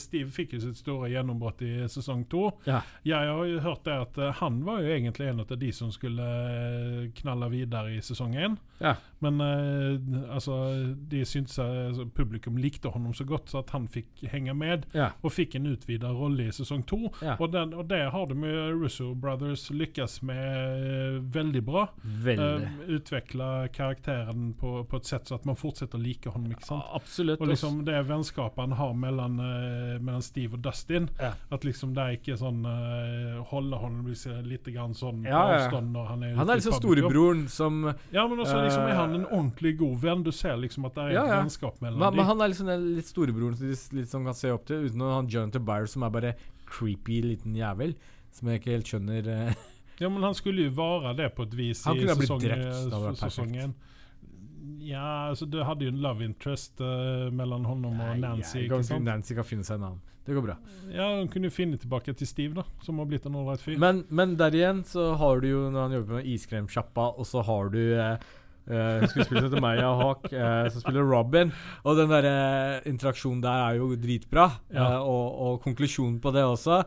Steve 0.00 0.30
fikk 0.34 0.56
jo 0.56 0.60
sitt 0.64 0.78
store 0.82 1.08
gjennombrudd 1.12 1.62
i 1.64 1.72
sesong 1.88 2.24
to. 2.32 2.48
ja. 2.68 2.82
Jeg 3.04 3.28
har 3.30 3.44
jo 3.46 3.58
hørt 3.60 3.84
det 3.86 3.94
at 4.00 4.18
eh, 4.18 4.32
han 4.40 4.62
var 4.64 4.80
jo 4.82 4.88
egentlig 4.94 5.28
en 5.30 5.40
av 5.44 5.50
de 5.60 5.70
som 5.76 5.90
skulle 5.92 6.24
eh, 6.24 7.10
knalle 7.20 7.48
videre 7.52 7.92
i 7.94 8.00
sesong 8.02 8.34
én. 8.34 8.56
Ja. 8.80 8.94
Men 9.22 9.38
eh, 9.44 9.98
altså, 10.34 10.56
de 11.10 11.22
syntes 11.28 11.58
altså, 11.60 12.06
publikum 12.16 12.56
likte 12.58 12.88
honom 12.90 13.14
så 13.14 13.24
godt, 13.28 13.50
så 13.52 13.60
at 13.62 13.70
han 13.76 13.86
fikk 13.92 14.24
henge 14.32 14.54
med. 14.56 14.86
Ja. 14.96 15.10
Og 15.22 15.32
fikk 15.36 15.54
en 15.58 15.68
utvida 15.70 16.10
rolle 16.16 16.48
i 16.48 16.54
sesong 16.56 16.82
to. 16.88 17.02
Ja. 17.22 17.36
Og, 17.38 17.52
den, 17.54 17.74
og 17.76 17.86
det 17.92 18.02
har 18.14 18.26
de 18.30 18.34
med 18.34 18.74
Russo 18.80 19.12
Brothers 19.14 19.68
lykkes 19.70 19.83
med 20.22 20.84
eh, 20.86 21.20
veldig 21.34 21.62
bra. 21.64 21.84
Veldig. 22.02 22.66
Uh, 22.66 22.90
utvikle 22.96 23.68
karakteren 23.74 24.52
på, 24.60 24.84
på 24.88 25.00
et 25.00 25.08
sett 25.08 25.28
så 25.28 25.38
at 25.38 25.44
man 25.48 25.58
fortsetter 25.58 25.98
å 25.98 26.02
like 26.02 26.30
honom. 26.32 26.52
ikke 26.54 26.66
sant? 26.66 26.86
Absolutt. 26.96 27.42
Og 27.42 27.50
liksom 27.50 27.82
det 27.86 28.00
vennskapet 28.08 28.62
han 28.64 28.76
har 28.78 28.94
mellom, 28.98 29.38
uh, 29.40 29.96
mellom 30.00 30.22
Steve 30.24 30.58
og 30.58 30.64
Dustin. 30.64 31.08
Ja. 31.20 31.32
At 31.54 31.66
liksom 31.66 31.94
det 31.96 32.04
er 32.04 32.18
ikke 32.18 32.38
sånn 32.40 32.62
uh, 32.66 33.42
Holde 33.50 33.80
liksom 34.08 34.46
litt 34.48 34.66
grann 34.72 34.94
sånn 34.96 35.24
Ja, 35.26 35.30
ja. 35.34 35.58
avstand 35.58 35.92
når 35.94 36.06
han 36.08 36.24
er 36.24 36.36
han 36.38 36.50
er 36.50 36.60
liksom 36.60 36.76
storebroren 36.78 37.44
som 37.52 37.82
Ja, 38.14 38.24
men 38.28 38.40
også 38.40 38.56
liksom 38.62 38.88
er 38.88 38.98
han 38.98 39.18
en 39.18 39.26
ordentlig 39.28 39.76
god 39.80 40.00
venn. 40.02 40.24
Du 40.24 40.32
ser 40.34 40.56
liksom 40.60 40.88
at 40.88 40.96
det 40.96 41.08
er 41.08 41.14
Ja, 41.18 41.26
et 41.26 41.36
vennskap 41.44 41.80
mellom 41.84 42.00
men, 42.00 42.18
men 42.18 42.28
han 42.30 42.42
er 42.42 42.52
liksom 42.52 42.70
den 42.70 42.88
litt 42.96 43.10
storebroren 43.10 43.58
som 43.58 43.98
de 43.98 44.06
sånn 44.08 44.26
kan 44.28 44.36
se 44.38 44.52
opp 44.54 44.66
til, 44.68 44.88
uten 44.88 45.04
å 45.04 45.12
ha 45.16 45.22
Jonathan 45.22 45.66
Byers 45.66 45.94
som 45.94 46.06
er 46.06 46.14
bare 46.14 46.34
creepy 46.68 47.20
liten 47.24 47.56
jævel. 47.56 47.94
Som 48.34 48.50
jeg 48.50 48.60
ikke 48.60 48.74
helt 48.74 48.90
skjønner 48.90 49.30
Ja, 50.00 50.08
men 50.08 50.22
han 50.26 50.34
skulle 50.34 50.64
jo 50.68 50.70
være 50.74 51.14
det 51.16 51.28
på 51.36 51.44
et 51.46 51.54
vis 51.54 51.84
Han 51.86 51.96
i 51.96 52.00
det 52.00 52.08
hadde 52.14 52.26
perfekt. 52.26 53.20
sesongen. 53.22 53.74
Ja, 54.84 55.28
altså 55.30 55.46
du 55.48 55.60
hadde 55.64 55.86
jo 55.86 55.92
en 55.92 56.00
love 56.02 56.24
interest 56.24 56.80
uh, 56.80 57.30
mellom 57.32 57.64
honom 57.68 58.00
og 58.00 58.18
Nancy. 58.20 58.64
Ja, 58.66 58.76
jeg- 58.76 58.84
sant? 58.88 59.04
Nancy 59.04 59.34
kan 59.36 59.44
finne 59.44 59.64
seg 59.64 59.78
en 59.80 59.84
annen. 59.90 60.02
Det 60.24 60.32
går 60.32 60.42
bra. 60.46 60.54
Ja, 60.88 61.10
Hun 61.18 61.28
kunne 61.28 61.50
jo 61.50 61.52
finne 61.52 61.76
tilbake 61.76 62.14
til 62.16 62.26
Steve, 62.26 62.54
da 62.56 62.62
som 62.82 62.96
har 62.98 63.04
blitt 63.10 63.26
en 63.28 63.34
ålreit 63.36 63.60
fyr. 63.60 63.76
Men, 63.78 64.04
men 64.08 64.36
der 64.40 64.56
igjen 64.56 64.80
så 64.88 65.10
har 65.20 65.40
du 65.40 65.48
jo 65.50 65.66
når 65.70 65.82
han 65.82 65.96
jobber 65.98 66.14
med 66.22 66.30
iskremsjappa, 66.32 67.10
og 67.20 67.26
så 67.28 67.42
har 67.44 67.68
du 67.74 67.80
eh, 67.92 68.16
eh, 68.68 69.04
skuespilleren 69.10 69.50
til 69.52 69.62
Maya 69.62 69.90
Hawk, 69.98 70.26
uh, 70.32 70.66
som 70.72 70.82
spiller 70.82 71.06
Robin. 71.08 71.52
Og 71.84 71.98
den 71.98 72.12
der 72.12 72.28
uh, 72.28 72.88
interaksjonen 72.88 73.42
der 73.44 73.64
er 73.68 73.78
jo 73.80 73.90
dritbra. 74.00 74.48
Ja. 74.74 75.00
Uh, 75.00 75.08
og, 75.10 75.40
og 75.46 75.58
konklusjonen 75.64 76.20
på 76.22 76.32
det 76.34 76.44
også. 76.46 76.82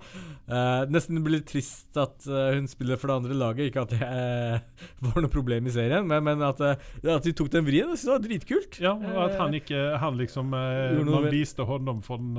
Nesten 0.92 1.20
blir 1.24 1.38
litt 1.38 1.50
trist 1.50 1.98
at 2.00 2.24
hun 2.26 2.70
spiller 2.72 3.00
for 3.00 3.12
det 3.12 3.18
andre 3.20 3.38
laget. 3.38 3.70
Ikke 3.70 3.84
at 3.84 3.94
det 3.94 4.02
var 5.06 5.20
noe 5.24 5.32
problem 5.32 5.68
i 5.68 5.74
serien, 5.74 6.08
men, 6.08 6.24
men 6.24 6.44
at, 6.46 6.62
at 6.64 7.26
de 7.26 7.34
tok 7.36 7.52
den 7.54 7.68
vrien. 7.68 7.92
Det 7.92 8.12
var 8.12 8.24
dritkult. 8.24 8.80
Ja, 8.84 8.94
og 8.96 9.20
at 9.26 9.38
han 9.40 9.56
ikke 9.58 9.98
Han 10.02 10.18
liksom 10.20 10.54
Man 10.54 11.28
viste 11.32 11.66
hånd 11.68 11.90
om 11.90 12.02
for 12.06 12.22
den, 12.22 12.38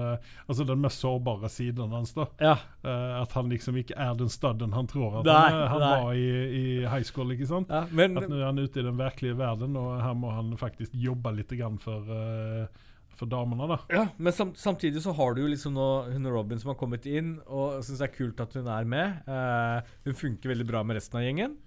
altså 0.49 0.67
den 0.69 0.81
mest 0.83 1.03
sårbare 1.05 1.51
siden 1.53 1.93
hans. 1.95 2.15
da 2.17 2.29
Ja. 2.41 2.57
Eh, 2.85 3.15
At 3.23 3.33
han 3.35 3.49
liksom 3.51 3.75
ikke 3.81 3.97
er 3.99 4.13
den 4.15 4.29
studden 4.31 4.71
han 4.77 4.87
tror 4.87 5.17
at 5.19 5.27
Nei, 5.27 5.39
han, 5.51 5.65
han 5.73 5.81
nei. 5.83 5.95
var 5.99 6.13
i, 6.15 6.29
i 6.59 6.67
high 6.87 7.03
school. 7.03 7.33
ikke 7.35 7.49
sant? 7.51 7.73
ja 7.75 7.81
men 7.91 8.15
At 8.21 8.29
nå 8.31 8.37
er 8.39 8.45
han 8.47 8.61
ute 8.63 8.79
i 8.79 8.85
den 8.87 9.01
virkelige 9.01 9.39
verden, 9.41 9.75
og 9.81 9.97
her 10.03 10.15
må 10.15 10.31
han 10.31 10.53
faktisk 10.61 10.95
jobbe 10.95 11.33
litt 11.41 11.51
grann 11.59 11.81
for, 11.83 12.07
uh, 12.07 12.87
for 13.19 13.27
damene, 13.27 13.67
da. 13.73 13.81
Ja, 13.91 14.05
men 14.17 14.33
sam 14.37 14.53
samtidig 14.55 15.03
så 15.03 15.11
har 15.19 15.35
du 15.35 15.43
jo 15.43 15.51
liksom 15.51 15.75
nå 15.75 15.89
hun 16.13 16.31
Robin 16.31 16.63
som 16.63 16.71
har 16.71 16.79
kommet 16.79 17.07
inn, 17.11 17.41
og 17.51 17.81
syns 17.83 17.99
det 17.99 18.13
er 18.13 18.15
kult 18.15 18.45
at 18.47 18.55
hun 18.55 18.71
er 18.71 18.87
med. 18.95 19.27
Uh, 19.27 19.83
hun 20.07 20.15
funker 20.23 20.55
veldig 20.55 20.69
bra 20.71 20.85
med 20.87 21.01
resten 21.01 21.19
av 21.19 21.27
gjengen. 21.27 21.59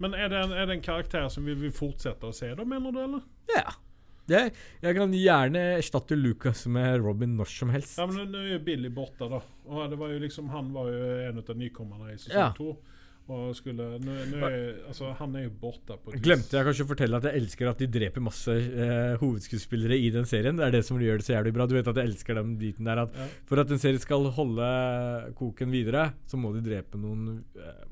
Men 0.00 0.16
er 0.16 0.32
det, 0.32 0.40
en, 0.46 0.56
er 0.56 0.66
det 0.66 0.78
en 0.78 0.86
karakter 0.88 1.28
som 1.30 1.44
vi 1.46 1.52
vil 1.54 1.76
fortsette 1.76 2.26
å 2.26 2.32
se, 2.34 2.48
da, 2.56 2.64
mener 2.66 2.90
du, 2.90 3.02
eller? 3.04 3.28
Ja. 3.52 3.68
Det, 4.26 4.40
jeg 4.80 4.96
kan 4.96 5.12
gjerne 5.12 5.62
erstatte 5.78 6.16
Lucas 6.16 6.64
med 6.72 7.00
Robin 7.04 7.36
når 7.36 7.50
som 7.52 7.68
helst. 7.74 7.98
Ja, 8.00 8.06
men 8.08 8.30
nå 8.32 8.38
er 8.40 8.54
jo 8.54 8.62
Billy 8.64 8.88
borte, 8.88 9.28
da. 9.28 9.42
Og 9.68 9.90
det 9.92 9.98
var 10.00 10.14
liksom, 10.22 10.48
han 10.54 10.72
var 10.72 10.88
jo 10.88 11.14
en 11.28 11.38
av 11.42 11.56
nykommerne 11.60 12.12
i 12.14 12.16
sesong 12.18 12.38
Ja. 12.38 12.50
to. 12.56 12.76
Og 13.26 13.54
skulle 13.56 13.86
nå, 14.04 14.14
nå 14.28 14.40
er, 14.50 14.56
Altså, 14.86 15.14
han 15.16 15.36
er 15.36 15.44
jo 15.46 15.50
borte 15.62 15.96
på. 15.96 16.12
Glemte 16.20 16.58
jeg 16.58 16.66
kanskje 16.66 16.84
å 16.84 16.88
fortelle 16.90 17.16
at 17.16 17.24
jeg 17.24 17.40
elsker 17.40 17.70
at 17.70 17.78
de 17.80 17.86
dreper 17.88 18.20
masse 18.20 18.52
eh, 18.52 19.14
hovedskuespillere 19.16 19.96
i 19.96 20.10
den 20.12 20.26
serien. 20.28 20.56
Det 20.60 20.66
er 20.66 20.74
det 20.76 20.82
som 20.84 21.00
gjør 21.00 21.22
det 21.22 21.24
så 21.24 21.32
jævlig 21.38 21.54
bra. 21.56 21.64
Du 21.66 21.72
vet 21.74 21.88
at 21.88 21.96
jeg 22.02 22.10
elsker 22.12 22.34
den 22.36 22.56
biten 22.60 22.84
der 22.84 23.00
at 23.06 23.16
Ja. 23.16 23.26
for 23.48 23.60
at 23.64 23.70
en 23.72 23.80
serie 23.80 23.98
skal 23.98 24.28
holde 24.36 25.32
koken 25.40 25.72
videre, 25.72 26.10
så 26.28 26.36
må 26.36 26.52
de 26.52 26.60
drepe 26.68 27.00
noen 27.00 27.44
eh, 27.56 27.84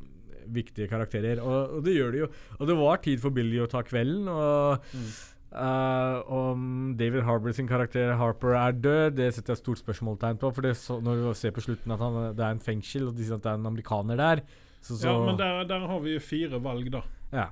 viktige 0.52 0.88
karakterer. 0.90 1.40
Og, 1.40 1.78
og 1.78 1.84
det 1.86 1.94
gjør 1.96 2.12
de 2.12 2.18
jo. 2.26 2.28
Og 2.60 2.68
det 2.68 2.76
var 2.76 3.00
tid 3.04 3.20
for 3.22 3.30
Billy 3.32 3.56
å 3.64 3.68
ta 3.72 3.80
kvelden. 3.88 4.28
Og 4.28 4.84
Mm. 4.92 5.12
Eh, 5.54 6.32
om 6.32 6.94
David 6.98 7.22
Harbour 7.28 7.52
sin 7.52 7.68
karakter 7.68 8.14
Harper 8.18 8.56
er 8.58 8.72
død, 8.72 9.16
det 9.16 9.30
setter 9.34 9.54
jeg 9.54 9.62
stort 9.62 9.82
spørsmålstegn 9.82 10.40
på. 10.42 10.50
For 10.54 10.66
det 10.66 10.76
så, 10.80 10.98
når 11.00 11.22
du 11.22 11.32
ser 11.38 11.54
på 11.54 11.64
slutten 11.64 11.94
at 11.94 12.02
han, 12.02 12.20
det 12.36 12.44
er 12.44 12.56
en 12.56 12.62
fengsel, 12.62 13.08
og 13.08 13.16
de 13.16 13.26
sier 13.26 13.38
at 13.38 13.44
det 13.44 13.52
er 13.52 13.60
en 13.60 13.72
amerikaner 13.72 14.20
der 14.20 14.44
så, 14.80 14.96
så, 14.96 15.08
Ja, 15.08 15.18
men 15.24 15.38
der, 15.38 15.64
der 15.70 15.86
har 15.86 16.00
vi 16.02 16.16
jo 16.16 16.20
fire 16.20 16.58
valg, 16.62 16.88
da, 16.92 17.02
ja. 17.32 17.46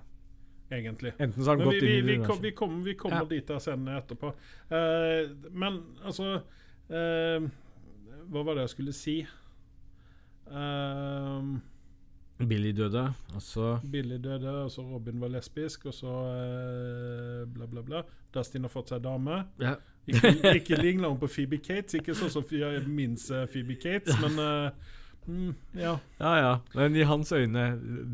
egentlig. 0.73 1.13
Enten 1.19 1.45
så 1.45 1.53
har 1.53 1.61
han 1.61 1.69
gått 1.69 1.83
vi, 1.83 1.99
inn 1.99 2.09
i 2.09 2.17
vi, 2.17 2.23
kom, 2.25 2.41
vi, 2.43 2.51
kom, 2.51 2.79
vi 2.85 2.95
kommer 2.99 3.23
Ja. 3.23 3.29
dit 3.31 3.49
der 3.49 3.59
senere 3.63 4.03
etterpå. 4.03 4.33
Uh, 4.71 5.51
men 5.53 5.83
altså 6.05 6.41
uh, 6.91 7.51
Hva 8.31 8.43
var 8.47 8.55
det 8.59 8.67
jeg 8.69 8.75
skulle 8.75 8.93
si? 8.95 9.21
Eh, 10.51 11.43
Billy 12.49 12.71
døde, 12.73 13.03
og 13.35 13.43
så 13.43 13.79
Billy 13.93 14.17
døde, 14.23 14.49
og 14.65 14.71
så 14.73 14.83
Robin 14.83 15.21
var 15.21 15.29
lesbisk, 15.29 15.87
og 15.87 15.95
så 15.95 16.13
eh, 16.33 17.43
bla, 17.53 17.67
bla, 17.67 17.83
bla. 17.83 18.03
Dustin 18.35 18.65
har 18.65 18.73
fått 18.73 18.89
seg 18.95 19.03
dame. 19.05 19.43
ja. 19.61 19.75
Ikke, 20.11 20.31
ikke 20.57 20.79
ligner 20.81 21.09
hun 21.13 21.19
på 21.21 21.29
Phoebe 21.31 21.59
Cates, 21.63 21.95
ikke 21.95 22.15
sånn 22.17 22.31
som 22.33 22.45
jeg 22.51 22.81
minnes 22.89 23.27
eh, 23.31 23.45
Phoebe 23.53 23.77
Cates, 23.79 24.17
men 24.23 24.39
eh, 24.43 24.89
mm, 25.29 25.51
ja. 25.79 25.93
Ja, 26.19 26.33
ja. 26.41 26.55
Men 26.75 26.97
i 26.97 27.05
hans 27.07 27.31
øyne 27.37 27.67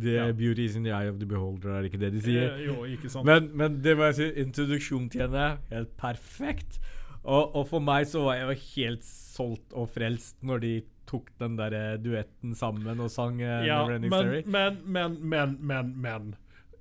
the 0.02 0.16
Ja. 0.18 0.26
Beauty 0.32 0.66
is 0.66 0.76
in 0.76 0.84
the 0.84 0.92
eye 0.92 1.08
of 1.08 1.20
the 1.22 1.26
beholder, 1.30 1.70
er 1.78 1.82
det 1.86 1.92
ikke 1.92 2.02
det 2.02 2.12
de 2.18 2.24
sier? 2.26 2.50
Eh, 2.56 2.66
jo, 2.66 2.84
ikke 2.84 3.08
sant. 3.08 3.24
Men, 3.24 3.48
men 3.56 3.78
det 3.84 3.94
må 3.96 4.10
jeg 4.10 4.18
si, 4.18 4.28
introduksjonen 4.42 5.08
til 5.14 5.24
henne 5.28 5.46
helt 5.70 5.94
perfekt. 5.96 6.80
Og, 7.26 7.56
og 7.58 7.64
for 7.66 7.82
meg 7.82 8.06
så 8.06 8.22
var 8.22 8.38
jeg 8.38 8.46
jo 8.46 8.66
helt 8.76 9.06
solgt 9.06 9.74
og 9.74 9.88
frelst 9.90 10.38
når 10.46 10.62
de 10.62 10.74
tok 11.10 11.30
den 11.42 11.56
der 11.58 11.74
eh, 11.74 11.98
duetten 12.02 12.54
sammen 12.58 13.02
og 13.02 13.10
sang 13.14 13.40
uh, 13.42 13.62
ja, 13.66 13.80
men, 13.86 14.06
Story. 14.10 14.42
men, 14.46 14.80
men, 14.84 15.18
men, 15.22 15.56
men, 15.60 15.92
men. 16.02 16.32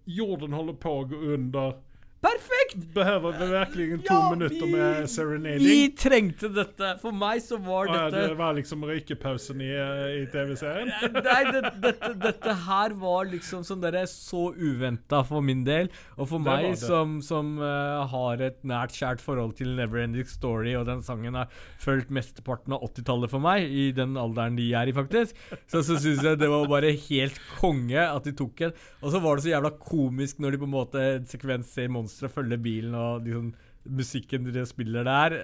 Jorden 0.05 0.53
holder 0.53 0.77
på 0.81 0.93
å 0.99 1.05
gå 1.09 1.19
under. 1.35 1.79
Perfekt! 2.25 2.87
Behøver 2.95 3.35
vi 3.37 3.47
virkelig 3.51 3.99
to 4.07 4.15
Ja, 4.15 4.29
minutter 4.33 4.67
med 4.71 5.07
serenading? 5.09 5.67
Vi 5.67 5.89
trengte 5.97 6.49
dette! 6.53 6.95
For 7.01 7.13
meg 7.13 7.41
så 7.45 7.59
var 7.61 7.89
Ja, 7.89 8.05
dette 8.09 8.23
det 8.31 8.37
var 8.39 8.55
liksom 8.57 8.85
røykepausen 8.87 9.61
i, 9.61 9.69
eh, 9.69 10.23
i 10.23 10.25
TV-serien? 10.33 10.89
Nei, 11.13 11.41
det, 11.51 11.61
dette, 11.83 12.11
dette 12.23 12.55
her 12.65 12.95
var 13.01 13.29
liksom 13.29 13.65
sånn 13.67 13.83
dere 13.83 14.05
så 14.09 14.47
uventa 14.55 15.21
for 15.27 15.45
min 15.45 15.63
del. 15.67 15.91
Og 16.17 16.29
for 16.31 16.41
Det 16.41 16.49
meg 16.49 16.79
som, 16.81 17.19
som 17.25 17.55
uh, 17.61 18.05
har 18.11 18.41
et 18.41 18.57
nært, 18.65 18.95
kjært 18.95 19.21
forhold 19.23 19.55
til 19.59 19.75
Neverending 19.77 20.27
Story, 20.29 20.75
og 20.79 20.87
den 20.89 21.03
sangen 21.05 21.37
har 21.37 21.51
fulgt 21.81 22.09
mesteparten 22.13 22.73
av 22.75 22.85
80-tallet 22.89 23.33
for 23.33 23.43
meg, 23.43 23.69
i 23.69 23.91
den 23.95 24.17
alderen 24.17 24.57
de 24.57 24.71
er 24.73 24.89
i, 24.89 24.95
faktisk, 24.95 25.37
så, 25.67 25.83
så 25.85 25.99
syns 26.01 26.23
jeg 26.25 26.41
det 26.41 26.49
var 26.51 26.65
bare 26.71 26.95
helt 27.07 27.39
konge 27.59 28.01
at 28.01 28.25
de 28.25 28.33
tok 28.35 28.67
en. 28.69 28.75
Og 29.03 29.13
så 29.13 29.21
var 29.21 29.37
det 29.37 29.45
så 29.45 29.53
jævla 29.53 29.75
komisk 29.77 30.41
når 30.41 30.55
de 30.55 30.63
på 30.63 30.69
en 30.69 30.75
måte 30.75 31.07
sekvenser 31.29 31.75
sekvens 31.75 32.14
ser 32.15 32.27
monstre 32.27 32.33
følge 32.33 32.57
bilen, 32.61 32.95
og 32.95 33.23
liksom 33.25 33.53
musikken 33.85 34.51
de 34.53 34.65
spiller 34.65 35.03
der. 35.03 35.35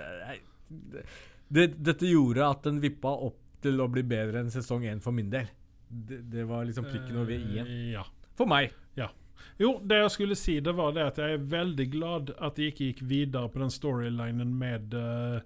Det, 1.51 1.67
dette 1.83 2.07
gjorde 2.07 2.47
at 2.47 2.63
den 2.63 2.79
vippa 2.81 3.11
opp 3.27 3.37
til 3.61 3.79
å 3.83 3.87
bli 3.91 4.01
bedre 4.03 4.39
enn 4.41 4.49
sesong 4.49 4.83
én 4.89 5.01
for 5.03 5.11
min 5.13 5.29
del. 5.29 5.47
Det, 5.89 6.21
det 6.31 6.45
var 6.47 6.63
liksom 6.65 6.85
prikken 6.87 7.17
over 7.21 7.33
i-en. 7.35 7.67
Eh, 7.67 7.91
Ja. 7.93 8.05
For 8.37 8.45
meg. 8.47 8.71
Jo, 9.59 9.79
det 9.85 9.97
jeg 9.97 10.11
skulle 10.13 10.35
si, 10.37 10.59
det 10.61 10.71
var 10.77 10.91
det 10.93 11.03
at 11.03 11.17
jeg 11.17 11.33
er 11.33 11.43
veldig 11.49 11.85
glad 11.91 12.29
at 12.41 12.55
de 12.55 12.67
ikke 12.71 12.87
gikk 12.91 13.01
videre 13.09 13.49
på 13.49 13.59
den 13.61 13.69
storylinen 13.73 14.53
med 14.57 14.93
eh, 14.93 15.41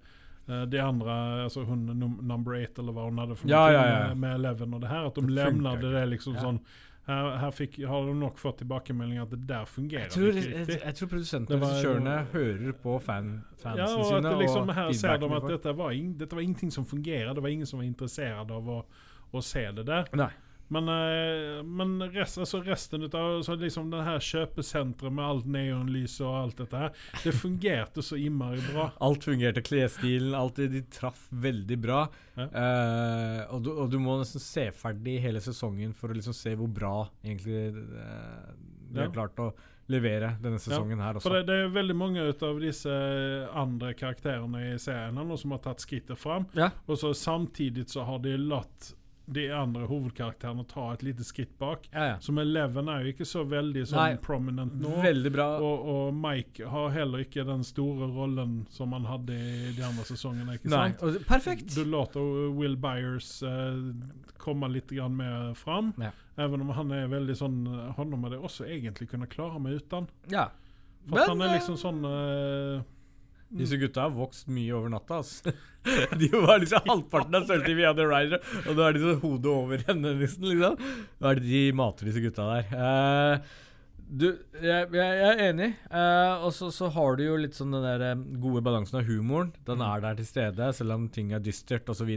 de 0.70 0.80
andre, 0.80 1.16
altså 1.48 1.64
hun 1.66 1.86
num 1.98 2.18
number 2.22 2.56
eight, 2.56 2.78
eller 2.80 2.94
hva 2.96 3.08
hun 3.10 3.18
hadde 3.20 3.36
for 3.40 3.50
Ja, 3.50 3.64
noe, 3.66 3.74
ja, 3.74 3.84
ja. 3.88 4.02
Med, 4.14 4.18
med 4.22 4.36
Eleven 4.40 4.76
og 4.78 4.82
det 4.84 4.90
her. 4.92 5.08
At 5.10 5.16
de 5.16 5.22
funker 5.24 5.36
lämnade 5.40 5.92
det 5.96 6.04
liksom 6.14 6.36
Ja. 6.36 6.44
sånn 6.46 6.60
her, 7.08 7.38
her 7.38 7.52
fikk, 7.54 7.76
har 7.88 8.06
de 8.08 8.14
nok 8.18 8.40
fått 8.42 8.58
tilbakemelding 8.64 9.20
at 9.22 9.30
det 9.30 9.42
der 9.48 9.66
fungerer 9.70 10.08
Jeg 10.08 10.12
tror, 10.16 10.28
ikke 10.32 10.42
jeg, 10.50 10.60
riktig. 10.64 10.78
jeg 10.86 10.96
tror 11.00 11.08
produsentene 11.12 11.58
og 11.60 11.66
regissørene 11.68 12.16
hører 12.34 12.72
på 12.82 12.96
fan, 13.06 13.28
fansene 13.62 13.84
Ja, 13.84 13.90
og 14.00 14.06
sine. 14.10 14.32
at 14.32 14.40
liksom, 14.42 14.70
her 14.80 14.92
ser 14.98 15.18
de 15.22 15.30
at 15.36 15.50
dette 15.52 15.76
var, 15.78 15.92
in, 15.92 16.14
dette 16.18 16.36
var 16.36 16.42
ingenting 16.42 16.72
som 16.74 16.86
fungerer. 16.86 17.34
Det 17.38 17.44
var 17.44 17.50
ingen 17.54 17.66
som 17.70 17.80
var 17.80 17.86
interessert 17.86 18.52
av 18.52 18.70
å, 18.70 18.80
å 19.34 19.42
se 19.46 19.68
det 19.78 19.86
der. 19.86 20.10
Nei. 20.18 20.32
Men, 20.68 20.90
eh, 20.90 21.64
men 21.64 22.02
rest, 22.14 22.40
altså 22.42 22.62
resten 22.66 23.06
av 23.06 23.42
så 23.46 23.56
liksom 23.60 23.92
den 23.94 24.06
her 24.06 24.24
kjøpesenteret 24.24 25.14
med 25.14 25.26
alt 25.26 25.50
neonlys 25.50 26.18
og 26.26 26.38
alt 26.40 26.64
dette 26.64 26.82
her, 26.86 27.04
det 27.22 27.36
fungerte 27.44 28.06
så 28.06 28.18
innmari 28.18 28.64
bra. 28.72 28.90
Alt 29.06 29.28
fungerte. 29.28 29.62
Klesstilen, 29.66 30.34
alt 30.38 30.58
det, 30.62 30.72
de 30.74 30.82
traff 30.90 31.28
veldig 31.30 31.78
bra. 31.82 32.02
Ja. 32.36 32.50
Uh, 32.50 33.54
og, 33.56 33.62
du, 33.64 33.72
og 33.76 33.94
du 33.94 34.00
må 34.02 34.18
nesten 34.20 34.44
se 34.44 34.68
ferdig 34.76 35.20
hele 35.24 35.44
sesongen 35.44 35.94
for 35.96 36.12
å 36.12 36.18
liksom 36.18 36.36
se 36.36 36.56
hvor 36.58 36.72
bra 36.72 36.98
egentlig 37.24 37.70
uh, 37.76 38.52
de 38.90 39.06
Ja. 39.06 39.12
klart 39.12 39.40
å 39.40 39.52
levere 39.92 40.34
denne 40.42 40.58
sesongen 40.62 41.02
her 41.02 41.18
også. 41.18 41.28
For 41.28 41.38
det, 41.38 41.46
det 41.50 41.58
er 41.62 41.74
veldig 41.74 41.96
mange 41.98 42.26
av 42.26 42.62
disse 42.62 42.94
andre 43.54 43.94
karakterene 43.98 44.64
i 44.72 44.76
serien 44.82 45.38
som 45.38 45.54
har 45.54 45.62
tatt 45.62 45.84
skrittet 45.84 46.18
fram. 46.20 46.48
Ja. 46.58 46.72
Og 46.90 46.98
så 47.02 47.14
samtidig 47.14 47.88
så 47.94 48.06
har 48.08 48.24
de 48.24 48.34
latt 48.42 48.96
de 49.26 49.46
andre 49.54 49.88
hovedkarakterene 49.90 50.64
ta 50.70 50.92
et 50.94 51.04
lite 51.04 51.26
skritt 51.26 51.54
bak. 51.62 51.88
Ja, 51.92 52.06
ja. 52.12 52.18
Som 52.22 52.38
Eleven 52.42 52.90
er 52.92 53.06
jo 53.06 53.14
ikke 53.16 53.26
så 53.28 53.44
veldig 53.50 53.86
sånn 53.90 54.00
Nei, 54.02 54.18
prominent 54.22 54.76
nå. 54.82 54.92
Veldig 55.04 55.32
bra. 55.34 55.48
Og, 55.66 55.88
og 55.94 56.20
Mike 56.20 56.70
har 56.70 56.92
heller 56.94 57.24
ikke 57.26 57.46
den 57.48 57.66
store 57.66 58.10
rollen 58.14 58.60
som 58.74 58.94
han 58.94 59.08
hadde 59.10 59.38
i 59.38 59.72
de 59.78 59.86
andre 59.88 60.06
sesongene. 60.08 60.60
ikke 60.60 60.70
Nei, 60.74 60.90
sant? 60.94 61.26
perfekt! 61.30 61.74
Du 61.76 61.84
låter 61.90 62.22
Will 62.56 62.78
Byers 62.78 63.32
eh, 63.44 63.82
komme 64.42 64.70
litt 64.74 64.94
grann 64.94 65.18
mer 65.18 65.54
fram. 65.58 65.94
Ja. 66.02 66.14
Even 66.38 66.62
om 66.66 66.74
han 66.76 66.92
er 66.92 67.08
veldig 67.08 67.36
sånn 67.40 67.62
Honom 67.96 68.26
hadde 68.28 68.36
jeg 68.36 68.44
også 68.44 68.66
egentlig 68.68 69.08
kunnet 69.14 69.32
klare 69.32 69.60
meg 69.64 69.80
uten. 69.80 70.10
Ja. 70.30 70.50
For 71.06 71.20
Men, 71.22 71.30
han 71.30 71.46
er 71.46 71.52
eh, 71.54 71.58
liksom 71.60 71.78
sånn 71.80 72.06
eh, 72.10 72.84
Disse 73.56 73.80
gutta 73.80 74.06
har 74.06 74.14
vokst 74.16 74.50
mye 74.52 74.74
over 74.76 74.92
natta. 74.92 75.22
Altså. 75.22 75.54
De 76.20 76.30
var 76.34 76.60
liksom 76.62 76.88
halvparten 76.90 77.38
av 77.38 77.46
sølvtid 77.50 77.78
vi 77.78 77.86
hadde 77.86 78.08
Ryder, 78.10 78.42
og 78.66 78.72
nå 78.74 78.88
er 78.88 78.96
de 78.96 79.04
så 79.04 79.14
hodet 79.22 79.52
over 79.52 79.84
henne, 79.90 80.16
liksom. 80.22 80.48
Nå 80.58 81.30
er 81.30 81.40
det 81.40 81.46
de 81.46 81.62
mater 81.78 82.10
disse 82.10 82.24
gutta 82.24 82.48
der. 82.50 82.74
Eh, 82.74 83.54
du, 84.08 84.28
jeg, 84.62 84.88
jeg, 84.94 85.18
jeg 85.20 85.32
er 85.34 85.44
enig. 85.50 85.72
Uh, 85.90 86.46
og 86.46 86.52
så, 86.54 86.70
så 86.72 86.90
har 86.94 87.18
du 87.18 87.24
jo 87.26 87.36
litt 87.42 87.58
sånn 87.58 87.74
den 87.74 87.84
der 87.86 88.04
eh, 88.12 88.24
gode 88.42 88.62
balansen 88.66 89.00
av 89.02 89.08
humoren. 89.10 89.52
Den 89.66 89.82
er 89.82 90.04
der 90.04 90.16
til 90.20 90.28
stede, 90.30 90.72
selv 90.78 90.94
om 90.98 91.08
ting 91.10 91.34
er 91.34 91.40
dystert 91.44 91.90
osv. 91.90 92.12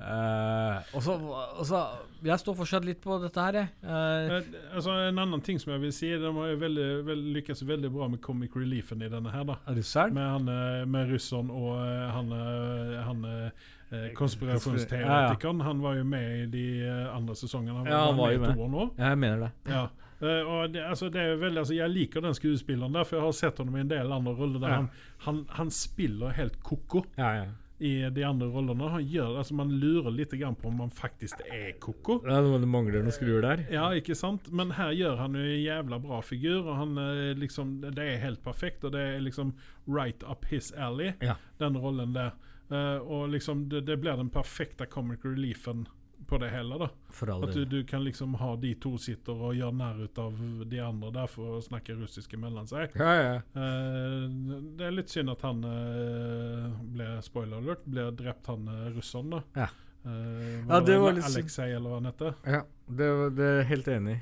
Uh, 0.00 0.78
og 0.96 1.02
så 1.04 1.12
og 1.20 1.66
så- 1.68 1.98
Jeg 2.24 2.38
står 2.40 2.54
fortsatt 2.56 2.84
litt 2.84 3.00
på 3.02 3.18
dette 3.20 3.40
her, 3.40 3.52
jeg. 3.52 3.68
Uh, 3.84 4.38
eh, 4.38 4.42
altså 4.74 4.94
En 5.08 5.18
annen 5.18 5.40
ting 5.44 5.58
som 5.60 5.72
jeg 5.72 5.80
vil 5.80 5.92
si, 5.92 6.08
de 6.10 6.30
har 6.32 6.48
jo 6.54 6.56
veldig, 6.60 6.86
veldig, 7.04 7.34
lykkes 7.36 7.62
veldig 7.68 7.90
bra 7.92 8.08
med 8.08 8.20
comic 8.20 8.54
reliefen 8.56 9.02
i 9.02 9.08
denne 9.08 9.30
her. 9.32 9.44
da 9.44 9.56
russeren? 9.68 10.14
Med, 10.14 10.30
han, 10.30 10.48
eh, 10.48 10.84
med 10.86 11.10
russeren 11.10 11.50
og 11.50 11.74
eh, 11.80 12.10
han, 12.16 12.32
eh, 12.32 13.02
han 13.04 13.24
eh, 13.24 14.12
konspirasjonsteoretikeren. 14.14 15.60
Han 15.66 15.80
var 15.82 15.96
jo 15.96 16.04
med 16.04 16.28
i 16.42 16.46
de 16.52 16.64
eh, 16.86 17.16
andre 17.16 17.34
sesongene. 17.34 17.78
Han 17.82 17.86
Ja, 17.86 18.06
han 18.06 18.16
var 18.16 18.36
med 18.38 18.50
i 18.50 18.54
to 18.54 18.60
år 18.66 18.70
nå. 18.70 18.86
Jeg 18.98 19.18
mener 19.18 19.38
det. 19.46 19.50
Ja. 19.72 19.88
Eh, 20.20 20.42
og 20.44 20.72
det, 20.74 20.82
altså, 20.84 21.08
det 21.08 21.22
veldig, 21.40 21.58
altså, 21.62 21.74
jeg 21.74 21.90
liker 21.94 22.20
den 22.26 22.34
skuespilleren 22.36 22.92
der, 22.92 23.04
for 23.08 23.16
jeg 23.16 23.24
har 23.24 23.32
sett 23.38 23.58
ham 23.62 23.74
i 23.76 23.80
en 23.80 23.88
del 23.88 24.12
andre 24.12 24.34
roller 24.36 24.60
der 24.60 24.68
Ja. 24.68 24.76
han, 24.76 24.90
han, 25.26 25.38
han 25.56 25.70
spiller 25.70 26.30
helt 26.36 26.58
ko-ko 26.62 27.04
Ja, 27.16 27.30
ja. 27.38 27.44
i 27.80 28.10
de 28.12 28.24
andre 28.28 28.46
rollene. 28.52 28.90
Han 28.92 29.06
gjør, 29.08 29.38
altså, 29.40 29.54
man 29.56 29.70
lurer 29.80 30.10
litt 30.12 30.34
grann 30.36 30.54
på 30.60 30.68
om 30.68 30.80
han 30.84 30.90
faktisk 30.92 31.40
er 31.48 31.72
ko-ko. 31.80 32.18
Ja, 32.28 32.42
det 32.44 32.68
mangler 32.68 33.00
noen 33.00 33.16
skruer 33.16 33.40
der. 33.40 33.62
Ja, 33.72 33.86
ikke 33.96 34.12
sant? 34.14 34.50
Men 34.52 34.74
her 34.76 34.92
gjør 34.92 35.16
han 35.22 35.34
jo 35.38 35.40
en 35.40 35.62
jævla 35.64 35.98
bra 36.04 36.20
figur, 36.20 36.66
og 36.68 36.76
han 36.76 36.98
eh, 37.00 37.32
liksom 37.40 37.78
Det 37.80 37.98
er 38.04 38.20
helt 38.20 38.42
perfekt, 38.44 38.84
og 38.84 38.92
det 38.92 39.00
er 39.14 39.20
liksom 39.24 39.54
right 39.88 40.22
up 40.28 40.44
his 40.52 40.72
alley, 40.76 41.14
Ja. 41.24 41.38
den 41.58 41.76
rollen 41.80 42.12
der. 42.12 42.36
Uh, 42.70 43.00
og 43.02 43.30
liksom 43.32 43.64
det, 43.68 43.80
det 43.88 43.96
blir 43.98 44.14
den 44.20 44.28
perfekte 44.30 44.86
comic 44.86 45.24
reliefen 45.24 45.88
på 46.30 46.38
det 46.40 46.48
heller. 46.52 46.84
da. 46.84 46.88
At 47.34 47.52
du, 47.56 47.64
du 47.66 47.80
kan 47.88 48.04
liksom 48.06 48.36
ha 48.40 48.52
de 48.62 48.70
to 48.80 48.94
sitter 49.02 49.34
og 49.50 49.56
gjør 49.58 49.74
narr 49.74 50.00
av 50.22 50.38
de 50.70 50.80
andre 50.84 51.10
der 51.14 51.28
for 51.30 51.58
å 51.58 51.60
snakke 51.64 51.96
russisk 51.98 52.36
mellom 52.38 52.68
seg. 52.70 52.94
Ja, 52.98 53.12
ja. 53.18 53.36
Uh, 53.56 54.24
det 54.78 54.86
er 54.86 54.94
litt 54.94 55.10
synd 55.12 55.32
at 55.34 55.42
han 55.46 55.62
uh, 55.66 56.70
ble 56.94 57.08
spoiler 57.26 57.58
alert, 57.60 57.82
ble 57.90 58.06
drept 58.18 58.50
han 58.52 58.68
uh, 58.70 58.88
russeren, 58.94 59.34
da. 59.34 59.42
Ja. 59.58 59.68
Eh, 60.00 60.60
Ja, 60.70 60.78
det 60.80 60.96
var 61.02 61.18
synd. 61.18 61.26
Alexei, 61.28 61.66
eller 61.76 61.90
hva 61.92 61.98
han 61.98 62.08
heter. 62.08 62.36
Ja, 62.48 62.60
det, 62.88 63.08
det 63.36 63.48
er 63.50 63.58
jeg 63.60 63.70
helt 63.74 63.90
enig 63.98 64.14
i. 64.16 64.20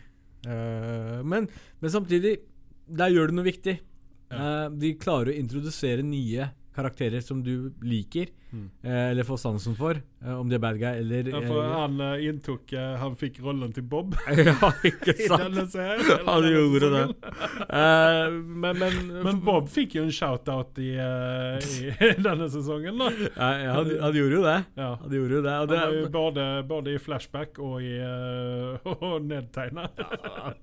Men, 1.29 1.47
men 1.83 1.93
samtidig, 1.93 2.39
der 2.87 3.13
gjør 3.13 3.31
du 3.31 3.37
noe 3.37 3.47
viktig. 3.47 3.75
De 4.83 4.91
klarer 5.03 5.33
å 5.33 5.37
introdusere 5.39 6.03
nye 6.07 6.49
karakterer 6.79 7.25
som 7.25 7.43
du 7.45 7.73
liker, 7.85 8.35
Mm. 8.49 8.71
eh, 8.81 9.11
eller 9.11 9.27
får 9.29 9.37
sansen 9.43 9.75
for. 9.77 9.99
eh, 10.25 10.33
om 10.33 10.49
de 10.49 10.55
er 10.57 10.61
bad 10.63 10.79
guy 10.81 10.95
eller 11.03 11.27
Ja, 11.29 11.41
for 11.45 11.59
eh, 11.61 11.73
han 11.83 11.99
inntok 12.25 12.71
Han 12.97 13.13
fikk 13.21 13.43
rollen 13.45 13.75
til 13.77 13.85
Bob 13.85 14.15
Ja, 14.25 14.71
ikke 14.89 15.13
sant? 15.29 15.59
serien. 15.75 16.23
Han 16.31 16.47
gjorde 16.49 16.89
det. 16.95 17.03
Eh, 17.69 18.31
men, 18.33 18.79
men, 18.81 18.97
Men 19.27 19.43
Bob 19.45 19.69
fikk 19.69 19.99
jo 19.99 20.07
en 20.07 20.15
shout-out 20.17 20.79
i, 20.81 20.95
uh, 20.97 21.61
i 21.61 22.15
denne 22.25 22.49
sesongen, 22.49 22.97
da. 23.03 23.11
ja, 23.37 23.51
ja, 23.67 23.75
han, 23.77 23.91
han 24.07 24.17
gjorde 24.17 24.39
jo 24.39 24.43
det. 24.47 24.57
Ja. 24.81 24.89
Han 25.03 25.17
gjorde 25.19 25.37
jo 25.37 25.43
det. 25.45 25.53
Og 25.59 25.69
Han 25.69 25.85
var 25.85 25.95
jo 25.99 26.09
både, 26.17 26.47
både 26.73 26.95
i 26.97 27.03
flashback 27.05 27.61
og 27.61 27.85
i 27.85 27.95
uh, 28.01 28.81
og 28.97 29.29
nedtegna. 29.29 29.91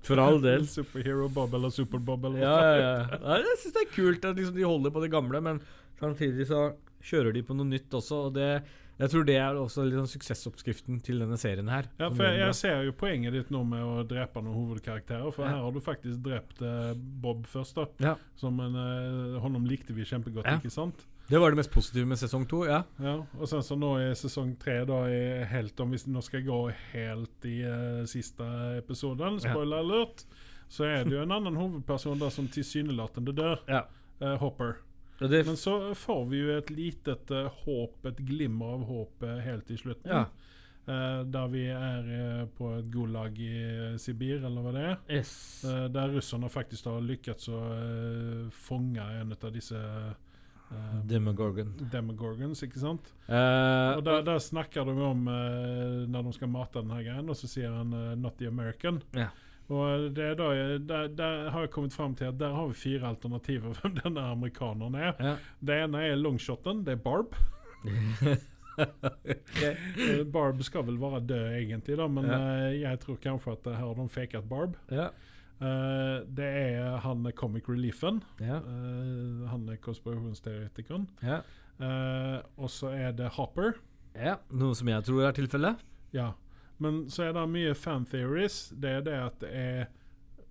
for 0.02 0.18
all 0.26 0.42
del. 0.42 0.66
Superhero 0.66 1.30
Bob 1.30 1.54
eller 1.54 1.70
Super-Bob 1.70 2.26
eller 2.32 2.42
Ja, 2.42 2.58
ja, 2.58 2.76
ja. 2.82 3.18
ja 3.22 3.40
jeg 3.46 3.60
syns 3.62 3.78
det 3.78 3.86
er 3.86 3.92
kult 3.94 4.26
at 4.26 4.36
liksom, 4.42 4.58
de 4.58 4.66
holder 4.66 4.90
på 4.98 5.06
det 5.06 5.14
gamle, 5.14 5.40
men 5.52 5.62
samtidig 6.00 6.46
så 6.50 6.64
kjører 7.06 7.32
de 7.36 7.42
på 7.46 7.54
noe 7.56 7.68
nytt 7.68 7.92
også. 7.94 8.26
Og 8.28 8.34
det, 8.34 8.48
jeg 8.98 9.12
tror 9.12 9.26
det 9.28 9.36
er 9.38 9.58
også 9.60 9.84
litt 9.86 9.98
sånn 10.00 10.08
suksessoppskriften 10.10 11.00
til 11.04 11.20
denne 11.22 11.36
serien 11.40 11.68
her. 11.70 11.88
Ja, 12.00 12.08
for 12.10 12.24
jeg, 12.26 12.40
jeg 12.42 12.54
ser 12.58 12.84
jo 12.86 12.94
poenget 12.96 13.36
ditt 13.36 13.50
nå 13.54 13.62
med 13.68 13.84
å 13.84 14.04
drepe 14.08 14.42
noen 14.42 14.56
hovedkarakterer. 14.56 15.28
For 15.34 15.44
Ja. 15.46 15.52
her 15.56 15.66
har 15.66 15.72
du 15.76 15.80
faktisk 15.84 16.22
drept 16.24 16.62
eh, 16.62 16.94
Bob 16.96 17.44
først, 17.50 17.76
da. 17.76 17.86
Ja. 18.02 18.14
Som 18.40 18.58
en 18.64 18.74
eh, 18.80 19.36
Honom 19.44 19.66
likte 19.68 19.94
vi 19.96 20.04
kjempegodt, 20.08 20.46
Ja. 20.48 20.56
ikke 20.58 20.72
sant? 20.72 21.06
Det 21.28 21.40
var 21.42 21.50
det 21.50 21.56
mest 21.58 21.72
positive 21.74 22.06
med 22.06 22.18
sesong 22.20 22.44
to, 22.46 22.60
ja. 22.68 22.84
Ja, 23.02 23.16
Og 23.40 23.48
sen 23.50 23.62
så 23.66 23.74
nå 23.74 23.96
i 23.98 24.12
sesong 24.14 24.52
tre, 24.62 24.84
da, 24.86 25.00
er 25.10 25.44
helt, 25.50 25.80
om 25.82 25.90
vi 25.90 25.98
nå 26.06 26.22
skal 26.22 26.44
gå 26.46 26.58
helt 26.92 27.48
i 27.50 27.56
uh, 27.66 28.04
siste 28.06 28.46
episoden, 28.78 29.40
spoiler 29.42 29.82
alert, 29.82 30.22
så 30.70 30.86
er 30.86 31.02
det 31.02 31.16
jo 31.16 31.22
en 31.24 31.34
annen 31.34 31.58
hovedperson 31.58 32.20
der 32.22 32.30
som 32.30 32.46
tilsynelatende 32.46 33.34
dør. 33.34 33.58
Ja. 33.66 33.82
Uh, 34.22 34.36
Hopper. 34.38 34.76
Men 35.18 35.56
så 35.56 35.94
får 35.94 36.24
vi 36.30 36.42
jo 36.42 36.56
et 36.58 36.70
litet 36.70 37.30
eh, 37.32 37.62
håp, 37.64 38.04
et 38.06 38.18
glimmer 38.28 38.76
av 38.76 38.84
håp 38.88 39.24
eh, 39.24 39.38
helt 39.46 39.70
i 39.70 39.78
slutten. 39.80 40.12
Ja. 40.12 40.26
Uh, 40.86 41.24
der 41.26 41.48
vi 41.50 41.64
er 41.74 42.04
uh, 42.06 42.42
på 42.54 42.68
et 42.76 42.90
godlag 42.94 43.38
i 43.42 43.48
uh, 43.58 43.96
Sibir, 43.98 44.44
eller 44.46 44.62
hva 44.62 44.74
det 44.76 44.84
er. 44.86 45.00
yes. 45.16 45.32
Der 45.90 46.12
russerne 46.14 46.46
faktisk 46.52 46.86
har 46.86 47.02
lykkes 47.02 47.48
å 47.50 47.62
fange 48.54 49.02
en 49.16 49.34
av 49.34 49.50
disse 49.50 49.80
Demogorgon. 51.06 51.72
Demogorgons, 51.90 52.62
ikke 52.66 52.80
sant? 52.82 53.10
Og 53.30 54.00
der, 54.06 54.22
der 54.26 54.40
snakker 54.42 54.86
de 54.86 54.94
om 54.98 55.20
når 56.10 56.24
de 56.26 56.32
skal 56.34 56.50
mate 56.50 56.80
denne 56.80 56.98
greien, 57.06 57.28
og 57.30 57.38
så 57.38 57.50
sier 57.50 57.70
han 57.70 57.94
'not 58.18 58.34
the 58.38 58.50
American'. 58.50 58.98
Ja. 59.14 59.28
Og 59.68 60.12
det 60.14 60.24
er 60.24 60.34
da 60.38 60.48
der, 60.78 61.08
der 61.18 61.50
har 61.50 61.60
jeg 61.66 61.70
kommet 61.74 61.92
fram 61.92 62.14
til 62.14 62.24
at 62.30 62.38
der 62.38 62.52
har 62.54 62.66
vi 62.70 62.74
fire 62.78 63.08
alternativer 63.08 63.74
hvem 63.80 63.96
denne 64.04 64.20
amerikaneren 64.30 64.94
er. 64.94 65.12
ja. 65.20 65.36
Det 65.60 65.78
ene 65.84 66.04
er 66.06 66.16
longshoten, 66.20 66.84
det 66.86 66.92
er 66.98 67.02
Barb. 67.02 67.34
Eh, 68.76 70.20
Barb 70.28 70.58
skal 70.66 70.84
vel 70.84 70.98
være 71.00 71.22
død, 71.24 71.44
egentlig, 71.56 71.96
da, 71.96 72.06
men 72.12 72.26
Ja. 72.28 72.38
eh, 72.68 72.80
jeg 72.82 72.98
tror 73.00 73.16
kanskje 73.16 73.52
at 73.52 73.66
eh, 73.66 73.72
her 73.78 73.86
har 73.86 73.94
de 73.94 74.08
faket 74.08 74.48
Barb. 74.48 74.76
ja. 74.90 75.08
Uh, 75.56 76.20
det 76.36 76.44
er 76.44 76.98
han 77.00 77.24
comic 77.32 77.64
reliefen. 77.68 78.18
Ja. 78.44 78.58
Eh, 78.58 79.46
han 79.48 79.62
er 79.72 79.76
konspirasjonsteoretikeren. 79.80 81.06
Ja. 81.24 81.38
Eh, 81.80 82.42
og 82.58 82.68
så 82.68 82.90
er 82.92 83.12
det 83.16 83.30
Hopper. 83.38 83.72
ja. 84.14 84.34
Noe 84.50 84.74
som 84.76 84.88
jeg 84.92 85.02
tror 85.04 85.22
er 85.24 85.32
tilfellet. 85.32 85.76
Ja. 86.12 86.32
Men 86.78 87.06
så 87.10 87.22
er 87.28 87.32
det 87.32 87.46
mye 87.48 87.74
fan 87.74 88.04
theories. 88.04 88.68
Det 88.76 88.90
er 88.98 89.00
det 89.06 89.14
at 89.14 89.38
det 89.40 89.52
er 89.56 89.86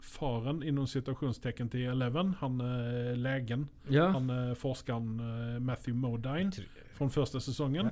faren 0.06 0.64
innom 0.64 0.86
situasjonstegn 0.90 1.70
til 1.74 1.88
Eleven, 1.90 2.34
han 2.40 2.60
er 2.62 3.16
legen, 3.18 3.68
Ja. 3.90 4.12
han 4.14 4.30
er 4.30 4.54
forskeren 4.56 5.20
eh, 5.20 5.60
Matthew 5.60 5.96
Modine 5.98 6.52
fra 6.94 7.08
første 7.10 7.40
sesongen. 7.42 7.90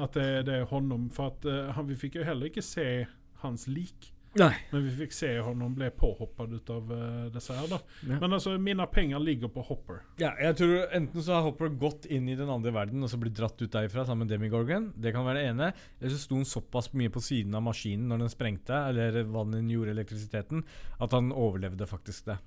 At 0.00 0.12
det, 0.16 0.46
det 0.46 0.54
er 0.60 0.64
honom. 0.68 1.10
For 1.12 1.26
at 1.32 1.44
eh, 1.48 1.72
han, 1.76 1.88
vi 1.88 1.94
fikk 1.96 2.16
jo 2.20 2.24
heller 2.24 2.46
ikke 2.50 2.62
se 2.64 3.06
hans 3.44 3.66
lik. 3.68 4.10
Nei. 4.40 4.52
Men 4.72 4.84
vi 4.86 4.92
fikk 5.04 5.14
se 5.14 5.30
honom 5.46 5.74
ble 5.76 5.90
påhoppet 5.94 6.56
ut 6.56 6.70
av 6.74 6.90
uh, 6.90 7.26
disse 7.34 7.54
her. 7.54 7.68
da. 7.70 7.78
Ja. 8.02 8.18
Men 8.22 8.36
altså, 8.36 8.56
mine 8.58 8.86
penger 8.90 9.22
ligger 9.22 9.52
på 9.54 9.62
Hopper. 9.68 10.02
Ja, 10.20 10.32
jeg 10.40 10.58
tror 10.58 10.94
Enten 10.94 11.22
så 11.22 11.36
har 11.36 11.46
Hopper 11.46 11.70
gått 11.70 12.08
inn 12.10 12.28
i 12.28 12.38
den 12.38 12.50
andre 12.50 12.74
verden 12.74 13.04
og 13.04 13.12
så 13.12 13.20
blitt 13.20 13.36
dratt 13.38 13.60
ut 13.62 13.70
derifra 13.70 14.06
sammen 14.08 14.26
med 14.26 14.34
Demigorgon. 14.34 14.90
Det 14.98 15.14
kan 15.14 15.26
være 15.26 15.42
det 15.42 15.52
ene. 15.52 15.70
Eller 16.00 16.14
så 16.14 16.22
sto 16.24 16.40
han 16.40 16.48
såpass 16.48 16.90
mye 16.98 17.12
på 17.14 17.22
siden 17.22 17.54
av 17.54 17.62
maskinen 17.66 18.10
når 18.10 18.24
den 18.24 18.34
sprengte, 18.34 18.80
eller 18.90 19.22
hva 19.28 19.46
den 19.48 19.70
gjorde 19.70 19.94
elektrisiteten, 19.94 20.66
at 20.98 21.14
han 21.14 21.30
overlevde 21.34 21.88
faktisk 21.90 22.32
det. 22.32 22.40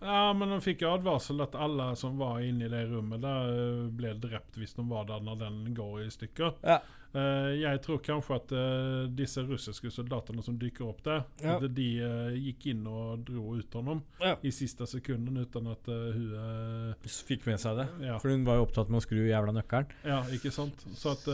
Ja, 0.00 0.32
men 0.36 0.50
de 0.52 0.58
fikk 0.60 0.84
advarsel 0.84 1.40
at 1.40 1.56
alle 1.56 1.88
som 1.96 2.18
var 2.20 2.42
inne 2.44 2.66
i 2.66 2.72
det 2.72 2.82
rommet, 2.90 3.22
der 3.24 3.52
eh, 3.54 3.86
ble 3.96 4.12
drept 4.20 4.58
hvis 4.60 4.76
de 4.76 4.84
var 4.90 5.08
der 5.08 5.24
når 5.24 5.40
den 5.40 5.62
går 5.76 6.02
i 6.04 6.10
stykker. 6.12 6.58
Ja. 6.66 6.82
Eh, 7.16 7.50
jeg 7.62 7.80
tror 7.84 8.00
kanskje 8.04 8.36
at 8.36 8.52
eh, 8.52 9.06
disse 9.16 9.40
russiske 9.46 9.88
soldatene 9.94 10.42
som 10.44 10.58
dukker 10.60 10.84
opp 10.90 10.98
der, 11.06 11.22
Ja. 11.40 11.54
at 11.56 11.64
de 11.74 11.86
eh, 12.04 12.34
gikk 12.48 12.66
inn 12.74 12.82
og 12.90 13.22
dro 13.24 13.54
ut 13.56 13.72
honom 13.78 14.02
Ja. 14.20 14.34
i 14.44 14.50
siste 14.52 14.84
sekunden 14.90 15.38
uten 15.40 15.70
at 15.72 15.86
hun 15.88 16.94
Fikk 17.06 17.46
med 17.46 17.58
seg 17.62 17.78
det. 17.78 17.86
ja, 18.04 18.18
For 18.20 18.28
hun 18.34 18.44
var 18.44 18.58
jo 18.58 18.66
opptatt 18.66 18.90
med 18.92 19.00
å 19.00 19.04
skru 19.06 19.22
jævla 19.24 19.54
nøkkelen. 19.56 19.88
ja, 20.04 20.20
ikke 20.34 20.52
sant? 20.52 20.84
Så 20.98 21.14
at, 21.14 21.24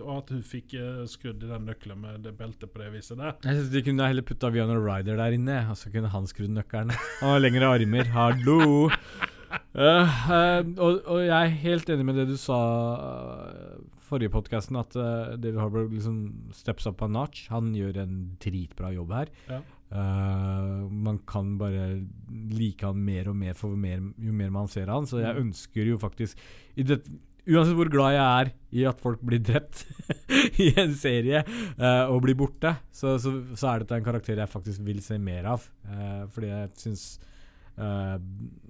og 0.00 0.10
at 0.16 0.30
hun 0.32 0.42
fikk 0.42 0.72
skrudd 1.10 1.42
i 1.44 1.50
den 1.50 1.66
nøkkelen 1.68 2.00
med 2.00 2.22
det 2.24 2.32
beltet 2.38 2.72
på 2.72 2.80
det 2.80 2.92
viset 2.94 3.18
der. 3.20 3.34
Jeg 3.44 3.56
synes 3.60 3.70
De 3.74 3.82
kunne 3.82 4.06
heller 4.08 4.22
putta 4.26 4.50
Viana 4.50 4.78
Ryder 4.78 5.16
der 5.20 5.36
inne, 5.36 5.58
og 5.70 5.76
så 5.76 5.92
kunne 5.92 6.08
han 6.08 6.26
skrudd 6.30 6.50
nøkkelen. 6.54 6.90
Han 7.20 7.34
har 7.34 7.40
lengre 7.44 7.68
armer. 7.76 8.08
Hallo! 8.14 8.88
Uh, 9.74 10.06
uh, 10.30 10.62
og, 10.78 11.00
og 11.06 11.20
jeg 11.26 11.34
er 11.34 11.56
helt 11.64 11.88
enig 11.90 12.04
med 12.06 12.16
det 12.20 12.28
du 12.30 12.36
sa 12.38 12.56
uh, 12.94 13.78
forrige 14.10 14.32
podkasten, 14.34 14.76
at 14.80 14.96
uh, 14.98 15.36
David 15.38 15.60
Harbour 15.62 15.86
liksom 15.90 16.20
steps 16.56 16.86
up 16.90 17.02
a 17.02 17.08
notch. 17.10 17.46
Han 17.54 17.72
gjør 17.76 18.02
en 18.02 18.16
dritbra 18.42 18.90
jobb 18.94 19.14
her. 19.16 19.32
Ja. 19.48 19.60
Uh, 19.90 20.84
man 20.90 21.18
kan 21.26 21.56
bare 21.58 21.88
like 22.54 22.86
han 22.86 23.00
mer 23.02 23.30
og 23.32 23.36
mer 23.40 23.56
mer, 23.76 24.04
jo 24.22 24.32
mer 24.42 24.52
man 24.54 24.68
ser 24.70 24.86
han, 24.92 25.06
så 25.10 25.18
jeg 25.22 25.34
Mm. 25.34 25.42
ønsker 25.48 25.86
jo 25.94 25.98
faktisk 25.98 26.38
i 26.76 26.82
det, 26.86 27.00
Uansett 27.50 27.74
hvor 27.74 27.88
glad 27.90 28.12
jeg 28.12 28.20
er 28.22 28.50
i 28.78 28.82
at 28.86 29.00
folk 29.00 29.22
blir 29.26 29.40
drept 29.42 29.80
i 30.60 30.68
en 30.78 30.92
serie 30.94 31.40
uh, 31.80 32.04
og 32.12 32.20
blir 32.22 32.36
borte, 32.38 32.74
så, 32.92 33.16
så, 33.18 33.32
så 33.56 33.70
er 33.72 33.80
dette 33.82 33.96
en 33.96 34.04
karakter 34.06 34.36
jeg 34.38 34.52
faktisk 34.52 34.84
vil 34.86 35.00
se 35.02 35.16
mer 35.18 35.48
av. 35.56 35.64
fordi 36.34 36.52
jeg 36.52 36.70
syns 36.84 37.08
Uh, 37.80 38.18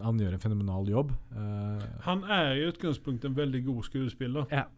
han 0.05 0.19
gjør 0.21 0.37
en 0.37 0.43
fenomenal 0.43 0.87
jobb. 0.87 1.09
Uh, 1.35 1.81
Han 2.05 2.21
er 2.31 2.53
i 2.61 2.67
utgangspunktet 2.69 3.27
en 3.27 3.35
veldig 3.35 3.65
god 3.67 3.81
skuespiller. 3.89 4.45
Ja. 4.55 4.69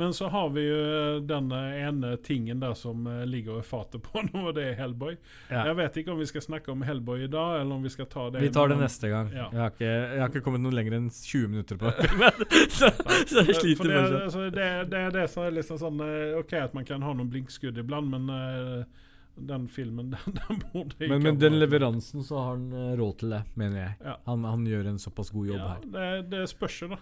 Men 0.00 0.16
så 0.16 0.30
har 0.32 0.48
vi 0.56 0.64
jo 0.64 1.20
den 1.28 1.52
ene 1.52 2.14
tingen 2.24 2.62
der 2.62 2.74
som 2.78 3.04
ligger 3.28 3.40
ligger 3.40 3.60
i 3.60 3.62
fatet 3.62 4.02
på 4.02 4.22
nå, 4.32 4.48
og 4.48 4.54
det 4.54 4.64
er 4.70 4.74
Hellboy. 4.78 5.16
ja. 5.50 5.64
Jeg 5.70 5.76
vet 5.76 5.96
ikke 6.02 6.12
om 6.12 6.20
vi 6.20 6.28
skal 6.28 6.44
snakke 6.44 6.72
om 6.72 6.82
Hellboy 6.86 7.24
i 7.24 7.30
dag, 7.30 7.60
eller 7.60 7.74
om 7.74 7.82
vi 7.82 7.92
skal 7.92 8.06
ta 8.10 8.28
det 8.30 8.40
Vi 8.44 8.52
tar 8.52 8.68
det 8.68 8.78
neste 8.80 9.08
gang. 9.08 9.32
Ja. 9.34 9.48
Jeg, 9.52 9.60
har 9.60 9.74
ikke, 9.74 9.90
jeg 9.90 10.22
har 10.22 10.32
ikke 10.32 10.44
kommet 10.46 10.64
noe 10.64 10.74
lenger 10.76 10.96
enn 10.98 11.10
20 11.10 11.52
minutter 11.52 11.80
på 11.80 11.92
filmen, 12.00 12.46
så, 12.70 12.90
så 13.26 13.44
jeg 13.44 13.54
For 13.54 13.60
sliter 13.60 13.84
det, 13.88 13.94
med 13.94 14.10
det. 14.12 14.22
altså, 14.24 14.48
det, 14.50 14.70
det 14.92 15.04
er 15.04 15.14
det 15.18 15.28
som 15.32 15.46
er 15.46 15.54
liksom 15.58 15.80
sånn 15.80 16.02
eh, 16.06 16.40
OK 16.40 16.56
at 16.60 16.74
man 16.76 16.88
kan 16.88 17.06
ha 17.06 17.14
noen 17.16 17.30
blinkskudd 17.32 17.78
iblant, 17.80 18.10
men 18.12 18.34
eh, 18.34 19.06
den 19.50 19.68
filmen, 19.72 20.10
den, 20.16 20.40
den 20.40 20.60
burde 20.72 20.96
ikke 20.98 21.12
Men 21.14 21.24
med 21.28 21.40
den 21.42 21.58
leveransen 21.60 22.26
så 22.26 22.42
har 22.42 22.52
han 22.56 22.68
eh, 22.72 22.92
råd 23.00 23.22
til 23.22 23.36
det, 23.36 23.44
mener 23.60 23.84
jeg. 23.84 23.94
Ja. 24.04 24.18
Han, 24.28 24.44
han 24.48 24.66
gjør 24.68 24.92
en 24.92 25.00
såpass 25.02 25.32
god 25.34 25.54
jobb 25.54 25.64
her. 25.68 25.88
det, 25.96 26.10
det 26.34 26.44
spørs 26.52 26.82
jo, 26.84 26.92
da. 26.96 27.00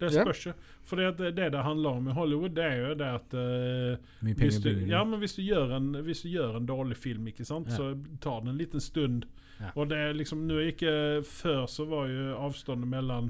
Det 0.00 0.10
spørs 0.14 0.46
jo. 0.46 0.52
For 0.88 0.96
det, 0.96 1.34
det 1.36 1.50
det 1.52 1.62
handler 1.62 1.90
om 2.00 2.08
i 2.08 2.14
Hollywood, 2.16 2.54
det 2.56 2.64
er 2.64 2.76
jo 2.80 2.94
det 2.98 3.10
at 3.18 3.34
uh, 3.36 4.08
Mye 4.26 4.34
hvis 4.40 4.58
du, 4.64 4.70
ja, 4.88 5.02
men 5.04 5.20
hvis 5.20 5.36
du 5.36 5.42
gjør 5.44 5.76
en, 5.76 5.90
hvis 6.06 6.22
du 6.24 6.28
gjør 6.32 6.56
en 6.56 6.66
dårlig 6.66 6.96
film, 6.96 7.26
ikke 7.28 7.44
sant, 7.44 7.68
Ja. 7.68 7.76
så 7.76 7.90
tar 8.20 8.40
den 8.40 8.48
en 8.54 8.58
liten 8.58 8.80
stund. 8.80 9.26
Ja. 9.60 9.70
Og 9.76 9.90
det 9.90 9.98
er 10.00 10.14
liksom 10.16 10.46
nå 10.48 10.56
ikke 10.70 10.92
Før 11.28 11.66
så 11.68 11.84
var 11.84 12.06
jo 12.08 12.30
avstanden 12.46 12.88
mellom 12.88 13.26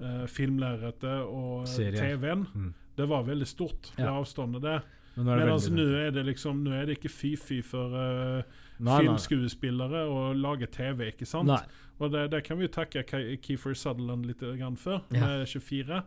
uh, 0.00 0.26
filmlerretet 0.26 1.22
og 1.28 1.66
TV-en 1.70 2.46
Mm. 2.54 2.74
Det 2.98 3.06
var 3.08 3.22
veldig 3.22 3.46
stort, 3.46 3.92
det 3.96 4.04
avståndet 4.10 4.62
der. 4.62 4.80
Men 5.14 5.26
nå 5.26 5.32
er 5.32 5.38
det 5.38 5.44
Men 5.46 5.54
veldig 5.54 5.76
nå 5.76 5.98
er 6.00 6.10
det 6.16 6.24
liksom 6.26 6.64
Nå 6.64 6.72
er 6.74 6.86
det 6.86 6.96
ikke 6.98 7.08
fy-fy 7.14 7.60
for 7.62 7.94
eh, 7.94 8.42
Nei, 8.80 9.00
filmskuespillere 9.02 10.04
og 10.06 10.36
lage 10.36 10.66
TV, 10.70 11.08
ikke 11.12 11.26
sant? 11.26 11.48
Nei. 11.50 11.62
Og 11.98 12.12
det, 12.12 12.28
det 12.30 12.44
kan 12.46 12.58
vi 12.60 12.68
jo 12.68 12.72
takke 12.76 13.02
Keefer 13.42 13.74
Sutherland 13.74 14.26
litt 14.28 14.40
grann 14.40 14.76
for, 14.78 15.02
Ja. 15.12 15.20
med 15.26 15.46
24. 15.50 16.02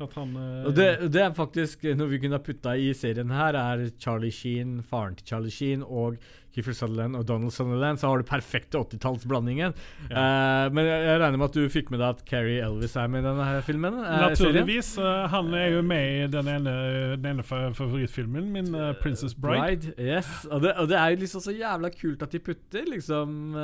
Han 0.00 0.36
eh, 0.36 0.66
Og 0.66 0.76
det, 0.76 0.86
det 1.14 1.20
er 1.22 1.34
faktisk 1.36 1.84
noe 1.98 2.10
vi 2.10 2.20
kunne 2.22 2.38
ha 2.38 2.42
putta 2.42 2.74
i 2.76 2.92
serien 2.96 3.32
her, 3.34 3.58
er 3.58 3.88
Charlie 4.02 4.32
Sheen, 4.34 4.80
faren 4.86 5.18
til 5.18 5.28
Charlie 5.32 5.52
Sheen 5.54 5.84
og 5.86 6.18
Kiefer 6.52 6.74
Sutherland 6.76 7.16
og 7.16 7.24
Donald 7.28 7.52
Sutherland. 7.54 7.98
Så 7.98 8.10
har 8.10 8.20
du 8.20 8.26
perfekte 8.28 8.78
80-tallsblandingen. 8.78 9.72
Eh, 10.10 10.66
men 10.74 10.88
jeg, 10.88 11.06
jeg 11.06 11.20
regner 11.22 11.40
med 11.40 11.48
at 11.48 11.56
du 11.56 11.72
fikk 11.72 11.92
med 11.92 12.02
deg 12.02 12.18
at 12.18 12.24
Carrie 12.28 12.60
Elvis 12.64 12.96
er 13.00 13.08
med 13.12 13.22
i 13.22 13.28
denne 13.28 13.46
her 13.48 13.64
filmen? 13.64 13.98
Uh. 14.02 14.18
Naturligvis. 14.26 14.94
Uh, 15.00 15.24
han 15.32 15.52
er 15.56 15.68
jo 15.76 15.82
med 15.86 16.04
i 16.12 16.30
den 16.32 16.50
ene, 16.52 16.76
den 17.16 17.28
ene 17.32 17.46
favorittfilmen 17.46 18.50
min, 18.52 18.74
eh, 18.74 18.92
'Princess 19.00 19.36
Bride'. 19.38 19.94
Yes. 19.96 20.44
Og 20.50 20.60
det, 20.66 20.74
og 20.76 20.90
det 20.92 20.98
er 20.98 21.14
jo 21.14 21.22
liksom 21.24 21.44
så 21.44 21.56
jævla 21.56 21.92
kult 21.94 22.22
at 22.26 22.32
de 22.32 22.42
putter 22.42 22.90
liksom 22.90 23.54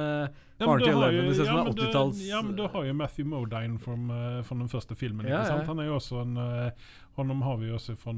jo- 0.91 0.99
Eleven. 0.99 1.29
Det 1.29 1.37
men 1.55 1.67
en 1.69 1.75
du- 1.75 1.83
80-talls 1.83 2.23
Ja, 2.29 2.43
men 2.43 2.57
du 2.57 2.63
har 2.69 2.85
jo 2.85 2.95
Matthew 2.95 3.27
Modine 3.31 3.79
fra 4.43 4.55
den 4.59 4.69
første 4.69 4.97
filmen. 4.99 5.27
Ja, 5.29 5.43
ja. 5.47 5.59
Han 5.69 5.79
er 5.79 5.87
jo 5.87 5.95
også 6.01 6.23
en 6.23 6.37
eh, 6.37 6.71
Honom 7.19 7.41
har 7.43 7.57
vi 7.59 7.67
jo 7.69 7.75
også 7.75 7.97
fra 7.99 8.13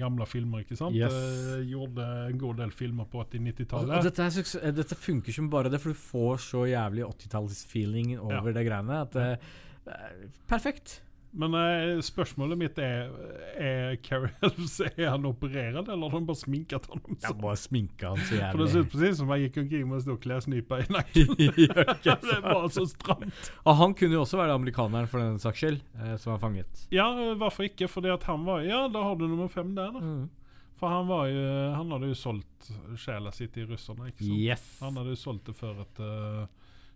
gamle 0.00 0.24
filmer, 0.26 0.62
ikke 0.64 0.76
sant? 0.76 0.94
Yes. 0.96 1.12
Eh, 1.12 1.64
gjorde 1.68 2.04
en 2.30 2.38
god 2.40 2.56
del 2.56 2.70
filmer 2.72 3.04
på 3.04 3.18
og, 3.20 3.26
og 3.26 3.30
80-90-tallet. 3.30 4.02
dette, 4.02 4.22
er, 4.24 4.64
eh, 4.64 4.72
dette 4.72 4.94
funker 4.96 5.32
som 5.36 5.50
bare 5.52 5.68
det, 5.68 5.80
for 5.80 5.92
du 5.92 5.98
får 6.00 6.36
så 6.40 6.62
jævlig 6.70 7.04
80-tallsfeeling 7.04 8.18
over 8.20 8.32
Ja. 8.48 8.52
det 8.52 8.66
greiene. 8.66 9.00
At 9.02 9.12
det, 9.12 9.38
det 9.84 9.92
er 9.92 10.28
perfekt. 10.48 11.00
Men 11.32 11.54
eh, 11.56 12.00
spørsmålet 12.04 12.58
mitt 12.60 12.78
er 12.82 13.08
Er 13.56 13.94
Carrie 14.04 14.34
Elves 14.44 14.74
Er 15.00 15.14
han 15.14 15.24
operert, 15.24 15.88
eller 15.88 16.12
har 16.12 16.20
de 16.20 16.28
bare 16.28 16.40
sminket 16.42 16.88
han 16.90 17.00
om 17.00 17.16
sånn? 17.16 17.38
bare 17.40 17.56
sminka 17.60 18.10
han 18.12 18.20
så 18.28 18.40
For 18.52 18.60
det 18.60 18.66
ser 18.74 18.84
ut 18.84 18.90
precis 18.92 19.16
som 19.22 19.32
han 19.32 19.40
gikk 19.40 19.56
omkring 19.62 19.86
med 19.88 20.00
en 20.00 20.04
stor 20.04 20.18
klesnypa 20.26 20.82
i 20.82 20.86
nakken. 20.92 21.32
Det 22.04 22.36
er 22.36 22.44
bare 22.44 22.68
så 22.74 22.84
stramt. 22.90 23.50
Og 23.64 23.78
han 23.80 23.96
kunne 23.96 24.18
jo 24.18 24.26
også 24.26 24.40
være 24.42 24.58
amerikaneren 24.58 25.08
for 25.08 25.24
den 25.24 25.40
saks 25.42 25.62
skyld, 25.62 25.80
eh, 26.02 26.14
som 26.20 26.34
var 26.34 26.42
fanget. 26.44 26.84
Ja, 26.92 27.08
hvorfor 27.40 27.66
ikke? 27.68 27.88
Fordi 27.88 28.12
at 28.12 28.28
han 28.28 28.44
var 28.48 28.62
Ja, 28.66 28.84
da 28.92 29.06
har 29.08 29.16
du 29.16 29.24
nummer 29.26 29.48
fem 29.52 29.72
der, 29.78 29.92
da. 29.94 30.04
Mm. 30.04 30.28
For 30.82 30.90
han 30.90 31.06
var 31.06 31.28
jo 31.30 31.42
Han 31.78 31.92
hadde 31.94 32.10
jo 32.10 32.18
solgt 32.18 32.70
sjela 32.98 33.32
si 33.34 33.46
til 33.54 33.68
russerne, 33.70 34.10
ikke 34.12 34.26
sant? 34.26 34.38
Yes. 34.38 34.64
Han 34.82 35.00
hadde 35.00 35.14
jo 35.14 35.20
solgt 35.20 35.48
det 35.48 35.56
for 35.56 35.80
et 35.84 36.00
uh, 36.02 36.46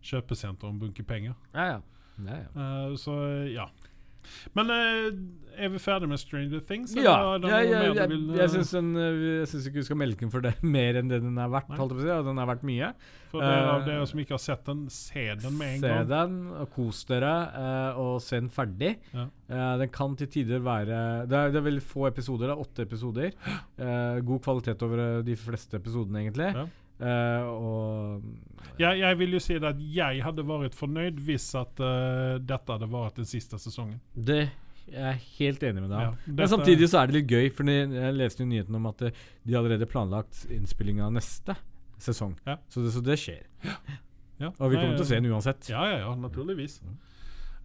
kjøpesenter 0.05 0.69
og 0.69 0.75
en 0.75 0.81
bunke 0.81 1.05
penger. 1.07 1.37
Ja, 1.55 1.77
ja. 1.77 1.79
ja, 2.27 2.41
ja. 2.45 2.49
Uh, 2.57 2.97
så 3.01 3.15
ja. 3.49 3.69
Men 4.57 4.73
uh, 4.73 5.11
er 5.57 5.73
vi 5.73 5.81
ferdig 5.81 6.09
med 6.11 6.21
Stranger 6.21 6.63
Things? 6.69 6.95
Ja, 6.97 7.03
ja, 7.03 7.19
ja 7.33 7.39
det 7.43 7.53
jeg, 7.97 8.11
vil, 8.13 8.25
eh, 8.37 8.51
syns 8.53 8.73
den, 8.77 8.91
eh, 9.01 9.21
jeg 9.41 9.51
syns 9.53 9.69
ikke 9.71 9.85
du 9.85 9.89
skal 9.89 10.01
melke 10.01 10.27
den 10.27 10.33
for 10.35 10.45
det 10.45 10.53
mer 10.77 11.01
enn 11.01 11.13
det 11.13 11.23
den 11.25 11.39
er 11.41 11.53
verdt. 11.53 11.73
Holdt 11.79 11.97
på 11.97 12.05
å 12.05 12.19
den 12.27 12.43
er 12.43 12.51
verdt 12.51 12.67
mye. 12.69 12.93
For 13.33 13.45
dere 13.45 13.71
av 13.73 13.81
eh, 13.81 13.89
dere 13.89 14.11
som 14.11 14.23
ikke 14.23 14.37
har 14.37 14.43
sett 14.43 14.69
den, 14.69 14.85
se 14.93 15.27
den 15.41 15.57
med 15.59 15.79
en 15.79 15.87
Se 15.87 15.95
gang. 15.95 16.11
den, 16.13 16.37
og 16.61 16.71
kos 16.77 17.03
dere, 17.09 17.35
uh, 17.57 18.03
og 18.05 18.15
se 18.25 18.41
den 18.41 18.53
ferdig. 18.53 18.97
Ja. 19.17 19.27
Eh, 19.47 19.73
den 19.79 19.91
kan 19.95 20.17
til 20.19 20.27
tider 20.27 20.59
være 20.59 21.27
Det 21.31 21.37
er, 21.39 21.53
det 21.55 21.61
er 21.61 21.67
veldig 21.69 21.85
få 21.87 22.09
episoder, 22.09 22.51
det 22.51 22.57
er 22.57 22.65
åtte 22.65 22.87
episoder. 22.89 23.31
Eh, 23.77 24.19
god 24.25 24.41
kvalitet 24.41 24.81
over 24.87 25.01
eh, 25.03 25.23
de 25.27 25.35
fleste 25.37 25.77
episodene, 25.77 26.23
egentlig. 26.23 26.47
Ja. 26.57 26.63
Eh, 26.97 27.43
og 27.45 28.23
Jeg, 28.81 29.01
jeg 29.03 29.19
vil 29.21 29.35
jo 29.37 29.41
si 29.41 29.57
at 29.57 29.81
jeg 29.81 30.23
hadde 30.25 30.45
vært 30.49 30.77
fornøyd 30.77 31.19
hvis 31.27 31.49
at 31.57 31.81
uh, 31.81 32.37
dette 32.41 32.73
hadde 32.73 32.89
vært 32.93 33.21
den 33.21 33.29
siste 33.29 33.61
sesongen. 33.61 34.01
det 34.15 34.47
jeg 34.87 35.03
er 35.03 35.17
helt 35.41 35.65
enig 35.67 35.83
med 35.83 35.91
deg. 35.91 36.03
Ja, 36.05 36.11
dette, 36.15 36.35
Men 36.39 36.51
samtidig 36.53 36.89
så 36.93 37.01
er 37.01 37.11
det 37.11 37.17
litt 37.17 37.33
gøy, 37.33 37.49
for 37.51 37.67
jeg 37.67 38.15
leste 38.15 38.45
jo 38.45 38.47
nyheten 38.47 38.77
om 38.79 38.85
at 38.87 39.03
eh, 39.09 39.23
de 39.43 39.57
allerede 39.59 39.89
planlagt 39.91 40.45
innspilling 40.55 41.01
av 41.03 41.11
neste 41.17 41.57
sesong. 41.99 42.37
Ja. 42.47 42.61
Så, 42.71 42.85
det, 42.85 42.93
så 42.95 43.03
det 43.03 43.17
skjer. 43.19 43.43
Ja. 44.39 44.53
Og 44.61 44.69
vi 44.71 44.77
kommer 44.77 44.95
til 44.95 45.03
å 45.03 45.09
se 45.09 45.19
den 45.19 45.31
uansett. 45.33 45.71
Ja, 45.73 45.83
ja, 45.89 45.99
ja, 46.05 46.11
naturligvis. 46.21 46.79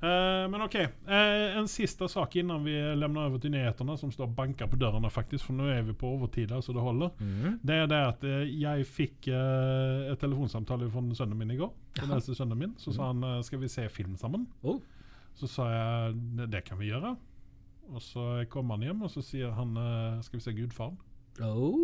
Eh, 0.01 0.47
men 0.49 0.61
ok, 0.61 0.75
eh, 0.75 1.57
en 1.57 1.67
siste 1.67 2.07
sak 2.09 2.35
innan 2.35 2.63
vi 2.63 2.95
lämnar 2.95 3.25
över 3.25 3.39
till 3.39 3.51
nyheterna 3.51 3.97
som 3.97 4.11
står 4.11 4.23
och 4.23 4.29
bankar 4.29 4.67
på 4.67 4.75
dörrarna 4.75 5.09
faktiskt, 5.09 5.43
för 5.43 5.53
nu 5.53 5.71
är 5.73 5.81
vi 5.81 5.93
på 5.93 6.07
overtid 6.07 6.53
så 6.61 6.73
det 6.73 6.79
håller. 6.79 7.09
Mm. 7.19 7.59
Det 7.61 7.73
är 7.73 7.87
det 7.87 8.07
att 8.07 8.23
eh, 8.23 8.29
jag 8.29 8.87
fick 8.87 9.27
eh, 9.27 10.11
ett 10.11 10.19
telefonsamtal 10.19 10.91
från 10.91 11.15
sönnen 11.15 11.37
min 11.37 11.51
igår. 11.51 11.71
Den 11.95 12.11
äldste 12.11 12.35
sönnen 12.35 12.57
min. 12.57 12.73
Så 12.77 12.93
sa 12.93 13.05
han, 13.07 13.21
Skal 13.21 13.43
ska 13.43 13.57
vi 13.57 13.69
se 13.69 13.89
film 13.89 14.17
sammen? 14.17 14.45
Oh. 14.61 14.77
Så 15.33 15.47
sa 15.47 15.71
jag, 15.71 16.15
"Det- 16.15 16.61
kan 16.61 16.79
vi 16.79 16.85
göra. 16.85 17.15
Och 17.87 18.01
så 18.01 18.45
kom 18.49 18.69
han 18.69 18.81
hjem 18.81 19.01
och 19.03 19.11
så 19.11 19.21
säger 19.21 19.49
han, 19.49 19.75
Skal 20.23 20.23
ska 20.23 20.37
vi 20.37 20.41
se 20.41 20.61
Gudfaren? 20.61 20.97
Oh. 21.39 21.75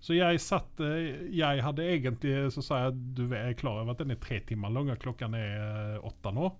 Så 0.00 0.14
jeg 0.14 0.40
satt 0.40 0.80
Jeg 1.32 1.62
hadde 1.62 1.84
egentlig 1.84 2.52
Så 2.52 2.62
sa 2.62 2.78
jeg 2.84 2.94
du 3.16 3.34
er 3.34 3.52
klar 3.52 3.82
over 3.82 3.90
at 3.90 3.98
den 3.98 4.10
er 4.10 4.14
tre 4.14 4.40
timer 4.40 4.68
lang, 4.70 4.90
og 4.90 4.98
klokka 4.98 5.28
er 5.34 5.98
åtte 6.04 6.32
nå. 6.32 6.50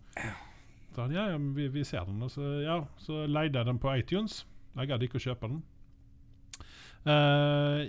Så 0.94 1.04
han, 1.04 1.14
ja, 1.14 1.28
ja, 1.30 1.38
vi, 1.38 1.68
vi 1.68 1.84
ser 1.86 2.06
den. 2.08 2.22
Og 2.22 2.30
så, 2.30 2.44
ja, 2.64 2.80
så 2.98 3.24
leide 3.30 3.60
jeg 3.60 3.68
den 3.70 3.80
på 3.82 3.92
iTunes. 3.94 4.44
Jeg 4.76 4.90
gadd 4.90 5.04
ikke 5.06 5.20
å 5.20 5.26
kjøpe 5.26 5.50
den. 5.50 5.60
Uh, 7.06 7.86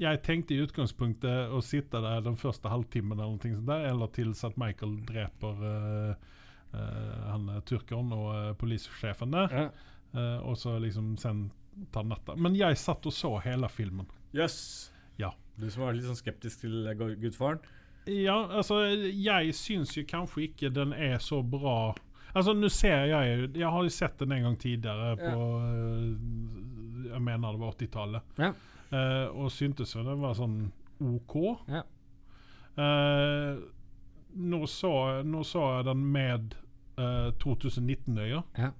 jeg 0.00 0.20
tenkte 0.24 0.54
i 0.56 0.62
utgangspunktet 0.64 1.52
å 1.52 1.60
sitte 1.64 2.00
der 2.02 2.22
den 2.24 2.38
første 2.40 2.70
halvtimen 2.72 3.18
eller 3.18 3.34
noe 3.34 3.42
sånt 3.42 3.68
der, 3.68 3.88
eller 3.90 4.12
til 4.14 4.32
St. 4.34 4.54
Michael 4.60 4.96
dreper 5.06 5.66
uh, 5.66 6.30
uh, 6.72 7.18
han 7.28 7.50
turkeren 7.68 8.14
og 8.16 8.28
uh, 8.32 8.52
politisjefen 8.58 9.34
der. 9.36 9.58
Ja. 9.66 9.72
og 10.44 10.58
så 10.60 10.74
liksom 10.76 11.14
sen 11.16 11.46
ta 11.88 12.02
natta. 12.04 12.34
Men 12.36 12.52
jeg 12.52 12.76
satt 12.76 13.06
og 13.08 13.14
så 13.16 13.30
hele 13.46 13.68
filmen. 13.72 14.04
Yes. 14.36 14.90
Ja. 15.16 15.30
Du 15.56 15.70
som 15.72 15.86
var 15.86 15.96
litt 15.96 16.04
sånn 16.04 16.18
skeptisk 16.18 16.66
til 16.66 16.90
Gudfaren? 16.98 17.62
Ja, 18.10 18.34
altså 18.50 18.82
Jeg 18.90 19.54
syns 19.54 19.94
jo 19.96 20.02
kanskje 20.08 20.48
ikke 20.48 20.72
den 20.74 20.92
er 20.92 21.20
så 21.22 21.38
bra 21.42 21.94
Altså, 22.34 22.52
nå 22.56 22.68
ser 22.72 23.04
jeg 23.10 23.10
jo 23.42 23.48
Jeg 23.60 23.70
har 23.70 23.82
jo 23.82 23.88
sett 23.92 24.18
den 24.18 24.32
en 24.32 24.42
gang 24.46 24.58
tidligere 24.58 25.16
på 25.20 25.32
ja. 25.32 27.12
Jeg 27.12 27.20
mener 27.22 27.52
det 27.52 27.60
var 27.60 27.72
80-tallet. 27.76 28.22
Ja. 28.38 28.52
Uh, 28.92 29.42
og 29.44 29.50
syntes 29.52 29.94
jo 29.96 30.02
den 30.06 30.20
var 30.22 30.34
sånn 30.38 30.58
OK. 31.02 31.34
Ja. 31.68 31.82
Uh, 32.78 33.58
nå, 34.36 34.62
så, 34.66 34.92
nå 35.28 35.42
så 35.44 35.64
jeg 35.76 35.84
den 35.90 36.04
med 36.14 36.54
uh, 36.98 37.28
2019-øyne. 37.42 38.42
Ja. 38.58 38.70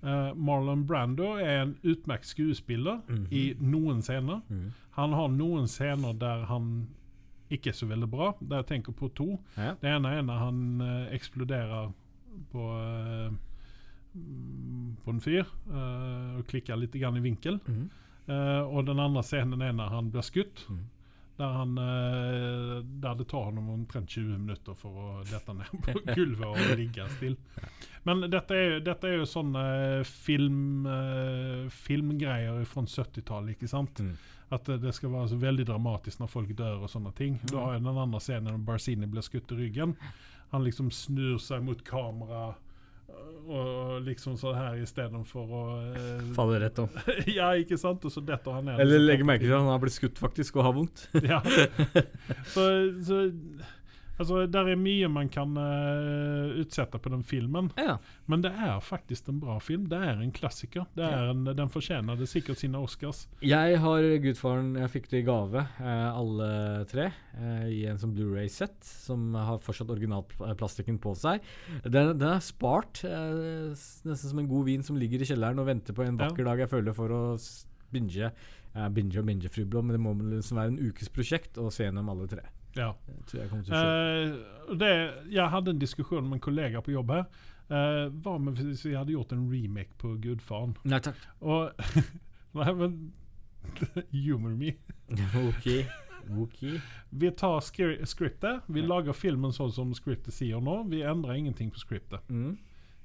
Eh, 0.00 0.30
Marlon 0.34 0.86
Brando 0.88 1.34
er 1.36 1.58
en 1.62 1.74
utmerket 1.84 2.24
skuespiller 2.30 3.02
Mhm. 3.06 3.26
i 3.30 3.54
noen 3.60 3.98
scener. 4.02 4.40
Mm. 4.48 4.70
Han 4.96 5.12
har 5.12 5.28
noen 5.28 5.66
scener 5.68 6.14
der 6.16 6.46
han 6.48 6.86
ikke 7.50 7.68
er 7.68 7.76
så 7.76 7.86
veldig 7.86 8.08
bra. 8.10 8.30
Der 8.40 8.56
jeg 8.62 8.66
tenker 8.70 8.92
på 8.96 9.10
to. 9.14 9.38
Ja. 9.58 9.74
Det 9.82 9.90
ene 9.92 10.08
er 10.16 10.22
når 10.22 10.38
han 10.38 10.80
eh, 10.80 11.14
eksploderer 11.14 11.92
på 12.52 12.66
eh, 12.76 13.30
på 15.04 15.12
en 15.12 15.20
fyr 15.22 15.44
eh, 15.46 16.38
og 16.40 16.46
klikker 16.50 16.78
litt 16.80 16.96
grann 16.98 17.18
i 17.20 17.22
vinkel. 17.24 17.60
Mm. 17.66 17.84
Og 18.70 18.84
den 18.86 19.00
andre 19.02 19.22
scenen 19.26 19.62
er 19.64 19.72
når 19.74 19.88
han 19.90 20.08
blir 20.14 20.22
skutt. 20.22 20.60
Mm. 20.70 20.82
Der, 21.40 21.54
han, 21.56 21.72
der 23.00 23.14
det 23.18 23.24
tar 23.30 23.48
ham 23.48 23.70
omtrent 23.72 24.12
20 24.12 24.36
minutter 24.44 24.76
for 24.78 24.98
å 25.00 25.06
dette 25.26 25.54
ned 25.56 25.72
på 25.82 25.94
gulvet 26.18 26.44
og 26.46 26.74
ligge 26.78 27.06
stille. 27.16 27.64
Men 28.06 28.26
dette 28.30 28.54
er, 28.54 28.66
jo- 28.76 28.82
dette 28.86 29.08
er 29.08 29.16
jo 29.16 29.26
sånne 29.26 29.64
film, 30.06 30.86
filmgreier 31.74 32.60
fra 32.70 32.84
70-tallet, 32.86 33.56
ikke 33.56 33.70
sant? 33.72 34.02
Mm. 34.04 34.12
At 34.50 34.66
det, 34.82 34.92
skal 34.94 35.12
være 35.14 35.30
så 35.30 35.36
veldig 35.38 35.66
dramatisk 35.68 36.20
når 36.22 36.30
folk 36.32 36.54
dør 36.58 36.84
og 36.84 36.90
sånne 36.90 37.12
ting. 37.18 37.36
Du 37.46 37.56
har 37.56 37.76
jo 37.76 37.82
den 37.84 37.98
andre 38.04 38.20
scenen 38.22 38.50
når 38.50 38.64
Barzini 38.66 39.06
blir 39.10 39.22
skutt 39.26 39.52
i 39.54 39.60
ryggen. 39.64 39.96
Han 40.50 40.66
liksom 40.66 40.90
snur 40.94 41.38
seg 41.42 41.62
mot 41.62 41.80
kamera 41.86 42.50
og, 43.10 43.56
og 43.56 44.04
liksom 44.06 44.36
sånn 44.38 44.56
her 44.58 44.78
istedenfor 44.82 45.52
å 45.56 45.62
eh, 45.90 46.22
Faller 46.36 46.62
rett 46.66 46.78
om. 46.82 46.90
Ja, 47.38 47.52
ikke 47.58 47.78
sant? 47.80 48.04
Og 48.06 48.14
så 48.14 48.22
detter 48.24 48.56
han 48.58 48.68
ned. 48.68 48.80
Eller 48.82 49.02
legger 49.02 49.28
merke 49.28 49.46
til 49.46 49.54
at 49.54 49.62
han 49.62 49.72
har 49.72 49.82
blitt 49.82 49.96
skutt 49.96 50.20
faktisk 50.20 50.60
og 50.60 50.66
har 50.68 50.76
vondt. 50.76 51.06
ja. 51.22 51.40
Så, 52.54 52.64
så 53.06 53.20
Altså, 54.20 54.42
der 54.52 54.68
er 54.68 54.76
mye 54.76 55.08
man 55.08 55.30
kan 55.32 55.54
uh, 55.56 56.52
utsette 56.60 56.98
på 57.00 57.12
den 57.12 57.22
filmen. 57.24 57.70
Ja. 57.80 57.94
Men 58.28 58.42
det 58.44 58.50
er 58.52 58.82
faktisk 58.84 59.30
en 59.32 59.40
bra 59.40 59.56
film. 59.64 59.86
Det 59.88 59.96
er 59.96 60.20
en 60.20 60.32
klassiker. 60.36 60.84
Det 60.96 61.06
er 61.06 61.30
en, 61.32 61.46
den 61.56 61.72
fortjener 61.72 62.18
det 62.20 62.28
sikkert 62.28 62.60
sine 62.60 62.80
Oscars. 62.84 63.24
Jeg 63.40 63.80
har 63.80 64.08
Gudfaren 64.20 64.74
Jeg 64.76 64.92
fikk 64.92 65.08
det 65.12 65.22
i 65.22 65.26
gave, 65.26 65.64
uh, 65.80 66.10
alle 66.12 66.50
tre, 66.90 67.08
uh, 67.38 67.64
i 67.72 67.80
en 67.88 68.00
sånn 68.02 68.12
Blu-ray-sett 68.16 68.84
som 68.84 69.32
har 69.38 69.62
fortsatt 69.64 69.90
originalplastikken 69.96 71.00
på 71.00 71.16
seg. 71.18 71.40
Den, 71.88 72.12
den 72.20 72.28
er 72.34 72.44
spart, 72.44 73.00
nesten 73.00 74.20
som 74.20 74.40
en 74.42 74.48
god 74.50 74.68
vin 74.68 74.84
som 74.84 74.98
ligger 75.00 75.22
i 75.24 75.28
kjelleren 75.32 75.60
og 75.62 75.68
venter 75.70 75.96
på 75.96 76.04
en 76.04 76.20
Ja. 76.20 76.28
dag 76.30 76.60
jeg 76.66 76.70
føler 76.70 76.96
for 76.96 77.08
å 77.14 77.24
binge. 77.90 78.30
Binge 78.94 79.18
og 79.18 79.26
binge 79.26 79.48
Fryblom, 79.50 79.88
men 79.88 79.96
det 79.96 80.02
må 80.04 80.12
liksom 80.36 80.60
være 80.60 80.74
en 80.74 80.80
ukes 80.90 81.08
prosjekt 81.10 81.58
å 81.58 81.70
se 81.74 81.88
gjennom 81.88 82.10
alle 82.12 82.28
tre. 82.30 82.44
Ja. 82.78 82.92
Jeg, 83.32 83.46
jeg 83.48 83.64
skje. 83.66 83.78
Eh, 83.78 84.74
det, 84.80 84.90
jeg 85.34 85.52
hadde 85.52 85.74
en 85.74 85.80
diskusjon 85.82 86.28
med 86.28 86.38
en 86.38 86.44
kollega 86.44 86.82
på 86.84 86.94
jobb 86.94 87.14
her. 87.14 87.24
Uh, 87.70 88.08
hva 88.24 88.34
om 88.34 88.48
vi 88.50 88.96
hadde 88.96 89.14
gjort 89.14 89.32
en 89.36 89.44
remake 89.46 89.94
på 90.02 90.16
Gudfaren? 90.22 90.72
Nei 90.90 90.98
takk. 91.04 91.18
Og 91.38 91.70
Nei, 92.58 92.72
men 92.74 92.96
Humor 94.24 94.56
me. 94.58 94.74
ok. 95.48 95.68
okay. 96.42 96.80
Vi 97.10 97.30
tar 97.30 97.60
skriptet, 97.60 98.08
scriptet. 98.08 98.66
Vi 98.66 98.82
lager 98.82 99.14
filmen 99.14 99.54
sånn 99.54 99.70
som 99.72 99.94
scriptet 99.94 100.34
sier 100.34 100.62
nå. 100.62 100.80
Vi 100.90 101.04
endrer 101.06 101.38
ingenting 101.38 101.70
på 101.70 101.82
scriptet. 101.82 102.26
Mm. 102.28 102.56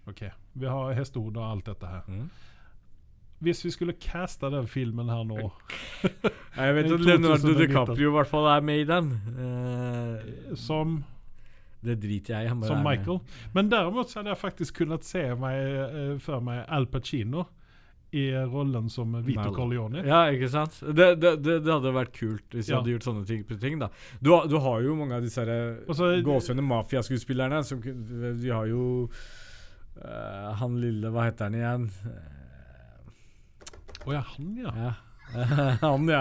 OK. 0.09 0.25
Vi 0.53 0.69
har 0.69 0.97
hestehode 0.97 1.41
og 1.41 1.45
alt 1.45 1.69
dette 1.69 1.91
her. 1.91 2.09
Mm. 2.09 2.27
Hvis 3.43 3.65
vi 3.65 3.71
skulle 3.73 3.93
casta 3.99 4.49
den 4.49 4.67
filmen 4.67 5.09
her 5.11 5.25
nå 5.27 5.49
Jeg 6.55 6.75
vet 6.77 6.87
at 6.91 7.01
Leonardo 7.03 7.41
2019. 7.41 7.57
DiCaprio 7.59 8.09
i 8.09 8.15
hvert 8.15 8.29
fall 8.31 8.47
er 8.53 8.63
med 8.63 8.79
i 8.79 8.87
den. 8.87 9.09
Uh, 9.35 10.55
som, 10.55 10.95
det 11.83 11.97
driter 12.03 12.37
jeg 12.39 12.47
i. 12.47 12.53
som 12.67 12.79
med. 12.79 12.85
Michael 12.87 13.19
Men 13.53 13.69
derimot 13.73 14.09
så 14.09 14.21
hadde 14.21 14.31
jeg 14.31 14.41
faktisk 14.41 14.79
kunnet 14.81 15.03
se 15.05 15.25
meg, 15.35 15.59
eh, 15.83 16.15
for 16.23 16.39
meg 16.43 16.63
Al 16.71 16.87
Pacino 16.87 17.43
i 18.15 18.29
rollen 18.47 18.87
som 18.89 19.11
Vito 19.25 19.49
Corleone. 19.51 19.99
Ja, 20.07 20.21
ikke 20.31 20.47
sant? 20.49 20.77
Det, 20.79 21.09
det, 21.19 21.33
det, 21.43 21.57
det 21.65 21.71
hadde 21.73 21.91
vært 21.95 22.13
kult 22.15 22.53
hvis 22.55 22.69
de 22.69 22.71
Ja. 22.71 22.77
hadde 22.79 22.93
gjort 22.93 23.07
sånne 23.09 23.25
ting. 23.27 23.43
ting 23.59 23.81
da. 23.81 23.89
Du, 24.23 24.31
du 24.47 24.55
har 24.63 24.85
jo 24.85 24.95
mange 24.95 25.17
av 25.17 25.25
disse 25.25 25.43
her, 25.43 25.81
gåsehudne 26.23 26.63
mafiaskuespillerne. 26.63 27.59
som 27.67 27.81
Vi 27.83 28.49
har 28.53 28.69
jo 28.71 29.09
uh, 29.99 30.55
han 30.61 30.79
lille 30.79 31.11
Hva 31.11 31.27
heter 31.27 31.49
han 31.49 31.59
igjen? 31.59 31.89
Å 34.05 34.13
ja, 34.13 34.21
han, 34.35 34.55
ja. 34.61 34.71
Ja. 34.75 34.93
han, 35.81 36.07
ja. 36.07 36.19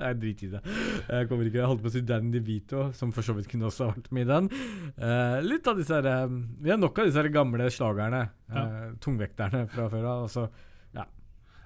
Jeg 0.00 0.16
driter 0.18 0.46
i 0.46 0.50
det. 0.56 0.60
Jeg 1.06 1.28
kommer 1.30 1.46
ikke 1.46 1.60
Jeg 1.60 1.68
holdt 1.70 1.82
på 1.84 1.90
å 1.90 1.92
si 1.94 2.00
Danny 2.02 2.32
DeVito, 2.34 2.88
som 2.98 3.12
for 3.14 3.22
så 3.22 3.36
vidt 3.36 3.46
kunne 3.50 3.68
også 3.68 3.86
ha 3.86 3.94
vært 3.94 4.08
med 4.16 4.24
i 4.26 4.30
den. 4.30 4.48
Uh, 4.98 5.38
litt 5.46 5.68
av 5.70 5.78
disse 5.78 5.94
her, 5.94 6.08
uh, 6.26 6.34
Vi 6.58 6.72
har 6.72 6.80
nok 6.82 6.98
av 6.98 7.06
disse 7.06 7.22
her 7.22 7.30
gamle 7.34 7.68
slagerne. 7.70 8.24
eh, 8.50 8.88
tungvekterne 8.98 9.68
fra 9.70 9.86
før 9.92 10.08
av. 10.14 10.24
Ja. 10.26 10.32
så- 10.34 10.50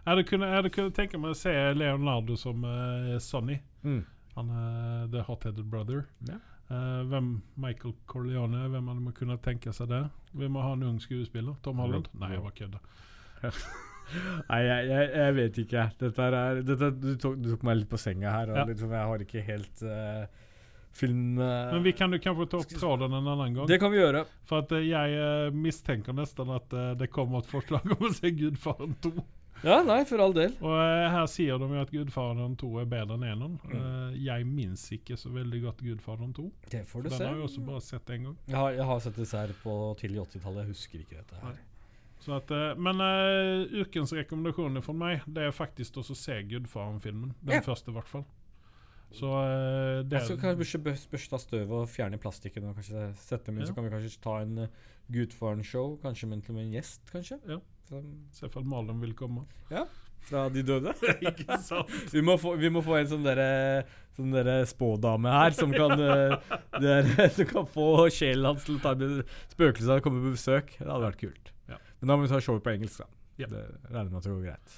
Jeg 0.04 0.10
hadde 0.12 0.24
kunnet, 0.28 0.74
jeg 0.76 0.92
tenke 0.92 1.16
meg 1.18 1.30
å 1.32 1.36
se 1.40 1.52
Leonardo 1.72 2.36
som 2.36 2.60
Sonny. 3.24 3.56
Mm. 3.82 4.02
Han 4.36 4.50
er 4.50 5.06
The 5.08 5.22
Hot-Headed 5.24 5.64
Brother. 5.70 6.04
Ja. 6.28 6.36
Hvem 6.68 7.40
Michael 7.56 7.94
Corleone, 8.06 8.68
hvem 8.68 8.86
hadde 8.92 9.00
man 9.00 9.16
kunnet 9.16 9.40
tenke 9.40 9.72
seg 9.72 9.88
det? 9.88 10.02
Vi 10.34 10.48
må 10.52 10.60
ha 10.60 10.74
en 10.76 10.82
ung 10.82 11.00
skuespiller. 11.00 11.56
Tom 11.62 11.80
Holland? 11.80 12.08
Nei, 12.20 12.34
jeg 12.34 12.42
bare 12.44 12.58
kødder. 12.60 12.80
Nei, 14.12 14.62
jeg, 14.64 14.88
jeg, 14.90 15.10
jeg 15.18 15.36
vet 15.38 15.60
ikke. 15.64 15.84
Dette 16.00 16.30
er, 16.30 16.62
dette, 16.62 16.90
du, 17.00 17.12
tok, 17.20 17.36
du 17.40 17.52
tok 17.54 17.68
meg 17.68 17.78
litt 17.82 17.90
på 17.90 18.00
senga 18.00 18.32
her. 18.34 18.54
Ja. 18.54 18.64
liksom, 18.68 18.94
jeg 18.94 19.10
har 19.10 19.24
ikke 19.26 19.44
helt 19.46 19.84
uh, 19.88 20.24
film 20.94 21.38
Uh, 21.38 21.72
Men 21.74 21.86
vi 21.86 21.94
kan 21.96 22.12
kanskje 22.14 22.48
ta 22.50 22.60
opp 22.62 22.74
tråden 22.74 23.16
en 23.16 23.30
annen 23.34 23.56
gang. 23.60 23.70
Det 23.70 23.80
kan 23.82 23.92
vi 23.94 24.02
gjøre. 24.02 24.24
For 24.48 24.64
at 24.64 24.74
uh, 24.74 24.82
jeg 24.84 25.54
mistenker 25.56 26.16
nesten 26.16 26.52
at 26.54 26.76
det 27.00 27.10
kommer 27.14 27.42
et 27.42 27.50
forslag 27.50 27.88
om 27.96 28.06
å 28.06 28.12
se 28.14 28.30
Gudfaren 28.34 28.94
2. 29.02 29.14
Ja, 29.64 29.78
nei, 29.86 30.02
for 30.04 30.20
all 30.20 30.34
del. 30.36 30.52
Og 30.60 30.74
her 30.76 31.28
sier 31.30 31.60
de 31.60 31.68
jo 31.72 31.80
at 31.80 31.92
Gudfaren 31.92 32.56
2 32.60 32.70
er 32.82 32.88
bedre 32.90 33.16
enn 33.16 33.24
eneren. 33.24 33.54
Mm. 33.64 34.16
Jeg 34.20 34.48
minnes 34.48 34.82
ikke 34.92 35.16
så 35.16 35.30
veldig 35.32 35.62
godt 35.62 35.84
Gudfaren 35.86 36.34
2. 36.36 36.48
Det 36.74 36.82
får 36.90 37.06
du 37.06 37.08
Den 37.08 37.22
har 37.22 37.38
jeg 37.38 37.46
også 37.46 37.62
bare 37.64 37.84
sett 37.86 38.12
én 38.12 38.26
gang. 38.28 38.34
Jeg 38.50 38.58
har, 38.60 38.74
jeg 38.76 38.88
har 38.90 39.00
sett 39.06 39.22
disse 39.22 39.40
her 39.40 39.54
på 39.62 39.76
tidlig 40.00 40.20
80-tallet. 40.26 40.66
Jeg 40.66 40.74
husker 40.74 41.06
ikke 41.06 41.22
dette 41.22 41.40
her. 41.40 41.56
Så 41.56 41.73
at, 42.32 42.50
eh, 42.50 42.74
men 42.80 43.00
uh, 43.02 43.82
ukens 43.84 44.12
rekommendasjoner 44.16 44.80
for 44.84 44.96
meg 44.96 45.20
Det 45.28 45.42
er 45.44 45.50
faktisk 45.52 45.98
å 46.00 46.04
se 46.16 46.38
Gudfaren-filmen. 46.48 47.34
Den 47.42 47.58
Ja. 47.58 47.60
første, 47.60 47.90
i 47.90 47.94
hvert 47.94 48.08
fall. 48.08 48.24
Så 49.14 49.28
uh, 49.28 50.02
det 50.02 50.16
Jeg 50.20 50.24
skal 50.26 50.38
kanskje 50.38 50.80
børs- 50.82 51.08
børste 51.10 51.38
støvet 51.38 51.70
og 51.70 51.88
fjerne 51.88 52.18
plastikken 52.18 52.64
og 52.70 52.76
kanskje 52.78 53.14
sette 53.20 53.46
dem 53.46 53.58
inn. 53.58 53.66
Ja. 53.66 53.68
Så 53.68 53.74
kan 53.74 53.84
vi 53.84 53.90
kanskje 53.90 54.22
ta 54.24 54.38
en 54.40 54.58
uh, 54.58 54.68
Gudfaren-show, 55.12 55.98
kanskje 56.02 56.26
med, 56.30 56.48
en 56.48 56.72
gjest, 56.72 57.04
kanskje? 57.12 57.38
Ja. 57.46 57.60
Se 58.32 58.48
for 58.48 58.62
Malin 58.64 59.00
vil 59.02 59.12
komme. 59.14 59.44
Ja. 59.70 59.84
fra 60.24 60.48
de 60.48 60.62
døde. 60.64 60.94
Ikke 61.20 61.58
sant? 61.60 61.90
vi, 62.10 62.22
må 62.24 62.38
få, 62.40 62.56
vi 62.56 62.70
må 62.72 62.80
få 62.80 62.96
en 62.96 63.10
sånn 63.10 63.26
derre 63.26 63.84
Sånn 64.14 64.30
der 64.30 64.62
spådame 64.64 65.26
her 65.28 65.50
som 65.50 65.72
kan 65.74 65.90
der, 66.84 67.08
Som 67.34 67.48
kan 67.50 67.66
få 67.66 68.08
sjelen 68.14 68.46
hans 68.46 68.62
til 68.64 68.76
å 68.78 68.82
ta 68.84 68.94
med 68.94 69.24
spøkelser 69.50 69.98
og 69.98 70.04
komme 70.06 70.22
på 70.22 70.36
besøk. 70.36 70.70
Det 70.78 70.86
hadde 70.86 71.02
vært 71.10 71.18
kult. 71.20 71.50
Men 72.04 72.10
da 72.10 72.16
må 72.20 72.26
vi 72.26 72.28
ta 72.28 72.36
showet 72.44 72.60
på 72.60 72.68
engelsk, 72.68 73.00
da. 73.00 73.06
Ja. 73.40 73.46
Det 73.48 73.62
regner 73.88 74.10
med 74.10 74.18
at 74.18 74.26
det 74.26 74.32
går 74.34 74.42
greit. 74.44 74.72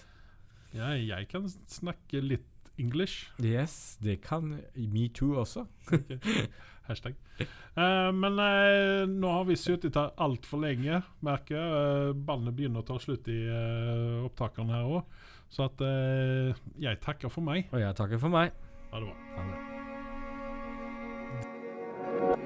Ja, 0.77 0.93
jeg 0.94 1.27
kan 1.27 1.48
snakke 1.51 2.20
litt 2.23 2.70
English. 2.78 3.32
Yes, 3.43 3.98
det 3.98 4.20
kan 4.23 4.62
me 4.77 5.09
too 5.11 5.35
også. 5.43 5.66
Hashtag. 6.86 7.19
Uh, 7.74 8.15
men 8.15 8.39
uh, 8.39 9.11
nå 9.11 9.32
har 9.40 9.43
vi 9.51 9.59
sittet 9.59 9.98
her 9.98 10.15
altfor 10.23 10.62
lenge, 10.62 11.03
merker 11.27 11.59
jeg. 11.59 11.66
Uh, 11.66 12.15
ballene 12.15 12.55
begynner 12.55 12.85
å 12.85 12.86
ta 12.86 13.01
slutt 13.03 13.27
i 13.27 13.40
uh, 13.51 14.23
opptakene 14.28 14.78
her 14.78 14.86
òg. 14.86 15.03
Så 15.51 15.66
at 15.66 15.78
jeg 16.82 16.98
takker 17.03 17.31
for 17.31 17.43
meg. 17.47 17.66
Og 17.70 17.78
jeg 17.78 17.94
takker 17.98 18.19
for 18.23 18.31
meg. 18.35 18.55
Ha 18.90 19.03
det 19.03 19.11
bra. 19.11 19.16
Ha 19.39 19.43
det. 22.36 22.45